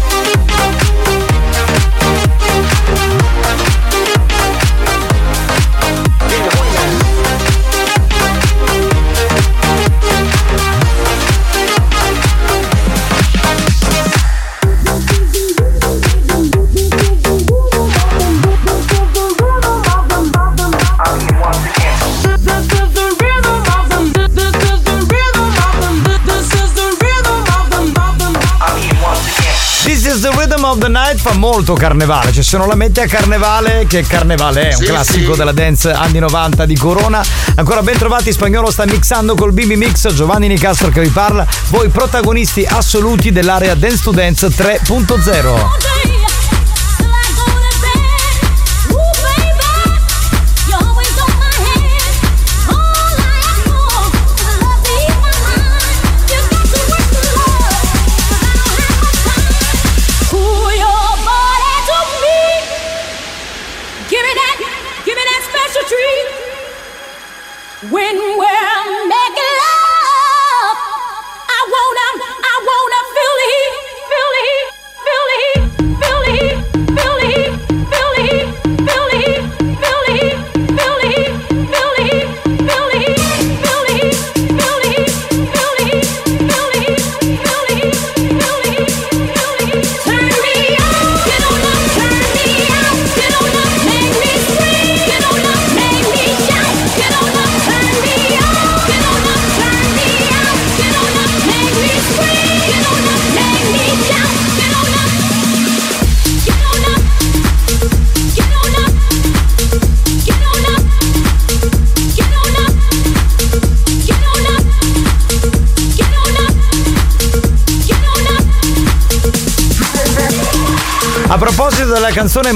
Fa 31.21 31.35
molto 31.35 31.75
carnevale, 31.75 32.33
cioè 32.33 32.43
se 32.43 32.57
non 32.57 32.67
la 32.67 32.75
metti 32.75 32.99
a 33.01 33.07
carnevale, 33.07 33.85
che 33.87 34.03
carnevale 34.07 34.71
è? 34.71 34.75
Un 34.75 34.81
Sì, 34.81 34.85
classico 34.87 35.33
sì. 35.33 35.39
della 35.39 35.53
dance 35.53 35.91
anni 35.91 36.19
90 36.19 36.65
di 36.65 36.77
Corona. 36.79 37.23
Ancora 37.57 37.83
ben 37.83 37.99
trovati, 37.99 38.33
spagnolo 38.33 38.71
sta 38.71 38.87
mixando 38.87 39.35
col 39.35 39.53
BB 39.53 39.73
Mix, 39.73 40.11
Giovanni 40.15 40.49
Nicastro 40.49 40.89
che 40.89 41.03
vi 41.03 41.11
parla, 41.11 41.47
voi 41.69 41.89
protagonisti 41.91 42.65
assoluti 42.67 43.33
dell'area 43.33 43.75
Dance 43.75 44.03
to 44.03 44.13
Dance 44.13 44.47
3.0. 44.49 46.00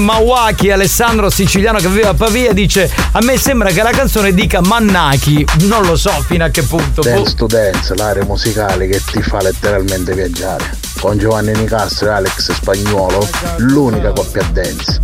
Mawaki, 0.05 0.69
Alessandro 0.69 1.31
Siciliano 1.31 1.79
che 1.79 1.87
vive 1.87 2.07
a 2.07 2.13
Pavia 2.13 2.53
dice 2.53 2.87
a 3.11 3.19
me 3.23 3.39
sembra 3.39 3.71
che 3.71 3.81
la 3.81 3.89
canzone 3.89 4.35
dica 4.35 4.61
Mannaki, 4.61 5.43
non 5.61 5.83
lo 5.83 5.95
so 5.95 6.11
fino 6.27 6.45
a 6.45 6.49
che 6.49 6.61
punto. 6.61 7.01
boh. 7.01 7.09
Dance 7.09 7.33
to 7.35 7.47
Dance, 7.47 7.95
l'area 7.95 8.23
musicale 8.23 8.87
che 8.87 9.01
ti 9.03 9.23
fa 9.23 9.41
letteralmente 9.41 10.13
viaggiare. 10.13 10.77
Con 10.99 11.17
Giovanni 11.17 11.53
Nicastro 11.53 12.09
e 12.09 12.11
Alex 12.11 12.51
Spagnuolo, 12.51 13.27
l'unica 13.57 14.11
coppia 14.11 14.43
dance. 14.51 15.01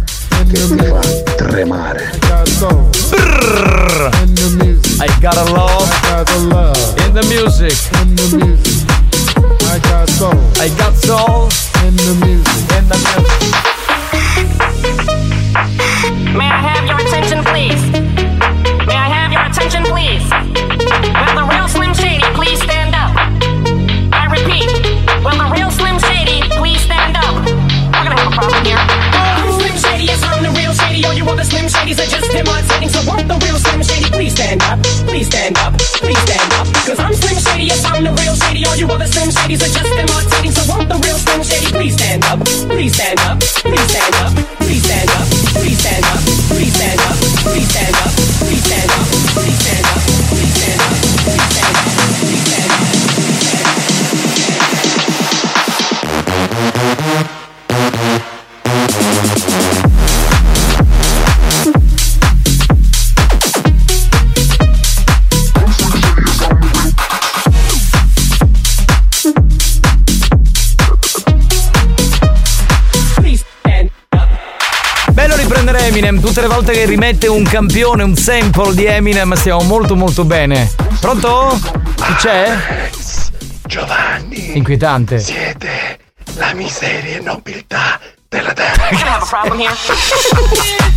che 0.48 0.68
ti 0.68 0.86
fa 0.86 1.00
tremare. 1.36 2.12
Brrr. 3.10 4.10
I 5.00 5.20
got 5.20 5.36
a 5.36 5.44
love 5.52 5.90
in 7.08 7.14
the 7.14 7.24
music. 7.24 7.76
I 9.62 9.80
got 9.80 10.08
soul. 10.10 10.38
I 10.60 10.70
got 10.78 10.94
soul 10.96 11.50
in 11.88 11.96
the 11.96 12.14
music. 12.24 12.78
In 12.78 12.88
the 12.88 12.98
music. 13.18 14.61
May 16.32 16.48
I 16.48 16.64
have 16.64 16.88
your 16.88 16.96
attention, 16.96 17.44
please? 17.44 17.82
May 18.88 18.96
I 18.96 19.10
have 19.12 19.36
your 19.36 19.44
attention, 19.44 19.84
please? 19.84 20.24
Will 21.12 21.36
the 21.36 21.44
real 21.44 21.68
Slim 21.68 21.92
Shady 21.92 22.24
please 22.40 22.56
stand 22.64 22.96
up? 22.96 23.12
I 24.16 24.32
repeat, 24.32 24.72
will 25.28 25.36
the 25.36 25.52
real 25.52 25.68
Slim 25.76 26.00
Shady 26.00 26.40
please 26.56 26.80
stand 26.88 27.20
up? 27.20 27.36
We're 27.44 28.08
gonna 28.08 28.16
have 28.16 28.32
a 28.32 28.36
problem 28.36 28.64
here. 28.64 28.80
Oh, 28.80 29.44
I'm 29.44 29.52
Slim 29.60 29.76
Shady, 29.76 30.06
yes, 30.08 30.24
I'm 30.24 30.40
the 30.40 30.56
real 30.56 30.72
Shady. 30.72 31.04
All 31.04 31.14
you 31.14 31.28
other 31.28 31.44
Slim 31.44 31.68
Shadys 31.68 32.00
are 32.00 32.08
just 32.08 32.32
imitating. 32.32 32.88
So 32.88 33.04
won't 33.04 33.28
the 33.28 33.36
real 33.44 33.60
Slim 33.60 33.84
Shady 33.84 34.08
please 34.16 34.32
stand 34.32 34.64
up? 34.64 34.80
Please 35.12 35.28
stand 35.28 35.60
up, 35.60 35.76
please 36.00 36.22
stand 36.24 36.48
up. 36.56 36.68
Cause 36.88 37.00
I'm 37.04 37.12
Slim 37.12 37.38
Shady, 37.44 37.66
yes, 37.68 37.84
I'm 37.84 38.08
the 38.08 38.16
real 38.24 38.40
Shady. 38.40 38.64
All 38.66 38.80
you 38.80 38.88
other 38.88 39.08
Slim 39.08 39.36
Shadys 39.36 39.68
are 39.68 39.74
just 39.76 39.92
imitating. 40.00 40.56
So 40.56 40.64
won't 40.72 40.88
the 40.88 40.96
real 40.96 41.20
Slim 41.20 41.44
Shady 41.44 41.68
please 41.76 41.96
stand 42.00 42.24
up? 42.24 42.40
Please 42.72 42.96
stand 42.96 43.20
up, 43.28 43.40
please 43.68 43.88
stand 43.92 44.16
up, 44.24 44.31
Eminem, 76.02 76.20
tutte 76.20 76.42
le 76.42 76.48
volte 76.48 76.74
che 76.74 76.86
rimette 76.86 77.28
un 77.28 77.44
campione, 77.44 78.02
un 78.02 78.16
sample 78.16 78.74
di 78.74 78.86
Eminem 78.86 79.36
stiamo 79.36 79.62
molto 79.62 79.96
molto 79.96 80.26
bene. 80.26 80.72
Pronto? 81.00 81.60
Chi 81.96 82.14
c'è? 82.16 82.90
Giovanni. 83.68 84.58
Inquietante. 84.58 85.20
Siete 85.20 86.00
la 86.38 86.54
miseria 86.56 87.18
e 87.18 87.20
nobiltà 87.20 88.00
della 88.28 88.52
terra. 88.52 88.90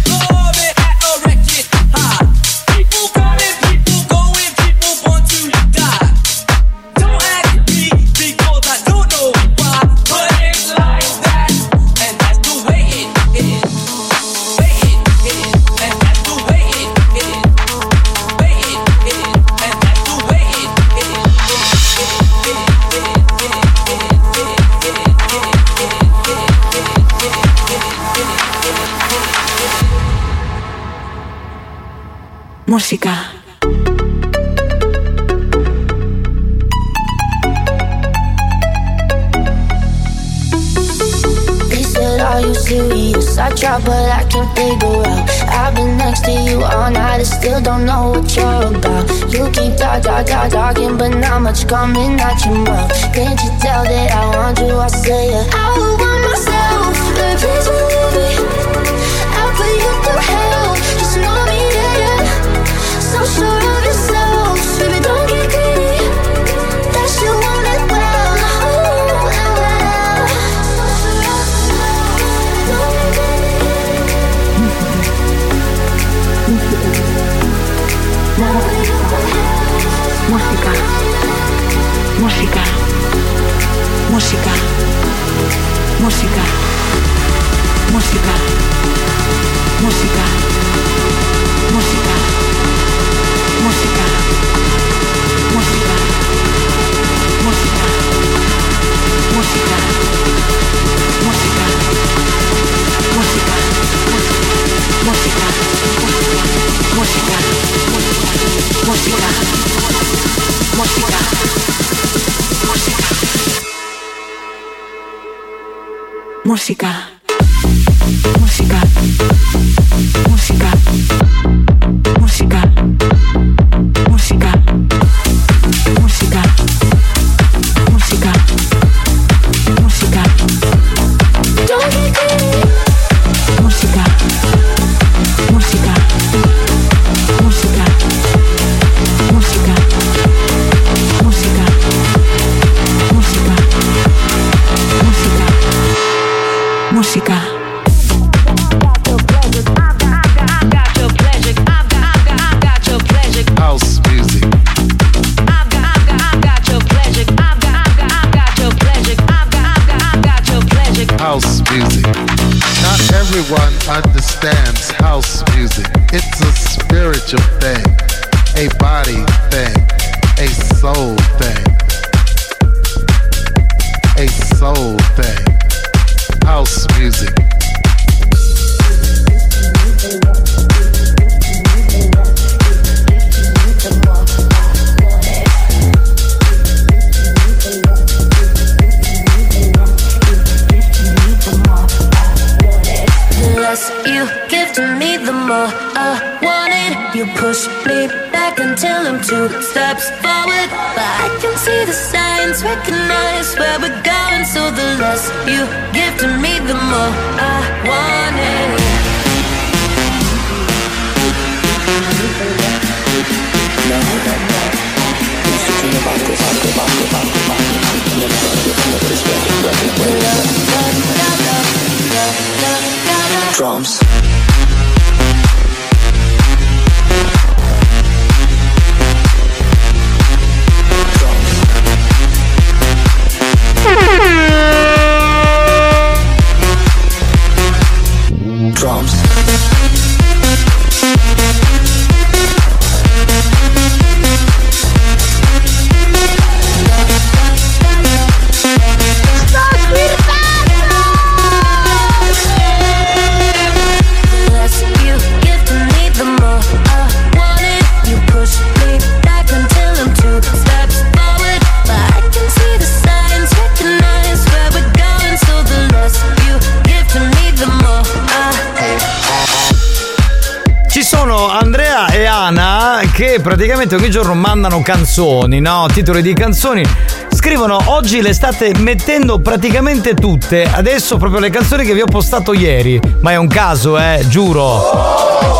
praticamente 273.44 273.94
ogni 273.94 274.08
giorno 274.08 274.32
mandano 274.32 274.80
canzoni, 274.80 275.60
no? 275.60 275.86
Titoli 275.92 276.22
di 276.22 276.32
canzoni. 276.32 276.82
Scrivono 277.28 277.78
oggi 277.88 278.22
le 278.22 278.32
state 278.32 278.72
mettendo 278.78 279.38
praticamente 279.38 280.14
tutte. 280.14 280.64
Adesso 280.64 281.18
proprio 281.18 281.40
le 281.40 281.50
canzoni 281.50 281.84
che 281.84 281.92
vi 281.92 282.00
ho 282.00 282.06
postato 282.06 282.54
ieri. 282.54 282.98
Ma 283.20 283.32
è 283.32 283.36
un 283.36 283.48
caso, 283.48 283.98
eh, 283.98 284.24
giuro. 284.28 285.52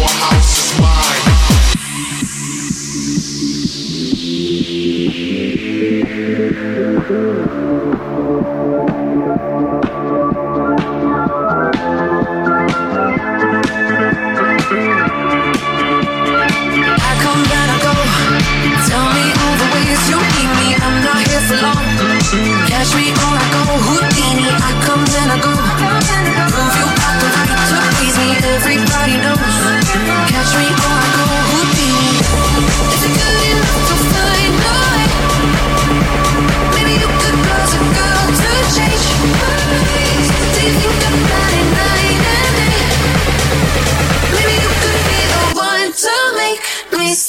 Catch 22.68 22.96
me 22.96 23.12
or 23.12 23.36
I 23.36 23.48
go. 23.52 23.64
Houdini. 23.86 24.48
I 24.48 24.81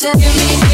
me 0.02 0.10
stay. 0.10 0.12
Give 0.18 0.62
me, 0.62 0.71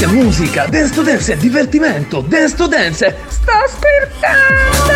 Dance 0.00 0.16
è 0.16 0.22
musica, 0.22 0.66
dance 0.66 0.94
to 0.94 1.02
dance 1.02 1.30
è 1.30 1.36
divertimento, 1.36 2.24
dance 2.26 2.54
to 2.54 2.66
dance 2.66 3.18
sta 3.28 3.66
squirtando! 3.68 4.92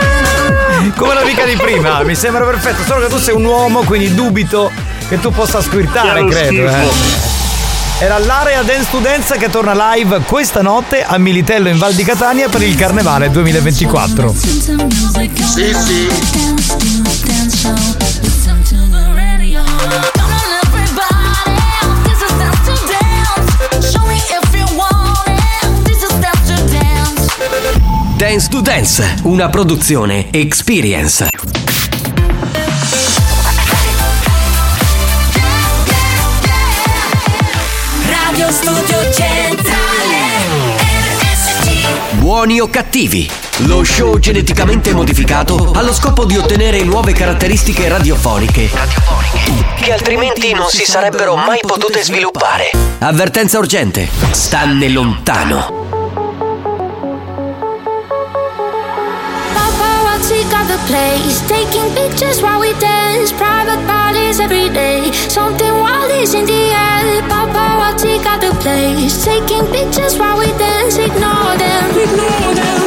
Come 0.97 1.13
l'amica 1.13 1.45
di 1.45 1.57
prima, 1.57 2.03
mi 2.05 2.15
sembra 2.15 2.43
perfetto, 2.45 2.85
solo 2.85 3.01
che 3.01 3.09
tu 3.13 3.19
sei 3.19 3.35
un 3.35 3.45
uomo, 3.45 3.83
quindi 3.83 4.15
dubito 4.15 4.73
che 5.07 5.21
tu 5.21 5.31
possa 5.31 5.61
squirtare, 5.61 6.25
credo. 6.25 6.69
Eh. 6.69 6.89
Era 7.99 8.17
l'area 8.17 8.63
Dance 8.63 8.89
to 8.91 8.99
Dance 9.01 9.37
che 9.37 9.51
torna 9.51 9.93
live 9.93 10.21
questa 10.21 10.63
notte 10.63 11.05
a 11.05 11.19
Militello 11.19 11.69
in 11.69 11.77
Val 11.77 11.93
di 11.93 12.03
Catania 12.03 12.49
per 12.49 12.63
il 12.63 12.75
Carnevale 12.75 13.29
2024. 13.29 14.35
Sì, 14.35 14.63
sì. 14.63 14.75
Dance 28.27 28.49
to 28.49 28.63
Dance, 28.63 29.17
una 29.25 29.51
produzione 29.51 30.33
Experience. 30.33 31.29
Radio 38.09 38.51
Studio 38.51 39.13
Centrale 39.13 40.17
Buoni 42.13 42.61
o 42.61 42.71
cattivi? 42.71 43.31
Lo 43.67 43.85
show 43.85 44.19
geneticamente 44.19 44.95
modificato 44.95 45.73
allo 45.75 45.93
scopo 45.93 46.25
di 46.25 46.39
ottenere 46.39 46.83
nuove 46.83 47.13
caratteristiche 47.13 47.87
radiofoniche 47.91 48.71
che 49.77 49.93
altrimenti 49.93 50.55
non 50.55 50.71
si 50.71 50.87
sarebbero 50.87 51.37
mai 51.37 51.59
potute 51.61 52.03
sviluppare. 52.03 52.71
Avvertenza 53.01 53.59
urgente. 53.59 54.09
Stanne 54.31 54.89
lontano. 54.89 55.84
The 60.75 60.87
place, 60.87 61.41
taking 61.49 61.87
pictures 61.95 62.43
while 62.43 62.61
we 62.61 62.73
dance. 62.81 63.33
Private 63.33 63.83
parties 63.87 64.41
every 64.41 64.69
day, 64.71 65.13
something 65.29 65.73
wild 65.85 66.11
is 66.11 66.35
in 66.35 66.47
the 66.47 66.63
air. 66.87 67.23
Paparazzi 67.31 68.23
got 68.25 68.41
the 68.41 68.53
place, 68.63 69.25
taking 69.25 69.65
pictures 69.71 70.19
while 70.19 70.39
we 70.39 70.47
dance. 70.59 70.97
Ignore 70.97 71.57
them, 71.63 71.85
ignore 72.05 72.55
them, 72.59 72.84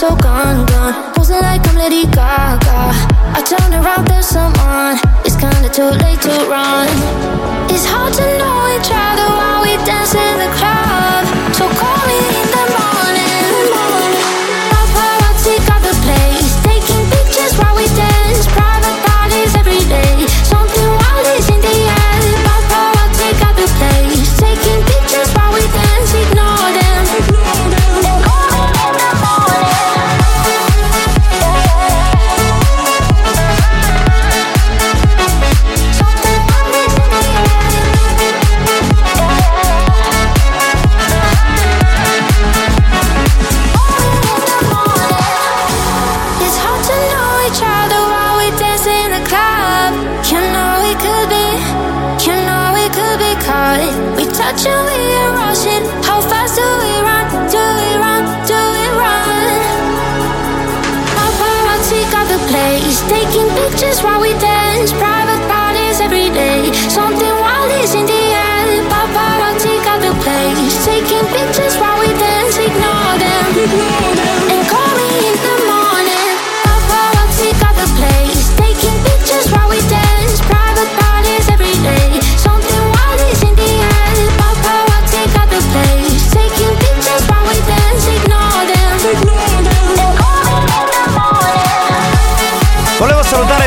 so 0.00 0.16
gone, 0.16 0.64
gone. 0.64 1.12
Posing 1.12 1.42
like 1.42 1.60
I'm 1.68 1.76
Lady 1.76 2.04
Gaga. 2.06 2.80
I 3.36 3.42
turn 3.44 3.70
around, 3.74 4.08
there's 4.08 4.26
someone. 4.26 4.96
It's 5.26 5.36
kinda 5.36 5.68
too 5.68 5.90
late 6.02 6.22
to 6.22 6.34
run. 6.48 6.88
It's 7.68 7.84
hard 7.84 8.14
to 8.14 8.26
know 8.40 8.60
each 8.76 8.90
other 8.90 9.28
while 9.38 9.60
we 9.60 9.76
dance 9.84 10.14
in 10.14 10.38
the 10.38 10.48
club. 10.56 10.79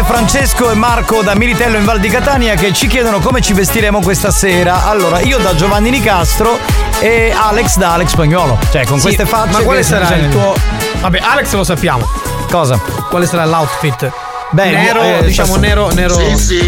Francesco 0.03 0.69
e 0.69 0.73
Marco 0.75 1.21
da 1.21 1.35
Militello 1.35 1.77
in 1.77 1.85
Val 1.85 1.99
di 1.99 2.09
Catania 2.09 2.55
che 2.55 2.73
ci 2.73 2.87
chiedono 2.87 3.19
come 3.19 3.41
ci 3.41 3.53
vestiremo 3.53 4.01
questa 4.01 4.31
sera. 4.31 4.85
Allora, 4.85 5.19
io 5.21 5.37
da 5.37 5.55
Giovanni 5.55 5.89
Nicastro 5.89 6.57
e 6.99 7.33
Alex 7.35 7.77
da 7.77 7.93
Alex 7.93 8.09
Spagnolo. 8.09 8.57
Cioè, 8.71 8.85
con 8.85 8.97
Sì, 8.97 9.05
queste 9.05 9.25
facce. 9.25 9.51
Ma 9.51 9.59
quale 9.63 9.83
sarà 9.83 10.15
il 10.15 10.29
tuo. 10.29 10.55
Vabbè, 11.01 11.19
Alex 11.21 11.51
lo 11.53 11.63
sappiamo. 11.63 12.07
Cosa? 12.49 12.77
Quale 13.09 13.25
sarà 13.25 13.45
l'outfit? 13.45 14.11
Beh, 14.53 14.69
nero, 14.71 15.01
eh, 15.01 15.23
diciamo 15.25 15.53
stas- 15.53 15.61
nero, 15.61 15.91
nero. 15.93 16.15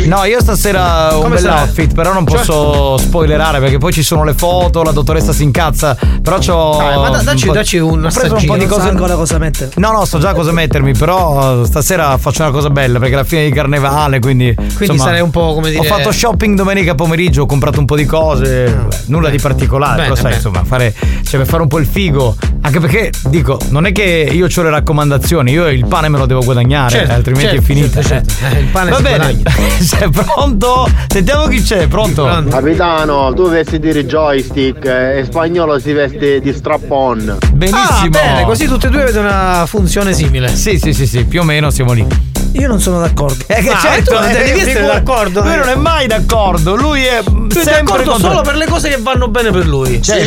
No, 0.06 0.24
io 0.24 0.40
stasera 0.42 1.16
ho 1.18 1.24
un 1.24 1.30
bel 1.30 1.46
outfit, 1.46 1.94
però 1.94 2.14
non 2.14 2.26
Cioè- 2.28 2.38
posso 2.38 2.98
spoilerare 2.98 3.60
perché 3.60 3.78
poi 3.78 3.94
ci 3.94 4.02
sono 4.04 4.24
le 4.24 4.34
foto, 4.34 4.82
la 4.84 4.92
dottoressa 4.92 5.32
si 5.34 5.44
incazza. 5.44 5.96
Però 6.22 6.38
c'ho. 6.40 6.78
Dai, 6.78 6.98
ma 6.98 7.10
da- 7.10 7.22
dacci- 7.22 7.44
un 7.44 7.50
po'- 7.50 7.54
dacci 7.54 7.78
un 7.78 8.06
ho 8.06 8.10
preso 8.10 8.36
un 8.36 8.46
po' 8.46 8.54
di 8.54 8.60
Non 8.66 8.70
sa 8.70 8.76
cose. 8.76 8.88
ancora 8.90 9.16
cosa 9.16 9.38
mettere. 9.38 9.70
No, 9.76 9.92
no, 9.92 10.06
so 10.06 10.18
già 10.18 10.34
cosa 10.34 10.52
mettermi, 10.52 10.94
però 10.94 11.64
stasera 11.66 12.18
faccio 12.18 12.42
una 12.42 12.52
cosa 12.52 12.70
bella 12.70 12.98
perché 13.00 13.14
è 13.14 13.18
la 13.18 13.24
fine 13.24 13.44
di 13.46 13.52
carnevale, 13.52 14.20
quindi. 14.20 14.54
Quindi 14.76 14.98
sarai 14.98 15.22
un 15.22 15.30
po' 15.30 15.54
come 15.54 15.70
dire- 15.70 15.82
Ho 15.82 15.84
fatto 15.84 16.12
shopping 16.12 16.56
domenica 16.58 16.96
pomeriggio, 16.96 17.44
ho 17.44 17.46
comprato 17.46 17.80
un 17.80 17.86
po' 17.86 17.96
di 17.96 18.06
cose, 18.06 18.66
beh, 18.66 18.96
nulla 19.08 19.30
di 19.30 19.38
particolare, 19.38 19.94
Bene, 19.96 20.04
però 20.04 20.16
sai, 20.16 20.24
bene. 20.24 20.36
insomma, 20.38 20.64
fare, 20.64 20.94
cioè 21.24 21.40
per 21.40 21.48
fare 21.48 21.62
un 21.62 21.68
po' 21.68 21.78
il 21.78 21.86
figo. 21.86 22.36
Anche 22.62 22.80
perché 22.80 23.12
dico, 23.28 23.60
non 23.70 23.86
è 23.86 23.92
che 23.92 24.28
io 24.32 24.48
ho 24.48 24.62
le 24.64 24.70
raccomandazioni, 24.72 25.52
io 25.52 25.68
il 25.68 25.86
pane 25.86 26.10
me 26.10 26.18
lo 26.18 26.26
devo 26.26 26.42
guadagnare, 26.44 26.90
Certo, 26.90 27.14
altrimenti 27.14 27.50
certo, 27.50 27.62
è 27.62 27.66
finita. 27.82 28.02
certo, 28.02 28.34
certo. 28.34 28.56
Eh, 28.56 28.60
il 28.60 28.68
pane 28.68 28.90
Va 28.92 29.00
bene. 29.02 29.42
Sei 29.80 30.10
pronto? 30.10 30.90
Sentiamo 31.08 31.48
chi 31.48 31.62
c'è, 31.62 31.88
pronto? 31.88 32.24
Capitano, 32.50 33.34
tu 33.34 33.50
vesti 33.50 33.80
di 33.80 33.92
joystick 34.06 34.86
e 34.86 35.24
spagnolo 35.26 35.80
si 35.80 35.94
veste 35.94 36.40
di 36.40 36.54
strap-on. 36.54 37.38
Benissimo. 37.54 37.84
Ah, 37.84 38.08
bene, 38.10 38.44
così 38.46 38.68
tutte 38.68 38.88
e 38.88 38.90
due 38.90 39.04
avete 39.04 39.20
una 39.20 39.66
funzione 39.68 40.14
simile. 40.14 40.48
Sì, 40.56 40.78
sì, 40.80 40.94
sì, 40.94 41.06
sì, 41.06 41.26
più 41.26 41.42
o 41.42 41.44
meno 41.44 41.70
siamo 41.70 41.94
lì. 41.94 42.06
Io 42.54 42.68
non 42.70 42.80
sono 42.80 43.00
d'accordo. 43.02 43.44
Eh, 43.48 43.62
che 43.62 43.70
Ma 43.70 43.80
certo, 43.80 44.12
tu 44.16 44.20
non 44.22 44.30
eh, 44.30 44.34
devi 44.34 44.50
essere 44.52 44.74
figura- 44.76 44.94
d'accordo. 44.94 45.42
Lui 45.42 45.56
non 45.58 45.68
è 45.68 45.76
mai 45.76 46.08
d'accordo, 46.08 46.76
lui 46.76 47.04
è 47.04 47.22
sei 47.22 47.64
sempre 47.64 47.82
d'accordo 47.84 48.12
contro- 48.12 48.30
solo 48.30 48.42
per 48.44 48.56
le 48.56 48.66
cose 48.66 48.88
che 48.90 48.98
vanno 48.98 49.28
bene 49.28 49.52
per 49.52 49.68
lui. 49.68 50.02
Cioè, 50.02 50.26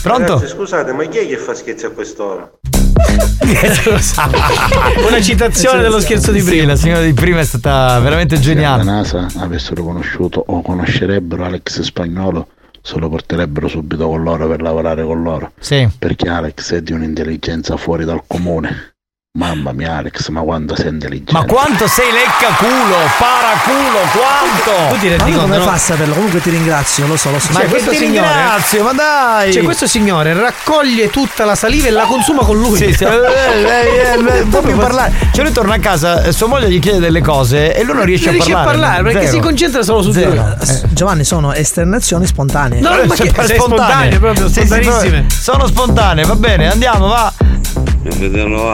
Pronto? 0.00 0.34
Ragazzi, 0.34 0.48
scusate, 0.54 0.92
ma 0.92 1.04
chi 1.04 1.18
è 1.18 1.26
che 1.26 1.36
fa 1.36 1.52
scherzi 1.52 1.84
a 1.84 1.90
quest'ora? 1.90 2.50
Una 5.08 5.20
citazione 5.22 5.80
dello 5.82 6.00
scherzo 6.00 6.30
di 6.32 6.40
Sì, 6.40 6.50
prima. 6.50 6.66
la 6.66 6.76
signora 6.76 7.00
di 7.02 7.12
prima 7.14 7.40
è 7.40 7.44
stata 7.44 7.98
veramente 8.00 8.36
Se 8.36 8.42
alla 8.42 8.52
geniale. 8.54 8.82
NASA 8.84 9.26
avessero 9.38 9.82
conosciuto 9.82 10.42
o 10.46 10.60
conoscerebbero 10.62 11.44
Alex 11.44 11.80
Spagnolo, 11.80 12.48
se 12.82 12.98
lo 12.98 13.08
porterebbero 13.08 13.68
subito 13.68 14.06
con 14.08 14.22
loro 14.22 14.48
per 14.48 14.60
lavorare 14.62 15.04
con 15.04 15.22
loro. 15.22 15.52
Sì. 15.58 15.88
Perché 15.98 16.28
Alex 16.28 16.74
è 16.74 16.82
di 16.82 16.92
un'intelligenza 16.92 17.76
fuori 17.76 18.04
dal 18.04 18.22
comune. 18.26 18.94
Mamma 19.36 19.72
mia 19.72 19.96
Alex, 19.98 20.28
ma 20.30 20.40
quanto 20.40 20.74
sei 20.74 20.88
intelligente. 20.88 21.32
Ma 21.32 21.44
quanto 21.44 21.86
sei 21.86 22.06
lecca 22.10 22.48
culo, 22.56 22.96
paraculo, 23.18 23.98
quanto? 24.10 24.94
Tu 24.94 25.00
ti 25.00 25.06
Ma 25.10 25.16
rendi 25.16 25.30
conto? 25.32 25.40
come 25.42 25.56
no? 25.58 25.62
fa 25.64 25.72
a 25.72 25.76
saperlo? 25.76 26.14
Comunque 26.14 26.40
ti 26.40 26.50
ringrazio, 26.50 27.06
lo 27.06 27.16
so, 27.16 27.30
lo 27.30 27.38
so. 27.38 27.48
Ma 27.52 27.58
Cioè, 27.58 27.64
che 27.64 27.68
questo 27.70 27.90
ti 27.90 27.96
signore- 27.98 28.26
ringrazio, 28.26 28.82
ma 28.82 28.92
dai! 28.94 29.52
Cioè, 29.52 29.62
questo 29.62 29.86
signore 29.86 30.32
raccoglie 30.32 31.10
tutta 31.10 31.44
la 31.44 31.54
saliva 31.54 31.86
e 31.88 31.90
la 31.90 32.04
consuma 32.06 32.42
con 32.42 32.58
lui. 32.58 32.78
Sì, 32.78 32.92
sì, 32.94 33.04
eh, 33.04 33.08
eh, 33.08 34.14
eh, 34.16 34.38
eh, 34.38 34.42
può 34.44 34.60
più 34.62 34.74
parlare. 34.76 35.12
Cioè 35.32 35.44
lui 35.44 35.52
torna 35.52 35.74
a 35.74 35.78
casa, 35.78 36.32
sua 36.32 36.46
moglie 36.48 36.70
gli 36.70 36.80
chiede 36.80 36.98
delle 36.98 37.20
cose 37.20 37.76
e 37.76 37.84
lui 37.84 37.94
non 37.94 38.04
riesce, 38.06 38.24
Non 38.30 38.34
riesce 38.34 38.52
a 38.54 38.60
a 38.60 38.64
parlare. 38.64 38.80
parlare 38.80 39.02
perché 39.12 39.26
Zero. 39.28 39.36
si 39.36 39.40
concentra 39.46 39.82
solo 39.82 40.02
su 40.02 40.08
di 40.10 40.20
Zero. 40.20 40.30
lui. 40.30 40.38
Eh. 40.40 40.80
Giovanni, 40.94 41.24
sono 41.24 41.52
esternazioni 41.52 42.26
spontanee. 42.26 42.80
No, 42.80 42.88
ma 43.04 43.14
che 43.14 43.24
Sempre 43.24 43.46
sei 43.46 43.56
spontaneo, 43.58 44.18
proprio 44.18 44.48
proprio- 44.50 45.24
sono 45.28 45.66
spontanee, 45.66 46.24
va 46.24 46.34
bene, 46.34 46.72
andiamo, 46.72 47.08
va. 47.08 47.32
Mio 48.00 48.12
fratello 48.12 48.70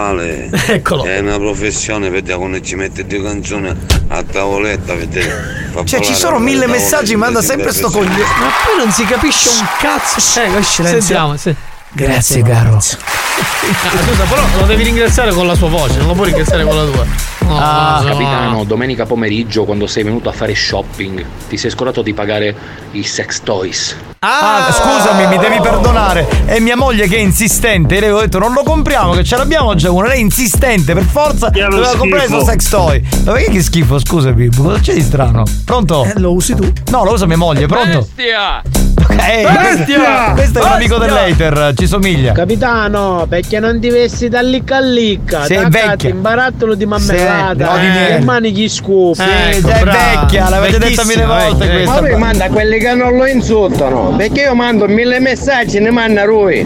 Eccolo. 0.69 1.05
è 1.05 1.19
una 1.19 1.39
professione, 1.39 2.09
vedi 2.11 2.33
quando 2.33 2.61
ci 2.61 2.75
mette 2.75 3.07
due 3.07 3.23
canzoni 3.23 3.73
a 4.09 4.23
tavoletta, 4.23 4.95
vedi. 4.95 5.21
fa 5.73 5.85
Cioè 5.85 6.01
ci 6.01 6.15
sono 6.15 6.39
mille 6.39 6.66
messaggi, 6.66 7.16
manda 7.16 7.43
sempre 7.43 7.73
sto 7.73 7.91
coglione. 7.91 8.16
Ma 8.16 8.51
poi 8.65 8.77
non 8.79 8.91
si 8.91 9.05
capisce 9.05 9.49
un 9.49 9.66
cazzo. 9.79 10.41
Ecco, 10.41 10.62
sentiamo. 10.62 11.37
Sì. 11.37 11.55
Grazie, 11.95 12.43
caro. 12.43 12.77
Ah, 12.77 12.81
scusa, 12.81 14.25
però 14.29 14.43
lo 14.59 14.66
devi 14.66 14.83
ringraziare 14.83 15.33
con 15.33 15.47
la 15.47 15.55
sua 15.55 15.69
voce, 15.69 15.99
non 15.99 16.09
lo 16.09 16.15
puoi 16.15 16.27
ringraziare 16.27 16.65
con 16.65 16.77
la 16.77 16.85
tua. 16.85 17.07
Oh, 17.47 17.57
Ah, 17.57 18.01
no. 18.03 18.09
Capitano, 18.11 18.65
domenica 18.65 19.05
pomeriggio 19.07 19.65
quando 19.65 19.87
sei 19.87 20.03
venuto 20.03 20.29
a 20.29 20.33
fare 20.33 20.55
shopping, 20.55 21.25
ti 21.49 21.57
sei 21.57 21.71
scordato 21.71 22.03
di 22.03 22.15
pagare 22.15 22.55
i 22.93 23.03
sex 23.03 23.43
toys. 23.43 23.95
Ah, 24.21 24.73
scusami, 24.73 25.27
mi 25.27 25.39
devi 25.39 25.61
perdonare. 25.61 26.27
È 26.47 26.59
mia 26.59 26.77
moglie 26.77 27.07
che 27.07 27.16
è 27.16 27.21
insistente. 27.21 27.97
E 27.97 28.01
le 28.01 28.11
ho 28.11 28.21
detto: 28.21 28.39
non 28.39 28.55
lo 28.55 28.62
compriamo, 28.62 29.12
che 29.12 29.23
ce 29.23 29.37
l'abbiamo 29.37 29.75
già 29.75 29.91
uno. 29.91 30.07
Lei 30.07 30.16
è 30.19 30.21
insistente, 30.21 30.95
per 30.95 31.05
forza. 31.05 31.51
Doveva 31.51 31.95
comprare 31.97 32.25
schifo. 32.25 32.37
questo 32.37 32.45
sex 32.45 32.69
toy. 32.71 33.03
Ma 33.25 33.33
perché 33.33 33.51
che 33.51 33.62
schifo, 33.62 33.99
scusami? 33.99 34.49
Cosa 34.49 34.79
c'è 34.81 34.95
di 34.95 35.03
strano? 35.03 35.43
Pronto? 35.65 36.05
Eh, 36.05 36.19
lo 36.19 36.33
usi 36.33 36.55
tu? 36.55 36.73
No, 36.91 37.05
lo 37.05 37.12
usa 37.12 37.27
mia 37.27 37.37
moglie, 37.37 37.66
pronto? 37.66 38.09
Bestia! 38.15 38.62
Eh, 39.11 39.47
Bestia! 39.77 40.33
Questo 40.35 40.59
è 40.61 40.63
un 40.65 40.73
amico 40.73 40.99
dell'hater, 40.99 41.73
ci 41.77 41.87
somiglia. 41.87 42.33
Capitano, 42.33 43.27
perché 43.29 43.59
non 43.61 43.79
ti 43.81 43.89
vesti 43.91 44.29
da 44.29 44.41
licca 44.41 44.77
a 44.77 44.81
licca? 44.81 45.45
Sei 45.45 45.65
vecchia. 45.69 46.11
in 46.11 46.21
barattolo 46.21 46.75
di 46.75 46.85
marmellata, 46.87 47.73
no, 47.73 47.79
di 47.79 47.87
niente. 47.87 48.17
e 48.17 48.21
mani 48.25 48.53
gli 48.53 48.69
scufi. 48.69 49.23
Sì, 49.23 49.57
Ecco, 49.59 49.69
brava. 49.69 49.99
vecchia, 50.21 50.49
l'avete 50.49 50.79
detta 50.79 50.85
Vecchissima, 51.03 51.25
mille 51.25 51.27
volte 51.49 51.71
questa. 51.71 51.93
Ma 51.93 52.01
lui 52.09 52.17
manda 52.19 52.49
quelli 52.49 52.79
che 52.79 52.95
non 52.95 53.17
lo 53.17 53.27
insultano, 53.27 54.15
perché 54.17 54.41
io 54.43 54.55
mando 54.55 54.87
mille 54.89 55.21
messaggi, 55.21 55.79
ne 55.81 55.91
manda 55.91 56.25
lui. 56.25 56.65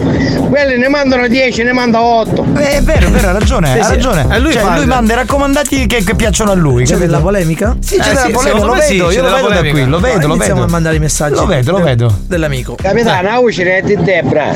Quelli 0.49 0.77
ne 0.77 0.87
mandano 0.89 1.27
dieci, 1.27 1.63
ne 1.63 1.71
manda 1.73 2.01
otto. 2.01 2.45
Eh, 2.57 2.77
è 2.77 2.81
vero, 2.81 3.07
è 3.07 3.11
vero, 3.11 3.27
ha 3.29 3.31
ragione, 3.31 3.71
Sì, 3.73 3.79
ha 3.79 3.83
sì. 3.83 3.89
ragione. 3.91 4.25
E 4.31 4.39
lui 4.39 4.51
cioè, 4.53 4.61
fa- 4.63 4.75
lui 4.75 4.85
manda 4.85 5.13
i 5.13 5.15
raccomandati 5.17 5.85
che, 5.85 6.03
che 6.03 6.15
piacciono 6.15 6.51
a 6.51 6.55
lui. 6.55 6.83
C'è 6.85 6.95
della 6.97 7.19
polemica? 7.19 7.75
Sì, 7.79 7.97
c'è 7.97 8.09
Eh, 8.09 8.13
della 8.13 8.25
sì, 8.25 8.31
polemica, 8.31 8.65
lo 8.65 8.75
sì, 8.81 8.97
vedo, 8.97 9.11
io 9.11 9.21
lo 9.21 9.29
vedo 9.35 9.47
da 9.49 9.59
qui, 9.69 9.85
lo 9.85 9.99
vedo, 9.99 10.27
lo 10.27 10.33
Iniziamo 10.33 10.61
vedo. 10.61 10.65
a 10.65 10.69
mandare 10.71 10.95
i 10.95 10.99
messaggi. 10.99 11.35
Lo 11.35 11.45
vedo, 11.45 11.71
lo 11.71 11.83
vedo. 11.83 12.17
Dell'amico. 12.29 12.75
Capitano, 12.75 13.27
a 13.27 13.39
uscire 13.39 13.81
di 13.81 13.95
Debra. 13.95 14.53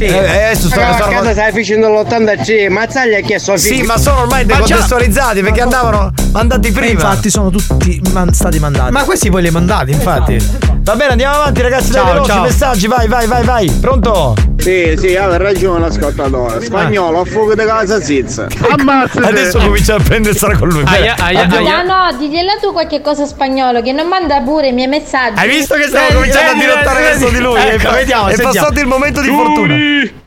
Sì. 0.00 0.06
Eh, 0.06 0.16
adesso 0.46 0.68
sto, 0.70 0.80
a 0.80 0.94
sto- 0.94 1.08
casa 1.08 1.32
stai 1.32 1.52
facendo 1.52 1.88
l'80C, 1.90 2.68
Mazzaglia 2.70 3.18
ha 3.18 3.20
chiesto 3.20 3.54
Sì, 3.58 3.68
figlio- 3.74 3.84
ma 3.86 3.98
sono 3.98 4.20
ormai 4.20 4.46
Ma 4.46 4.54
decontestualizzati 4.54 5.42
perché 5.42 5.60
andavano 5.60 6.10
mandati 6.32 6.68
E 6.68 6.72
prima. 6.72 6.92
infatti 6.92 7.28
sono 7.28 7.50
tutti 7.50 8.00
man- 8.12 8.32
stati 8.32 8.58
mandati. 8.58 8.92
Ma 8.92 9.04
questi 9.04 9.28
poi 9.28 9.42
li 9.42 9.48
hai 9.48 9.52
mandati, 9.52 9.90
infatti. 9.90 10.38
Va 10.82 10.96
bene, 10.96 11.10
andiamo 11.10 11.34
avanti, 11.36 11.60
ragazzi. 11.60 11.90
Dai, 11.90 12.00
Ciao, 12.02 12.12
veloci, 12.12 12.30
ciao. 12.30 12.42
messaggi, 12.42 12.86
vai, 12.86 13.06
vai, 13.08 13.26
vai, 13.26 13.44
vai. 13.44 13.70
Pronto? 13.70 14.34
Sì, 14.56 14.94
sì, 14.98 15.14
aveva 15.16 15.36
ragione 15.38 15.80
l'ascoltatore. 15.80 16.62
Spagnolo, 16.64 17.20
a 17.20 17.24
fuoco 17.24 17.54
di 17.54 17.64
casa 17.64 18.00
zizza. 18.00 18.46
Ammazzate! 18.76 19.26
Adesso 19.26 19.58
comincia 19.58 19.94
a 19.96 20.00
prendersela 20.02 20.56
con 20.56 20.68
lui. 20.68 20.82
Aia, 20.86 21.14
aia, 21.18 21.46
aia. 21.48 21.82
No, 21.82 21.94
no, 22.10 22.16
digliela 22.18 22.52
tu 22.60 22.72
qualche 22.72 23.00
cosa 23.02 23.26
spagnolo 23.26 23.82
che 23.82 23.92
non 23.92 24.08
manda 24.08 24.40
pure 24.40 24.68
i 24.68 24.72
miei 24.72 24.88
messaggi. 24.88 25.38
Hai 25.38 25.48
visto 25.48 25.74
che 25.76 25.84
stavo 25.84 26.06
Vedi, 26.06 26.14
cominciando 26.18 26.50
a 26.50 26.54
dirottare 26.54 27.02
verso 27.02 27.28
di 27.28 27.38
lui? 27.40 27.58
ecco, 27.60 27.88
è 27.90 27.94
vediamo, 27.94 28.26
è 28.28 28.34
sentiamo. 28.34 28.52
passato 28.52 28.80
il 28.80 28.86
momento 28.86 29.20
di 29.20 29.28
fortuna. 29.28 29.74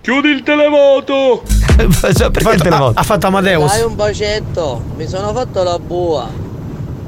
Chiudi 0.01 0.29
il 0.29 0.43
televoto! 0.43 1.43
Cioè, 1.73 2.29
perché 2.29 2.49
il 2.53 2.59
Ha, 2.59 2.63
televoto? 2.63 2.99
ha 2.99 3.03
fatto 3.03 3.27
Amadeus. 3.27 3.71
Dai 3.71 3.83
un 3.83 3.95
bacetto, 3.95 4.81
mi 4.95 5.07
sono 5.07 5.33
fatto 5.33 5.63
la 5.63 5.79
bua. 5.79 6.29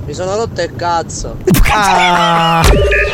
Mi 0.06 0.14
sono 0.14 0.36
rotto 0.36 0.62
il 0.62 0.72
cazzo. 0.76 1.38
Ah, 1.72 2.64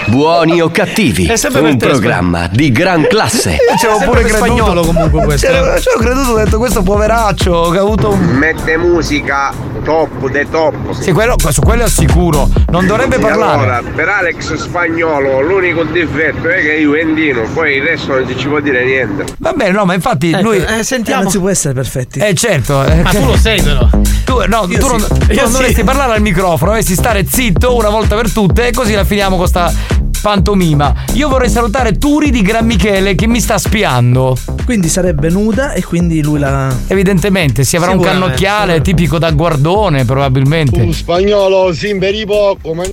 Buoni 0.07 0.59
o 0.61 0.69
cattivi, 0.69 1.25
È 1.25 1.35
sempre 1.37 1.61
un 1.61 1.77
programma 1.77 2.47
di 2.51 2.69
gran 2.71 3.05
classe. 3.07 3.51
Io 3.51 3.77
ci 3.77 3.85
avevo 3.85 4.11
pure 4.11 4.23
creduto. 4.23 4.45
spagnolo 4.45 4.81
comunque 4.85 5.23
questo. 5.23 5.47
C'ero- 5.47 5.79
Ci 5.79 5.87
ho 5.95 5.99
creduto, 5.99 6.31
ho 6.31 6.35
detto 6.35 6.57
questo 6.57 6.81
poveraccio 6.83 7.69
che 7.69 7.77
ha 7.77 7.81
avuto 7.81 8.11
un. 8.11 8.19
Mette 8.19 8.75
musica 8.77 9.53
top 9.85 10.29
de 10.29 10.47
top. 10.49 10.91
Sì, 10.91 11.11
quello, 11.13 11.35
su 11.49 11.61
quello 11.61 11.83
è 11.83 11.89
sicuro. 11.89 12.49
Non 12.69 12.85
dovrebbe 12.85 13.17
parlare. 13.19 13.61
Allora, 13.61 13.81
per 13.95 14.09
Alex 14.09 14.53
Spagnolo 14.55 15.39
l'unico 15.41 15.83
difetto 15.83 16.49
è 16.49 16.61
che 16.61 16.73
io 16.73 16.93
endino, 16.95 17.43
poi 17.53 17.77
il 17.77 17.83
resto 17.83 18.13
non 18.19 18.27
ci 18.37 18.47
può 18.47 18.59
dire 18.59 18.83
niente. 18.83 19.25
Va 19.39 19.53
bene, 19.53 19.71
no, 19.71 19.85
ma 19.85 19.93
infatti 19.93 20.31
Ecco, 20.31 20.41
lui. 20.41 20.57
eh, 20.57 20.79
Eh, 20.79 20.83
sentiamo. 20.83 21.23
non 21.23 21.31
si 21.31 21.39
può 21.39 21.49
essere 21.49 21.73
perfetti. 21.73 22.19
Eh 22.19 22.33
certo. 22.35 22.83
eh, 22.83 22.95
Ma 23.01 23.09
tu 23.11 23.25
lo 23.25 23.37
sei 23.37 23.61
però. 23.61 23.87
Tu, 24.25 24.43
no, 24.47 24.65
Io 24.69 24.77
tu 24.79 24.85
sì. 24.85 24.91
non, 24.91 25.07
tu 25.07 25.31
Io 25.33 25.41
non 25.41 25.47
sì. 25.47 25.51
dovresti 25.57 25.83
parlare 25.83 26.13
al 26.13 26.21
microfono, 26.21 26.75
dovresti 26.81 26.95
stare 26.95 27.25
zitto 27.29 27.75
una 27.75 27.89
volta 27.89 28.15
per 28.15 28.31
tutte 28.31 28.67
e 28.67 28.71
così 28.71 28.93
la 28.93 29.03
finiamo 29.03 29.37
con 29.37 29.47
sta 29.47 29.71
pantomima. 30.21 30.93
Io 31.13 31.29
vorrei 31.29 31.49
salutare 31.49 31.97
Turi 31.97 32.31
di 32.31 32.41
Gran 32.41 32.65
Michele 32.65 33.13
che 33.13 33.27
mi 33.27 33.39
sta 33.39 33.59
spiando. 33.59 34.35
Quindi 34.65 34.87
sarebbe 34.89 35.29
nuda 35.29 35.73
e 35.73 35.83
quindi 35.83 36.23
lui 36.23 36.39
la. 36.39 36.75
Evidentemente, 36.87 37.63
si 37.63 37.75
avrà 37.75 37.91
un 37.91 37.99
cannocchiale 37.99 38.81
tipico 38.81 39.19
da 39.19 39.29
guardone, 39.31 40.05
probabilmente. 40.05 40.91
Spagnolo, 40.91 41.71
simberi 41.71 42.25
poco, 42.25 42.73
ma... 42.73 42.83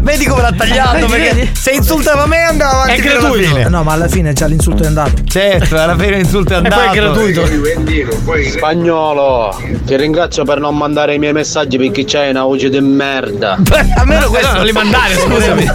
Vedi 0.00 0.24
come 0.26 0.42
l'ha 0.42 0.52
tagliato? 0.52 1.06
Perché 1.06 1.50
se 1.54 1.70
insultava 1.72 2.26
me 2.26 2.38
andava 2.42 2.82
avanti 2.82 3.00
È 3.00 3.04
gratuito. 3.04 3.48
fine. 3.48 3.68
No, 3.68 3.82
ma 3.82 3.92
alla 3.92 4.08
fine 4.08 4.32
già 4.32 4.46
l'insulto 4.46 4.82
è 4.82 4.86
andato. 4.86 5.22
Certo, 5.24 5.76
alla 5.78 5.96
fine 5.96 6.16
l'insulto 6.16 6.52
è 6.52 6.56
andato. 6.62 7.20
Spagnolo, 8.48 9.54
ti 9.84 9.96
ringrazio 9.96 10.44
per 10.44 10.58
non 10.58 10.76
mandare 10.76 11.14
i 11.14 11.18
miei 11.18 11.32
messaggi 11.32 11.76
perché 11.78 12.04
c'hai 12.04 12.30
una 12.30 12.44
voce 12.44 12.68
di 12.68 12.80
merda. 12.80 13.58
almeno 13.96 14.28
questo 14.28 14.54
non 14.56 14.64
li 14.64 14.72
mandare, 14.72 15.14
scusami. 15.18 15.70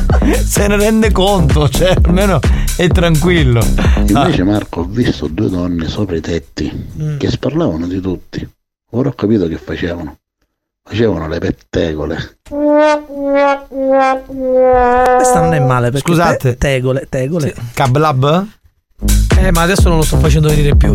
Se 0.46 0.68
ne 0.68 0.76
rende 0.78 1.12
conto, 1.12 1.70
cioè 1.70 1.96
almeno 2.04 2.40
è 2.76 2.88
tranquillo. 2.88 3.62
Invece 4.08 4.44
Marco 4.44 4.82
ho 4.82 4.86
visto 4.88 5.28
due 5.28 5.50
donne 5.50 5.88
sopra 5.88 6.16
i 6.16 6.22
tetti 6.22 6.86
Mm. 6.98 7.18
che 7.18 7.30
sparlavano 7.30 7.86
di 7.88 8.02
tutti. 8.02 8.48
Ora 8.92 9.10
ho 9.10 9.14
capito 9.14 9.48
che 9.48 9.58
facevano. 9.64 10.18
Facevano 10.88 11.28
le 11.28 11.40
pettegole. 11.40 12.38
Questa 15.18 15.40
non 15.42 15.54
è 15.54 15.60
male 15.60 15.92
perché 15.92 16.10
Scusate. 16.10 16.38
te- 16.52 16.58
tegole, 16.58 17.08
tegole. 17.10 17.54
Cablab? 17.74 18.48
Eh, 19.38 19.52
ma 19.52 19.62
adesso 19.64 19.90
non 19.90 19.98
lo 19.98 20.04
sto 20.04 20.18
facendo 20.18 20.48
venire 20.48 20.76
più. 20.76 20.94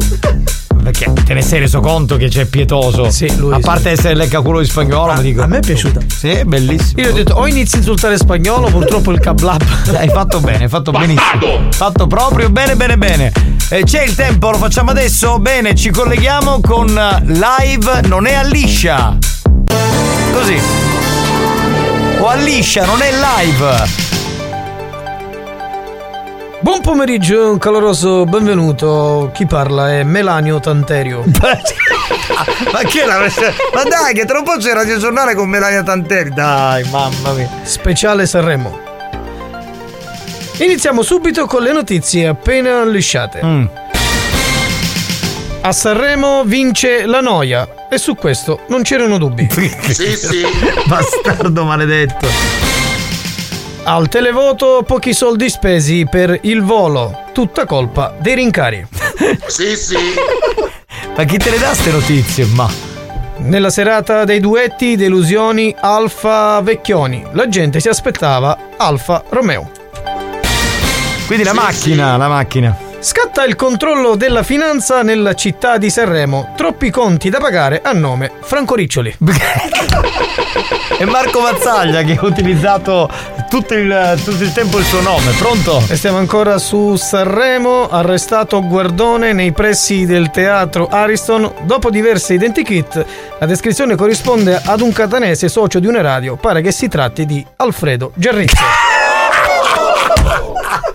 Perché 0.83 1.13
te 1.25 1.35
ne 1.35 1.43
sei 1.43 1.61
reso 1.61 1.81
conto 1.81 2.17
che 2.17 2.29
c'è 2.29 2.45
pietoso? 2.47 3.09
Sì, 3.11 3.37
lui 3.37 3.53
A 3.53 3.57
sì. 3.57 3.63
parte 3.63 3.91
essere 3.91 4.15
leccaculo 4.15 4.59
di 4.59 4.67
spagnolo, 4.67 5.13
mi 5.15 5.23
dico. 5.23 5.43
A 5.43 5.47
me 5.47 5.59
è 5.59 5.61
piaciuta. 5.61 6.01
Sì, 6.09 6.29
è 6.29 6.45
bellissimo. 6.45 7.01
Io 7.03 7.11
ho 7.11 7.13
detto 7.13 7.35
o 7.35 7.47
inizi 7.47 7.77
a 7.77 7.79
insultare 7.79 8.17
spagnolo, 8.17 8.69
purtroppo 8.69 9.13
il 9.13 9.21
cablab. 9.21 9.63
Hai 9.95 10.09
fatto 10.09 10.41
bene, 10.41 10.65
hai 10.65 10.69
fatto 10.69 10.91
benissimo. 10.91 11.69
Fatto 11.71 12.07
proprio 12.07 12.51
bene, 12.51 12.75
bene, 12.75 12.99
bene. 12.99 13.33
Eh, 13.71 13.85
c'è 13.85 14.03
il 14.03 14.15
tempo, 14.15 14.51
lo 14.51 14.59
facciamo 14.59 14.91
adesso? 14.91 15.39
Bene, 15.39 15.75
ci 15.75 15.91
colleghiamo 15.91 16.61
con 16.61 16.89
eh, 16.89 17.23
live 17.27 18.03
Non 18.07 18.27
è 18.27 18.35
a 18.35 18.43
liscia. 18.43 19.17
Così. 20.33 20.59
O 22.19 22.27
a 22.27 22.35
liscia, 22.35 22.85
non 22.85 23.01
è 23.01 23.11
live. 23.11 24.22
Buon 26.63 26.81
pomeriggio, 26.81 27.51
un 27.51 27.59
caloroso 27.59 28.25
benvenuto. 28.25 29.33
Chi 29.35 29.47
parla 29.47 29.91
è 29.91 30.05
Melanio 30.05 30.61
Tanterio. 30.61 31.25
Ma 31.37 32.79
che 32.89 33.05
la 33.05 33.19
Ma 33.75 33.83
dai, 33.83 34.15
che 34.15 34.25
tra 34.25 34.39
un 34.39 34.45
po' 34.45 34.57
c'è 34.59 34.73
Radio 34.73 34.97
Giornale 34.97 35.35
con 35.35 35.49
Melania 35.49 35.83
Tanteri. 35.83 36.31
Dai, 36.31 36.85
mamma 36.89 37.33
mia. 37.33 37.51
Speciale 37.65 38.27
Sanremo. 38.27 38.79
Iniziamo 40.59 41.03
subito 41.03 41.47
con 41.47 41.65
le 41.65 41.73
notizie 41.73 42.29
appena 42.29 42.85
lisciate. 42.85 43.41
Mm. 43.45 43.65
A 45.63 45.73
Sanremo 45.73 46.45
vince 46.45 47.07
la 47.07 47.21
noia 47.21 47.89
e 47.91 47.99
su 47.99 48.15
questo 48.15 48.61
non 48.69 48.83
c'erano 48.83 49.19
dubbi. 49.19 49.49
sì, 49.51 50.17
sì. 50.17 50.47
Bastardo 50.87 51.65
maledetto. 51.65 52.82
Al 53.85 54.09
televoto 54.09 54.85
pochi 54.87 55.13
soldi 55.13 55.51
spesi 55.51 56.07
per 56.09 56.39
il 56.43 56.63
volo, 56.63 57.25
tutta 57.33 57.67
colpa 57.67 58.15
dei 58.19 58.37
rincari. 58.37 58.87
Sì, 59.47 59.77
sì. 59.77 59.97
Ma 61.17 61.25
chi 61.25 61.37
te 61.37 61.51
le 61.51 61.59
dà 61.59 61.75
ste 61.75 61.91
notizie? 61.91 62.45
Ma. 62.47 62.71
Nella 63.39 63.71
serata 63.71 64.25
dei 64.25 64.41
duetti, 64.41 64.95
delusioni, 64.95 65.75
Alfa 65.79 66.61
Vecchioni. 66.61 67.25
La 67.33 67.49
gente 67.49 67.81
si 67.81 67.89
aspettava 67.89 68.57
Alfa 68.77 69.25
Romeo. 69.31 69.71
Quindi 71.27 71.45
la 71.45 71.53
macchina, 71.55 72.17
la 72.17 72.29
macchina. 72.29 72.91
Scatta 73.03 73.45
il 73.45 73.57
controllo 73.57 74.15
della 74.15 74.45
finanza 74.45 75.03
nella 75.03 75.35
città 75.35 75.77
di 75.77 75.91
Sanremo. 75.91 76.53
Troppi 76.57 76.89
conti 76.91 77.31
da 77.31 77.41
pagare 77.41 77.81
a 77.83 77.91
nome 77.93 78.31
Franco 78.43 78.77
Riccioli. 78.77 79.17
È 80.99 81.05
Marco 81.07 81.41
Mazzaglia 81.41 82.03
che 82.03 82.17
ha 82.17 82.25
utilizzato 82.25 83.11
tutto 83.53 83.75
il, 83.75 84.19
tutto 84.25 84.43
il 84.43 84.51
tempo 84.55 84.79
il 84.79 84.85
suo 84.87 85.03
nome. 85.03 85.31
Pronto? 85.33 85.85
E 85.91 85.97
stiamo 85.97 86.17
ancora 86.17 86.57
su 86.57 86.97
Sanremo, 86.97 87.87
arrestato 87.87 88.67
Guardone 88.67 89.35
nei 89.35 89.53
pressi 89.53 90.07
del 90.07 90.31
teatro 90.31 90.89
Ariston. 90.89 91.53
Dopo 91.65 91.91
diverse 91.91 92.33
identikit, 92.33 93.05
la 93.39 93.45
descrizione 93.45 93.95
corrisponde 93.95 94.59
ad 94.65 94.81
un 94.81 94.91
catanese 94.91 95.51
socio 95.51 95.81
di 95.81 95.87
una 95.87 96.01
radio. 96.01 96.37
Pare 96.37 96.63
che 96.63 96.73
si 96.73 96.89
tratti 96.89 97.27
di 97.27 97.45
Alfredo 97.57 98.13
Gerrizzo. 98.15 98.57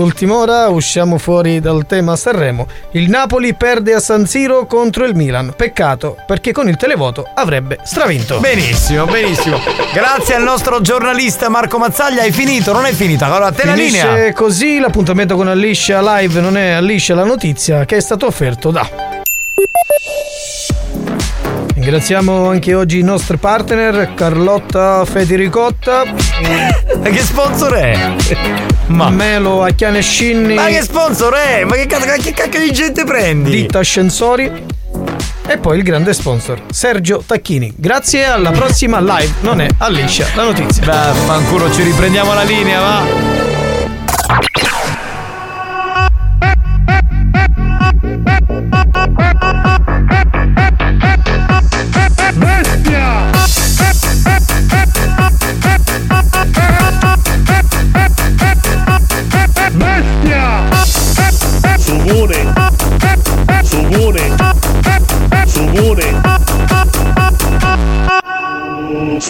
Ultima 0.00 0.36
ora, 0.36 0.68
usciamo 0.68 1.18
fuori 1.18 1.60
dal 1.60 1.84
tema 1.86 2.16
Sanremo. 2.16 2.66
Il 2.92 3.10
Napoli 3.10 3.52
perde 3.52 3.92
a 3.92 4.00
San 4.00 4.24
Siro 4.26 4.64
contro 4.64 5.04
il 5.04 5.14
Milan. 5.14 5.52
Peccato, 5.54 6.16
perché 6.26 6.52
con 6.52 6.70
il 6.70 6.78
televoto 6.78 7.26
avrebbe 7.34 7.78
stravinto. 7.82 8.40
Benissimo, 8.40 9.04
benissimo. 9.04 9.58
Grazie 9.92 10.36
al 10.36 10.42
nostro 10.42 10.80
giornalista 10.80 11.50
Marco 11.50 11.76
Mazzaglia. 11.76 12.22
Hai 12.22 12.32
finito, 12.32 12.72
non 12.72 12.86
è 12.86 12.92
finita. 12.92 13.26
Allora, 13.26 13.48
a 13.48 13.52
te 13.52 13.66
la 13.66 13.74
Finisce 13.74 14.10
linea. 14.10 14.32
così 14.32 14.78
l'appuntamento 14.78 15.36
con 15.36 15.48
Alicia 15.48 16.00
Live 16.00 16.40
non 16.40 16.56
è 16.56 16.70
Alicia 16.70 17.14
la 17.14 17.24
notizia 17.24 17.84
che 17.84 17.96
è 17.96 18.00
stato 18.00 18.24
offerto 18.24 18.70
da 18.70 18.88
Ringraziamo 21.74 22.48
anche 22.48 22.74
oggi 22.74 22.98
i 22.98 23.02
nostri 23.02 23.36
partner 23.36 24.14
Carlotta 24.14 25.04
Federicotta 25.04 26.04
che 27.02 27.18
sponsor 27.18 27.72
è? 27.74 28.69
Ma 28.90 29.08
Melo 29.08 29.62
Acchiane 29.62 30.02
Scinni 30.02 30.54
Ma 30.54 30.66
che 30.66 30.82
sponsor 30.82 31.32
è? 31.34 31.64
Ma 31.64 31.76
che 31.76 31.86
cazzo, 31.86 32.06
che 32.20 32.32
cacchio 32.32 32.60
di 32.60 32.72
gente 32.72 33.04
prendi? 33.04 33.50
Ditta 33.50 33.78
Ascensori 33.78 34.50
e 35.46 35.58
poi 35.58 35.78
il 35.78 35.82
grande 35.82 36.12
sponsor 36.12 36.62
Sergio 36.70 37.22
Tacchini. 37.24 37.72
Grazie 37.76 38.24
alla 38.24 38.50
prossima 38.50 39.00
live, 39.00 39.34
non 39.40 39.60
è 39.60 39.68
Alicia 39.78 40.26
la 40.34 40.44
notizia. 40.44 40.84
Beh, 40.84 41.18
fanculo, 41.24 41.72
ci 41.72 41.82
riprendiamo 41.82 42.34
la 42.34 42.42
linea, 42.42 42.80
va. 42.80 43.02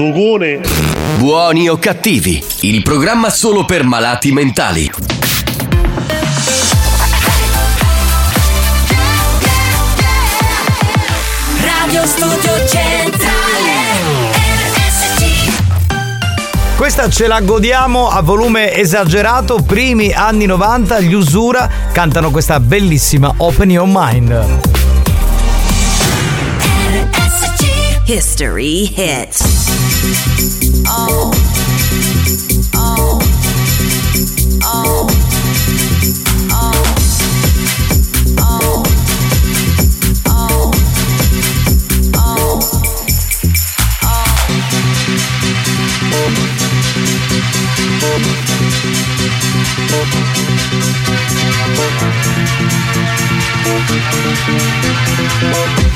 Sugone! 0.00 0.62
Buoni 1.18 1.68
o 1.68 1.76
cattivi, 1.76 2.42
il 2.60 2.82
programma 2.82 3.28
solo 3.28 3.66
per 3.66 3.84
malati 3.84 4.32
mentali. 4.32 4.90
Radio 11.62 12.06
Studio 12.06 12.66
Centrale 12.66 13.72
RSC 14.72 15.52
Questa 16.78 17.10
ce 17.10 17.26
la 17.26 17.42
godiamo 17.42 18.08
a 18.08 18.22
volume 18.22 18.72
esagerato, 18.72 19.56
primi 19.56 20.14
anni 20.14 20.46
90, 20.46 20.98
gli 21.00 21.12
Usura 21.12 21.68
cantano 21.92 22.30
questa 22.30 22.58
bellissima 22.58 23.34
Open 23.36 23.70
Your 23.70 23.86
Mind. 23.86 24.78
History 28.06 28.90
hits. 28.96 29.59
Thank 55.42 55.89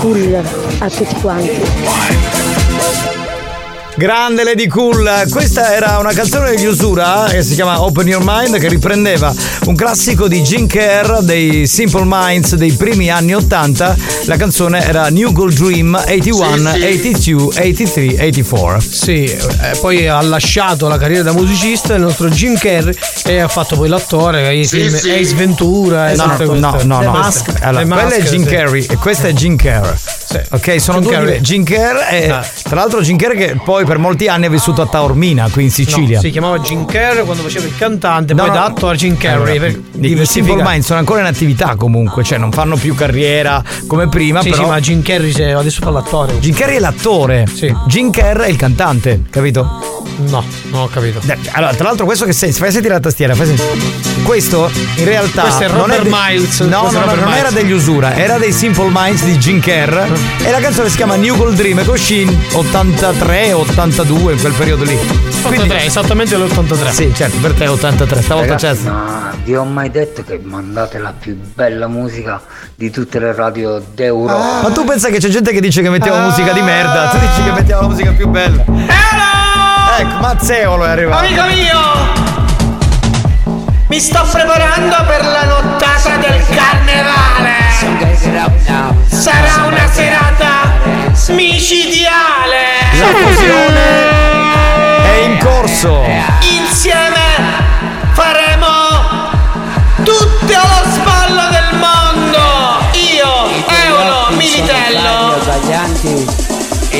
cool 0.00 0.42
a 0.78 0.88
tutti 0.88 1.14
quanti. 1.20 1.60
Grande 3.96 4.44
Lady 4.44 4.66
Cool, 4.66 5.26
questa 5.28 5.74
era 5.74 5.98
una 5.98 6.12
canzone 6.14 6.50
degli 6.50 6.64
Usura 6.64 7.26
che 7.28 7.42
si 7.42 7.54
chiama 7.54 7.82
Open 7.82 8.06
Your 8.08 8.22
Mind 8.24 8.58
che 8.58 8.68
riprendeva 8.68 9.34
un 9.66 9.74
classico 9.74 10.26
di 10.26 10.40
Jim 10.40 10.66
Kerr 10.66 11.18
dei 11.18 11.66
Simple 11.66 12.04
Minds 12.06 12.54
dei 12.54 12.72
primi 12.72 13.10
anni 13.10 13.34
80. 13.34 13.96
La 14.24 14.36
canzone 14.36 14.82
era 14.86 15.10
New 15.10 15.32
Gold 15.32 15.52
Dream 15.54 15.94
81, 16.02 16.72
Sì, 16.72 16.80
sì. 17.20 17.34
82, 17.34 17.44
83, 17.44 18.06
84. 18.28 18.80
Sì, 18.80 19.24
eh, 19.24 19.78
poi 19.82 20.08
ha 20.08 20.22
lasciato 20.22 20.88
la 20.88 20.96
carriera 20.96 21.24
da 21.24 21.32
musicista 21.32 21.92
il 21.94 22.00
nostro 22.00 22.30
Jim 22.30 22.56
Carrey 22.56 22.94
e 23.30 23.38
ha 23.40 23.48
fatto 23.48 23.76
poi 23.76 23.88
l'attore, 23.88 24.54
i 24.54 24.64
Sì, 24.66 24.80
film 24.80 24.96
sì. 24.96 25.10
Ace 25.10 25.34
Ventura 25.34 26.10
e 26.10 26.16
No, 26.16 26.36
no, 26.38 26.54
no, 26.82 27.00
no, 27.00 27.10
maschere. 27.12 27.58
Allora, 27.62 27.84
quella 27.84 28.14
è 28.14 28.22
Jim 28.22 28.42
sì. 28.44 28.48
Carrey 28.50 28.86
e 28.88 28.96
questa 28.96 29.28
è 29.28 29.32
Jim 29.32 29.56
Kerr. 29.56 29.88
Ok, 30.50 30.80
sono 30.80 30.98
Jim 31.00 31.08
due 31.08 31.16
Carrey. 31.18 31.40
Jim 31.40 31.64
Kerr 31.64 31.96
è, 31.96 32.40
tra 32.64 32.76
l'altro 32.76 33.00
Jim 33.02 33.16
Kerr 33.16 33.34
che 33.36 33.60
poi 33.64 33.84
per 33.84 33.98
molti 33.98 34.26
anni 34.28 34.46
ha 34.46 34.50
vissuto 34.50 34.82
a 34.82 34.86
Taormina, 34.86 35.48
qui 35.50 35.64
in 35.64 35.70
Sicilia. 35.70 36.16
No, 36.16 36.22
si 36.22 36.30
chiamava 36.30 36.58
Jim 36.60 36.84
Carrey 36.84 37.24
quando 37.24 37.42
faceva 37.42 37.66
il 37.66 37.76
cantante, 37.76 38.34
No, 38.34 38.42
poi 38.42 38.50
no. 38.50 38.56
da 38.56 38.64
attore 38.64 38.96
Jim 38.96 39.16
Carrey. 39.16 39.56
Allora, 39.58 39.72
per 39.72 40.04
I 40.04 40.26
Simple. 40.26 40.62
Minds 40.62 40.86
sono 40.86 40.98
ancora 40.98 41.20
in 41.20 41.26
attività 41.26 41.74
comunque, 41.76 42.22
cioè 42.24 42.38
non 42.38 42.52
fanno 42.52 42.76
più 42.76 42.94
carriera 42.94 43.62
come 43.86 44.08
prima, 44.08 44.40
Sì, 44.42 44.50
però 44.50 44.64
sì, 44.64 44.68
ma 44.68 44.80
Jim 44.80 45.02
Carrey 45.02 45.32
se- 45.32 45.52
adesso 45.52 45.80
fa 45.82 45.90
l'attore. 45.90 46.38
Jim 46.38 46.54
Carrey 46.54 46.76
è 46.76 46.80
l'attore. 46.80 47.46
Jim 47.86 48.10
Kerr 48.10 48.40
è 48.42 48.48
il 48.48 48.56
cantante, 48.56 49.22
capito? 49.30 49.89
No, 50.30 50.44
non 50.70 50.82
ho 50.82 50.88
capito. 50.88 51.20
Allora, 51.52 51.74
tra 51.74 51.84
l'altro 51.84 52.04
questo 52.04 52.24
che 52.24 52.32
sei, 52.32 52.52
fai 52.52 52.70
sentire 52.70 52.94
la 52.94 53.00
tastiera, 53.00 53.34
fai 53.34 53.46
sentire. 53.46 53.68
Questo 54.22 54.70
in 54.96 55.04
realtà 55.04 55.42
Questo 55.42 55.62
è 55.64 55.68
non 55.68 55.78
Robert 55.80 56.02
de- 56.02 56.10
Miles, 56.12 56.60
No, 56.60 56.66
no, 56.66 56.88
è 56.88 56.92
no, 56.92 57.00
Robert 57.00 57.16
non 57.16 57.24
Miles. 57.28 57.38
era 57.40 57.50
degli 57.50 57.72
Usura, 57.72 58.14
era 58.14 58.38
dei 58.38 58.52
Simple 58.52 58.88
Minds 58.92 59.24
di 59.24 59.36
Jim 59.38 59.60
Kerr 59.60 59.96
e 60.44 60.50
la 60.50 60.60
canzone 60.60 60.88
si 60.88 60.96
chiama 60.96 61.16
New 61.16 61.36
Gold 61.36 61.56
Dream, 61.56 61.82
che 61.82 61.90
uscì 61.90 62.20
in 62.20 62.36
83, 62.52 63.52
82 63.52 64.32
in 64.34 64.40
quel 64.40 64.52
periodo 64.52 64.84
lì. 64.84 64.96
83, 65.42 65.84
esattamente 65.84 66.36
l'83. 66.36 66.90
Sì, 66.90 67.12
certo, 67.14 67.38
per 67.38 67.52
te 67.54 67.64
è 67.64 67.70
83, 67.70 68.22
stavolta 68.22 68.54
c'è. 68.56 68.74
Ma 68.84 69.32
vi 69.42 69.56
ho 69.56 69.64
mai 69.64 69.90
detto 69.90 70.22
che 70.22 70.38
mandate 70.42 70.98
la 70.98 71.12
più 71.18 71.36
bella 71.54 71.88
musica 71.88 72.40
di 72.74 72.90
tutte 72.90 73.18
le 73.18 73.32
radio 73.34 73.82
d'Europa? 73.94 74.60
Ma 74.62 74.70
tu 74.70 74.84
pensa 74.84 75.08
che 75.08 75.18
c'è 75.18 75.28
gente 75.28 75.50
che 75.52 75.60
dice 75.60 75.82
che 75.82 75.90
mettiamo 75.90 76.18
Ah. 76.18 76.24
musica 76.28 76.52
di 76.52 76.60
merda? 76.60 77.08
Tu 77.08 77.18
dici 77.18 77.42
che 77.42 77.52
mettiamo 77.52 77.80
la 77.82 77.88
musica 77.88 78.10
più 78.12 78.28
bella. 78.28 78.64
Ecco, 80.00 80.16
Mazzeolo 80.20 80.86
è 80.86 80.88
arrivato. 80.88 81.26
Amico 81.26 81.42
mio! 81.44 81.78
Mi 83.88 84.00
sto 84.00 84.26
preparando 84.32 84.96
per 85.06 85.26
la 85.26 85.44
nottata 85.44 86.16
del 86.16 86.42
carnevale! 86.48 87.52
Sarà 89.08 89.66
una 89.66 89.86
serata 89.92 90.72
micidiale! 91.28 92.62
La 92.98 93.08
fusione 93.08 95.04
è 95.04 95.20
in 95.24 95.38
corso. 95.38 96.02
Insieme 96.48 97.20
faremo 98.12 99.28
tutto 99.96 100.46
lo 100.46 100.90
sballo 100.92 101.50
del 101.50 101.76
mondo! 101.78 102.88
Io, 102.92 103.50
Eolo, 103.68 104.28
Militello 104.30 105.29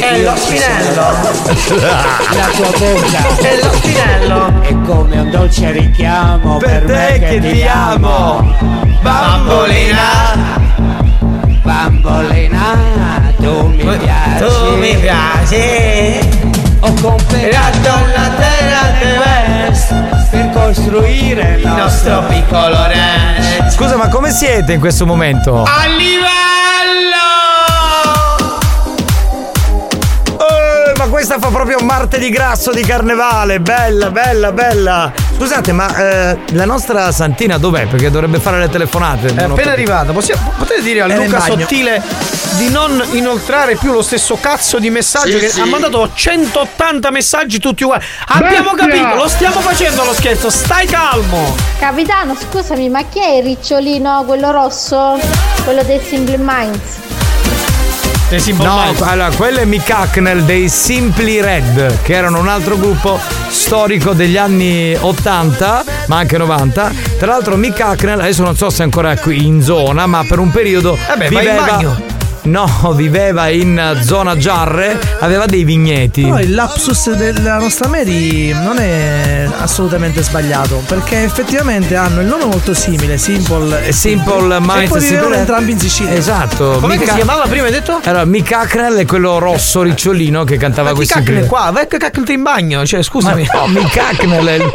e 0.01 0.23
lo 0.23 0.35
spinello! 0.37 1.39
La 2.33 2.49
tua 2.55 2.71
bocca 2.79 3.49
E 3.49 3.61
lo 3.63 3.73
spinello! 3.75 4.61
è 4.63 4.75
come 4.87 5.19
un 5.19 5.31
dolce 5.31 5.71
richiamo 5.73 6.57
per, 6.57 6.85
me 6.87 7.19
che, 7.19 7.39
ti 7.41 7.63
amo. 7.63 8.55
Bambolina! 9.03 10.59
Bambolina, 11.63 12.77
tu 13.37 13.67
mi 13.67 13.97
piaci. 13.97 14.39
Tu 14.39 14.77
mi 14.77 14.97
piaci! 14.97 16.29
Ho 16.81 16.93
comprato 16.95 18.07
la 18.15 18.31
terra 18.39 18.83
di 18.99 19.07
West 19.19 19.95
per 20.31 20.51
costruire 20.51 21.59
il 21.63 21.67
nostro 21.67 22.23
piccolo 22.29 22.87
ranch! 22.87 23.71
Scusa, 23.73 23.97
ma 23.97 24.09
come 24.09 24.31
siete 24.31 24.73
in 24.73 24.81
questo 24.81 25.05
momento? 25.07 25.63
A 25.63 25.87
livello! 25.87 26.60
Questa 31.11 31.39
fa 31.39 31.49
proprio 31.49 31.79
martedì 31.81 32.31
grasso 32.31 32.71
di 32.71 32.83
carnevale, 32.83 33.61
bella, 33.61 34.11
bella, 34.11 34.53
bella. 34.53 35.13
Scusate, 35.37 35.73
ma 35.73 35.95
eh, 36.31 36.39
la 36.53 36.65
nostra 36.65 37.11
Santina 37.13 37.59
dov'è? 37.59 37.87
Perché 37.87 38.11
dovrebbe 38.11 38.39
fare 38.39 38.59
le 38.59 38.69
telefonate. 38.69 39.35
È 39.35 39.43
ho 39.49 39.53
appena 39.53 39.73
arrivata, 39.73 40.13
Possiamo- 40.13 40.53
potete 40.57 40.83
dire 40.83 41.03
a 41.03 41.09
Era 41.09 41.25
Luca. 41.25 41.41
Sottile 41.41 42.03
di 42.57 42.69
non 42.71 43.03
inoltrare 43.13 43.75
più 43.77 43.93
lo 43.93 44.03
stesso 44.03 44.39
cazzo 44.41 44.79
di 44.79 44.89
messaggio 44.91 45.33
Sì, 45.39 45.39
che 45.39 45.49
sì. 45.49 45.61
ha 45.61 45.67
mandato 45.67 46.09
180 46.15 47.11
messaggi 47.11 47.59
tutti 47.59 47.83
uguali. 47.83 48.05
Abbiamo 48.29 48.73
Bestia! 48.75 48.87
capito, 49.03 49.15
lo 49.23 49.29
stiamo 49.29 49.61
facendo 49.61 50.05
lo 50.05 50.15
scherzo, 50.15 50.49
stai 50.49 50.87
calmo. 50.87 51.55
Capitano, 51.79 52.37
scusami, 52.37 52.89
ma 52.89 53.03
chi 53.09 53.21
è 53.21 53.31
il 53.37 53.43
ricciolino, 53.45 54.23
quello 54.27 54.51
rosso? 54.53 55.19
Quello 55.65 55.83
dei 55.83 56.01
Simple 56.01 56.39
Minds? 56.39 56.99
No, 58.99 59.07
allora, 59.07 59.31
quello 59.35 59.59
è 59.59 59.65
Mick 59.65 59.91
Hacknell 59.91 60.41
dei 60.43 60.69
Simply 60.69 61.41
Red, 61.41 62.03
che 62.03 62.15
erano 62.15 62.39
un 62.39 62.47
altro 62.47 62.79
gruppo 62.79 63.19
storico 63.49 64.13
degli 64.13 64.37
anni 64.37 64.97
80, 64.99 65.85
ma 66.07 66.19
anche 66.19 66.39
90. 66.39 66.93
Tra 67.19 67.27
l'altro 67.27 67.57
Mick 67.57 67.81
Hacknell, 67.81 68.21
adesso 68.21 68.45
non 68.45 68.57
so 68.57 68.71
se 68.71 68.83
è 68.83 68.85
ancora 68.85 69.17
qui 69.17 69.45
in 69.45 69.61
zona, 69.63 70.07
ma 70.07 70.25
per 70.25 70.39
un 70.39 70.51
periodo 70.51 70.97
vai 71.29 71.45
in 71.45 71.51
viveva. 71.75 72.20
No, 72.43 72.93
viveva 72.95 73.49
in 73.49 73.99
zona 74.03 74.37
Giarre, 74.37 74.99
aveva 75.19 75.47
dei 75.47 75.65
vigneti. 75.65 76.23
Però 76.23 76.41
il 76.41 76.55
lapsus 76.55 77.11
della 77.13 77.59
nostra 77.59 77.89
Mary 77.89 78.53
non 78.53 78.79
è 78.79 79.47
assolutamente 79.59 80.23
sbagliato 80.23 80.83
perché 80.87 81.23
effettivamente 81.23 81.97
hanno 81.97 82.21
il 82.21 82.27
nome 82.27 82.47
molto 82.47 82.73
simile, 82.73 83.19
Simple 83.19 83.87
e 83.87 83.93
Simple 83.93 84.59
Minds 84.61 84.85
E 84.85 84.89
poi 84.89 85.01
vivevano 85.01 85.35
Simple- 85.35 85.39
entrambi 85.39 85.71
in 85.73 85.79
Sicilia. 85.79 86.15
Esatto. 86.15 86.79
Com'è 86.81 86.95
che 86.95 87.01
Mick- 87.01 87.11
si 87.11 87.17
chiamava 87.17 87.47
prima 87.47 87.67
hai 87.67 87.73
detto? 87.73 88.01
Allora, 88.05 88.25
Mick 88.25 88.53
Hacknell 88.53 88.97
è 88.99 89.05
quello 89.05 89.39
rosso 89.39 89.83
ricciolino 89.83 90.45
che 90.45 90.57
cantava 90.57 90.89
cacchio 90.89 91.03
è 91.03 91.07
Simply 91.07 91.47
qua? 91.47 91.71
Vai 91.73 91.87
che 91.87 91.99
cacchio 91.99 92.23
in 92.27 92.43
bagno, 92.43 92.87
cioè 92.87 93.03
scusami. 93.03 93.47
Ma 93.53 93.61
no, 93.61 93.67
Mick 93.69 93.97
Hacknell 93.97 94.47
è 94.47 94.71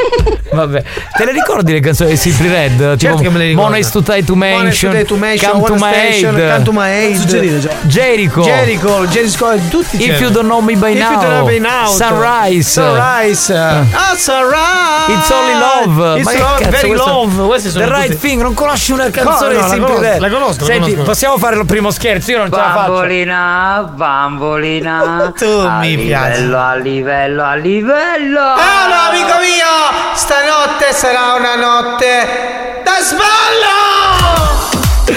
Vabbè, 0.52 0.82
te 1.16 1.24
le 1.24 1.32
ricordi 1.32 1.72
le 1.72 1.80
canzoni 1.80 2.10
di 2.10 2.16
Simply 2.16 2.48
Red? 2.48 2.96
Certo 2.96 3.20
che 3.20 3.30
me 3.30 3.38
le 3.38 3.46
ricordo. 3.46 3.68
Mona 3.68 3.78
is 3.78 3.90
to 3.90 4.02
tie 4.02 4.24
to 4.24 4.34
mention, 4.34 4.92
tie 4.92 5.04
to 5.04 5.16
mention, 5.16 5.50
Come 5.50 5.66
to 5.66 5.74
my 5.74 5.92
Station, 5.92 6.36
aid, 6.36 6.52
Come 6.52 6.62
to 6.64 6.72
my 6.72 6.90
aid. 6.90 7.16
Suggerite. 7.16 7.55
Jericho, 7.86 8.42
Jericho, 8.42 9.06
Jericho, 9.06 9.56
tutti 9.70 10.02
If 10.02 10.20
you 10.20 10.30
don't 10.30 10.46
know 10.46 10.60
me 10.60 10.74
by 10.76 10.90
If 10.92 10.98
now, 10.98 11.12
you 11.12 11.20
don't 11.20 11.30
know 11.30 11.46
me 11.46 11.58
now. 11.58 11.86
Sunrise, 11.86 12.68
Sunrise. 12.70 13.50
Ah, 13.52 14.14
Sunrise. 14.16 15.08
It's 15.08 15.30
only 15.30 15.54
love, 15.54 16.18
It's 16.18 16.32
love, 16.38 16.58
cazzo, 16.62 16.70
very 16.70 16.94
love. 16.94 17.46
Queste 17.46 17.70
sono 17.70 17.84
The 17.84 17.90
right 17.90 18.10
tutte- 18.12 18.26
thing, 18.26 18.42
non 18.42 18.54
conosci 18.54 18.92
una 18.92 19.08
canzone 19.10 19.54
no, 19.56 19.68
di 19.70 19.78
conosco, 19.80 20.00
Red? 20.00 20.18
la 20.18 20.28
conosco, 20.30 20.64
Senti, 20.64 20.90
conosco. 20.90 21.02
possiamo 21.10 21.38
fare 21.38 21.56
il 21.56 21.64
primo 21.66 21.90
scherzo? 21.90 22.30
Io 22.32 22.38
non 22.38 22.50
ce 22.50 22.56
la 22.56 22.62
faccio. 22.62 22.92
Bambolina, 22.92 23.90
bambolina. 23.94 25.32
Tu 25.38 25.44
a 25.44 25.78
mi 25.78 25.96
piaci. 25.96 26.40
livello, 26.40 26.58
a 26.60 26.74
livello, 26.74 27.44
a 27.44 27.54
livello. 27.54 28.40
Ah 28.40 28.86
no, 28.88 29.08
amico 29.10 29.38
mio! 29.38 30.14
Stanotte 30.14 30.92
sarà 30.92 31.34
una 31.34 31.54
notte 31.54 32.80
da 32.84 32.92
sballo! 33.02 34.35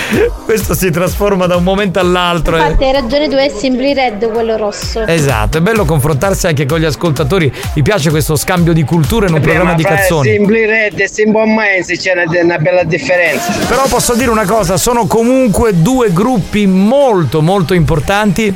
Questo 0.45 0.73
si 0.73 0.89
trasforma 0.89 1.45
da 1.45 1.55
un 1.55 1.63
momento 1.63 1.99
all'altro. 1.99 2.57
eh. 2.57 2.59
Infatti 2.59 2.83
hai 2.83 2.93
ragione 2.93 3.27
tu, 3.27 3.35
è 3.35 3.49
Simply 3.49 3.93
Red 3.93 4.31
quello 4.31 4.57
rosso. 4.57 5.05
Esatto, 5.05 5.57
è 5.57 5.61
bello 5.61 5.85
confrontarsi 5.85 6.47
anche 6.47 6.65
con 6.65 6.79
gli 6.79 6.85
ascoltatori. 6.85 7.51
Mi 7.75 7.81
piace 7.81 8.09
questo 8.09 8.35
scambio 8.35 8.73
di 8.73 8.83
cultura 8.83 9.27
in 9.27 9.33
un 9.33 9.41
programma 9.41 9.73
di 9.73 9.83
cazzoni. 9.83 10.29
Simply 10.29 10.65
Red 10.65 10.99
e 10.99 11.07
Simple 11.07 11.45
Minds 11.45 11.99
c'è 11.99 12.13
una, 12.13 12.41
una 12.41 12.57
bella 12.57 12.83
differenza. 12.83 13.51
Però 13.67 13.85
posso 13.87 14.15
dire 14.15 14.29
una 14.29 14.45
cosa, 14.45 14.77
sono 14.77 15.05
comunque 15.05 15.79
due 15.81 16.11
gruppi 16.11 16.65
molto 16.65 17.41
molto 17.41 17.73
importanti 17.73 18.55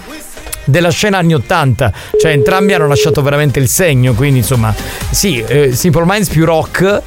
della 0.65 0.89
scena 0.89 1.17
anni 1.17 1.33
80, 1.33 1.91
cioè 2.19 2.31
entrambi 2.31 2.73
hanno 2.73 2.87
lasciato 2.87 3.21
veramente 3.21 3.59
il 3.59 3.67
segno, 3.67 4.13
quindi 4.13 4.39
insomma, 4.39 4.73
sì, 5.09 5.43
eh, 5.45 5.73
Simple 5.73 6.03
Minds 6.05 6.29
più 6.29 6.45
rock, 6.45 7.01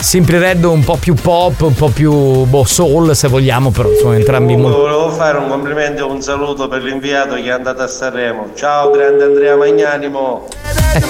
Simply 0.00 0.38
Red 0.38 0.64
un 0.64 0.84
po' 0.84 0.96
più 0.96 1.14
pop, 1.14 1.62
un 1.62 1.74
po' 1.74 1.88
più 1.88 2.12
boh, 2.44 2.64
soul 2.64 3.16
se 3.16 3.26
vogliamo, 3.26 3.70
però 3.70 3.90
insomma 3.90 4.16
entrambi 4.16 4.54
molto... 4.54 4.78
Volevo 4.78 5.08
fare 5.10 5.38
un 5.38 5.48
complimento 5.48 6.06
e 6.06 6.10
un 6.10 6.20
saluto 6.20 6.68
per 6.68 6.82
l'inviato 6.82 7.34
che 7.36 7.44
è 7.44 7.50
andato 7.50 7.82
a 7.82 7.86
Sanremo. 7.86 8.50
Ciao 8.54 8.90
grande 8.90 9.24
Andrea 9.24 9.56
Magnanimo. 9.56 10.46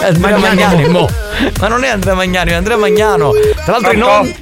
Andrea 0.01 0.39
Magnanimo. 0.39 1.09
Ma 1.61 1.69
non 1.69 1.83
è 1.83 1.89
Andrea 1.89 2.15
Magnani, 2.15 2.51
è 2.53 2.55
Andrea 2.55 2.77
Magnano. 2.77 3.33
Tra 3.65 3.73
l'altro 3.73 3.93
in 3.93 3.99
Pronto? 3.99 4.17
on- 4.21 4.35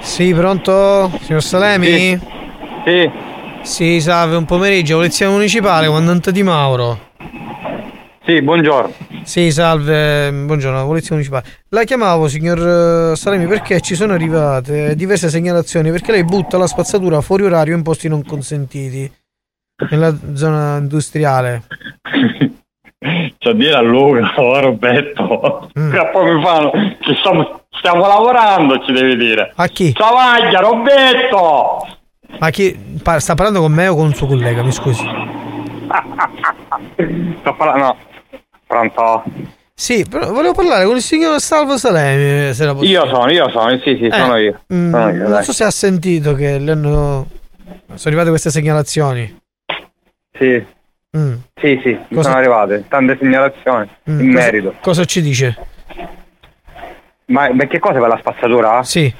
Sì, 0.00 0.32
pronto? 0.32 1.10
Signor 1.24 1.42
Salemi? 1.42 2.20
Sì. 2.84 3.10
Sì, 3.62 4.00
salve, 4.00 4.36
un 4.36 4.44
pomeriggio, 4.44 4.96
polizia 4.96 5.28
municipale, 5.28 5.86
comandante 5.88 6.32
Di 6.32 6.42
Mauro. 6.42 7.10
Sì, 8.24 8.40
buongiorno. 8.40 8.94
Sì, 9.24 9.50
salve, 9.50 10.30
buongiorno, 10.32 10.86
polizia 10.86 11.10
municipale. 11.12 11.44
La 11.70 11.82
chiamavo, 11.82 12.28
signor 12.28 13.12
eh, 13.12 13.16
Salemi, 13.16 13.46
perché 13.46 13.80
ci 13.80 13.96
sono 13.96 14.12
arrivate 14.12 14.94
diverse 14.94 15.28
segnalazioni 15.28 15.90
perché 15.90 16.12
lei 16.12 16.22
butta 16.24 16.56
la 16.56 16.68
spazzatura 16.68 17.20
fuori 17.20 17.42
orario 17.44 17.74
in 17.74 17.82
posti 17.82 18.08
non 18.08 18.24
consentiti 18.24 19.10
nella 19.90 20.16
zona 20.34 20.76
industriale. 20.76 21.62
Cioè 23.38 23.54
dire 23.54 23.74
a 23.74 23.80
Luca 23.80 24.32
o 24.36 24.52
a 24.54 24.60
Roberto 24.60 25.70
Mm. 25.76 25.90
che 25.90 26.10
poi 26.12 26.34
mi 26.34 26.42
fanno 26.44 26.70
che 26.70 27.14
stiamo, 27.18 27.62
stiamo 27.70 28.06
lavorando 28.06 28.78
ci 28.84 28.92
devi 28.92 29.16
dire 29.16 29.50
A 29.56 29.66
chi? 29.68 29.90
Travaglia 29.92 30.60
Roberto 30.60 31.86
Ma 32.38 32.50
chi 32.50 32.78
sta 33.16 33.34
parlando 33.34 33.60
con 33.60 33.72
me 33.72 33.88
o 33.88 33.94
con 33.96 34.04
un 34.04 34.12
suo 34.14 34.26
collega? 34.26 34.62
Mi 34.62 34.70
scusi. 34.70 35.02
sto 37.40 37.54
parlando 37.56 37.84
no 37.84 37.96
pronto 38.72 39.22
Sì, 39.74 40.06
però 40.08 40.30
volevo 40.32 40.54
parlare 40.54 40.84
con 40.86 40.96
il 40.96 41.02
signor 41.02 41.38
Salvo 41.40 41.76
Salemi. 41.76 42.54
Se 42.54 42.64
io 42.64 43.06
sono 43.06 43.30
io 43.30 43.50
sono 43.50 43.68
sì 43.78 43.96
sì 43.96 44.06
Eh, 44.06 44.10
sono 44.12 44.36
io 44.36 44.60
Mm, 44.72 44.90
sono 44.90 45.10
io 45.10 45.28
non 45.28 45.42
so 45.42 45.52
se 45.52 45.64
ha 45.64 45.70
sentito 45.70 46.34
che 46.34 46.58
le 46.58 46.72
hanno. 46.72 47.26
Sono 47.94 48.00
arrivate 48.04 48.30
queste 48.30 48.50
segnalazioni. 48.50 49.40
sì 50.38 50.64
Mm. 51.14 51.34
sì 51.60 51.78
sì 51.84 51.98
Cosa- 52.08 52.22
sono 52.30 52.36
arrivate 52.40 52.84
tante 52.88 53.18
segnalazioni 53.20 53.86
Mm, 54.10 54.20
in 54.20 54.32
cosa- 54.32 54.44
merito 54.44 54.74
Cosa 54.80 55.04
ci 55.04 55.20
dice? 55.20 55.56
ma 57.26 57.48
che 57.68 57.78
cosa 57.78 57.98
per 57.98 58.08
la 58.08 58.16
spazzatura? 58.18 58.82
Sì 58.82 59.12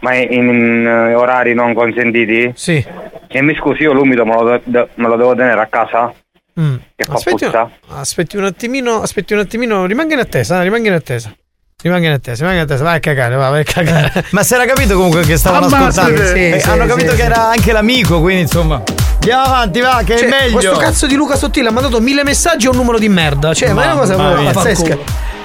ma 0.00 0.14
in, 0.16 0.32
in, 0.32 0.86
eh, 0.86 1.14
orari 1.14 1.54
non 1.54 1.74
consentiti? 1.74 2.50
sì 2.56 2.84
e 3.28 3.42
mi 3.42 3.54
scusi 3.54 3.82
io 3.82 3.92
l'umido 3.92 4.24
me 4.26 4.34
lo, 4.34 4.60
de- 4.64 4.88
me 4.94 5.06
lo 5.08 5.16
devo 5.16 5.34
tenere 5.36 5.60
a 5.60 5.66
casa? 5.66 6.12
Mm. 6.60 6.74
che 6.94 7.04
fa 7.04 7.14
Aspetti, 7.14 7.44
puzza? 7.44 7.62
un, 7.62 7.96
aspetti 7.96 8.36
un 8.36 8.44
attimino, 8.44 9.00
aspetti 9.02 9.32
un 9.32 9.40
attimino, 9.40 9.86
rimanga 9.86 10.14
in 10.14 10.20
attesa, 10.20 10.60
eh, 10.60 10.62
rimanga 10.64 10.88
in 10.88 10.94
attesa. 10.94 11.34
Rimanga 11.82 12.06
in 12.06 12.12
attesa, 12.14 12.38
rimanga 12.42 12.60
in 12.60 12.64
attesa, 12.64 12.82
vai 12.84 12.96
a 12.96 13.00
cagare, 13.00 13.34
va, 13.34 13.50
vai 13.50 13.60
a 13.60 13.64
cagare. 13.64 14.24
Ma 14.30 14.42
si 14.42 14.54
era 14.54 14.64
capito 14.64 14.94
comunque 14.94 15.22
che 15.24 15.36
stavano 15.36 15.66
Ammazzate! 15.66 16.12
ascoltando. 16.12 16.26
Sì, 16.36 16.50
Eh, 16.52 16.60
sì, 16.60 16.68
hanno 16.68 16.82
sì, 16.82 16.88
capito 16.88 17.10
sì. 17.10 17.16
che 17.16 17.22
era 17.22 17.48
anche 17.48 17.72
l'amico, 17.72 18.20
quindi 18.20 18.42
insomma. 18.42 18.82
Andiamo 19.14 19.42
avanti, 19.42 19.80
va, 19.80 20.02
che 20.04 20.16
Cioè, 20.16 20.26
è 20.26 20.30
meglio. 20.30 20.58
Questo 20.58 20.76
cazzo 20.76 21.06
di 21.06 21.14
Luca 21.16 21.36
Sottile 21.36 21.68
ha 21.68 21.72
mandato 21.72 22.00
mille 22.00 22.22
messaggi 22.24 22.66
a 22.66 22.70
un 22.70 22.76
numero 22.76 22.98
di 22.98 23.08
merda. 23.08 23.52
Cioè, 23.52 23.72
ma 23.72 23.82
è 23.82 23.86
una 23.92 23.96
cosa 23.96 24.16
pazzesca. 24.52 24.98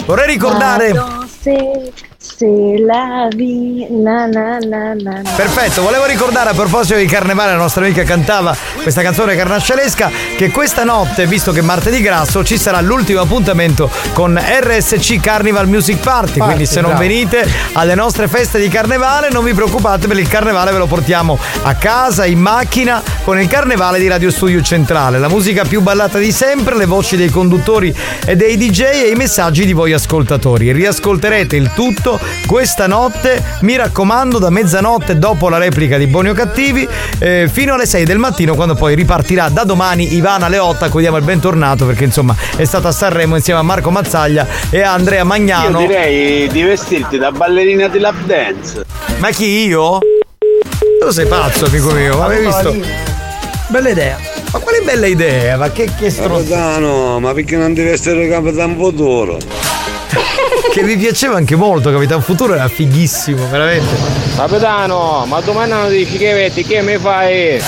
Vorrei 0.06 0.28
ricordare. 0.28 0.94
Se, 1.42 1.92
se 2.22 2.76
la 2.86 3.30
vi, 3.34 3.88
na 3.90 4.26
na 4.26 4.58
na 4.60 4.94
na 4.94 5.22
na. 5.22 5.32
Perfetto, 5.38 5.82
volevo 5.82 6.04
ricordare 6.06 6.50
a 6.50 6.54
proposito 6.54 6.98
di 6.98 7.06
carnevale, 7.06 7.52
la 7.52 7.58
nostra 7.58 7.86
amica 7.86 8.04
cantava 8.04 8.54
questa 8.82 9.02
canzone 9.02 9.38
carnascialesca, 9.38 10.12
che 10.36 10.52
questa 10.52 10.84
notte, 10.84 11.26
visto 11.28 11.54
che 11.54 11.60
è 11.60 11.62
martedì 11.62 12.02
grasso, 12.02 12.44
ci 12.44 12.58
sarà 12.58 12.82
l'ultimo 12.82 13.22
appuntamento 13.22 13.90
con 14.12 14.38
RSC 14.38 15.22
Carnival 15.22 15.70
Music 15.70 16.00
Party. 16.02 16.42
Quindi 16.42 16.66
se 16.66 16.82
non 16.82 16.92
bravo. 16.92 17.08
venite 17.08 17.48
alle 17.72 17.96
nostre 17.96 18.28
feste 18.28 18.60
di 18.60 18.68
carnevale, 18.68 19.30
non 19.32 19.46
vi 19.46 19.54
preoccupate, 19.54 20.08
per 20.08 20.20
il 20.20 20.28
carnevale 20.28 20.74
ve 20.74 20.78
lo 20.78 20.88
portiamo 20.88 21.40
a 21.62 21.76
casa, 21.76 22.26
in 22.26 22.40
macchina, 22.40 23.02
con 23.24 23.40
il 23.40 23.48
carnevale 23.48 23.98
di 23.98 24.10
Radio 24.10 24.30
Studio 24.30 24.62
Centrale. 24.62 25.20
La 25.20 25.30
musica 25.30 25.64
più 25.64 25.80
ballata 25.80 26.18
di 26.18 26.34
sempre, 26.34 26.76
le 26.76 26.86
voci 26.86 27.16
dei 27.16 27.30
conduttori 27.30 27.96
e 28.26 28.36
dei 28.36 28.58
DJ 28.58 28.82
e 28.82 29.10
i 29.10 29.16
messaggi 29.16 29.66
di 29.66 29.72
voi 29.72 29.94
ascoltatori. 29.94 30.74
Riascolterete 30.74 31.56
il 31.56 31.72
tutto 31.74 32.08
questa 32.48 32.88
notte, 32.88 33.44
mi 33.62 33.76
raccomando, 33.76 34.40
da 34.40 34.50
mezzanotte 34.50 35.20
dopo 35.20 35.50
la 35.50 35.58
replica 35.58 35.98
di 35.98 36.08
Buoni 36.08 36.30
o 36.30 36.34
Cattivi 36.34 36.88
eh, 37.20 37.50
fino 37.52 37.74
alle 37.74 37.86
6 37.86 38.06
del 38.06 38.18
mattino 38.18 38.56
quando 38.56 38.76
poi 38.76 38.96
ripartirà 38.96 39.50
da 39.50 39.66
domani 39.66 40.16
Ivana 40.16 40.48
Leotta, 40.48 40.86
a 40.86 40.90
cui 40.90 41.02
diamo 41.02 41.18
il 41.18 41.24
bentornato 41.24 41.86
perché 41.86 42.06
insomma 42.06 42.36
è 42.56 42.64
stata 42.64 42.88
a 42.88 42.92
Sanremo 42.92 43.36
insieme 43.36 43.60
a 43.60 43.64
Marco 43.64 43.92
Mazzaglia 43.92 44.48
e 44.70 44.82
a 44.82 44.94
Andrea 44.94 45.24
Magnano. 45.24 45.82
Io 45.82 45.88
direi 45.88 46.48
di 46.48 46.62
vestirti 46.62 47.18
da 47.18 47.32
ballerina 47.32 47.88
di 47.88 48.00
lap 48.00 48.24
dance. 48.24 48.86
Ma 49.18 49.30
chi 49.32 49.68
io? 49.68 50.00
Tu 51.02 51.10
sei 51.12 51.26
pazzo, 51.26 51.66
amico 51.66 51.92
mio, 51.92 52.18
ma 52.18 52.26
avevi 52.26 52.46
visto? 52.46 52.76
Bella 53.68 53.90
idea. 53.90 54.18
Ma 54.52 54.60
quale 54.60 54.82
bella 54.82 55.06
idea? 55.06 55.58
Ma 55.58 55.70
che, 55.72 55.90
che 55.98 56.10
stronzo. 56.10 56.50
Capitano, 56.50 57.20
ma 57.20 57.34
perché 57.34 57.56
non 57.56 57.74
devi 57.74 57.90
essere 57.90 58.28
Capitan 58.28 58.76
Futuro? 58.76 59.38
Che 60.72 60.84
mi 60.84 60.98
piaceva 60.98 61.36
anche 61.36 61.56
molto, 61.56 61.92
Capitan 61.92 62.22
Futuro 62.22 62.54
era 62.54 62.68
fighissimo, 62.68 63.48
veramente. 63.50 63.88
Capitano, 64.36 65.26
ma 65.28 65.40
domani 65.42 65.72
non 65.72 65.90
dici 65.90 66.18
che 66.18 66.34
vedi, 66.34 66.64
che 66.64 66.82
mi 66.84 66.98
fai? 66.98 67.60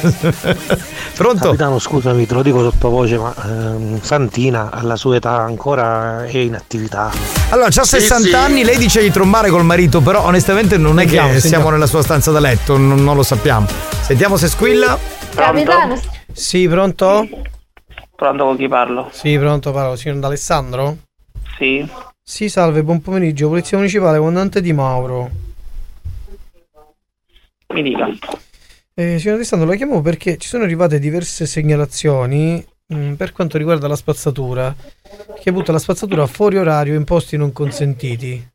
Pronto? 1.14 1.44
Capitano, 1.46 1.78
scusami, 1.78 2.26
te 2.26 2.34
lo 2.34 2.42
dico 2.42 2.62
sottovoce, 2.62 3.18
ma 3.18 3.34
ehm, 3.44 4.00
Santina 4.00 4.70
alla 4.72 4.96
sua 4.96 5.16
età 5.16 5.32
ancora 5.40 6.24
è 6.24 6.38
in 6.38 6.54
attività. 6.54 7.10
Allora, 7.50 7.68
c'ha 7.70 7.84
60 7.84 8.38
anni, 8.38 8.64
lei 8.64 8.78
dice 8.78 9.02
di 9.02 9.10
trombare 9.10 9.50
col 9.50 9.64
marito, 9.64 10.00
però 10.00 10.24
onestamente 10.24 10.78
non 10.78 10.98
è 10.98 11.02
che 11.02 11.08
Sentiamo, 11.08 11.28
siamo 11.28 11.40
sentiamo. 11.40 11.70
nella 11.70 11.86
sua 11.86 12.02
stanza 12.02 12.30
da 12.30 12.40
letto, 12.40 12.76
non, 12.78 13.02
non 13.04 13.14
lo 13.16 13.22
sappiamo. 13.22 13.66
Sentiamo 14.00 14.36
se 14.36 14.48
squilla. 14.48 14.96
Capitano, 15.34 16.00
Sì, 16.32 16.66
pronto? 16.68 17.28
Pronto 18.16 18.44
con 18.44 18.56
chi 18.56 18.68
parlo? 18.68 19.10
Sì, 19.12 19.36
pronto, 19.38 19.70
parlo, 19.72 19.96
signor 19.96 20.18
D'Alessandro? 20.18 20.96
Sì. 21.58 21.84
Sì, 22.22 22.48
salve, 22.48 22.84
buon 22.84 23.00
pomeriggio, 23.00 23.48
Polizia 23.48 23.76
Municipale, 23.78 24.18
comandante 24.18 24.60
di 24.60 24.72
Mauro. 24.72 25.30
Mi 27.74 27.82
dica. 27.82 28.08
Eh, 28.94 29.18
signor 29.18 29.34
D'Alessandro, 29.36 29.68
la 29.68 29.74
chiamo 29.74 30.00
perché 30.00 30.36
ci 30.36 30.46
sono 30.48 30.64
arrivate 30.64 30.98
diverse 30.98 31.46
segnalazioni 31.46 32.64
mh, 32.86 33.14
per 33.14 33.32
quanto 33.32 33.58
riguarda 33.58 33.88
la 33.88 33.96
spazzatura, 33.96 34.74
che 35.40 35.52
butta 35.52 35.72
la 35.72 35.78
spazzatura 35.78 36.26
fuori 36.26 36.58
orario 36.58 36.94
in 36.94 37.04
posti 37.04 37.36
non 37.36 37.52
consentiti. 37.52 38.50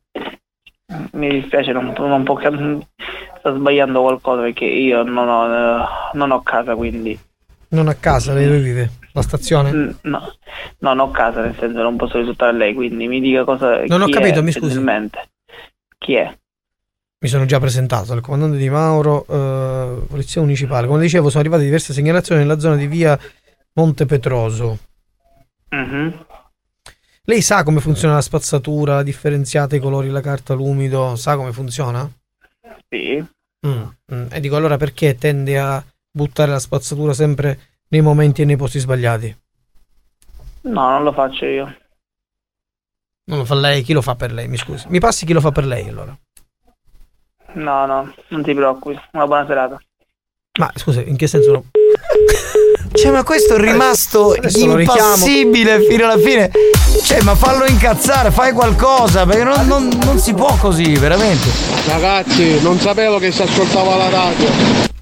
Mi 1.12 1.28
dispiace, 1.28 1.72
non, 1.72 1.92
non 1.96 2.24
può 2.24 2.34
cap- 2.36 2.86
sta 3.38 3.54
sbagliando 3.54 4.00
qualcosa 4.00 4.42
perché 4.42 4.64
io 4.64 5.02
non 5.02 5.28
ho, 5.28 5.46
eh, 5.46 5.84
non 6.14 6.30
ho 6.30 6.42
casa, 6.42 6.74
quindi 6.74 7.18
Non 7.68 7.88
a 7.88 7.94
casa, 7.94 8.32
lei 8.32 8.46
dove 8.46 8.60
vive? 8.60 8.90
La 9.14 9.22
stazione? 9.22 9.72
Mm, 9.72 9.90
no, 10.02 10.18
no, 10.18 10.32
non 10.80 10.98
ho 10.98 11.10
casa, 11.12 11.40
nel 11.40 11.54
senso 11.56 11.80
non 11.82 11.96
posso 11.96 12.18
risultare 12.18 12.50
a 12.50 12.54
lei, 12.54 12.74
quindi 12.74 13.06
mi 13.06 13.20
dica 13.20 13.44
cosa 13.44 13.84
Non 13.84 14.02
ho 14.02 14.08
capito, 14.08 14.40
è, 14.40 14.42
mi 14.42 14.50
scusi. 14.50 14.82
Chi 15.98 16.14
è? 16.14 16.36
Mi 17.20 17.28
sono 17.28 17.44
già 17.44 17.60
presentato, 17.60 18.12
il 18.12 18.20
comandante 18.20 18.56
di 18.56 18.68
Mauro, 18.68 19.24
eh, 19.28 20.04
Polizia 20.08 20.40
Municipale. 20.40 20.88
Come 20.88 21.00
dicevo, 21.00 21.28
sono 21.28 21.42
arrivate 21.42 21.62
diverse 21.62 21.92
segnalazioni 21.92 22.40
nella 22.40 22.58
zona 22.58 22.74
di 22.74 22.88
via 22.88 23.16
Monte 23.74 24.04
Petroso. 24.04 24.78
Mhm. 25.68 26.26
Lei 27.26 27.40
sa 27.40 27.62
come 27.62 27.78
funziona 27.78 28.14
la 28.14 28.20
spazzatura, 28.20 28.96
la 28.96 29.02
differenziata, 29.04 29.76
i 29.76 29.80
colori, 29.80 30.08
la 30.08 30.20
carta, 30.20 30.54
l'umido? 30.54 31.14
Sa 31.14 31.36
come 31.36 31.52
funziona? 31.52 32.10
Sì. 32.88 33.24
Mm, 33.64 33.82
mm. 34.12 34.26
E 34.30 34.40
dico 34.40 34.56
allora 34.56 34.76
perché 34.76 35.14
tende 35.14 35.56
a 35.56 35.82
buttare 36.10 36.50
la 36.50 36.58
spazzatura 36.58 37.12
sempre 37.12 37.73
nei 37.94 38.02
momenti 38.02 38.42
e 38.42 38.44
nei 38.44 38.56
posti 38.56 38.80
sbagliati? 38.80 39.36
No, 40.62 40.90
non 40.90 41.04
lo 41.04 41.12
faccio 41.12 41.44
io. 41.44 41.76
Non 43.26 43.38
lo 43.38 43.44
fa 43.44 43.54
lei, 43.54 43.82
chi 43.82 43.92
lo 43.92 44.02
fa 44.02 44.16
per 44.16 44.32
lei? 44.32 44.48
Mi 44.48 44.56
scusi. 44.56 44.86
Mi 44.88 44.98
passi 44.98 45.24
chi 45.24 45.32
lo 45.32 45.40
fa 45.40 45.52
per 45.52 45.64
lei 45.64 45.88
allora. 45.88 46.16
No, 47.52 47.86
no, 47.86 48.12
non 48.28 48.42
ti 48.42 48.52
preoccupi. 48.52 49.00
Una 49.12 49.26
buona 49.26 49.46
serata. 49.46 49.80
Ma 50.58 50.70
scusa, 50.74 51.02
in 51.02 51.16
che 51.16 51.26
senso 51.28 51.52
no? 51.52 51.64
Cioè, 52.94 53.10
ma 53.10 53.24
questo 53.24 53.56
è 53.56 53.58
rimasto 53.58 54.32
Adesso 54.32 54.78
impassibile 54.78 55.80
fino 55.82 56.04
alla 56.04 56.18
fine. 56.18 56.50
Cioè, 57.02 57.22
ma 57.22 57.34
fallo 57.34 57.64
incazzare, 57.64 58.30
fai 58.30 58.52
qualcosa, 58.52 59.26
perché 59.26 59.42
non, 59.42 59.66
non- 59.66 59.88
non 60.04 60.18
si 60.18 60.32
può 60.32 60.56
così, 60.56 60.94
veramente. 60.94 61.48
Ragazzi, 61.88 62.62
non 62.62 62.78
sapevo 62.78 63.18
che 63.18 63.32
si 63.32 63.42
ascoltava 63.42 63.96
la 63.96 64.08
radio. 64.10 64.92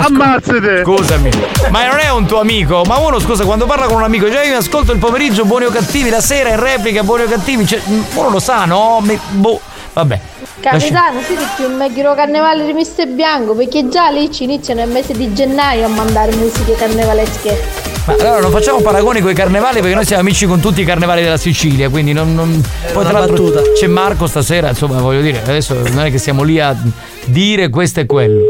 Ammazzate! 0.00 0.82
Scusami, 0.82 1.30
ma 1.70 1.86
non 1.86 1.98
è 1.98 2.10
un 2.10 2.26
tuo 2.26 2.40
amico? 2.40 2.82
Ma 2.86 2.98
uno, 2.98 3.18
scusa, 3.18 3.44
quando 3.44 3.66
parla 3.66 3.86
con 3.86 3.96
un 3.96 4.02
amico, 4.02 4.30
cioè 4.30 4.44
io 4.44 4.50
mi 4.50 4.56
ascolto 4.56 4.92
il 4.92 4.98
pomeriggio 4.98 5.44
buoni 5.44 5.64
o 5.66 5.70
cattivi, 5.70 6.10
la 6.10 6.20
sera 6.20 6.50
in 6.50 6.60
replica 6.60 7.02
buoni 7.02 7.24
o 7.24 7.26
cattivi, 7.28 7.66
cioè, 7.66 7.80
uno 8.14 8.30
lo 8.30 8.38
sa, 8.38 8.64
no? 8.64 9.00
Mi- 9.02 9.18
boh, 9.30 9.60
vabbè. 9.92 10.20
Capitano, 10.60 11.20
siete 11.22 11.44
più 11.56 11.68
meglio 11.74 12.14
carnevale 12.14 12.64
rimesso 12.64 13.02
e 13.02 13.06
bianco 13.06 13.54
perché 13.54 13.88
già 13.88 14.08
lì 14.08 14.32
ci 14.32 14.44
iniziano 14.44 14.80
nel 14.80 14.88
mese 14.88 15.12
di 15.12 15.32
gennaio 15.34 15.84
a 15.84 15.88
mandare 15.88 16.34
musiche 16.34 16.74
carnevalesche. 16.74 17.92
Ma 18.06 18.14
allora 18.14 18.40
non 18.40 18.50
facciamo 18.50 18.80
paragoni 18.80 19.20
con 19.20 19.30
i 19.30 19.34
carnevali 19.34 19.80
perché 19.80 19.94
noi 19.94 20.04
siamo 20.04 20.20
amici 20.22 20.46
con 20.46 20.60
tutti 20.60 20.80
i 20.80 20.84
carnevali 20.84 21.22
della 21.22 21.38
Sicilia, 21.38 21.88
quindi 21.88 22.12
non. 22.12 22.34
non... 22.34 22.60
Poi 22.92 23.02
una 23.02 23.08
tra 23.10 23.18
l'altro 23.18 23.44
battuta. 23.44 23.72
c'è 23.72 23.86
Marco 23.86 24.26
stasera, 24.26 24.68
insomma, 24.68 25.00
voglio 25.00 25.22
dire, 25.22 25.40
adesso 25.42 25.74
non 25.74 26.00
è 26.04 26.10
che 26.10 26.18
siamo 26.18 26.42
lì 26.42 26.60
a 26.60 26.76
dire 27.24 27.68
questo 27.70 28.00
e 28.00 28.06
quello. 28.06 28.42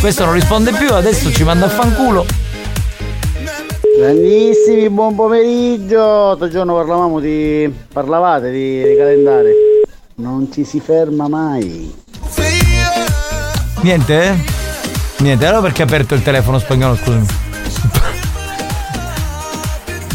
Questo 0.00 0.24
non 0.24 0.34
risponde 0.34 0.70
più, 0.72 0.92
adesso 0.94 1.32
ci 1.32 1.42
manda 1.42 1.66
a 1.66 1.68
fanculo. 1.68 2.24
Grandissimi, 3.98 4.88
buon 4.90 5.16
pomeriggio. 5.16 5.98
L'altro 5.98 6.48
giorno 6.48 6.74
parlavamo 6.74 7.18
di. 7.18 7.72
parlavate 7.92 8.52
di, 8.52 8.80
di 8.80 8.96
calendare. 8.96 9.52
Non 10.16 10.52
ci 10.52 10.64
si 10.64 10.78
ferma 10.78 11.26
mai. 11.26 11.92
Niente? 13.82 14.22
eh? 14.22 14.34
Niente, 15.18 15.46
allora 15.46 15.62
perché 15.62 15.82
ha 15.82 15.84
aperto 15.86 16.14
il 16.14 16.22
telefono 16.22 16.60
spagnolo, 16.60 16.94
scusami. 16.94 17.26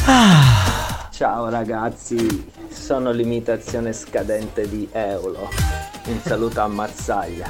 Ah. 0.06 1.08
Ciao 1.12 1.50
ragazzi, 1.50 2.52
sono 2.70 3.12
l'imitazione 3.12 3.92
scadente 3.92 4.68
di 4.68 4.88
Eolo. 4.94 5.50
Un 6.06 6.20
saluto 6.24 6.62
a 6.62 6.68
Marsaglia. 6.68 7.50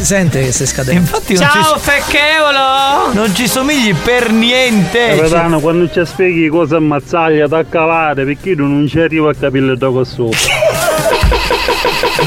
Si 0.00 0.06
sente 0.06 0.40
che 0.40 0.50
sei 0.50 0.66
scadente. 0.66 0.98
Infatti 0.98 1.34
non 1.34 1.42
Ciao 1.42 1.74
ci, 1.76 1.80
Fecchevolo! 1.80 3.12
non 3.12 3.34
ci 3.34 3.46
somigli 3.46 3.94
per 3.94 4.32
niente. 4.32 5.14
Capitano, 5.14 5.60
quando 5.60 5.90
ci 5.90 6.06
spieghi 6.06 6.48
cosa 6.48 6.76
ammazzaglia 6.76 7.46
da 7.46 7.66
cavare, 7.68 8.24
perché 8.24 8.48
io 8.50 8.64
non 8.64 8.86
ci 8.88 8.98
arrivo 8.98 9.28
a 9.28 9.34
capire 9.34 9.76
da 9.76 9.90
qua 9.90 10.02
sopra. 10.02 10.38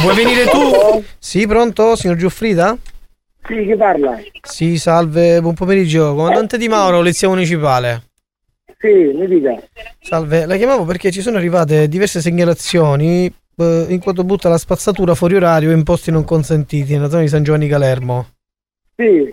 Vuoi 0.04 0.16
venire 0.16 0.46
tu? 0.46 1.04
Sì, 1.18 1.48
pronto, 1.48 1.96
signor 1.96 2.18
Giuffrida? 2.18 2.78
Sì, 3.48 3.66
chi 3.66 3.76
parla? 3.76 4.20
Sì, 4.44 4.78
salve, 4.78 5.42
buon 5.42 5.56
pomeriggio. 5.56 6.14
Comandante 6.14 6.60
Di 6.60 6.68
Mauro, 6.68 6.98
polizia 6.98 7.28
municipale. 7.28 8.04
Sì, 8.78 8.88
mi 9.16 9.28
dica. 9.28 9.56
Salve, 10.00 10.46
la 10.46 10.58
chiamavo 10.58 10.86
perché 10.86 11.10
ci 11.10 11.22
sono 11.22 11.38
arrivate 11.38 11.88
diverse 11.88 12.22
segnalazioni 12.22 13.34
eh, 13.58 13.86
in 13.90 14.00
quanto 14.00 14.24
butta 14.24 14.50
la 14.50 14.58
spazzatura 14.58 15.16
fuori 15.16 15.36
orario 15.36 15.72
in 15.72 15.84
posti 15.84 16.12
non 16.12 16.24
consentiti 16.24 16.94
nella 16.94 17.10
zona 17.10 17.22
di 17.22 17.28
San 17.30 17.44
Giovanni 17.44 17.68
Calermo. 17.68 18.28
Sì, 18.96 19.32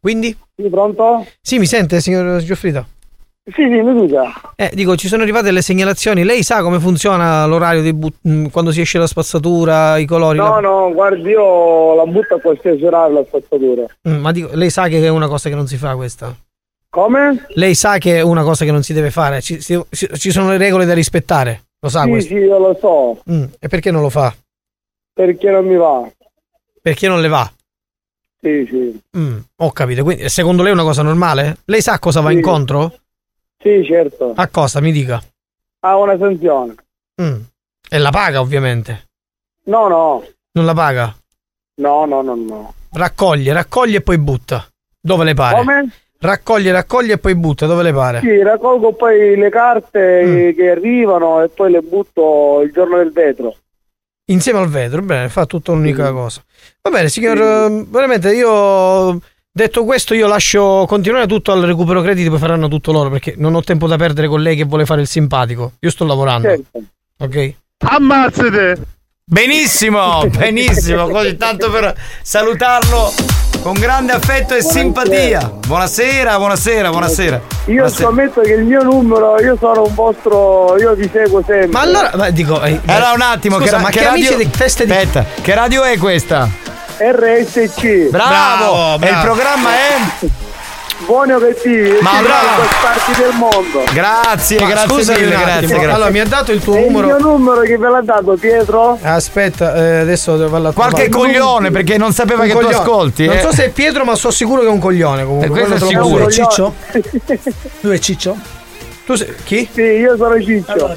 Quindi? 0.00 0.36
sì, 0.56 0.68
pronto? 0.68 1.26
Sì, 1.40 1.58
mi 1.58 1.66
sente, 1.66 2.00
signor 2.00 2.40
Giuffrida? 2.42 2.86
Sì, 3.44 3.62
sì, 3.62 3.64
mi 3.68 4.06
dica. 4.06 4.32
Eh, 4.54 4.70
dico, 4.74 4.96
ci 4.96 5.08
sono 5.08 5.22
arrivate 5.22 5.50
le 5.50 5.62
segnalazioni. 5.62 6.24
Lei 6.24 6.42
sa 6.42 6.62
come 6.62 6.78
funziona 6.78 7.44
l'orario 7.46 7.82
di 7.82 7.92
but- 7.92 8.18
mh, 8.22 8.46
quando 8.48 8.70
si 8.70 8.80
esce 8.80 8.98
la 8.98 9.06
spazzatura, 9.06 9.98
i 9.98 10.06
colori? 10.06 10.38
No, 10.38 10.54
la- 10.54 10.60
no, 10.60 10.92
guardi, 10.92 11.30
io 11.30 11.94
la 11.94 12.04
butto 12.06 12.34
a 12.36 12.40
qualsiasi 12.40 12.84
orario 12.84 13.18
la 13.20 13.24
spazzatura. 13.26 13.84
Mm, 14.08 14.20
ma 14.20 14.30
dico, 14.32 14.50
lei 14.54 14.70
sa 14.70 14.88
che 14.88 15.02
è 15.02 15.08
una 15.08 15.26
cosa 15.28 15.48
che 15.48 15.54
non 15.54 15.66
si 15.66 15.76
fa 15.76 15.96
questa? 15.96 16.34
Come? 16.90 17.46
Lei 17.50 17.74
sa 17.76 17.98
che 17.98 18.16
è 18.16 18.20
una 18.20 18.42
cosa 18.42 18.64
che 18.64 18.72
non 18.72 18.82
si 18.82 18.92
deve 18.92 19.10
fare? 19.12 19.40
Ci, 19.40 19.60
si- 19.60 19.80
ci- 19.90 20.30
sono 20.32 20.50
le 20.50 20.58
regole 20.58 20.84
da 20.84 20.92
rispettare? 20.94 21.66
Lo 21.80 21.88
sa 21.88 22.02
sì, 22.02 22.08
questo? 22.10 22.28
sì, 22.34 22.40
io 22.40 22.58
lo 22.58 22.76
so, 22.78 23.22
Mm, 23.32 23.44
e 23.58 23.68
perché 23.68 23.90
non 23.90 24.02
lo 24.02 24.10
fa? 24.10 24.34
perché 25.12 25.50
non 25.50 25.66
mi 25.66 25.76
va. 25.76 26.10
Perché 26.82 27.06
non 27.08 27.20
le 27.20 27.28
va? 27.28 27.50
Sì, 28.40 28.66
sì. 28.68 29.00
Mm, 29.16 29.38
ho 29.56 29.70
capito. 29.70 30.02
Quindi, 30.02 30.28
secondo 30.30 30.62
lei 30.62 30.70
è 30.72 30.74
una 30.74 30.82
cosa 30.82 31.02
normale? 31.02 31.58
Lei 31.66 31.80
sa 31.82 31.92
a 31.92 31.98
cosa 31.98 32.20
va 32.20 32.30
Sì. 32.30 32.36
incontro? 32.36 32.98
Sì, 33.62 33.84
certo. 33.84 34.32
A 34.34 34.48
cosa? 34.48 34.80
Mi 34.80 34.90
dica. 34.92 35.22
Ha 35.80 35.96
una 35.96 36.16
sanzione. 36.18 36.74
Mm. 37.20 37.40
E 37.88 37.98
la 37.98 38.10
paga, 38.10 38.40
ovviamente. 38.40 39.08
No, 39.64 39.88
no, 39.88 40.24
Non 40.52 40.64
la 40.64 40.74
paga? 40.74 41.14
no, 41.76 42.04
no, 42.06 42.22
no, 42.22 42.34
no. 42.34 42.74
Raccoglie, 42.92 43.52
raccoglie 43.52 43.98
e 43.98 44.02
poi 44.02 44.18
butta. 44.18 44.66
Dove 45.00 45.24
le 45.24 45.34
pare? 45.34 45.56
Come? 45.56 45.90
Raccoglie, 46.22 46.70
raccoglie 46.70 47.14
e 47.14 47.18
poi 47.18 47.34
butta. 47.34 47.66
Dove 47.66 47.82
le 47.82 47.92
pare? 47.92 48.20
Sì, 48.20 48.42
raccolgo 48.42 48.92
poi 48.92 49.36
le 49.36 49.48
carte 49.48 50.22
Mm. 50.24 50.56
che 50.56 50.70
arrivano 50.70 51.42
e 51.42 51.48
poi 51.48 51.70
le 51.70 51.80
butto 51.80 52.60
il 52.62 52.70
giorno 52.72 52.98
del 52.98 53.10
vetro. 53.10 53.56
Insieme 54.26 54.58
al 54.60 54.68
vetro, 54.68 55.02
bene, 55.02 55.28
fa 55.28 55.46
tutta 55.46 55.72
un'unica 55.72 56.12
cosa. 56.12 56.42
Va 56.82 56.90
bene, 56.90 57.08
signor, 57.08 57.36
eh, 57.40 57.84
veramente 57.88 58.32
io 58.34 59.18
detto 59.50 59.84
questo 59.84 60.14
io 60.14 60.28
lascio 60.28 60.84
continuare 60.86 61.26
tutto 61.26 61.50
al 61.52 61.62
recupero 61.62 62.00
crediti, 62.02 62.28
poi 62.28 62.38
faranno 62.38 62.68
tutto 62.68 62.92
loro 62.92 63.10
perché 63.10 63.34
non 63.36 63.54
ho 63.54 63.62
tempo 63.62 63.88
da 63.88 63.96
perdere 63.96 64.28
con 64.28 64.40
lei 64.42 64.54
che 64.56 64.64
vuole 64.64 64.84
fare 64.84 65.00
il 65.00 65.08
simpatico. 65.08 65.72
Io 65.80 65.90
sto 65.90 66.04
lavorando. 66.04 66.46
Certo. 66.48 66.82
Ok? 67.18 67.54
Ammazzate! 67.78 68.76
Benissimo, 69.34 70.26
benissimo, 70.36 71.06
così 71.08 71.36
tanto 71.36 71.70
per 71.70 71.94
salutarlo 72.20 73.14
con 73.62 73.74
grande 73.74 74.10
affetto 74.10 74.56
e 74.56 74.60
simpatia. 74.60 75.52
Buonasera, 75.68 76.36
buonasera, 76.36 76.88
buonasera. 76.90 77.36
Io 77.66 77.74
Buonasera. 77.74 78.04
scommetto 78.08 78.40
che 78.40 78.54
il 78.54 78.64
mio 78.64 78.82
numero, 78.82 79.40
io 79.40 79.56
sono 79.60 79.84
un 79.84 79.94
vostro, 79.94 80.76
io 80.80 80.94
vi 80.94 81.08
seguo 81.12 81.44
sempre. 81.46 81.68
Ma 81.68 81.80
allora, 81.80 82.10
ma 82.16 82.30
dico, 82.30 82.60
eh, 82.60 82.80
Allora 82.86 83.12
un 83.12 83.20
attimo, 83.20 83.60
scusa, 83.60 83.76
che, 83.76 83.82
ma 83.84 83.90
che 83.90 83.98
che 84.00 84.04
radio... 84.04 84.28
amici 84.32 84.46
di 84.48 84.50
feste 84.52 84.84
di 84.84 84.90
Aspetta, 84.90 85.24
che 85.40 85.54
radio 85.54 85.84
è 85.84 85.96
questa? 85.96 86.48
RSC. 86.98 88.08
Bravo! 88.10 88.98
Bravo, 88.98 89.04
E 89.04 89.06
il 89.06 89.12
bravo. 89.12 89.24
programma 89.26 89.70
è? 89.70 90.26
Buoni 91.06 91.32
o 91.32 91.38
cattivi? 91.38 91.98
Ma 92.02 92.20
bravo. 92.22 92.62
parti 92.82 93.20
del 93.20 93.32
mondo. 93.34 93.84
Grazie, 93.92 94.60
Ma 94.60 94.66
grazie 94.68 94.88
scusami 94.88 95.20
mille, 95.20 95.30
grazie, 95.36 95.66
grazie. 95.66 95.90
Allora, 95.90 96.10
mi 96.10 96.20
ha 96.20 96.26
dato 96.26 96.52
il 96.52 96.62
tuo 96.62 96.74
E 96.76 96.84
il 96.84 96.90
mio 96.90 97.00
numero. 97.00 97.18
numero 97.18 97.60
che 97.62 97.76
ve 97.78 97.88
l'ha 97.88 98.00
dato 98.02 98.36
Pietro? 98.38 98.98
Aspetta, 99.00 99.74
eh, 99.74 99.96
adesso 100.00 100.36
devo 100.36 100.50
farla 100.50 100.72
Qualche 100.72 101.08
trovare. 101.08 101.32
coglione 101.32 101.70
perché 101.70 101.96
non 101.96 102.12
sapeva 102.12 102.42
Un 102.42 102.48
che 102.48 102.54
coglione. 102.54 102.74
tu 102.74 102.80
ascolti. 102.80 103.26
Non 103.26 103.36
eh. 103.36 103.40
so 103.40 103.52
se 103.52 103.64
è 103.66 103.70
Pietro, 103.70 104.04
ma 104.04 104.14
so 104.14 104.30
sicuro 104.30 104.60
che 104.60 104.66
è 104.68 104.70
un 104.70 104.78
coglione 104.78 105.24
comunque. 105.24 105.46
Eh, 105.46 105.66
questo 105.66 105.86
Quello 105.86 106.26
è 106.26 106.30
sicuro. 106.30 106.30
Ciccio? 106.30 106.74
Lui 107.80 107.94
è 107.96 107.98
Ciccio? 107.98 108.36
Tu 109.06 109.14
sei 109.16 109.34
chi? 109.44 109.68
Sì, 109.72 109.80
io 109.80 110.16
sono 110.16 110.40
Ciccio. 110.40 110.72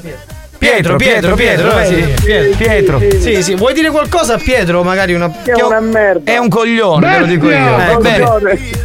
Pietro, 0.64 0.96
Pietro, 0.96 1.36
sì, 1.36 1.42
Pietro, 1.42 2.98
Pietro. 2.98 2.98
sì, 2.98 3.20
Sì, 3.20 3.42
sì, 3.42 3.54
vuoi 3.54 3.74
dire 3.74 3.90
qualcosa 3.90 4.34
a 4.34 4.38
Pietro? 4.38 4.82
Magari 4.82 5.12
una. 5.14 5.30
Che 5.30 5.52
è 5.52 5.62
una 5.62 5.80
merda. 5.80 6.32
È 6.32 6.38
un 6.38 6.48
coglione, 6.48 7.06
ve 7.10 7.18
lo 7.18 7.26
dico 7.26 7.50
io. 7.50 7.76
Va 7.76 7.96
bene. 8.00 8.24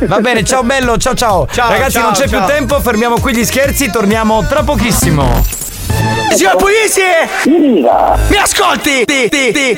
Va 0.01 0.19
bene, 0.19 0.43
ciao 0.43 0.63
bello, 0.63 0.97
ciao 0.97 1.13
ciao. 1.13 1.47
Ciao, 1.49 1.69
Ragazzi, 1.69 1.91
ciao, 1.91 2.03
non 2.03 2.11
c'è 2.13 2.27
ciao. 2.27 2.43
più 2.45 2.53
tempo, 2.53 2.79
fermiamo 2.81 3.19
qui 3.19 3.33
gli 3.33 3.45
scherzi, 3.45 3.89
torniamo 3.89 4.45
tra 4.47 4.63
pochissimo. 4.63 5.43
Signor 6.35 6.55
Puglisi! 6.57 7.01
Mi 8.27 8.37
ascolti? 8.37 9.05
Ti, 9.05 9.29
ti, 9.29 9.51
ti. 9.51 9.77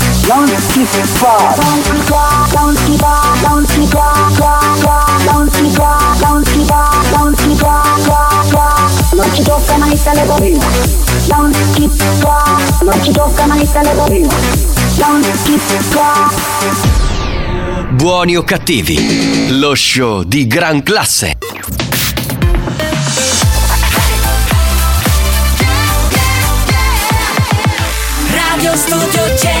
non 0.33 0.47
si 0.47 0.85
fa, 0.85 1.53
non 1.57 1.83
si 1.83 2.01
fa, 2.05 2.47
non 2.55 2.73
si 2.77 2.95
fa, 2.97 3.33
non 3.47 3.65
si 3.67 3.85
fa, 3.85 4.29
fa, 4.31 4.59
fa, 4.75 5.05
non 5.29 5.51
si 5.51 5.69
fa, 5.69 6.15
non 6.21 6.41
ci 9.33 9.43
tocca 9.43 9.75
mai 9.77 9.99
non 11.27 11.53
si 11.73 11.89
fa, 11.89 12.57
non 12.81 13.03
ci 13.03 13.11
tocca 13.11 13.45
mai 13.45 13.61
il 13.61 13.71
telefonino, 13.71 14.29
non 14.97 15.21
si 15.43 15.57
fa. 15.57 16.31
Buoni 17.89 18.37
o 18.37 18.43
cattivi, 18.43 19.59
lo 19.59 19.75
show 19.75 20.23
di 20.23 20.47
gran 20.47 20.81
classe. 20.81 21.37
Radio 28.33 28.77
Studio 28.77 29.37
Centrale 29.37 29.60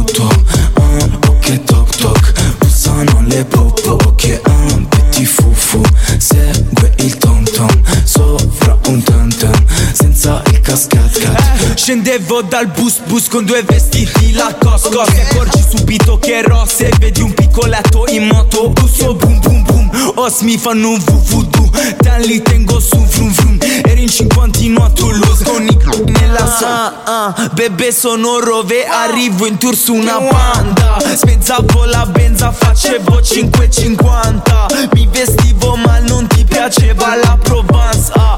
Scendevo 11.91 12.41
dal 12.43 12.67
bus 12.67 13.01
bus 13.05 13.27
con 13.27 13.43
due 13.43 13.63
vestiti 13.63 14.31
la 14.31 14.55
cosco 14.57 15.03
Ti 15.03 15.19
accorgi 15.19 15.61
subito 15.75 16.17
che 16.19 16.39
è 16.39 16.41
rosse 16.41 16.89
Vedi 16.97 17.19
un 17.19 17.33
piccoletto 17.33 18.05
in 18.07 18.27
moto 18.27 18.69
Busso 18.69 19.13
boom 19.13 19.39
boom 19.41 19.63
boom 19.63 20.11
Os 20.15 20.39
mi 20.39 20.57
fanno 20.57 20.91
un 20.91 20.99
vuvudu 20.99 21.69
Dan 21.99 22.21
li 22.21 22.41
tengo 22.41 22.79
su 22.79 22.95
frum 23.05 23.33
frum 23.33 23.57
Eri 23.83 24.03
in 24.03 24.09
cinquantino 24.09 24.83
a 24.83 24.89
Toulouse 24.89 25.43
Con 25.43 25.65
i 25.65 25.77
c***i 25.77 26.11
nella 26.11 26.57
ah, 26.63 26.93
ah, 27.03 27.49
Bebe 27.53 27.91
sono 27.91 28.39
rove 28.39 28.85
Arrivo 28.85 29.45
in 29.45 29.57
tour 29.57 29.75
su 29.75 29.93
una 29.93 30.17
panda 30.17 30.97
Spezzavo 31.15 31.85
la 31.85 32.05
benza 32.05 32.51
Facevo 32.51 33.19
5,50 33.19 34.89
Mi 34.93 35.07
vestivo 35.11 35.75
ma 35.75 35.99
non 35.99 36.27
ti 36.27 36.43
piaceva 36.43 37.15
la 37.15 37.37
Provence. 37.41 38.11
Ah, 38.13 38.35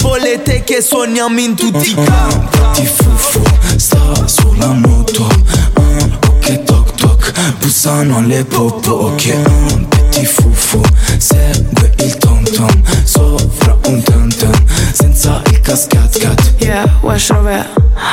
volete 0.00 0.64
che 0.64 0.82
suoniamo 0.82 1.38
in 1.40 1.54
tutti 1.54 1.90
i 1.90 1.94
campi 1.94 2.58
Petit 2.74 2.86
fufu 2.86 3.42
sta 3.76 4.26
sulla 4.26 4.72
moto. 4.72 5.28
Ah, 5.74 6.28
Ok 6.28 6.64
toc 6.64 6.94
toc. 6.94 7.32
Bussano 7.60 8.18
alle 8.18 8.44
popo 8.44 8.90
Ok 8.90 9.34
ah, 9.44 9.99
petit 10.10 10.26
fufu 10.26 10.82
segue 11.18 11.92
il 11.98 12.16
tom 12.16 12.42
tom 12.44 12.82
Sopra 13.04 13.76
un 13.86 14.02
tam 14.02 14.28
tam 14.28 14.52
senza 14.92 15.42
il 15.50 15.60
cascat 15.60 16.18
cat. 16.18 16.52
Yeah, 16.58 16.86
West 17.02 17.30
Rover 17.30 17.66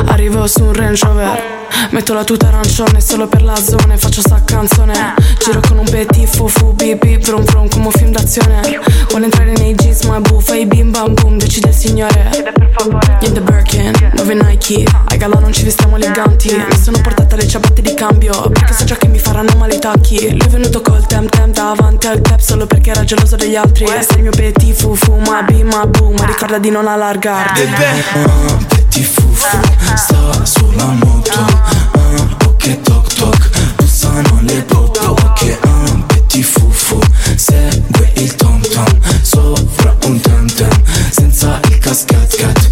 Arrivo 0.08 0.48
su 0.48 0.64
un 0.64 0.74
Range 0.74 1.06
Rover 1.06 1.67
Metto 1.92 2.14
la 2.14 2.24
tuta 2.24 2.48
arancione 2.48 3.00
solo 3.02 3.28
per 3.28 3.42
la 3.42 3.56
zona 3.56 3.98
Faccio 3.98 4.22
sta 4.22 4.42
canzone. 4.44 5.14
Giro 5.40 5.60
con 5.68 5.78
un 5.78 5.86
petit 5.86 6.28
fufu 6.28 6.74
bip 6.74 7.06
brum 7.20 7.44
brum 7.44 7.68
come 7.70 7.86
un 7.86 7.92
film 7.92 8.12
d'azione. 8.12 8.62
Vuole 9.10 9.26
entrare 9.26 9.54
nei 9.54 9.74
jeans 9.74 10.04
ma 10.04 10.20
buffa 10.20 10.56
I 10.56 10.66
bim 10.66 10.92
bam 10.92 11.14
boom 11.14 11.38
Decide 11.38 11.70
il 11.70 11.74
signore. 11.76 12.30
In 13.22 13.34
the 13.34 13.42
Birkin 13.42 13.92
Nuove 14.14 14.34
Nike? 14.34 14.84
Ai 15.08 15.18
gala 15.18 15.40
non 15.40 15.52
ci 15.54 15.64
vestiamo 15.64 15.96
eleganti. 15.96 16.54
Mi 16.56 16.78
sono 16.82 17.00
portata 17.02 17.36
le 17.36 17.48
ciabatte 17.48 17.82
di 17.82 17.94
cambio 17.94 18.50
Perché 18.50 18.74
so 18.74 18.84
già 18.86 18.96
che 18.96 19.08
mi 19.08 19.20
faranno 19.20 19.56
male 19.58 19.76
i 19.76 19.80
tacchi. 19.80 20.30
Lui 20.30 20.46
è 20.46 20.50
venuto 20.50 20.82
col 20.82 21.06
tem 21.06 21.28
tem 21.28 21.52
davanti 21.52 22.08
al 22.08 22.22
club 22.22 22.40
Solo 22.40 22.66
perché 22.66 22.92
era 22.92 23.04
geloso 23.04 23.36
degli 23.36 23.56
altri. 23.56 23.86
Sei 23.88 24.18
il 24.18 24.22
mio 24.22 24.32
petit 24.32 24.74
fufu 24.76 25.16
Ma 25.16 25.42
bim 25.44 25.68
ma 25.68 25.86
boom 25.86 26.16
ricorda 26.26 26.58
di 26.58 26.70
non 26.70 26.88
allargarti 26.88 28.86
Ah, 28.98 29.00
Petit 29.00 29.06
fufu 29.06 29.58
sta 29.96 30.46
sulla 30.46 30.86
moto 30.86 31.32
ah, 31.32 32.48
Ok 32.48 32.82
toc 32.82 33.14
toc. 33.14 33.50
Bussano 33.76 34.40
le 34.42 34.62
popo 34.64 35.12
Ok 35.12 35.58
ah, 35.62 36.04
petit 36.08 36.44
fufu 36.44 37.00
segue 37.36 38.12
il 38.16 38.36
tom 38.36 38.60
tom 38.62 39.00
Sopra 39.22 39.96
un 40.06 40.20
tam 40.20 40.48
tam 40.48 40.82
senza 41.12 41.60
il 41.70 41.78
cascat 41.78 42.36
cat 42.38 42.67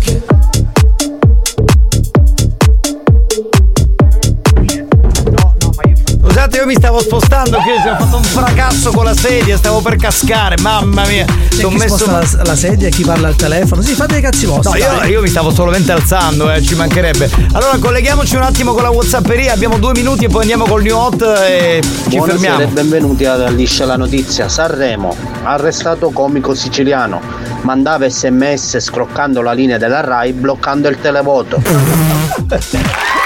io 6.66 6.72
mi 6.72 6.78
stavo 6.78 7.00
spostando, 7.00 7.60
che 7.60 7.90
ho 7.90 7.96
fatto 7.96 8.18
un 8.18 8.24
fracasso 8.24 8.90
con 8.92 9.06
la 9.06 9.14
sedia, 9.14 9.56
stavo 9.56 9.82
per 9.82 9.98
cascare, 9.98 10.56
mamma 10.62 11.06
mia. 11.06 11.24
C'è 11.48 11.62
T'ho 11.62 11.70
chi 11.70 11.80
sposta 11.80 12.12
la, 12.12 12.44
la 12.44 12.56
sedia, 12.56 12.90
chi 12.90 13.04
parla 13.04 13.28
al 13.28 13.36
telefono. 13.36 13.84
Sì, 13.84 13.94
fate 13.94 14.18
i 14.18 14.22
cazzi 14.22 14.48
No, 14.48 14.56
vostri. 14.56 14.80
io, 14.80 14.88
dai. 14.98 15.12
io 15.12 15.22
mi 15.22 15.28
stavo 15.28 15.52
solamente 15.54 15.92
alzando, 15.92 16.52
eh, 16.52 16.64
ci 16.64 16.74
mancherebbe. 16.74 17.30
Allora 17.54 17.78
colleghiamoci 17.78 18.36
un 18.36 18.42
attimo 18.42 18.74
con 18.74 18.82
la 18.82 18.90
Whatsapperia, 18.90 19.54
abbiamo 19.54 19.78
due 19.78 19.92
minuti 19.94 20.26
e 20.26 20.30
poi 20.30 20.42
andiamo 20.42 20.66
col 20.66 20.82
new 20.82 20.98
hot 20.98 21.22
e 21.48 21.82
ci 22.10 22.18
Buonasera 22.18 22.56
fermiamo. 22.56 22.62
e 22.64 22.66
benvenuti 22.74 23.26
a 23.26 23.48
Liscia 23.50 23.86
la 23.86 23.96
notizia. 23.98 24.50
Sanremo, 24.50 25.16
arrestato 25.44 26.10
comico 26.10 26.56
siciliano. 26.56 27.22
Mandava 27.62 28.10
sms 28.10 28.80
scroccando 28.80 29.42
la 29.44 29.54
linea 29.54 29.78
della 29.78 30.02
RAI 30.02 30.34
bloccando 30.34 30.88
il 30.88 31.00
televoto. 31.00 31.62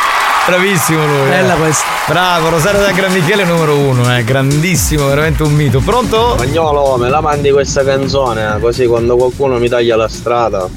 Bravissimo 0.50 1.06
lui. 1.06 1.30
Bella 1.30 1.54
questa. 1.54 1.86
Bravo, 2.08 2.50
Rosario 2.50 2.82
da 2.82 2.92
Gran 2.92 3.14
Michele 3.14 3.46
numero 3.46 3.78
uno, 3.78 4.18
eh. 4.18 4.24
grandissimo, 4.24 5.06
veramente 5.06 5.44
un 5.44 5.54
mito. 5.54 5.80
Pronto? 5.80 6.34
Spagnolo, 6.38 6.98
me 6.98 7.08
la 7.08 7.22
mandi 7.22 7.52
questa 7.52 7.84
canzone, 7.84 8.56
eh, 8.56 8.60
così 8.60 8.88
quando 8.88 9.16
qualcuno 9.16 9.60
mi 9.60 9.70
taglia 9.70 9.96
la 9.96 10.08
strada 10.08 10.68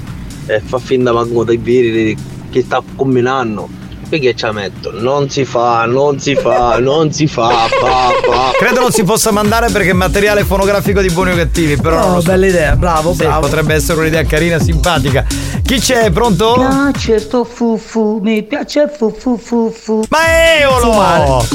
e 0.44 0.60
fa 0.60 0.78
finta 0.78 1.10
manco 1.14 1.42
dei 1.44 1.56
viri 1.56 2.14
che 2.50 2.60
sta 2.60 2.82
combinando. 2.94 3.66
Perché 4.12 4.34
ci 4.36 4.44
metto? 4.52 4.90
Non 4.92 5.30
si 5.30 5.46
fa, 5.46 5.86
non 5.86 6.20
si 6.20 6.34
fa, 6.34 6.76
non 6.78 7.10
si 7.14 7.26
fa, 7.26 7.48
fa, 7.48 8.10
fa. 8.22 8.50
Credo 8.58 8.80
non 8.80 8.90
si 8.92 9.04
possa 9.04 9.30
mandare 9.30 9.70
perché 9.70 9.88
è 9.88 9.94
materiale 9.94 10.44
fonografico 10.44 11.00
di 11.00 11.08
buoni 11.08 11.30
o 11.30 11.34
cattivi, 11.34 11.78
però. 11.78 11.98
No, 12.08 12.14
lo 12.16 12.20
so. 12.20 12.26
bella 12.26 12.46
idea, 12.46 12.76
bravo, 12.76 13.12
Sì, 13.12 13.22
bravo. 13.24 13.40
potrebbe 13.40 13.72
essere 13.72 14.00
un'idea 14.00 14.22
carina, 14.26 14.58
simpatica. 14.58 15.24
Chi 15.64 15.78
c'è? 15.80 16.10
Pronto? 16.10 16.52
piace 16.56 17.20
sto 17.20 17.44
fufu, 17.44 18.20
mi 18.22 18.42
piace 18.42 18.92
fufu 18.94 19.38
fufu. 19.42 20.02
Ma 20.10 20.58
Eolo! 20.60 21.46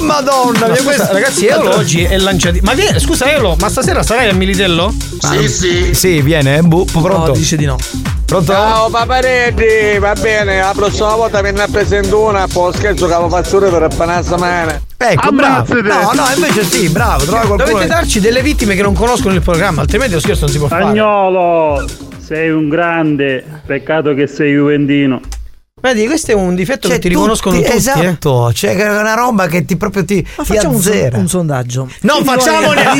Madonna, 0.00 0.66
mia, 0.66 0.82
questo- 0.82 1.12
ragazzi, 1.12 1.46
Eolo 1.46 1.76
oggi 1.76 2.02
è 2.02 2.18
lanciato. 2.18 2.58
Ma 2.62 2.72
vieni, 2.74 2.98
scusa, 2.98 3.30
Eolo, 3.30 3.54
ma 3.60 3.68
stasera 3.68 4.02
sarai 4.02 4.28
a 4.30 4.32
Militello? 4.34 4.92
Sì, 5.20 5.48
sì. 5.48 5.94
Sì, 5.94 6.20
viene, 6.22 6.56
eh, 6.56 6.62
bu- 6.62 6.86
pronto? 6.86 7.26
No, 7.28 7.30
dice 7.30 7.56
di 7.56 7.66
no. 7.66 7.76
Pronto? 8.30 8.52
Ciao 8.52 8.88
Paparetti, 8.90 9.98
va 9.98 10.12
bene, 10.12 10.60
la 10.60 10.72
prossima 10.72 11.16
volta 11.16 11.42
me 11.42 11.50
ne 11.50 11.66
presento 11.68 12.20
una, 12.20 12.46
poi 12.46 12.72
scherzo 12.72 13.08
che 13.08 13.28
faccio 13.28 13.58
ridere 13.58 13.88
per 13.88 14.06
una 14.06 14.22
settimana. 14.22 14.80
Ecco, 14.96 15.32
bravo. 15.32 15.74
No, 15.82 16.12
no, 16.14 16.22
invece 16.36 16.62
sì, 16.62 16.88
bravo, 16.90 17.24
trova 17.24 17.40
qualcuno. 17.40 17.72
Dovete 17.72 17.88
darci 17.88 18.20
delle 18.20 18.40
vittime 18.40 18.76
che 18.76 18.82
non 18.82 18.94
conoscono 18.94 19.34
il 19.34 19.42
programma, 19.42 19.80
altrimenti 19.80 20.14
lo 20.14 20.20
scherzo 20.20 20.42
non 20.42 20.50
si 20.50 20.58
può 20.58 20.68
fare. 20.68 20.82
Spagnolo, 20.82 21.84
sei 22.20 22.50
un 22.50 22.68
grande, 22.68 23.44
peccato 23.66 24.14
che 24.14 24.28
sei 24.28 24.52
juventino. 24.52 25.20
Vedi, 25.80 26.06
questo 26.06 26.32
è 26.32 26.34
un 26.34 26.54
difetto 26.54 26.88
Cioè, 26.88 26.96
che 26.96 27.02
ti 27.02 27.08
riconoscono 27.08 27.56
tutti. 27.56 27.68
eh. 27.68 27.74
Esatto, 27.74 28.52
cioè 28.52 28.76
che 28.76 28.84
è 28.84 28.98
una 28.98 29.14
roba 29.14 29.46
che 29.46 29.64
ti 29.64 29.76
proprio 29.76 30.04
ti, 30.04 30.24
Ma 30.36 30.42
ti 30.44 30.54
facciamo 30.54 30.76
azzera. 30.78 31.16
un 31.18 31.28
sondaggio. 31.28 31.88
Non 32.02 32.22
facciamo 32.24 32.72
ne- 32.74 32.82
no, 32.84 32.94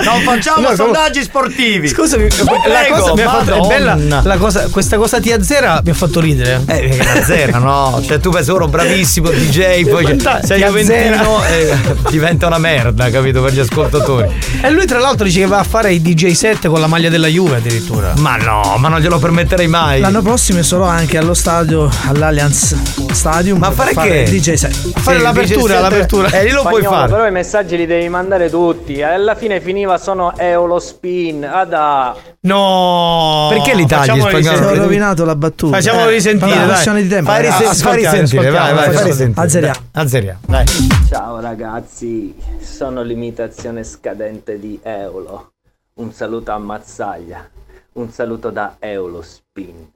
non 0.00 0.20
facciamo 0.22 0.60
No, 0.60 0.64
come- 0.64 0.76
sondaggi 0.76 1.22
sportivi. 1.22 1.88
Scusami, 1.88 2.26
la 2.66 2.86
cosa 2.96 3.14
mi 3.14 3.22
ha 3.22 3.28
fatto, 3.30 3.64
è 3.64 3.66
bella, 3.68 4.22
la 4.22 4.36
cosa, 4.36 4.68
questa 4.70 4.96
cosa 4.96 5.20
ti 5.20 5.30
azzera 5.32 5.80
mi 5.84 5.90
ha 5.90 5.94
fatto 5.94 6.20
ridere. 6.20 6.62
Eh, 6.66 6.88
perché 6.88 7.04
la 7.04 7.24
zera, 7.24 7.58
no? 7.58 8.00
Cioè, 8.04 8.18
tu 8.18 8.30
pensi 8.30 8.50
oro 8.50 8.66
bravissimo 8.66 9.28
DJ, 9.30 9.84
poi 9.90 10.04
Fanta- 10.04 10.40
sei 10.42 10.60
ti 10.60 10.64
juventino 10.66 11.38
azzera. 11.38 11.74
e 11.76 11.96
diventa 12.10 12.46
una 12.46 12.58
merda, 12.58 13.10
capito? 13.10 13.42
Per 13.42 13.52
gli 13.52 13.58
ascoltatori. 13.60 14.28
E 14.62 14.70
lui, 14.70 14.86
tra 14.86 14.98
l'altro, 14.98 15.24
dice 15.26 15.40
che 15.40 15.46
va 15.46 15.58
a 15.58 15.64
fare 15.64 15.92
i 15.92 16.00
DJ 16.00 16.30
set 16.32 16.66
con 16.68 16.80
la 16.80 16.86
maglia 16.86 17.08
della 17.10 17.26
Juve 17.28 17.56
addirittura. 17.56 18.14
Ma 18.18 18.36
no, 18.36 18.76
ma 18.78 18.88
non 18.88 19.00
glielo 19.00 19.18
permetterei 19.18 19.66
mai. 19.68 20.00
L'anno 20.00 20.22
prossimo 20.22 20.62
sarò 20.62 20.84
anche 20.84 21.18
allo 21.18 21.34
stadio, 21.34 21.90
all'Allianz 22.06 22.74
Stadium. 23.12 23.58
Ma 23.58 23.70
per 23.70 23.88
fare 23.92 24.24
che? 24.24 24.30
DJ 24.30 24.52
set. 24.54 24.72
Fare 24.98 25.18
l'apertura, 25.18 25.80
l'apertura. 25.80 26.28
Eh, 26.30 26.44
lì 26.44 26.50
lo 26.50 26.62
puoi 26.62 26.82
fare. 26.82 27.10
Però 27.10 27.26
i 27.26 27.30
messaggi 27.30 27.76
li 27.76 27.86
devi 27.86 28.08
mandare 28.08 28.48
tutti. 28.50 29.02
Alla 29.02 29.34
fine 29.34 29.60
finiva 29.60 29.98
sono 29.98 30.36
Eolo 30.36 30.78
Spin. 30.78 31.44
Ada. 31.44 32.14
No! 32.40 33.48
Perché 33.50 33.74
li 33.74 33.86
tagli 33.86 34.20
spagnolo? 34.20 34.68
Ho 34.68 34.74
rovinato 34.74 35.24
la 35.24 35.34
battuta. 35.34 35.76
Facciamolo 35.76 36.08
Eh, 36.08 36.12
risentire, 36.12 36.46
per 36.46 36.56
una 36.56 36.64
dai. 36.66 36.72
questione 36.72 37.02
di 37.02 37.08
tempo. 37.08 37.30
Fai, 37.30 37.42
risentire, 37.42 38.50
vai, 38.50 38.74
vai, 38.74 38.92
fai 38.92 39.04
risentire. 39.04 39.44
Azzeriamo. 39.44 39.78
Azzeriamo, 39.92 40.40
dai. 40.46 40.64
Ciao 41.08 41.40
ragazzi, 41.40 42.34
sono 42.60 43.02
l'imitazione 43.02 43.82
scadente 43.84 44.58
di 44.58 44.78
Eolo. 44.82 45.52
Un 45.94 46.12
saluto 46.12 46.52
a 46.52 46.58
Mazzaglia. 46.58 47.48
Un 47.94 48.10
saluto 48.10 48.50
da 48.50 48.76
Eolo 48.78 49.22
Spin. 49.22 49.88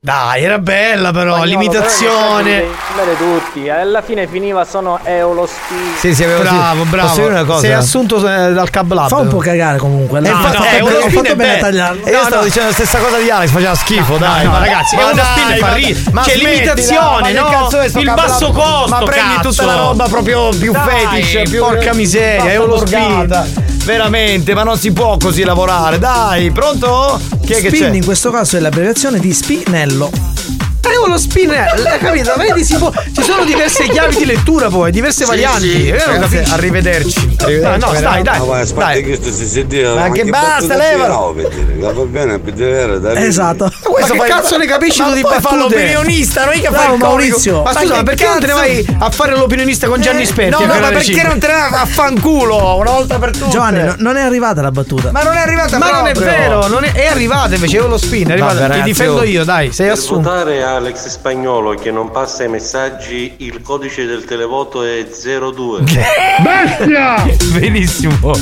Dai, 0.00 0.44
era 0.44 0.60
bella 0.60 1.10
però, 1.10 1.34
Spagnolo, 1.38 1.44
l'imitazione. 1.44 2.64
mandare 2.94 3.16
tutti. 3.16 3.68
Alla 3.68 4.00
fine 4.00 4.28
finiva 4.28 4.64
sono 4.64 5.00
Eolo 5.02 5.44
Spin. 5.44 5.96
Sì, 5.98 6.14
sì, 6.14 6.22
avevo 6.22 6.42
Bravo, 6.42 6.82
sì. 6.84 6.88
bravo. 6.88 7.08
Posso 7.08 7.26
una 7.26 7.44
cosa? 7.44 7.60
Sei 7.60 7.72
assunto 7.72 8.16
eh, 8.18 8.52
dal 8.52 8.70
Cab 8.70 8.92
Lab. 8.92 9.08
Fa 9.08 9.16
un 9.16 9.26
po' 9.26 9.38
cagare 9.38 9.78
comunque. 9.78 10.20
Eh, 10.20 10.22
dai. 10.22 10.30
Ho 10.32 10.36
eh, 10.38 10.40
fatto 10.40 10.62
uno 10.62 10.68
bene- 10.84 10.98
ho 11.04 11.10
fatto 11.10 11.34
bene 11.34 11.54
a 11.56 11.58
tagliarlo. 11.58 12.04
E 12.06 12.10
io 12.12 12.22
stavo 12.22 12.44
dicendo 12.44 12.68
la 12.68 12.74
stessa 12.74 12.98
cosa 13.00 13.18
di 13.18 13.28
Alex, 13.28 13.50
faceva 13.50 13.74
schifo, 13.74 14.16
dai. 14.18 14.44
no, 14.44 14.58
ragazzi, 14.60 14.94
è 14.94 14.98
Ma 14.98 15.04
uno 15.04 15.14
dai, 15.14 15.24
spin 15.24 15.50
e 15.50 15.56
fa 15.56 15.66
ma- 15.66 15.74
ridere. 15.74 16.10
ma 16.12 16.22
C'è 16.22 16.36
l'imitazione, 16.36 17.20
ma 17.20 17.26
che 17.26 17.32
no? 17.32 17.48
cazzo 17.48 17.80
è 17.80 17.90
Il 17.98 18.12
basso 18.14 18.50
costo, 18.52 18.88
Ma 18.90 18.98
prendi 19.02 19.40
tutta 19.42 19.64
la 19.64 19.74
roba 19.74 20.06
proprio 20.06 20.48
più 20.50 20.70
Dai, 20.70 20.82
fetish, 21.22 21.50
più 21.50 21.58
porca 21.60 21.92
miseria, 21.92 22.62
uno 22.62 22.76
borgata. 22.76 23.46
Veramente, 23.88 24.52
ma 24.52 24.64
non 24.64 24.76
si 24.76 24.92
può 24.92 25.16
così 25.16 25.44
lavorare. 25.44 25.98
Dai, 25.98 26.50
pronto? 26.50 27.18
Chi 27.42 27.54
è 27.54 27.60
che 27.62 27.68
Spin 27.70 27.90
c'è? 27.90 27.94
in 27.94 28.04
questo 28.04 28.30
caso 28.30 28.58
è 28.58 28.60
l'abbreviazione 28.60 29.18
di 29.18 29.32
Spinello. 29.32 30.37
È 30.80 31.06
uno 31.06 31.18
spinello, 31.18 31.88
hai 31.88 31.98
capito? 31.98 32.32
Vedi, 32.36 32.64
si 32.64 32.76
può- 32.76 32.90
ci 33.14 33.22
sono 33.22 33.44
diverse 33.44 33.84
chiavi 33.88 34.16
di 34.16 34.24
lettura 34.24 34.68
poi, 34.68 34.90
diverse 34.90 35.24
varianti. 35.24 35.88
Eh, 35.88 35.90
non 35.90 35.98
Ragazzi, 36.14 36.34
capisci? 36.36 36.54
arrivederci. 36.54 37.36
Dai, 37.36 37.46
Arrivederci, 37.46 37.80
no, 37.80 37.94
stai, 37.94 38.22
dai. 38.22 38.38
Ma 38.46 38.64
dai. 38.64 39.02
che 39.02 39.06
questo 39.18 39.32
si 39.32 39.46
sentiva. 39.46 39.94
Ma 39.94 40.10
che 40.10 40.24
basta, 40.24 40.76
levalo. 40.76 41.34
Va 41.78 41.92
bene, 42.04 42.38
per 42.38 42.54
vedere, 42.54 43.00
dai. 43.00 43.26
Esatto. 43.26 43.70
Ma 44.00 44.06
che 44.06 44.18
cazzo 44.18 44.56
ne 44.56 44.66
capisci 44.66 45.02
tu 45.02 45.12
di 45.12 45.20
poi 45.20 45.32
fa 45.40 45.50
battute? 45.50 45.74
l'opinionista, 45.74 46.44
non 46.44 46.54
è 46.54 46.60
che 46.60 46.68
fa 46.70 46.92
il. 46.92 46.98
Maurizio. 46.98 47.62
Ma 47.62 47.72
scusa, 47.74 47.94
ma 47.96 48.02
perché 48.02 48.26
non 48.26 48.40
te 48.40 48.46
ne 48.46 48.52
vai 48.52 48.96
a 48.98 49.10
fare 49.10 49.36
l'opinionista 49.36 49.88
con 49.88 50.00
Gianni 50.00 50.24
Spetti? 50.26 50.50
No, 50.50 50.60
no, 50.60 50.66
ma 50.80 50.88
perché 50.88 51.04
5? 51.04 51.22
non 51.28 51.38
te 51.38 51.46
ne 51.46 51.52
vai 51.52 51.72
a 51.72 51.86
fanculo 51.86 52.76
una 52.76 52.90
volta 52.90 53.18
per 53.18 53.30
tutte? 53.32 53.50
Giovanni, 53.50 53.82
no- 53.82 53.94
non 53.98 54.16
è 54.16 54.22
arrivata 54.22 54.62
la 54.62 54.70
battuta. 54.70 55.10
Ma 55.12 55.22
non 55.22 55.34
è 55.36 55.40
arrivata 55.40 55.78
Ma 55.78 55.90
non 55.90 56.06
è 56.06 56.12
vero, 56.14 56.66
non 56.68 56.84
è, 56.84 57.06
arrivata 57.06 57.54
invece, 57.54 57.76
io 57.76 57.86
lo 57.86 57.98
spin, 57.98 58.28
è 58.28 58.32
arrivata. 58.32 58.68
Ti 58.68 58.82
difendo 58.82 59.22
io, 59.22 59.44
dai, 59.44 59.72
sei 59.72 59.88
assunto. 59.88 60.28
Alex 60.74 61.08
Spagnolo 61.08 61.74
che 61.74 61.90
non 61.90 62.10
passa 62.10 62.44
i 62.44 62.48
messaggi, 62.48 63.34
il 63.38 63.62
codice 63.62 64.04
del 64.06 64.24
televoto 64.24 64.82
è 64.82 65.06
02. 65.06 65.80
Bestia! 66.42 67.24
Benissimo. 67.58 68.32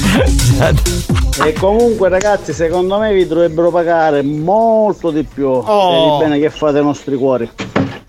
E 1.44 1.52
comunque 1.52 2.08
ragazzi 2.08 2.52
secondo 2.52 2.98
me 2.98 3.12
vi 3.12 3.26
dovrebbero 3.26 3.70
pagare 3.70 4.22
molto 4.22 5.10
di 5.10 5.22
più 5.22 5.48
Oh. 5.48 6.18
per 6.18 6.26
il 6.26 6.30
bene 6.34 6.40
che 6.40 6.50
fate 6.54 6.78
ai 6.78 6.84
nostri 6.84 7.16
cuori. 7.16 7.50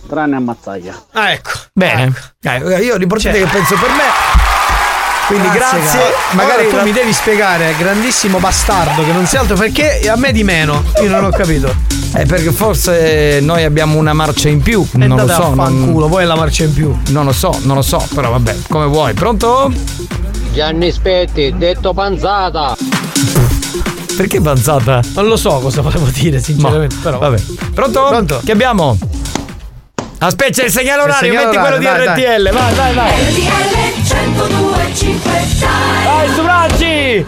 Tranne 0.08 0.36
a 0.38 0.40
Mazzaglia. 0.40 0.96
Ah, 1.12 1.32
ecco. 1.32 1.52
Bene. 1.74 2.14
Eh, 2.42 2.82
io 2.84 2.96
l'importante 2.96 3.40
che 3.40 3.46
penso 3.46 3.76
per 3.76 3.90
me. 3.90 4.47
Quindi 5.28 5.50
grazie. 5.50 5.80
grazie. 5.80 6.00
Magari 6.32 6.62
Ora 6.62 6.70
tu 6.70 6.76
la... 6.78 6.84
mi 6.84 6.92
devi 6.94 7.12
spiegare, 7.12 7.72
eh, 7.72 7.76
grandissimo 7.76 8.40
bastardo, 8.40 9.04
che 9.04 9.12
non 9.12 9.26
sei 9.26 9.40
altro 9.40 9.58
perché 9.58 10.10
a 10.10 10.16
me 10.16 10.32
di 10.32 10.44
meno. 10.46 10.84
Io 11.02 11.10
non 11.10 11.26
ho 11.26 11.30
capito. 11.30 11.74
È 12.14 12.26
perché 12.26 12.54
forse 12.54 13.40
noi 13.42 13.66
abbiamo 13.66 13.98
una 13.98 14.14
marcia 14.14 14.48
in 14.48 14.62
più. 14.62 14.88
E 14.94 15.06
non 15.06 15.18
lo 15.20 15.28
so. 15.28 15.50
Ma 15.50 15.68
un 15.68 15.92
culo, 15.92 16.08
vuoi 16.08 16.26
la 16.26 16.36
marcia 16.36 16.64
in 16.64 16.74
più. 16.74 16.98
Non 17.10 17.26
lo 17.26 17.34
so, 17.34 17.60
non 17.64 17.76
lo 17.76 17.82
so, 17.82 18.06
però 18.16 18.32
vabbè, 18.32 18.56
come 18.70 18.86
vuoi. 18.86 19.14
Pronto? 19.14 19.70
Gianni 20.54 20.92
Spetti, 20.94 21.54
detto 21.58 21.94
panzata. 21.94 22.76
Perché 24.16 24.40
panzata? 24.40 25.02
Non 25.14 25.28
lo 25.28 25.36
so 25.36 25.60
cosa 25.60 25.82
volevo 25.82 26.08
dire, 26.08 26.40
sinceramente. 26.40 26.96
Ma, 26.96 27.02
però. 27.02 27.18
Vabbè. 27.20 27.42
Pronto? 27.74 28.06
Pronto? 28.08 28.42
Che 28.44 28.52
abbiamo? 28.54 28.98
Aspetta, 30.20 30.52
c'è 30.52 30.66
il 30.66 30.72
segnale 30.72 31.02
orario, 31.02 31.34
il 31.34 31.38
segnale 31.38 31.58
metti 31.58 31.68
quello 31.68 31.84
dai, 31.84 32.16
di 32.16 32.24
RTL. 32.24 32.44
Dai. 32.44 32.54
Vai, 32.54 32.74
vai, 32.74 32.94
vai. 32.94 33.12
RTL 33.12 34.08
102. 34.08 34.67
Dai, 34.90 36.30
Subraggi! 36.34 37.26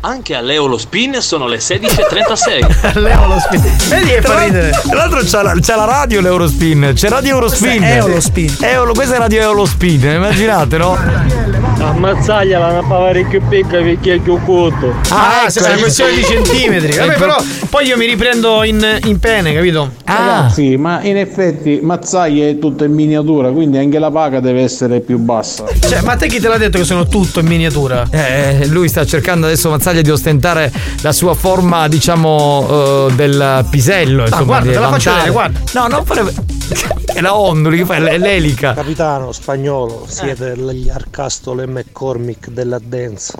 Anche 0.00 0.34
a 0.34 0.42
Leo 0.42 0.66
lo 0.66 0.76
spin 0.76 1.16
sono 1.20 1.46
le 1.46 1.56
16.36. 1.56 2.92
Leo 3.00 3.26
lo 3.26 3.40
spin. 3.40 3.62
Vedi 3.88 4.08
che 4.10 4.20
fa 4.20 4.44
ridere. 4.44 4.70
Tra 4.70 4.94
l'altro 4.94 5.20
c'è 5.20 5.42
la, 5.42 5.54
c'è 5.54 5.74
la 5.74 5.86
radio 5.86 6.20
l'Eurospin. 6.20 6.92
C'è 6.94 7.08
Radio 7.08 7.34
Eurospin. 7.34 7.78
Questa 7.78 7.86
è 7.86 7.96
Eurospin. 7.96 8.56
Questa 8.92 9.14
è 9.14 9.18
Radio 9.18 9.40
Eurospin. 9.40 10.04
Immaginate, 10.04 10.76
no? 10.76 11.47
Ammazzaglia 11.88 12.58
la 12.58 12.82
parecchio 12.86 13.40
più 13.40 13.48
piccola 13.48 13.82
perché 13.82 14.14
è 14.14 14.18
più 14.18 14.38
corto. 14.44 14.94
Ah, 15.08 15.46
ecco, 15.48 15.64
è 15.64 15.72
una 15.72 15.78
questione 15.80 16.14
di 16.14 16.22
centimetri. 16.22 16.96
Vabbè, 16.96 17.14
però 17.14 17.36
poi 17.70 17.86
io 17.86 17.96
mi 17.96 18.06
riprendo 18.06 18.62
in, 18.62 19.00
in 19.04 19.18
pene, 19.18 19.54
capito? 19.54 19.92
Ah, 20.04 20.50
Sì, 20.52 20.76
ma 20.76 21.02
in 21.02 21.16
effetti 21.16 21.80
Mazzaglia 21.82 22.46
è 22.46 22.58
tutto 22.58 22.84
in 22.84 22.92
miniatura, 22.92 23.50
quindi 23.50 23.78
anche 23.78 23.98
la 23.98 24.10
paga 24.10 24.40
deve 24.40 24.62
essere 24.62 25.00
più 25.00 25.18
bassa. 25.18 25.64
Cioè, 25.80 26.02
ma 26.02 26.12
a 26.12 26.16
te 26.16 26.26
chi 26.28 26.40
te 26.40 26.48
l'ha 26.48 26.58
detto 26.58 26.78
che 26.78 26.84
sono 26.84 27.06
tutto 27.06 27.40
in 27.40 27.46
miniatura? 27.46 28.06
Eh, 28.10 28.66
lui 28.66 28.88
sta 28.88 29.04
cercando 29.06 29.46
adesso 29.46 29.70
Mazzaglia 29.70 30.02
di 30.02 30.10
ostentare 30.10 30.70
la 31.02 31.12
sua 31.12 31.34
forma, 31.34 31.88
diciamo, 31.88 33.06
eh, 33.08 33.12
del 33.14 33.66
pisello. 33.70 34.22
Insomma, 34.22 34.44
guarda, 34.44 34.72
te 34.72 34.78
la 34.78 34.88
faccio 34.88 35.10
vedere, 35.12 35.30
guarda. 35.30 35.60
No, 35.72 35.86
non 35.86 36.04
fare. 36.04 36.32
È 37.18 37.20
la 37.20 37.36
onduli 37.36 37.78
che 37.78 37.84
fa, 37.84 37.94
è 37.96 38.18
l'elica. 38.18 38.74
Capitano 38.74 39.32
spagnolo, 39.32 40.04
siete 40.06 40.54
gli 40.56 40.88
Arcastolo 40.88 41.62
e 41.62 41.66
McCormick 41.78 42.48
della 42.50 42.78
dance. 42.82 43.32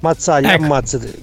Mazzaglia, 0.00 0.54
Ecco. 0.54 0.64
ammazzati. 0.64 1.22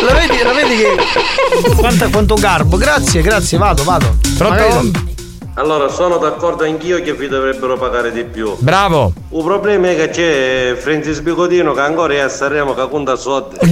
Lo 0.00 0.12
vedi, 0.14 0.42
lo 0.42 0.52
vedi 0.54 0.76
che. 0.76 1.74
Quanta- 1.76 2.08
quanto 2.08 2.34
garbo. 2.34 2.76
Grazie, 2.76 3.22
grazie, 3.22 3.56
vado, 3.56 3.82
vado. 3.84 4.16
Magari- 4.38 5.16
Allora, 5.58 5.88
sono 5.88 6.18
d'accordo 6.18 6.62
anch'io 6.62 7.02
che 7.02 7.14
vi 7.14 7.26
dovrebbero 7.26 7.76
pagare 7.76 8.12
di 8.12 8.22
più. 8.22 8.54
Bravo. 8.60 9.12
Il 9.30 9.42
problema 9.42 9.90
è 9.90 9.96
che 9.96 10.08
c'è 10.08 10.76
Francis 10.80 11.18
Bicodino 11.18 11.72
che 11.72 11.80
ancora 11.80 12.14
è 12.14 12.18
a 12.20 12.28
Sanremo 12.28 12.74
che 12.74 12.88
conta 12.88 13.16
soldi. 13.16 13.56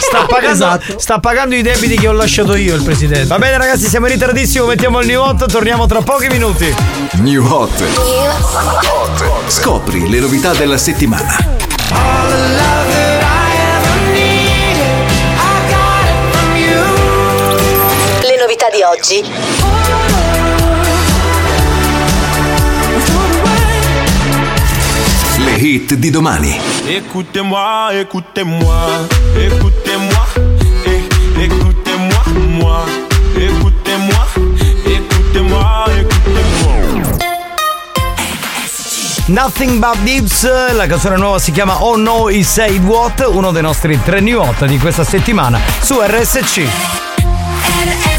Sta 0.00 0.26
pagando, 0.26 0.80
sta 0.96 1.20
pagando 1.20 1.54
i 1.54 1.62
debiti 1.62 1.96
che 1.96 2.08
ho 2.08 2.12
lasciato 2.12 2.56
io, 2.56 2.74
il 2.74 2.82
presidente. 2.82 3.26
Va 3.26 3.38
bene, 3.38 3.56
ragazzi, 3.56 3.86
siamo 3.86 4.06
in 4.06 4.14
ritardissimo. 4.14 4.66
Mettiamo 4.66 4.98
il 4.98 5.06
new 5.06 5.20
8. 5.22 5.46
Torniamo 5.46 5.86
tra 5.86 6.02
pochi 6.02 6.26
minuti. 6.26 6.74
New 7.20 7.46
Hot. 7.46 7.82
Scopri 9.46 10.10
le 10.10 10.18
novità 10.18 10.52
della 10.54 10.76
settimana. 10.76 11.36
Le 18.22 18.36
novità 18.38 18.66
di 18.70 18.82
oggi. 18.82 19.61
Hit 25.62 25.94
di 25.94 26.10
domani. 26.10 26.58
Écoutez-moi, 26.88 27.90
écoutez-moi, 27.94 28.74
écoutez-moi, 29.36 30.26
eh, 30.84 31.44
écoutez-moi, 31.44 32.22
moi, 32.58 32.84
écoutez-moi, 33.36 34.26
écoutez-moi, 34.84 35.86
écoutez-moi. 36.00 37.18
Nothing 39.28 39.78
But 39.78 39.98
Dips, 40.02 40.48
la 40.74 40.88
canzone 40.88 41.16
nuova 41.16 41.38
si 41.38 41.52
chiama 41.52 41.76
Oh 41.80 41.96
No 41.96 42.28
He 42.28 42.42
Said 42.42 42.82
What, 42.84 43.24
uno 43.32 43.52
dei 43.52 43.62
nostri 43.62 44.00
tre 44.02 44.20
new 44.20 44.40
hot 44.40 44.66
di 44.66 44.78
questa 44.78 45.04
settimana 45.04 45.60
su 45.80 46.00
RSC. 46.00 46.58
I 46.58 48.11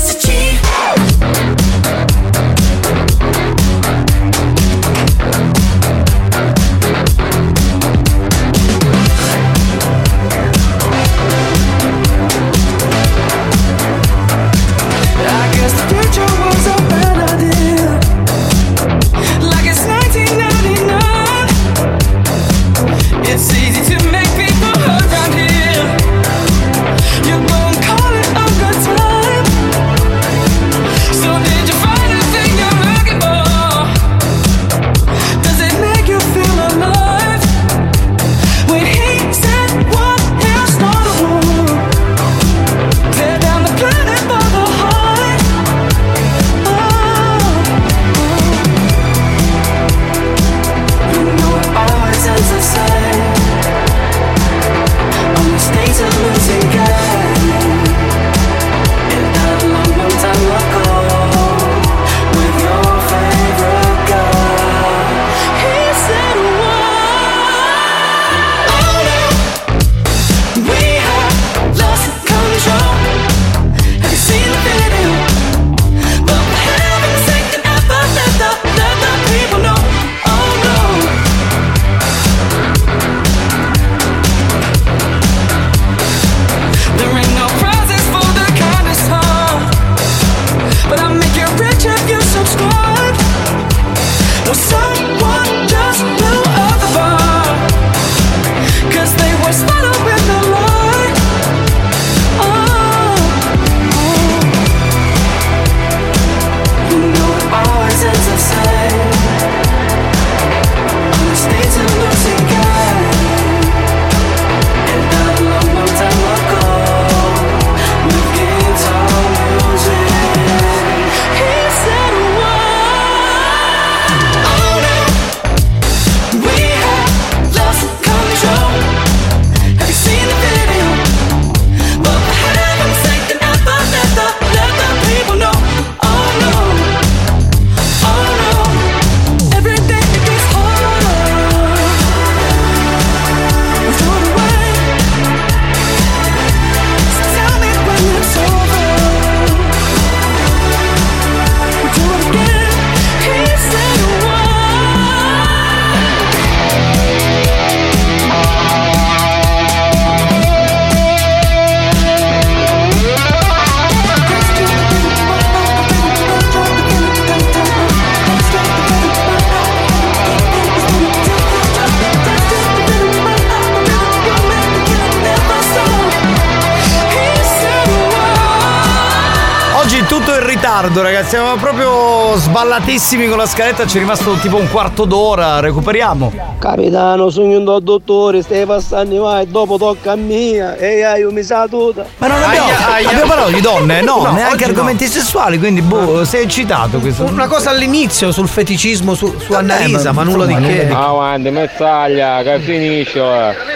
la 183.43 183.49
scaletta. 183.49 183.85
Ci 183.85 183.97
è 183.97 183.99
rimasto 183.99 184.33
tipo 184.35 184.57
un 184.57 184.69
quarto 184.69 185.05
d'ora. 185.05 185.59
Recuperiamo. 185.59 186.31
Capitano, 186.59 187.29
sono 187.29 187.57
un 187.57 187.79
dottore, 187.83 188.41
stai 188.41 188.65
passando 188.65 189.23
mai, 189.23 189.49
dopo 189.49 189.77
tocca 189.77 190.13
a 190.13 190.15
mia, 190.15 190.75
e 190.77 190.99
io 191.17 191.31
mi 191.31 191.43
sa 191.43 191.67
tutta. 191.67 192.05
Ma 192.17 192.27
non 192.27 192.41
abbiamo, 192.41 192.67
abbiamo 193.05 193.25
parlato 193.27 193.51
di 193.51 193.61
donne? 193.61 194.01
No, 194.01 194.31
neanche 194.31 194.63
argomenti 194.63 195.07
sessuali. 195.07 195.59
Quindi, 195.59 195.81
boh, 195.81 196.23
sei 196.25 196.43
eccitato. 196.43 196.99
Questo. 196.99 197.23
Una 197.25 197.47
cosa 197.47 197.69
all'inizio 197.71 198.31
sul 198.31 198.47
feticismo 198.47 199.13
su, 199.13 199.33
su 199.37 199.51
Eh, 199.51 199.57
Annalisa, 199.57 200.11
ma, 200.11 200.23
nulla 200.23 200.45
di 200.45 200.55
che. 200.55 200.89
Avanti, 200.89 201.49
mezzaglia, 201.49 202.41
che 202.43 202.59
finisce. 202.59 203.21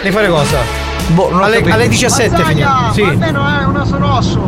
Devi 0.02 0.14
fare 0.14 0.28
cosa? 0.28 0.58
Boh, 1.08 1.30
alle, 1.40 1.62
alle 1.68 1.88
17 1.88 2.42
finiamo. 2.42 2.92
Sì. 2.92 3.02
Almeno 3.02 3.46
è 3.46 3.64
un 3.64 3.76
osso 3.76 3.98
rosso. 3.98 4.40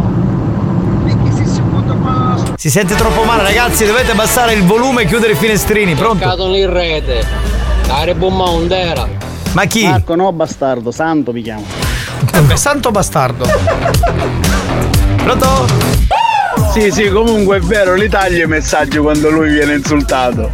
Perché 1.05 1.33
se 1.37 1.47
si 1.47 1.61
butta 1.61 1.95
qua 1.95 2.50
Si 2.61 2.69
sente 2.69 2.95
troppo 2.95 3.23
male, 3.23 3.43
ragazzi. 3.43 3.87
Dovete 3.87 4.11
abbassare 4.11 4.53
il 4.53 4.65
volume 4.65 5.05
e 5.05 5.07
chiudere 5.07 5.33
i 5.33 5.35
finestrini. 5.35 5.95
Pronto? 5.95 6.29
Cadono 6.29 6.55
in 6.55 6.71
rete. 6.71 7.27
Dare 7.87 8.15
bomba 8.15 8.51
ondera. 8.51 9.09
Ma 9.53 9.65
chi? 9.65 9.87
Marco, 9.87 10.15
no, 10.15 10.31
bastardo, 10.31 10.91
santo 10.91 11.33
mi 11.33 11.41
chiamo. 11.41 11.65
Vabbè, 12.31 12.57
santo 12.57 12.91
bastardo. 12.91 13.49
Pronto? 15.23 15.67
Sì, 16.75 16.91
sì, 16.91 17.09
comunque 17.09 17.57
è 17.57 17.61
vero, 17.61 17.95
li 17.95 18.11
tagli 18.11 18.43
i 18.43 18.47
messaggi 18.47 18.99
quando 18.99 19.31
lui 19.31 19.49
viene 19.49 19.77
insultato. 19.77 20.51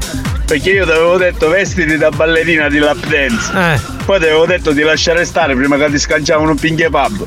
Perché 0.47 0.71
io 0.71 0.85
ti 0.85 0.93
avevo 0.93 1.17
detto 1.17 1.49
vestiti 1.49 1.97
da 1.97 2.11
ballerina 2.11 2.69
di 2.69 2.79
lap 2.79 3.05
dance. 3.05 3.51
Eh. 3.53 3.81
Poi 4.05 4.21
ti 4.21 4.27
avevo 4.27 4.47
detto 4.47 4.71
di 4.71 4.83
lasciare 4.83 5.25
stare 5.25 5.57
prima 5.57 5.77
che 5.77 5.91
ti 5.91 5.99
scanciavano 5.99 6.51
un 6.53 6.57
pinche 6.57 6.87
pub. 6.89 7.25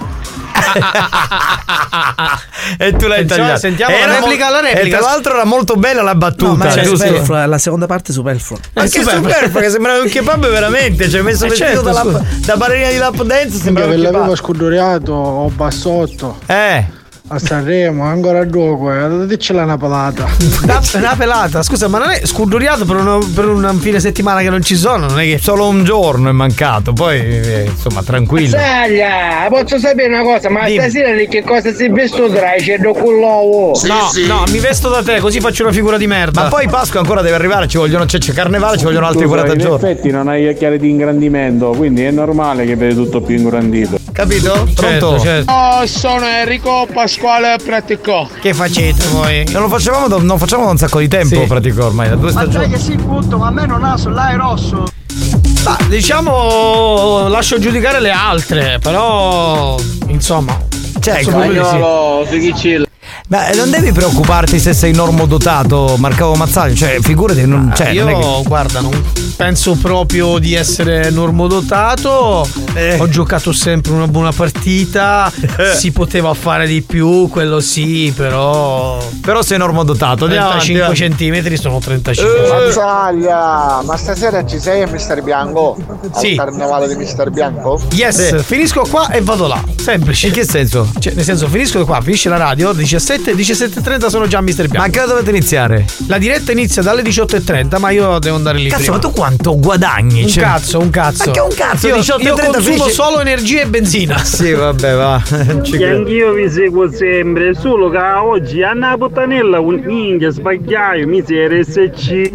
e 2.77 2.91
tu 2.93 3.07
l'hai 3.07 3.17
Attenzione, 3.23 3.25
tagliato. 3.25 3.59
sentiamo 3.59 3.95
la 3.95 4.01
Era 4.01 4.19
replica, 4.19 4.45
mo- 4.45 4.51
la 4.51 4.59
replica. 4.61 4.97
E 4.97 4.99
tra 4.99 5.09
l'altro 5.09 5.33
era 5.33 5.45
molto 5.45 5.75
bella 5.75 6.01
la 6.01 6.15
battuta. 6.15 6.51
No, 6.51 6.55
ma 6.55 6.81
giusto? 6.81 7.05
superflua, 7.07 7.45
la 7.45 7.57
seconda 7.57 7.85
parte 7.85 8.11
è 8.11 8.13
superflua. 8.13 8.59
Ma 8.73 8.83
che 8.83 8.89
superfluo, 9.03 9.61
che 9.61 9.69
sembrava 9.69 10.01
un 10.01 10.09
kebab 10.09 10.49
veramente. 10.49 11.09
Cioè, 11.09 11.21
messo 11.21 11.45
Eh, 11.45 11.49
vestito 11.49 11.69
certo, 11.69 11.83
da, 11.83 11.91
lap- 12.03 12.23
da 12.45 12.57
ballerina 12.57 12.89
di 12.89 12.97
lap 12.97 13.21
dance 13.23 13.57
sembrava 13.57 13.93
un 13.93 14.01
l'avevo 14.01 14.21
kebab. 14.23 14.35
scuduriato 14.37 15.11
o 15.13 15.47
bassotto. 15.49 16.39
Eh. 16.45 16.97
A 17.31 17.37
Sanremo, 17.37 18.05
ancora 18.05 18.43
dopo, 18.43 18.91
eh, 18.91 19.27
diccela 19.27 19.61
una 19.63 19.77
palata. 19.77 20.27
Da- 20.65 20.81
una 20.95 21.15
pelata, 21.15 21.61
scusa, 21.61 21.87
ma 21.87 21.99
non 21.99 22.09
è 22.09 22.21
scuduriato 22.25 22.85
per, 22.85 22.97
per 23.35 23.47
un 23.47 23.77
fine 23.79 23.99
settimana 23.99 24.41
che 24.41 24.49
non 24.49 24.63
ci 24.63 24.75
sono? 24.75 25.05
Non 25.05 25.19
è 25.19 25.25
che. 25.25 25.37
Solo 25.39 25.67
un 25.67 25.83
giorno 25.83 26.29
è 26.29 26.31
mancato, 26.31 26.91
poi 26.91 27.19
eh, 27.19 27.65
insomma 27.69 28.01
tranquillo. 28.01 28.57
Saglia, 28.57 29.45
posso 29.47 29.77
sapere 29.77 30.07
una 30.07 30.23
cosa, 30.23 30.49
ma 30.49 30.67
stasera 30.67 31.15
di 31.15 31.27
che 31.27 31.43
cosa 31.43 31.71
si 31.71 31.87
vestuterai? 31.87 32.61
C'è 32.61 32.79
do 32.79 32.93
con 32.93 33.13
l'uovo. 33.13 33.79
no, 33.85 34.09
no, 34.25 34.43
mi 34.49 34.57
vesto 34.59 34.89
da 34.89 35.03
te, 35.03 35.19
così 35.19 35.39
faccio 35.39 35.61
una 35.61 35.71
figura 35.71 35.97
di 35.97 36.07
merda. 36.07 36.43
Ma 36.43 36.47
poi 36.47 36.67
Pasqua 36.67 36.99
ancora 36.99 37.21
deve 37.21 37.35
arrivare, 37.35 37.67
ci 37.67 37.77
vogliono, 37.77 38.05
c'è, 38.05 38.17
c'è 38.17 38.33
carnevale, 38.33 38.77
ci 38.79 38.85
vogliono 38.85 39.05
altri 39.05 39.25
Scusa, 39.25 39.35
40 39.35 39.53
in 39.53 39.59
giorni. 39.59 39.89
effetti 39.91 40.09
non 40.09 40.27
hai 40.29 40.45
gli 40.45 40.47
occhiali 40.47 40.79
di 40.79 40.89
ingrandimento, 40.89 41.69
quindi 41.77 42.03
è 42.05 42.09
normale 42.09 42.65
che 42.65 42.75
vedi 42.75 42.95
tutto 42.95 43.21
più 43.21 43.37
ingrandito. 43.37 43.98
Capito? 44.19 44.67
Pronto? 44.75 45.23
Oh, 45.45 45.85
sono 45.85 46.25
Enrico 46.25 46.85
Pasquale 46.91 47.55
Praticò. 47.63 48.27
Che 48.41 48.53
facete 48.53 49.07
voi? 49.13 49.47
Non 49.49 49.61
lo 49.61 49.69
facevamo 49.69 50.09
da, 50.09 50.17
non 50.17 50.37
facciamo 50.37 50.65
da 50.65 50.71
un 50.71 50.77
sacco 50.77 50.99
di 50.99 51.07
tempo, 51.07 51.39
Sì. 51.39 51.45
pratico 51.47 51.85
ormai, 51.85 52.09
da 52.09 52.15
due 52.15 52.33
Ma 52.33 52.41
stagioni. 52.41 52.69
che 52.69 52.79
si 52.79 52.95
punto, 52.97 53.37
ma 53.37 53.47
a 53.47 53.51
me 53.51 53.65
non 53.65 53.81
ha, 53.85 53.97
là 54.09 54.31
è 54.31 54.35
rosso. 54.35 54.83
Ma 55.63 55.77
diciamo, 55.87 57.29
lascio 57.29 57.59
giudicare 57.59 58.01
le 58.01 58.11
altre, 58.11 58.77
però. 58.81 59.77
Insomma. 60.07 60.57
Cioè, 60.99 61.19
di 61.19 61.23
sì. 61.23 61.29
Spagnolo, 61.29 62.25
su 62.29 62.37
chi 62.39 62.51
chill. 62.51 62.88
Ma 63.29 63.47
eh, 63.47 63.55
non 63.55 63.69
devi 63.69 63.91
preoccuparti 63.91 64.57
se 64.57 64.73
sei 64.73 64.91
normodotato, 64.91 65.95
Marcavo 65.99 66.33
Mazzaglio, 66.33 66.73
cioè 66.73 66.97
figurati, 66.99 67.45
non, 67.45 67.71
cioè, 67.75 67.89
io, 67.89 68.03
non 68.03 68.13
è 68.13 68.19
che... 68.19 68.41
guarda, 68.47 68.79
non 68.81 69.03
penso 69.35 69.75
proprio 69.75 70.39
di 70.39 70.55
essere 70.55 71.11
normodotato. 71.11 72.47
Eh. 72.73 72.97
Ho 72.99 73.07
giocato 73.07 73.51
sempre 73.51 73.91
una 73.91 74.07
buona 74.07 74.31
partita. 74.31 75.31
si 75.77 75.91
poteva 75.91 76.33
fare 76.33 76.65
di 76.65 76.81
più, 76.81 77.29
quello 77.29 77.59
sì, 77.59 78.11
però. 78.15 78.97
Però 79.21 79.41
sei 79.43 79.59
normodotato, 79.59 80.23
andiamo 80.25 80.47
avanti, 80.47 80.73
35 80.73 80.81
avanti. 80.81 80.99
centimetri 80.99 81.57
sono 81.57 81.77
35 81.77 82.45
Eh. 82.45 82.49
Mazzaglia, 82.49 83.81
ma 83.85 83.95
stasera 83.95 84.43
ci 84.43 84.59
sei 84.59 84.81
a 84.81 84.87
Mister 84.87 85.21
Bianco? 85.21 85.77
Sì. 86.17 86.31
Al 86.31 86.45
carnevale 86.45 86.87
di 86.87 86.95
Mister 86.95 87.29
Bianco? 87.29 87.79
Yes, 87.91 88.37
Sì. 88.37 88.43
finisco 88.43 88.81
qua 88.89 89.09
e 89.11 89.21
vado 89.21 89.45
là. 89.45 89.63
Semplice. 89.75 90.27
In 90.27 90.33
che 90.33 90.45
senso? 90.45 90.89
Cioè, 90.97 91.13
nel 91.13 91.23
senso, 91.23 91.47
finisco 91.47 91.85
qua, 91.85 92.01
finisce 92.01 92.27
la 92.27 92.37
radio, 92.37 92.73
17, 92.73 93.17
17.30 93.23 94.07
sono 94.07 94.27
già 94.27 94.37
a 94.39 94.41
Mr. 94.41 94.67
Bianco. 94.67 94.77
Ma 94.77 94.83
a 94.85 94.87
che 94.89 95.01
dovete 95.05 95.29
iniziare? 95.29 95.85
La 96.07 96.17
diretta 96.17 96.51
inizia 96.51 96.81
dalle 96.81 97.01
18.30, 97.01 97.77
ma 97.79 97.89
io 97.91 98.17
devo 98.19 98.35
andare 98.35 98.57
lì 98.57 98.69
Cazzo, 98.69 98.81
prima. 98.81 98.95
ma 98.95 99.01
tu 99.01 99.11
quanto 99.11 99.59
guadagni? 99.59 100.23
Un 100.23 100.29
Cioè- 100.29 100.43
cazzo, 100.43 100.79
un 100.79 100.89
cazzo. 100.89 101.25
Ma 101.27 101.31
che 101.31 101.39
un 101.39 101.53
cazzo? 101.55 101.87
Io, 101.87 101.95
18 101.95 102.19
e 102.21 102.23
io 102.23 102.33
30 102.35 102.53
consumo 102.53 102.75
finisce- 102.75 102.91
solo 102.93 103.19
energia 103.19 103.61
e 103.61 103.65
benzina. 103.67 104.17
Sì, 104.39 104.51
vabbè, 104.53 104.93
va. 104.95 105.21
Ci 105.63 105.83
anch'io 105.83 106.33
vi 106.33 106.49
seguo 106.49 106.89
sempre, 106.91 107.53
solo 107.55 107.89
che 107.89 107.97
oggi 107.97 108.63
a 108.63 108.71
una 108.73 108.95
puttanella 108.97 109.59
un 109.59 109.81
minchia 109.83 110.29
sbagliaio, 110.29 111.07
mi 111.07 111.21
si 111.25 111.35
RSC. 111.35 112.31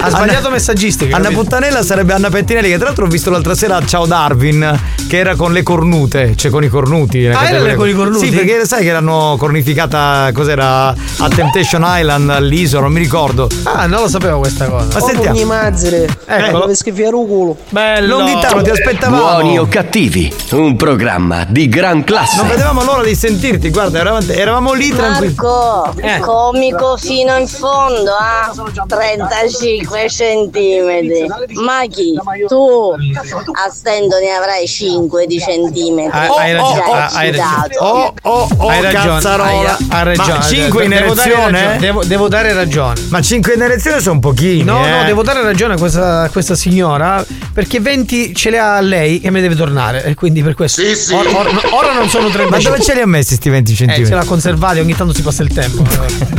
Ha 0.00 0.10
sbagliato 0.10 0.50
messaggistica. 0.50 1.14
Anna 1.16 1.24
capito? 1.28 1.42
Puttanella 1.42 1.82
sarebbe 1.82 2.12
Anna 2.12 2.28
Pettinelli, 2.28 2.68
che 2.68 2.76
tra 2.76 2.86
l'altro 2.86 3.06
ho 3.06 3.08
visto 3.08 3.30
l'altra 3.30 3.54
sera 3.54 3.76
a 3.76 3.84
Ciao 3.86 4.06
Darwin, 4.06 4.78
che 5.08 5.16
era 5.18 5.34
con 5.36 5.52
le 5.52 5.62
cornute, 5.62 6.34
cioè 6.36 6.50
con 6.50 6.62
i 6.64 6.68
cornuti. 6.68 7.26
Ah, 7.26 7.48
era 7.48 7.74
con 7.74 7.88
i 7.88 7.92
cornuti? 7.92 8.26
Sì, 8.26 8.32
perché 8.34 8.64
sai 8.66 8.82
che 8.82 8.88
l'hanno 9.22 9.36
cornificata, 9.36 10.30
cos'era, 10.32 10.88
a 10.88 11.28
Temptation 11.34 11.82
Island, 11.84 12.30
all'isola, 12.30 12.82
non 12.82 12.92
mi 12.92 12.98
ricordo. 13.00 13.48
Ah, 13.64 13.86
non 13.86 14.00
lo 14.02 14.08
sapevo 14.08 14.38
questa 14.40 14.66
cosa. 14.66 14.98
Ma 14.98 15.00
sentiamo. 15.06 15.44
mazzere. 15.44 16.08
Eccolo. 16.26 16.58
Dove 16.60 16.74
schifiare 16.74 17.14
un 17.14 17.26
culo. 17.26 17.56
Bello. 17.70 18.18
Longhitano, 18.18 18.62
ti 18.62 18.70
aspettavamo. 18.70 19.22
Buoni 19.22 19.58
o 19.58 19.66
cattivi, 19.68 20.32
un 20.52 20.76
programma 20.76 21.44
di 21.48 21.68
gran 21.68 22.04
classe. 22.04 22.36
Non 22.36 22.48
vedevamo 22.48 22.82
l'ora 22.84 23.02
di 23.02 23.14
sentirti, 23.14 23.70
guarda, 23.70 24.00
eravamo, 24.00 24.30
eravamo 24.30 24.72
lì 24.72 24.88
tranquilli. 24.90 25.34
Marco, 25.34 25.94
Eh. 26.00 26.18
comico 26.20 26.96
fino 26.96 27.36
in 27.36 27.46
fondo, 27.46 28.12
ah? 28.12 28.52
35 28.86 30.08
centimetri. 30.08 31.26
Ma 31.62 31.82
chi? 31.88 32.18
Tu 32.48 32.90
a 33.66 33.70
stento 33.70 34.18
ne 34.18 34.30
avrai 34.30 34.66
5 34.66 35.26
di 35.26 35.38
centimetri. 35.38 36.18
Ah, 36.18 36.28
hai 36.38 36.52
ragione, 36.52 36.82
Già 36.84 37.06
hai 37.14 37.30
ragione. 37.30 37.30
eccitato. 37.30 37.84
Oh, 37.84 38.14
oh, 38.22 38.48
oh, 38.58 38.68
hai 38.68 38.82
ragione, 38.82 39.11
cazzarola. 39.14 39.76
hai, 39.76 39.86
hai 39.88 40.04
ragione. 40.04 40.32
Ma 40.38 40.40
5 40.42 40.84
in 40.84 40.92
erezione? 40.92 41.76
Devo, 41.78 42.04
devo 42.04 42.28
dare 42.28 42.52
ragione. 42.52 43.00
Ma 43.08 43.20
5 43.20 43.54
in 43.54 43.62
erezione 43.62 44.00
sono 44.00 44.18
pochini. 44.18 44.62
No, 44.62 44.84
eh. 44.86 44.90
no, 44.90 45.04
devo 45.04 45.22
dare 45.22 45.42
ragione 45.42 45.74
a 45.74 45.78
questa, 45.78 46.22
a 46.22 46.28
questa 46.30 46.54
signora 46.54 47.24
perché 47.52 47.80
20 47.80 48.34
ce 48.34 48.50
le 48.50 48.58
ha 48.58 48.80
lei 48.80 49.20
e 49.20 49.30
me 49.30 49.40
deve 49.40 49.54
tornare 49.54 50.04
e 50.04 50.14
quindi 50.14 50.42
per 50.42 50.54
questo. 50.54 50.80
Sì, 50.82 50.94
sì. 50.94 51.14
Ora, 51.14 51.28
ora- 51.30 51.50
ora 51.72 51.92
non 51.92 52.08
sono 52.08 52.28
35. 52.28 52.50
Ma 52.50 52.58
dove 52.62 52.80
ce 52.82 52.94
li 52.94 53.00
ha 53.00 53.06
messi 53.06 53.34
sti 53.34 53.48
20 53.50 53.72
Eh, 53.72 53.74
ce 53.74 53.84
centimetri? 53.86 54.14
l'ha 54.14 54.24
conservati, 54.24 54.78
ogni 54.80 54.94
tanto 54.96 55.12
si 55.14 55.22
passa 55.22 55.42
il 55.42 55.52
tempo. 55.52 55.82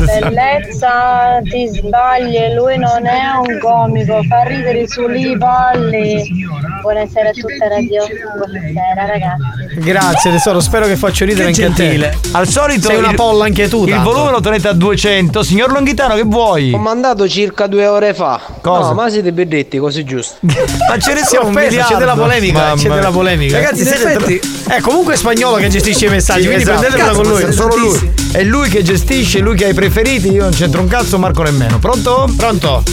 Bellezza, 0.03 1.39
ti 1.43 1.67
sbagli, 1.67 2.37
lui 2.55 2.77
non 2.77 3.05
è 3.05 3.21
un 3.47 3.59
comico, 3.59 4.21
fa 4.27 4.43
ridere 4.43 4.87
sui 4.87 5.37
polli. 5.37 6.45
Buonasera 6.81 7.29
a 7.29 7.31
tutta 7.31 7.67
radio. 7.69 8.03
Buonasera 8.37 9.05
ragazzi. 9.05 9.79
Grazie 9.79 10.31
tesoro, 10.31 10.59
spero 10.59 10.85
che 10.85 10.95
faccio 10.95 11.25
ridere 11.25 11.51
Che 11.51 11.63
anche 11.63 11.73
a 11.73 11.75
te. 11.75 11.83
gentile. 11.83 12.17
Al 12.31 12.47
solito 12.47 12.62
Sei 12.79 12.97
una 12.97 13.09
il- 13.09 13.15
polla 13.15 13.45
anche 13.45 13.67
tu. 13.67 13.83
Il 13.83 13.89
tanto. 13.91 14.11
volume 14.11 14.31
lo 14.31 14.39
tenete 14.41 14.67
a 14.67 14.73
200. 14.73 15.43
Signor 15.43 15.71
Longhitano, 15.71 16.15
che 16.15 16.23
vuoi? 16.23 16.73
Ho 16.73 16.77
mandato 16.77 17.27
circa 17.27 17.67
due 17.67 17.85
ore 17.87 18.13
fa. 18.13 18.39
Cosa? 18.61 18.87
No, 18.89 18.93
ma 18.93 19.09
siete 19.09 19.31
bedetti, 19.31 19.77
così 19.77 20.03
giusto. 20.03 20.35
Ma 20.41 20.97
ce 20.99 21.13
ne 21.13 21.19
Si 21.23 21.35
è 21.35 21.37
sono 21.39 21.49
un 21.49 21.55
offesa, 21.57 21.83
c'è 21.85 21.95
della 21.97 22.13
polemica, 22.15 22.59
Mamma 22.59 22.75
c'è 22.75 22.89
della 22.89 23.11
polemica. 23.11 23.57
Ragazzi, 23.57 23.81
In 23.81 23.87
siete 23.87 24.13
effetti, 24.13 24.62
è 24.67 24.79
comunque 24.81 25.15
spagnolo 25.15 25.57
che 25.57 25.67
gestisce 25.67 26.05
i 26.05 26.09
messaggi, 26.09 26.41
Sì, 26.41 26.47
quindi 26.47 26.63
esatto. 26.63 26.79
prendetela 26.79 27.09
Cazzo, 27.09 27.21
con 27.21 27.31
lui. 27.31 27.51
Solo 27.53 27.75
lui. 27.75 28.11
È 28.31 28.43
lui 28.43 28.69
che 28.69 28.81
gestisce, 28.83 29.39
è 29.39 29.41
lui 29.41 29.55
che 29.55 29.65
ha 29.65 29.69
i 29.69 29.73
preferiti. 29.73 30.29
Io 30.31 30.43
non 30.43 30.51
c'entro 30.51 30.81
un 30.81 30.87
cazzo, 30.87 31.17
Marco 31.19 31.43
nemmeno. 31.43 31.79
Pronto? 31.79 32.27
Pronto? 32.35 32.83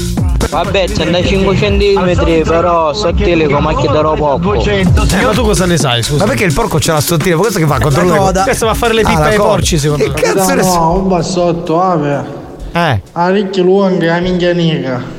Vabbè, 0.50 0.86
c'è 0.90 1.08
da 1.10 1.22
5 1.22 1.56
centimetri, 1.56 2.42
però 2.42 2.92
sottile 2.92 3.46
come 3.46 3.76
che 3.76 3.86
darò 3.86 4.14
poco. 4.14 4.54
Eh, 4.54 4.84
ma 5.22 5.30
tu 5.32 5.42
cosa 5.42 5.64
ne 5.66 5.76
sai, 5.76 6.02
scusa? 6.02 6.24
Ma 6.24 6.30
perché 6.30 6.44
il 6.44 6.52
porco 6.52 6.78
c'ha 6.80 6.94
la 6.94 7.00
sottile? 7.00 7.34
Ma 7.36 7.40
questo 7.42 7.58
che 7.60 7.66
fa? 7.66 7.78
Controlla 7.78 8.16
coda. 8.16 8.42
Questo 8.42 8.64
va 8.66 8.72
a 8.72 8.74
fare 8.74 8.94
le 8.94 9.02
pippe 9.02 9.14
Ah, 9.16 9.20
la 9.20 9.26
ai 9.26 9.36
coda. 9.36 9.48
porci, 9.50 9.78
secondo 9.78 10.02
Che 10.04 10.10
me. 10.10 10.20
cazzo 10.34 10.54
ne 10.54 10.62
so? 10.64 10.80
un 10.90 11.08
bassotto, 11.08 11.80
ave. 11.80 12.24
Eh. 12.72 13.00
A 13.12 13.28
ricchi 13.30 13.60
lunga, 13.60 14.14
a 14.16 14.20
minchia 14.20 14.52
nera. 14.52 15.18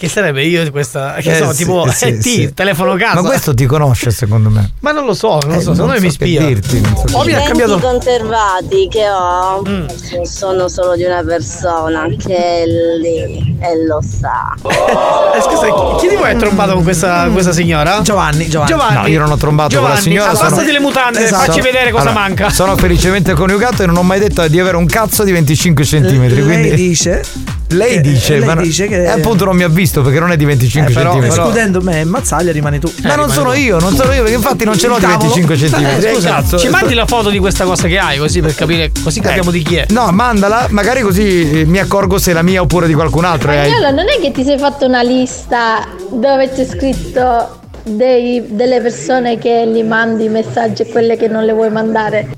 Che 0.00 0.08
sarebbe 0.08 0.42
io 0.44 0.64
di 0.64 0.70
questa. 0.70 1.16
Che 1.20 1.30
Eh, 1.30 1.34
so, 1.36 1.52
sì, 1.52 1.56
tipo 1.58 1.84
eh, 1.84 1.90
sì, 1.92 2.04
ET, 2.06 2.20
sì. 2.22 2.54
telefono 2.54 2.94
casa. 2.96 3.20
Ma 3.20 3.28
questo 3.28 3.52
ti 3.52 3.66
conosce 3.66 4.10
secondo 4.10 4.48
me. 4.48 4.72
Ma 4.80 4.92
non 4.92 5.04
lo 5.04 5.12
so, 5.12 5.38
non 5.42 5.50
lo 5.50 5.52
Eh, 5.52 5.54
so, 5.56 5.74
secondo 5.74 5.84
non 5.84 5.92
me 5.92 6.00
mi 6.00 6.10
spia. 6.10 6.40
dirti, 6.46 6.80
non 6.80 6.96
so 7.06 7.18
o 7.18 7.24
mi 7.24 7.34
ha 7.34 7.42
cambiato. 7.42 7.76
denti 7.76 7.86
conservati 7.86 8.88
che 8.90 9.10
ho 9.10 9.62
Mm. 9.68 9.86
sono 10.22 10.68
solo 10.68 10.96
di 10.96 11.04
una 11.04 11.22
persona 11.22 12.06
che 12.16 12.34
è 12.34 12.64
lì 12.66 13.56
e 13.60 13.84
lo 13.86 14.00
sa. 14.00 14.54
Eh, 14.64 15.40
scusa, 15.42 15.66
chi 15.98 16.08
di 16.08 16.16
voi 16.16 16.30
è 16.30 16.36
trombato 16.36 16.72
con 16.72 16.82
questa, 16.82 17.28
questa 17.30 17.52
signora? 17.52 18.00
Giovanni, 18.00 18.48
Giovanni. 18.48 18.70
Giovanni. 18.72 18.94
No, 19.02 19.06
io 19.06 19.18
non 19.18 19.30
ho 19.32 19.36
trombato 19.36 19.74
con 19.78 19.82
la 19.90 19.96
Giovanni, 19.96 20.02
signora. 20.16 20.34
sono- 20.34 20.48
abbassati 20.48 20.72
le 20.72 20.80
mutande, 20.80 21.24
Esatto. 21.24 21.44
facci 21.44 21.60
vedere 21.60 21.90
cosa 21.90 22.04
Allora, 22.08 22.20
manca. 22.20 22.48
Sono 22.48 22.74
felicemente 22.78 23.34
coniugato 23.34 23.82
e 23.82 23.86
non 23.86 23.98
ho 23.98 24.02
mai 24.02 24.18
detto 24.18 24.48
di 24.48 24.58
avere 24.58 24.78
un 24.78 24.86
cazzo 24.86 25.24
di 25.24 25.32
25 25.32 25.84
centimetri. 25.84 26.36
Lei 26.36 26.44
quindi... 26.44 26.74
dice. 26.74 27.22
Lei 27.70 27.94
che- 27.94 28.00
dice, 28.00 28.38
lei 28.38 28.46
ma 28.46 28.54
no- 28.54 28.62
dice 28.62 28.86
che- 28.88 29.02
E 29.04 29.06
appunto 29.08 29.44
non 29.44 29.56
mi 29.56 29.62
ha 29.62 29.68
visto 29.68 30.02
perché 30.02 30.18
non 30.18 30.32
è 30.32 30.36
di 30.36 30.44
25 30.44 30.90
Eh, 30.90 30.94
però, 30.94 31.12
centimetri. 31.12 31.38
escludendo 31.38 31.80
me 31.82 32.00
e 32.00 32.04
Mazzaglia 32.04 32.52
rimani 32.52 32.78
tu. 32.78 32.92
Ma 33.02 33.14
non 33.14 33.30
sono 33.30 33.52
io, 33.54 33.78
non 33.78 33.94
sono 33.94 34.12
io, 34.12 34.22
perché 34.22 34.36
infatti 34.36 34.64
non 34.64 34.76
ce 34.76 34.86
l'ho 34.88 34.94
di 34.96 35.00
Cavolo. 35.02 35.18
25 35.18 35.56
centimetri. 35.56 36.06
Eh, 36.06 36.10
Eh, 36.10 36.14
scusa, 36.14 36.28
cazzo. 36.30 36.58
ci 36.58 36.68
mandi 36.68 36.94
la 36.94 37.06
foto 37.06 37.30
di 37.30 37.38
questa 37.38 37.64
cosa 37.64 37.86
che 37.86 37.98
hai 37.98 38.18
così 38.18 38.40
per 38.40 38.54
capire, 38.54 38.90
così 39.02 39.20
capiamo 39.20 39.50
di 39.50 39.62
chi 39.62 39.76
è. 39.76 39.86
No, 39.90 40.10
mandala, 40.10 40.66
magari 40.70 41.00
così 41.02 41.60
eh, 41.60 41.64
mi 41.64 41.78
accorgo 41.78 42.18
se 42.18 42.30
è 42.32 42.34
la 42.34 42.42
mia 42.42 42.60
oppure 42.60 42.86
di 42.86 42.94
qualcun 42.94 43.24
altro. 43.24 43.52
eh. 43.52 43.58
Agnolo, 43.58 43.90
non 43.90 44.06
è 44.08 44.20
che 44.20 44.32
ti 44.32 44.42
sei 44.44 44.58
fatto 44.58 44.86
una 44.86 45.02
lista 45.02 45.86
dove 46.12 46.50
c'è 46.52 46.64
scritto 46.66 47.58
dei- 47.84 48.44
delle 48.48 48.80
persone 48.80 49.38
che 49.38 49.66
gli 49.72 49.82
mandi 49.82 50.28
messaggi 50.28 50.82
e 50.82 50.86
quelle 50.88 51.16
che 51.16 51.28
non 51.28 51.44
le 51.44 51.52
vuoi 51.52 51.70
mandare? 51.70 52.28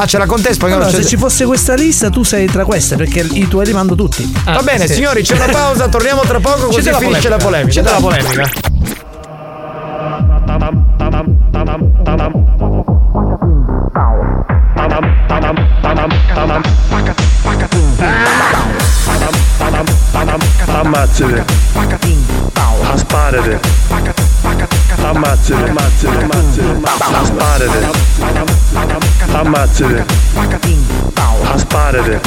Ah, 0.00 0.06
ce 0.06 0.16
la 0.16 0.26
contesta 0.26 0.54
spagnolo. 0.54 0.84
Allora, 0.84 0.96
se 0.96 1.04
ci 1.04 1.16
fosse 1.16 1.44
questa 1.44 1.74
lista, 1.74 2.08
tu 2.08 2.22
sei 2.22 2.46
tra 2.46 2.64
queste, 2.64 2.94
perché 2.94 3.18
i 3.18 3.48
tuoi 3.48 3.66
li 3.66 3.72
mando 3.72 3.96
tutti. 3.96 4.32
Va 4.44 4.62
bene, 4.62 4.86
signori, 4.86 5.22
c'è 5.22 5.34
una 5.34 5.46
pausa, 5.46 5.88
torniamo 5.88 6.20
tra 6.20 6.38
poco 6.38 6.66
così 6.66 6.88
C'è 6.88 6.94
finisce 6.94 7.28
la 7.28 7.36
polemica. 7.36 7.72
C'è 7.72 7.82
della 7.82 7.96
polemica. 7.96 8.48
Ammazzate. 20.78 21.44
Asparate. 22.92 23.60
Ammazzate. 25.02 25.68
Ammazzate. 25.68 26.18
Ammazzate. 26.18 26.80
Asparate. 27.20 29.17
Ammazzate. 29.32 30.04
Asparate. 31.52 32.20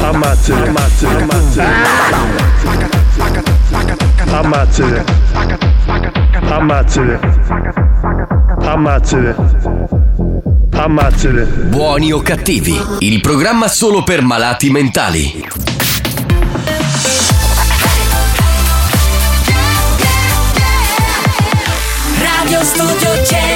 Ammazzate. 0.00 0.68
Ammazzate. 0.68 1.64
Ammazzate. 4.30 5.04
Ammazzate. 6.48 7.20
Ammazzate. 8.60 9.34
Ammazzate. 10.72 11.44
Buoni 11.68 12.12
o 12.12 12.20
cattivi, 12.20 12.80
il 13.00 13.20
programma 13.20 13.68
solo 13.68 14.02
per 14.02 14.22
malati 14.22 14.70
mentali. 14.70 15.44
Radio 22.18 22.62
Studio 22.62 23.24
Centrale 23.24 23.55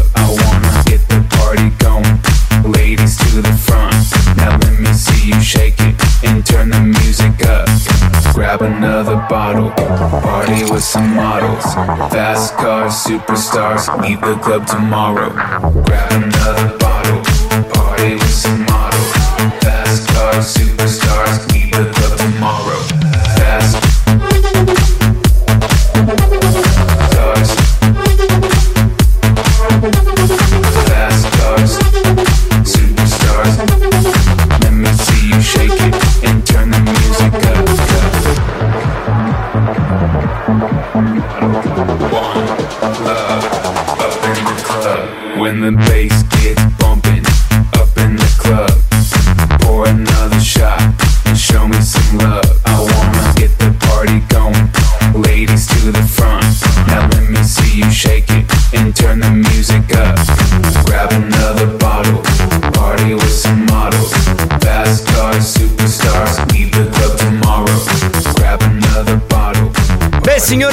Grab 8.51 8.63
another 8.63 9.15
bottle, 9.29 9.71
party 9.71 10.69
with 10.69 10.83
some 10.83 11.15
models. 11.15 11.63
Fast 12.11 12.53
cars, 12.55 12.91
superstars, 12.91 13.87
leave 14.01 14.19
the 14.19 14.35
club 14.43 14.67
tomorrow. 14.67 15.29
Grab 15.85 16.11
another 16.11 16.77
bottle, 16.77 17.23
party 17.71 18.15
with 18.15 18.29
some 18.29 18.65
models. 18.65 19.13
Fast 19.63 20.09
cars, 20.09 20.53
superstars, 20.53 21.60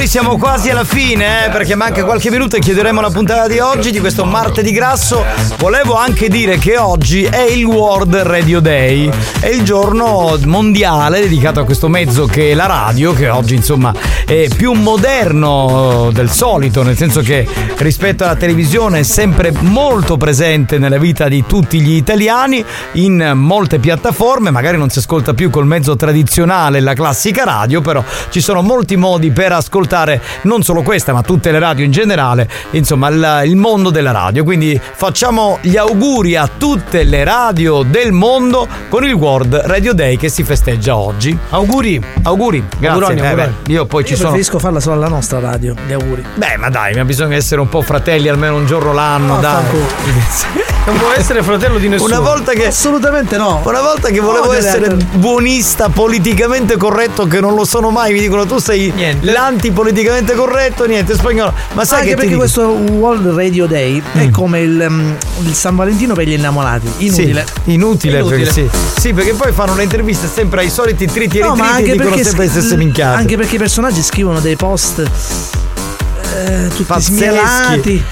siamo 0.09 0.39
quasi 0.39 0.71
alla 0.71 0.85
fine 0.85 1.45
eh, 1.45 1.51
perché 1.51 1.75
manca 1.75 2.03
qualche 2.03 2.31
minuto 2.31 2.57
e 2.57 2.61
chiuderemo 2.61 2.99
la 2.99 3.11
puntata 3.11 3.47
di 3.47 3.59
oggi 3.59 3.91
di 3.91 4.01
questo 4.01 4.25
martedì 4.25 4.73
grasso. 4.73 5.23
Volevo 5.59 5.97
anche 5.97 6.31
dire 6.31 6.57
che 6.57 6.79
oggi 6.79 7.25
è 7.25 7.43
il 7.43 7.67
World 7.67 8.17
Radio 8.17 8.61
Day, 8.61 9.11
è 9.39 9.49
il 9.49 9.65
giorno 9.65 10.39
mondiale 10.47 11.21
dedicato 11.21 11.61
a 11.61 11.65
questo 11.65 11.89
mezzo 11.89 12.25
che 12.25 12.53
è 12.53 12.55
la 12.55 12.65
radio, 12.65 13.13
che 13.13 13.29
oggi 13.29 13.55
insomma 13.55 13.93
è 14.29 14.47
più 14.55 14.73
moderno 14.75 16.11
del 16.13 16.29
solito, 16.29 16.83
nel 16.83 16.99
senso 16.99 17.23
che 17.23 17.49
rispetto 17.79 18.25
alla 18.25 18.37
televisione 18.37 18.99
è 18.99 19.03
sempre 19.03 19.53
molto 19.61 20.19
presente 20.19 20.77
nella 20.77 20.99
vita 20.99 21.29
di 21.29 21.45
tutti 21.47 21.81
gli 21.81 21.93
italiani 21.95 22.63
in 22.93 23.33
molte 23.35 23.79
piattaforme, 23.79 24.51
magari 24.51 24.77
non 24.77 24.91
si 24.91 24.99
ascolta 24.99 25.33
più 25.33 25.49
col 25.49 25.65
mezzo 25.65 25.97
tradizionale, 25.97 26.81
la 26.81 26.93
classica 26.93 27.45
radio, 27.45 27.81
però 27.81 28.05
ci 28.29 28.43
sono 28.43 28.61
molti 28.61 28.97
modi 28.97 29.31
per 29.31 29.53
ascoltare 29.53 30.21
non 30.43 30.63
solo 30.63 30.83
questa, 30.83 31.15
ma 31.15 31.23
tutte 31.23 31.51
le 31.51 31.59
radio 31.59 31.87
in 31.87 31.91
generale, 31.91 32.47
insomma 32.73 33.09
il, 33.09 33.43
il 33.47 33.57
mondo 33.57 33.89
della 33.89 34.11
radio. 34.11 34.45
Quindi 34.45 34.79
facciamo 34.79 35.57
gli 35.63 35.79
auguri 35.79 36.37
a 36.37 36.51
tutte 36.55 37.03
le 37.03 37.25
radio 37.25 37.83
del 37.83 38.13
mondo 38.13 38.69
con 38.91 39.07
il 39.07 39.15
World 39.15 39.55
Radio 39.65 39.95
Day 39.95 40.19
che 40.19 40.29
si 40.29 40.45
festeggia 40.45 40.99
oggi. 40.99 41.35
Auguri, 41.49 41.99
auguri, 42.25 42.63
grazie. 42.79 42.89
Auguroni, 42.89 43.21
Eh, 43.21 43.35
beh, 43.35 43.73
io 43.73 43.87
poi 43.87 44.05
ci 44.05 44.17
sono. 44.19 44.31
preferisco 44.31 44.59
farla 44.59 44.81
solo 44.81 44.97
alla 44.97 45.09
nostra 45.09 45.39
radio. 45.41 45.75
Gli 45.87 45.93
auguri. 45.93 46.25
Beh, 46.35 46.57
ma 46.59 46.69
dai, 46.71 46.95
ma 46.95 47.05
bisogna 47.05 47.37
essere 47.37 47.61
un 47.61 47.69
po' 47.69 47.83
fratelli 47.83 48.29
almeno 48.29 48.57
un 48.57 48.67
giorno 48.67 48.93
l'anno, 48.93 49.39
dai. 49.41 49.65
Non 50.89 50.97
può 50.97 51.13
essere 51.15 51.43
fratello 51.43 51.77
di 51.77 51.87
nessuno. 51.89 52.19
Una 52.19 52.27
volta 52.27 52.53
che. 52.53 52.69
Assolutamente 52.69 53.37
no. 53.37 53.61
Una 53.63 53.83
volta 53.83 54.09
che 54.09 54.21
volevo 54.21 54.47
Odio 54.49 54.59
essere 54.59 54.95
buonista, 54.95 55.91
politicamente 55.91 56.79
corretto, 56.79 57.27
che 57.27 57.41
non 57.41 57.55
lo 57.55 57.67
sono 57.67 57.91
mai, 57.91 58.15
mi 58.15 58.21
dicono 58.21 58.47
tu 58.47 58.57
sei 58.57 58.91
l'antipoliticamente 59.21 60.33
corretto, 60.35 60.87
niente, 60.87 61.13
spagnolo. 61.15 61.53
Ma 61.75 61.85
sai 61.85 61.99
Anche 62.01 62.11
che 62.11 62.17
perché 62.17 62.37
questo 62.37 62.69
World 62.69 63.27
Radio 63.35 63.67
Day 63.67 64.03
è 64.15 64.31
come 64.31 64.61
il, 64.61 64.87
mm, 64.89 65.13
il 65.43 65.53
San 65.53 65.77
Valentino 65.77 66.15
per 66.15 66.27
gli 66.27 66.33
innamorati. 66.33 66.91
Inutile. 66.99 67.45
Sì, 67.65 67.73
inutile, 67.75 68.19
Inutile. 68.21 68.45
perché 68.45 68.51
sì. 68.53 68.69
Sì, 68.99 69.13
perché 69.13 69.35
poi 69.35 69.53
fanno 69.53 69.75
le 69.75 69.83
interviste 69.83 70.27
sempre 70.27 70.61
ai 70.63 70.71
soliti 70.71 71.05
triti 71.07 71.39
e 71.39 71.43
No, 71.43 71.53
ritriti 71.53 71.71
ma 71.73 71.79
e 71.79 71.83
dicono 71.83 72.09
perché, 72.09 72.25
sempre 72.25 72.45
le 72.45 72.51
stesse 72.51 72.77
minchiate. 72.77 73.17
anche 73.19 73.37
perché 73.37 73.57
i 73.57 73.59
personaggi 73.59 74.03
scrivono 74.09 74.41
dei 74.41 74.57
post 74.57 74.99
eh, 75.01 76.69
tutti 76.69 76.83
Pazzeschi. 76.85 77.15
smielati. 77.15 78.05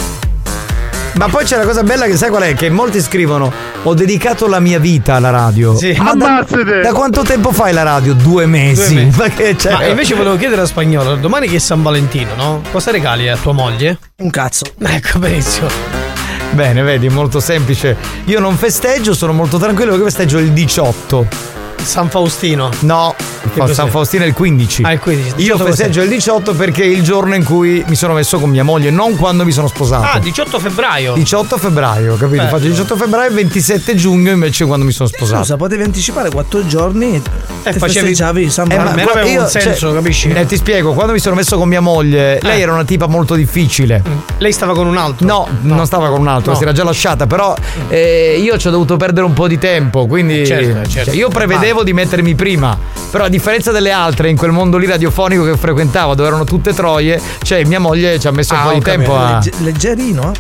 Ma 1.15 1.29
poi 1.29 1.45
c'è 1.45 1.57
la 1.57 1.65
cosa 1.65 1.83
bella 1.83 2.05
che 2.05 2.15
sai 2.17 2.29
qual 2.29 2.43
è? 2.43 2.55
Che 2.55 2.69
molti 2.69 3.01
scrivono: 3.01 3.51
Ho 3.85 3.95
dedicato 3.95 4.47
la 4.47 4.61
mia 4.61 4.79
vita 4.79 5.15
alla 5.15 5.31
radio. 5.31 5.75
Sì. 5.75 5.95
Ma 5.99 6.15
da, 6.15 6.27
Ammazzate! 6.27 6.81
da 6.81 6.93
quanto 6.93 7.23
tempo 7.23 7.53
fai 7.53 7.73
la 7.73 7.83
radio? 7.83 8.13
Due 8.13 8.45
mesi. 8.45 8.93
Due 8.95 9.05
mesi. 9.05 9.17
Ma 9.19 9.29
che 9.29 9.57
c'è? 9.57 9.73
Ma 9.73 9.87
invece 9.87 10.15
volevo 10.15 10.37
chiedere 10.37 10.61
a 10.61 10.67
spagnolo, 10.67 11.17
domani 11.17 11.49
che 11.49 11.57
è 11.57 11.59
San 11.59 11.83
Valentino, 11.83 12.35
no? 12.35 12.63
Cosa 12.71 12.91
regali 12.91 13.29
a 13.31 13.37
tua 13.39 13.53
moglie? 13.53 13.99
Un 14.17 14.29
cazzo. 14.29 14.67
Ecco, 14.79 15.19
benissimo. 15.19 15.69
Bene, 16.51 16.83
vedi, 16.83 17.09
molto 17.09 17.41
semplice. 17.41 17.97
Io 18.27 18.39
non 18.39 18.55
festeggio, 18.57 19.15
sono 19.15 19.33
molto 19.33 19.57
tranquillo 19.57 19.93
perché 19.93 20.05
festeggio 20.05 20.39
il 20.39 20.53
18. 20.53 21.56
San 21.83 22.11
Faustino. 22.11 22.71
No, 22.81 23.15
cos'è? 23.57 23.73
San 23.75 23.89
Faustino 23.91 24.25
è 24.25 24.27
il 24.27 24.33
15. 24.33 24.83
Ah, 24.83 24.93
il 24.93 24.99
15. 24.99 25.29
Io 25.37 25.53
18 25.55 25.65
festeggio 25.65 26.03
il 26.03 26.09
18 26.09 26.55
perché 26.55 26.83
è 26.83 26.87
il 26.87 27.03
giorno 27.03 27.35
in 27.35 27.45
cui 27.45 27.85
mi 27.87 27.95
sono 27.95 28.13
messo 28.15 28.39
con 28.39 28.51
mia 28.51 28.65
moglie, 28.65 28.91
non 28.91 29.17
quando 29.17 29.45
mi 29.45 29.53
sono 29.53 29.69
sposato. 29.69 30.17
Ah, 30.17 30.19
18 30.19 30.59
febbraio. 30.59 31.15
18 31.15 31.57
febbraio, 31.59 32.17
capito? 32.17 32.43
Bello. 32.43 32.49
Faccio 32.49 32.65
il 32.65 32.71
18 32.71 32.97
febbraio 32.97 33.31
e 33.31 33.35
27 33.35 33.95
giugno 33.95 34.31
invece 34.33 34.65
quando 34.67 34.85
mi 34.85 34.93
sono 34.93 35.09
sposato. 35.09 35.39
Scusa, 35.43 35.57
potevi 35.57 35.83
anticipare 35.85 36.29
quattro 36.31 36.67
giorni 36.67 37.15
e, 37.15 37.23
e 37.63 37.73
facevi- 37.73 38.07
festeggiavi 38.07 38.51
San 38.51 38.71
Eh, 38.71 38.77
ma 38.77 38.83
Valentino. 38.85 39.11
guarda, 39.13 39.31
io, 39.31 39.49
cioè, 39.49 40.41
eh, 40.41 40.47
ti 40.47 40.57
spiego, 40.57 40.93
quando 40.93 41.13
mi 41.13 41.21
sono 41.21 41.37
messo 41.37 41.57
con 41.57 41.69
mia 41.69 41.81
moglie, 41.81 42.41
lei 42.43 42.61
era 42.61 42.73
una 42.73 42.85
tipa 42.85 43.07
molto 43.07 43.35
difficile. 43.35 44.03
Lei 44.39 44.53
stava 44.53 44.75
con 44.75 44.87
un 44.87 44.97
altro? 44.97 45.25
No, 45.27 45.47
non 45.63 45.87
stava 45.87 46.09
con 46.09 46.21
un 46.21 46.29
altro, 46.29 46.51
No. 46.53 46.57
si 46.57 46.63
era 46.65 46.73
già 46.73 46.83
lasciata, 46.85 47.27
però 47.27 47.55
eh, 47.89 48.41
io 48.43 48.59
ci 48.59 48.67
ho 48.67 48.71
dovuto 48.71 48.97
perdere 48.97 49.25
un 49.25 49.33
po' 49.33 49.47
di 49.47 49.59
tempo, 49.59 50.07
quindi 50.07 50.45
Certo, 50.45 50.89
certo. 50.91 51.11
cioè, 51.11 51.15
io 51.15 51.29
prevedevo 51.29 51.66
di 51.83 51.93
mettermi 51.93 52.35
prima, 52.35 52.79
però 53.11 53.25
a 53.25 53.29
differenza 53.29 53.73
delle 53.73 53.91
altre 53.91 54.29
in 54.31 54.37
quel 54.37 54.53
mondo 54.53 54.77
lì 54.77 54.87
radiofonico 54.87 55.45
che 55.45 55.57
frequentavo, 55.57 56.15
dove 56.15 56.29
erano 56.29 56.45
tutte 56.45 56.73
troie, 56.73 57.21
cioè 57.43 57.65
mia 57.65 57.81
moglie 57.81 58.19
ci 58.21 58.27
ha 58.29 58.31
messo 58.31 58.55
un 58.55 58.61
Ah, 58.61 58.63
po' 58.65 58.69
ho 58.71 58.75
di 58.75 58.81
tempo 58.81 59.13
capito. 59.13 59.27
a... 59.27 59.33
Legge- 59.35 59.53
leggerino, 59.59 60.33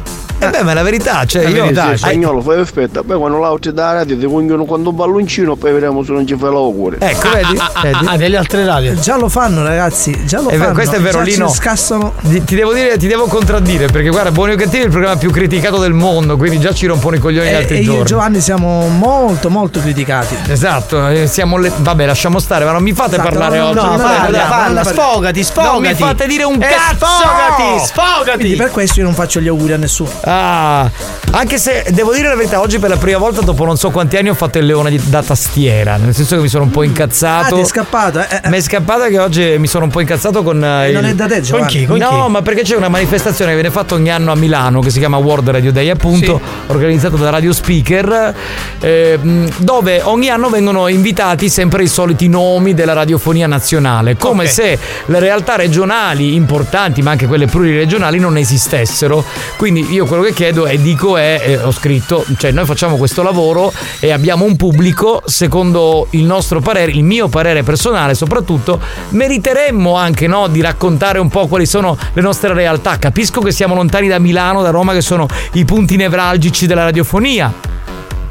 eh? 0.47 0.49
Eh 0.49 0.59
beh, 0.59 0.63
ma 0.65 0.71
è 0.71 0.75
la 0.75 0.83
verità, 0.83 1.25
cioè 1.25 1.43
La 1.45 1.49
io... 1.51 1.63
verità, 1.63 1.85
Ai- 1.89 1.99
spagnolo, 1.99 2.41
fai 2.41 2.61
aspetta, 2.61 3.03
poi 3.03 3.19
quando 3.19 3.39
l'altro 3.39 3.73
da 3.73 3.93
radio 3.93 4.19
ti 4.19 4.27
vogliono 4.27 4.65
quando 4.65 4.91
un 4.91 4.97
palloncino, 4.97 5.57
poi 5.57 5.73
vedremo 5.73 6.03
se 6.05 6.13
non 6.13 6.27
ci 6.27 6.37
fai 6.37 6.51
l'auguri. 6.51 6.97
Ecco, 7.01 7.29
vedi? 7.31 7.61
Vedi? 7.83 8.07
Ah, 8.07 8.15
nelle 8.17 8.37
altre 8.37 8.65
radio. 8.65 8.95
Già 8.95 9.17
lo 9.17 9.29
fanno, 9.29 9.63
ragazzi. 9.63 10.25
Già 10.27 10.41
lo 10.41 10.49
vero, 10.51 10.63
fanno. 10.63 10.75
questo 10.75 10.97
è 10.97 11.01
vero, 11.01 11.19
Già 11.19 11.25
Lino. 11.25 11.49
scassano. 11.49 12.13
Ti, 12.23 12.45
ti 12.45 12.55
devo 12.55 12.73
dire, 12.73 12.97
ti 12.97 13.07
devo 13.07 13.27
contraddire, 13.27 13.87
perché 13.87 14.09
guarda, 14.09 14.31
Buoni 14.31 14.53
o 14.53 14.57
Cattivi 14.57 14.83
è 14.83 14.87
il 14.87 14.91
programma 14.91 15.17
più 15.17 15.31
criticato 15.31 15.79
del 15.79 15.93
mondo, 15.93 16.37
quindi 16.37 16.59
già 16.61 16.73
ci 16.73 16.87
rompono 16.87 17.17
i 17.17 17.19
coglioni 17.19 17.49
gli 17.49 17.53
E, 17.53 17.55
altri 17.57 17.77
e 17.77 17.79
io 17.81 17.85
giorni. 17.87 18.01
e 18.01 18.05
Giovanni 18.05 18.41
siamo 18.41 18.89
molto, 18.89 19.51
molto 19.51 19.81
criticati. 19.81 20.37
Esatto, 20.49 21.09
eh, 21.09 21.27
siamo 21.27 21.57
le... 21.59 21.73
vabbè, 21.77 22.07
lasciamo 22.07 22.39
stare, 22.39 22.65
ma 22.65 22.73
non 22.73 22.83
mi 22.83 22.93
fate 22.93 23.15
Esatto, 23.17 23.29
parlare 23.29 23.59
no, 23.59 23.67
oggi. 23.67 23.75
no, 23.75 23.99
fate- 23.99 24.03
parla, 24.03 24.31
dai, 24.39 24.49
parla, 24.49 24.83
dai. 24.83 24.93
sfogati, 24.93 25.43
sfogati. 25.45 25.73
Non 25.73 25.83
mi 25.83 25.95
fate 25.95 26.27
dire 26.27 26.45
un 26.45 26.55
Eh, 26.63 26.67
cazzo! 26.67 27.07
sfogati, 27.07 27.87
sfogati. 27.87 28.39
Quindi 28.39 28.57
per 28.57 28.71
questo 28.71 29.01
io 29.01 29.07
non 29.07 29.15
faccio 29.15 29.41
gli 29.41 29.49
auguri 29.49 29.73
a 29.73 29.77
nessuno. 29.77 30.11
Ah, 30.39 30.91
anche 31.31 31.57
se 31.57 31.87
devo 31.93 32.13
dire 32.13 32.29
la 32.29 32.35
verità, 32.37 32.61
oggi 32.61 32.79
per 32.79 32.91
la 32.91 32.97
prima 32.99 33.17
volta 33.17 33.41
dopo 33.41 33.65
non 33.65 33.79
so 33.79 33.89
quanti 33.91 34.19
anni 34.19 34.29
ho 34.29 34.35
fatto 34.35 34.59
il 34.59 34.67
leone 34.67 34.95
da 35.05 35.23
tastiera, 35.23 35.97
nel 35.97 36.15
senso 36.15 36.37
che 36.37 36.43
mi 36.43 36.49
sono 36.49 36.65
un 36.65 36.71
po' 36.71 36.81
Ah, 36.81 36.85
incazzato. 36.85 37.55
ti 37.55 37.61
è 37.63 37.65
scappato, 37.65 38.21
eh? 38.21 38.27
eh. 38.45 38.49
Mi 38.51 38.59
è 38.59 38.61
scappata 38.61 39.09
che 39.09 39.19
oggi 39.19 39.57
mi 39.59 39.67
sono 39.67 39.85
un 39.85 39.91
po' 39.91 40.01
incazzato 40.01 40.43
con. 40.43 40.63
eh, 40.63 40.91
non 40.93 41.05
il- 41.05 41.11
è 41.13 41.15
da 41.15 41.27
te, 41.27 41.41
Giovanni. 41.41 41.87
no, 41.87 42.29
ma 42.29 42.43
perché 42.43 42.63
c'è 42.63 42.77
una 42.77 42.89
manifestazione 42.91 43.53
che 43.53 43.57
viene 43.61 43.73
fatta 43.75 43.95
ogni 43.95 44.11
anno 44.11 44.31
a 44.31 44.35
Milano 44.37 44.81
che 44.81 44.91
si 44.91 44.99
chiama 44.99 45.17
World 45.17 45.49
Radio 45.49 45.73
Day, 45.73 45.89
appunto, 45.89 46.39
organizzata 46.67 47.17
da 47.17 47.31
Radio 47.31 47.53
Speaker, 47.55 48.35
eh, 48.81 49.19
mh, 49.21 49.49
dove 49.59 50.03
ogni 50.03 50.29
anno 50.29 50.51
vengono 50.51 50.89
invitati 50.89 51.49
sempre 51.49 51.83
i 51.83 51.89
soliti 51.89 52.29
nomi 52.29 52.75
della 52.75 52.93
radiofonia 52.93 53.47
nazionale, 53.47 54.17
come 54.17 54.45
Ok. 54.45 54.51
se 54.51 54.79
le 55.07 55.19
realtà 55.19 55.57
regionali 55.57 56.35
importanti, 56.35 57.01
ma 57.03 57.11
anche 57.13 57.27
quelle 57.27 57.47
pluriregionali, 57.47 58.19
non 58.19 58.37
esistessero. 58.37 59.25
Quindi 59.57 59.93
io 59.93 60.05
quello 60.07 60.16
che 60.23 60.33
chiedo 60.33 60.67
e 60.67 60.81
dico 60.81 61.17
è, 61.17 61.43
eh, 61.45 61.57
ho 61.59 61.73
scritto, 61.73 62.25
cioè 62.37 62.51
noi 62.51 62.65
facciamo 62.65 62.97
questo 62.97 63.23
lavoro 63.23 63.73
e 64.01 64.13
abbiamo 64.13 64.45
un 64.45 64.57
pubblico, 64.57 65.23
secondo 65.27 66.07
il 66.11 66.25
nostro 66.25 66.61
parere, 66.61 66.93
il 66.93 67.05
mio 67.05 67.29
parere 67.29 67.63
personale 67.63 68.15
soprattutto, 68.15 68.81
meriteremmo 69.11 69.95
anche 69.95 70.27
no, 70.27 70.49
di 70.49 70.61
raccontare 70.61 71.19
un 71.19 71.29
po' 71.29 71.47
quali 71.47 71.67
sono 71.67 71.97
le 72.13 72.23
nostre 72.23 72.53
realtà. 72.53 72.99
Capisco 72.99 73.41
che 73.41 73.53
siamo 73.53 73.75
lontani 73.75 74.09
da 74.09 74.19
Milano, 74.19 74.63
da 74.63 74.71
Roma, 74.71 74.93
che 74.93 75.01
sono 75.01 75.27
i 75.53 75.65
punti 75.65 75.97
nevralgici 75.97 76.67
della 76.67 76.85
radiofonia. 76.85 77.53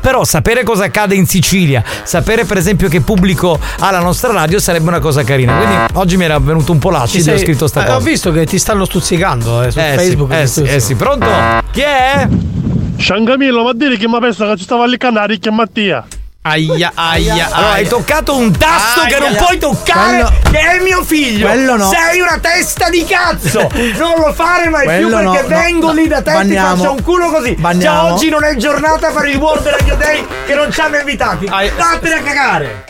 Però 0.06 0.24
sapere 0.24 0.62
cosa 0.62 0.84
accade 0.84 1.16
in 1.16 1.26
Sicilia, 1.26 1.84
sapere 2.04 2.46
per 2.46 2.58
esempio 2.58 2.88
che 2.90 3.02
pubblico 3.02 3.60
ha 3.80 3.90
la 3.90 4.02
nostra 4.02 4.32
radio 4.32 4.60
sarebbe 4.60 4.88
una 4.88 5.00
cosa 5.00 5.24
carina. 5.24 5.56
Quindi 5.56 5.76
oggi 5.94 6.16
mi 6.16 6.26
era 6.26 6.38
venuto 6.38 6.72
un 6.72 6.78
po' 6.78 6.90
Ci 6.90 6.96
l'acido 6.96 7.32
e 7.32 7.34
ho 7.34 7.38
scritto 7.40 7.66
sta 7.66 7.82
eh, 7.82 7.86
cosa. 7.86 7.98
Ho 7.98 8.02
visto 8.02 8.32
che 8.32 8.46
ti 8.46 8.60
stanno 8.60 8.86
stuzzicando 8.86 9.64
eh, 9.64 9.72
su 9.72 9.80
Eh 9.80 9.90
sì, 9.90 9.96
Facebook. 9.96 10.32
eh 10.32 10.46
sì, 10.46 10.62
tutto. 10.62 10.74
eh 10.74 10.80
sì, 10.80 10.94
pronto? 10.94 11.26
Chi 11.72 11.82
è? 11.82 12.28
Sciangamillo, 12.98 13.64
ma 13.64 13.74
dire 13.74 13.98
che 13.98 14.08
mi 14.08 14.20
penso 14.20 14.48
che 14.48 14.58
ci 14.58 14.64
stava 14.64 14.86
lì 14.86 14.96
canari 14.96 15.40
che 15.40 15.50
Mattia. 15.50 16.06
Aia, 16.48 16.92
aia, 16.94 17.50
Allora, 17.52 17.72
hai 17.74 17.88
toccato 17.88 18.36
un 18.36 18.56
tasto 18.56 19.00
Aia. 19.02 19.16
che 19.16 19.20
non 19.20 19.36
puoi 19.36 19.58
toccare, 19.58 20.22
Quello- 20.22 20.34
che 20.52 20.60
è 20.60 20.80
mio 20.84 21.04
figlio. 21.04 21.48
quello 21.48 21.76
no. 21.76 21.90
Sei 21.90 22.20
una 22.20 22.38
testa 22.40 22.88
di 22.90 23.04
cazzo. 23.04 23.68
Non 23.98 24.14
lo 24.20 24.32
fare 24.32 24.70
mai 24.70 24.86
più 25.00 25.10
Quello 25.10 25.32
perché 25.32 25.42
no, 25.42 25.48
vengo 25.62 25.88
no. 25.88 25.94
lì 25.94 26.08
da 26.08 26.22
te 26.22 26.40
e 26.40 26.46
ti 26.46 26.56
faccio 26.56 26.92
un 26.92 27.02
culo 27.02 27.32
così. 27.32 27.56
Già 27.56 27.62
Banniamo. 27.62 28.14
oggi 28.14 28.30
non 28.30 28.44
è 28.44 28.56
giornata 28.58 29.10
per 29.10 29.26
il 29.26 29.38
World 29.38 29.66
Radio 29.68 29.96
Day 29.96 30.24
che 30.46 30.54
non 30.54 30.72
ci 30.72 30.80
hanno 30.82 30.98
invitati. 30.98 31.46
Vattene 31.48 32.14
a 32.16 32.22
cagare. 32.22 32.86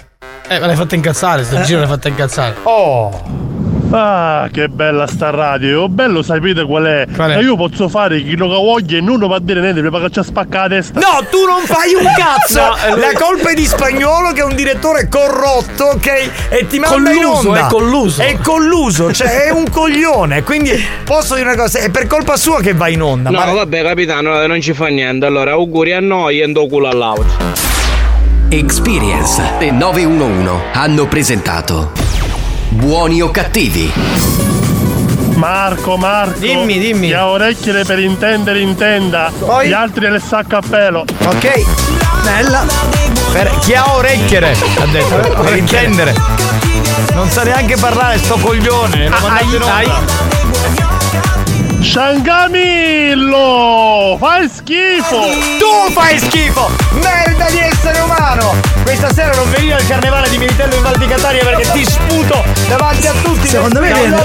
Eh, 0.50 0.60
me 0.60 0.68
l'hai 0.68 0.76
fatta 0.76 0.96
incazzare, 0.96 1.46
sto 1.46 1.62
giro 1.62 1.80
l'hai 1.80 1.88
fatta 1.88 2.10
incazzare. 2.10 2.56
Oh. 2.64 3.55
Ah, 3.92 4.50
che 4.52 4.68
bella 4.68 5.06
sta 5.08 5.30
radio. 5.30 5.84
Oh, 5.84 5.90
bello 5.90 6.22
sapete 6.22 6.64
qual 6.66 6.84
è? 6.86 7.06
Qual 7.16 7.32
è? 7.32 7.38
E 7.38 7.42
io 7.42 7.56
posso 7.56 7.88
fare 7.88 8.22
chi 8.24 8.36
lo 8.36 8.48
voglio 8.48 8.98
e 8.98 9.02
non 9.02 9.20
va 9.20 9.36
a 9.36 9.40
dire 9.40 9.62
niente 9.62 9.82
perché 9.90 10.10
ci 10.10 10.24
spacca 10.24 10.62
la 10.62 10.68
testa. 10.70 11.00
No, 11.00 11.26
tu 11.30 11.46
non 11.46 11.62
fai 11.66 11.94
un 11.94 12.04
cazzo! 12.16 12.54
No, 12.86 12.96
lui- 12.96 13.00
La 13.02 13.12
colpa 13.14 13.50
è 13.52 13.54
di 13.54 13.66
spagnolo 13.66 14.32
che 14.32 14.42
è 14.42 14.44
un 14.44 14.56
direttore 14.56 15.08
corrotto, 15.08 15.84
ok? 15.94 16.08
E 16.50 16.68
ti 16.68 16.80
manda 16.80 16.96
Colluso, 17.12 17.42
in 17.42 17.48
onda. 17.48 17.60
è 17.60 17.70
colluso. 17.70 18.22
È 18.22 18.38
colluso, 18.42 19.14
cioè 19.14 19.46
è 19.46 19.50
un 19.52 19.70
coglione. 19.70 20.44
Quindi 20.44 20.72
posso 21.06 21.36
dire 21.36 21.48
una 21.48 21.56
cosa, 21.62 21.80
è 21.80 21.90
per 21.90 22.08
colpa 22.08 22.38
sua 22.38 22.60
che 22.62 22.74
va 22.74 22.88
in 22.88 23.02
onda. 23.02 23.30
No, 23.30 23.38
ma- 23.38 23.52
vabbè, 23.52 23.84
capitano, 23.84 24.46
non 24.48 24.62
ci 24.62 24.74
fa 24.74 24.88
niente. 24.88 25.26
Allora, 25.26 25.52
auguri 25.52 25.94
a 25.94 26.00
noi 26.00 26.40
e 26.42 26.48
ndo 26.48 26.66
culo 26.68 26.88
all'auto. 26.88 27.54
Experience 28.50 29.42
e 29.60 29.72
911 29.72 30.50
hanno 30.74 31.06
presentato 31.08 31.92
Buoni 32.76 33.22
o 33.22 33.32
cattivi? 33.32 33.92
Marco, 35.36 35.96
Marco. 35.96 36.40
Dimmi, 36.40 36.78
dimmi. 36.78 37.08
Chi 37.08 37.14
ha 37.14 37.28
orecchie 37.28 37.86
per 37.86 38.00
intendere 38.00 38.60
intenda. 38.60 39.32
Poi? 39.38 39.70
Gli 39.70 39.72
altri 39.72 40.10
le 40.10 40.20
sacca 40.20 40.58
a 40.58 40.62
pelo. 40.62 41.06
Ok. 41.26 41.64
Bella. 42.24 42.66
Per 43.32 43.60
chi 43.60 43.74
ha 43.74 43.96
orecchiere, 43.96 44.52
ha 44.80 44.86
detto, 44.88 45.42
per 45.42 45.56
intendere. 45.56 46.14
Non 47.14 47.30
sa 47.30 47.44
neanche 47.44 47.78
parlare 47.78 48.18
sto 48.18 48.38
coglione. 48.38 49.08
Lo 49.08 49.20
mandate 49.22 49.56
in 49.56 49.62
onda. 49.62 50.45
Sciangamillo! 51.86 53.38
Fai 54.18 54.50
schifo! 54.50 55.20
Tu 55.60 55.92
fai 55.92 56.18
schifo! 56.18 56.68
Merda 56.94 57.46
di 57.52 57.60
essere 57.60 58.00
umano! 58.00 58.56
Questa 58.82 59.14
sera 59.14 59.36
non 59.36 59.48
venire 59.52 59.76
al 59.76 59.86
carnevale 59.86 60.28
di 60.30 60.40
Militello 60.40 60.74
in 60.76 60.82
Val 60.82 60.98
di 60.98 61.06
Catania 61.06 61.44
perché 61.44 61.72
ti 61.74 61.86
sputo 61.86 62.44
davanti 62.68 63.06
a 63.06 63.14
tutti 63.22 63.48
Secondo 63.48 63.82
me, 63.82 63.94
viene, 63.94 64.18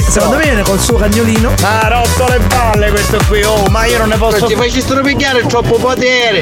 secondo 0.00 0.36
me 0.36 0.42
viene 0.44 0.62
col 0.62 0.78
suo 0.78 0.96
cagnolino. 0.96 1.54
Ha 1.60 1.88
rotto 1.88 2.28
le 2.28 2.38
palle 2.46 2.90
questo 2.90 3.18
qui, 3.26 3.42
oh, 3.42 3.66
ma 3.68 3.84
io 3.86 3.98
non 3.98 4.10
ne 4.10 4.16
posso. 4.16 4.46
Ti 4.46 4.54
facci 4.54 4.80
stropicchiare 4.80 5.44
troppo 5.44 5.76
potere. 5.76 6.38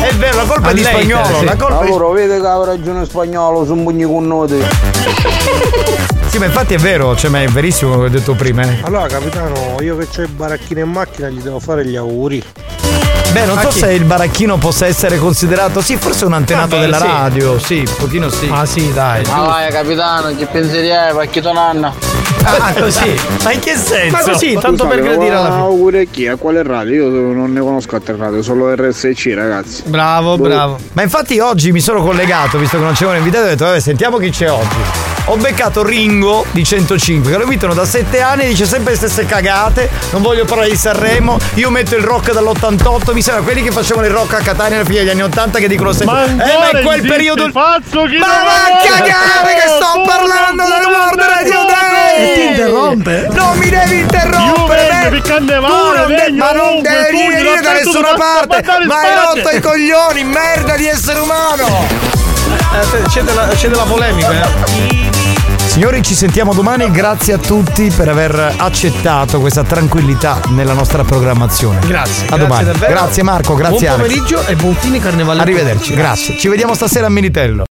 È 0.00 0.12
vero, 0.16 0.38
la 0.38 0.44
colpa 0.44 0.70
è 0.70 0.74
di 0.74 0.82
spagnolo, 0.82 1.38
sì. 1.38 1.44
la 1.44 1.54
colpa 1.54 1.82
è 1.82 1.84
di 1.84 1.92
Allora, 1.92 2.12
vede 2.12 2.40
che 2.40 2.46
ha 2.46 2.64
ragione 2.64 3.04
spagnolo, 3.04 3.64
sono 3.64 3.84
pugni 3.84 4.02
con 4.02 4.26
noi. 4.26 4.64
Sì, 6.36 6.42
ma 6.42 6.48
infatti 6.48 6.74
è 6.74 6.78
vero, 6.78 7.16
cioè, 7.16 7.30
ma 7.30 7.40
è 7.40 7.48
verissimo 7.48 7.94
quello 7.94 8.10
che 8.10 8.14
ho 8.14 8.18
detto 8.18 8.34
prima. 8.34 8.60
eh. 8.60 8.80
Allora, 8.82 9.06
capitano, 9.06 9.78
io 9.80 9.96
che 9.96 10.06
c'ho 10.06 10.20
il 10.20 10.28
baracchino 10.28 10.80
in 10.80 10.90
macchina 10.90 11.30
gli 11.30 11.40
devo 11.40 11.58
fare 11.58 11.86
gli 11.86 11.96
auguri. 11.96 12.44
Beh, 13.32 13.46
non 13.46 13.58
so 13.58 13.70
se 13.70 13.92
il 13.92 14.04
baracchino 14.04 14.58
possa 14.58 14.84
essere 14.84 15.16
considerato. 15.16 15.80
Sì, 15.80 15.96
forse 15.96 16.26
un 16.26 16.34
antenato 16.34 16.76
Vabbè, 16.76 16.80
della 16.82 16.98
sì. 16.98 17.06
radio. 17.06 17.58
Sì, 17.58 17.78
un 17.78 17.96
pochino 17.96 18.28
sì. 18.28 18.50
Ah 18.52 18.66
sì, 18.66 18.92
dai. 18.92 19.24
Ah 19.30 19.44
vai 19.44 19.72
capitano, 19.72 20.36
che 20.36 20.44
pensieri 20.44 20.92
hai, 20.92 21.14
pacchito 21.14 21.54
nanna? 21.54 21.94
Ah, 22.46 22.72
così. 22.78 23.14
Ma 23.42 23.52
in 23.52 23.60
che 23.60 23.74
senso? 23.76 24.16
Ma 24.16 24.22
così, 24.22 24.52
tanto 24.54 24.84
Scusate, 24.84 24.94
per 24.94 25.04
gradire 25.04 25.34
alla 25.34 25.48
ma 25.48 25.54
fine. 25.54 25.62
auguri 25.66 25.98
a 26.00 26.04
chi? 26.10 26.26
A 26.28 26.36
quale 26.36 26.62
radio? 26.62 27.04
Io 27.04 27.32
non 27.32 27.52
ne 27.52 27.60
conosco 27.60 27.96
altre 27.96 28.16
radio, 28.16 28.42
solo 28.42 28.72
RSC 28.74 29.32
ragazzi. 29.34 29.82
Bravo, 29.86 30.36
bravo. 30.36 30.78
Ma 30.92 31.02
infatti 31.02 31.38
oggi 31.38 31.72
mi 31.72 31.80
sono 31.80 32.02
collegato, 32.02 32.58
visto 32.58 32.78
che 32.78 32.84
non 32.84 32.94
c'erano 32.94 33.18
invitato, 33.18 33.44
ho 33.44 33.48
detto, 33.48 33.64
vabbè, 33.64 33.80
sentiamo 33.80 34.18
chi 34.18 34.30
c'è 34.30 34.50
oggi. 34.50 34.76
Ho 35.28 35.36
beccato 35.38 35.82
Ringo 35.84 36.46
di 36.52 36.62
105, 36.64 37.32
che 37.32 37.36
lo 37.36 37.42
invitano 37.42 37.74
da 37.74 37.84
7 37.84 38.20
anni 38.20 38.44
e 38.44 38.46
dice 38.46 38.64
sempre 38.64 38.92
le 38.92 38.96
stesse 38.96 39.26
cagate, 39.26 39.90
non 40.12 40.22
voglio 40.22 40.44
parlare 40.44 40.70
di 40.70 40.76
Sanremo, 40.76 41.36
io 41.54 41.68
metto 41.68 41.96
il 41.96 42.04
rock 42.04 42.32
dall'88, 42.32 43.12
mi 43.12 43.22
sembra 43.22 43.42
quelli 43.42 43.60
che 43.64 43.72
facevano 43.72 44.06
il 44.06 44.12
rock 44.12 44.34
a 44.34 44.38
Catania 44.38 44.76
alla 44.76 44.84
fine 44.84 45.00
degli 45.00 45.08
anni 45.08 45.22
80 45.24 45.58
che 45.58 45.66
dicono 45.66 45.92
sempre, 45.92 46.14
Ma 46.14 46.44
eh 46.44 46.58
ma 46.58 46.68
è 46.78 46.82
quel 46.82 47.02
periodo... 47.04 47.48
Ma 47.52 47.60
va 47.60 47.74
a 47.74 47.80
cagare 48.86 49.54
che 49.54 49.66
sto 49.66 50.02
parlando 50.06 50.62
del 50.62 50.86
World 50.94 51.20
Radio. 51.20 51.64
Day! 51.66 52.35
Ti 52.36 52.42
interrompe? 52.42 53.28
Non 53.32 53.56
mi 53.56 53.70
devi 53.70 54.00
interrompere! 54.00 55.08
Non 55.10 55.46
de- 55.46 56.14
vengo 56.14 56.44
ma 56.44 56.52
non 56.52 56.82
devi 56.82 57.16
venire 57.32 57.60
da 57.62 57.72
nessuna 57.72 58.12
parte! 58.14 58.62
Ma 58.86 59.00
hai 59.00 59.14
rotto 59.14 59.56
i 59.56 59.60
coglioni, 59.60 60.22
merda 60.24 60.76
di 60.76 60.86
essere 60.86 61.18
umano! 61.20 61.86
Eh, 62.98 63.08
c'è, 63.08 63.22
della, 63.22 63.46
c'è 63.48 63.68
della 63.68 63.84
polemica, 63.84 64.30
eh. 64.30 65.14
Signori, 65.66 66.02
ci 66.02 66.14
sentiamo 66.14 66.54
domani. 66.54 66.90
Grazie 66.90 67.34
a 67.34 67.38
tutti 67.38 67.90
per 67.94 68.08
aver 68.08 68.54
accettato 68.56 69.40
questa 69.40 69.62
tranquillità 69.62 70.40
nella 70.48 70.72
nostra 70.72 71.04
programmazione. 71.04 71.80
Grazie. 71.86 72.24
A 72.24 72.36
grazie 72.36 72.38
domani. 72.38 72.64
davvero. 72.64 72.92
Grazie 72.92 73.22
Marco, 73.22 73.54
grazie 73.54 73.88
Buon 73.88 74.00
Alex. 74.00 74.06
pomeriggio 74.06 74.46
e 74.46 74.56
buon 74.56 74.74
fine 74.74 75.00
carnevale. 75.00 75.40
Arrivederci, 75.40 75.94
grazie. 75.94 76.38
Ci 76.38 76.48
vediamo 76.48 76.74
stasera 76.74 77.06
a 77.06 77.10
Militello. 77.10 77.64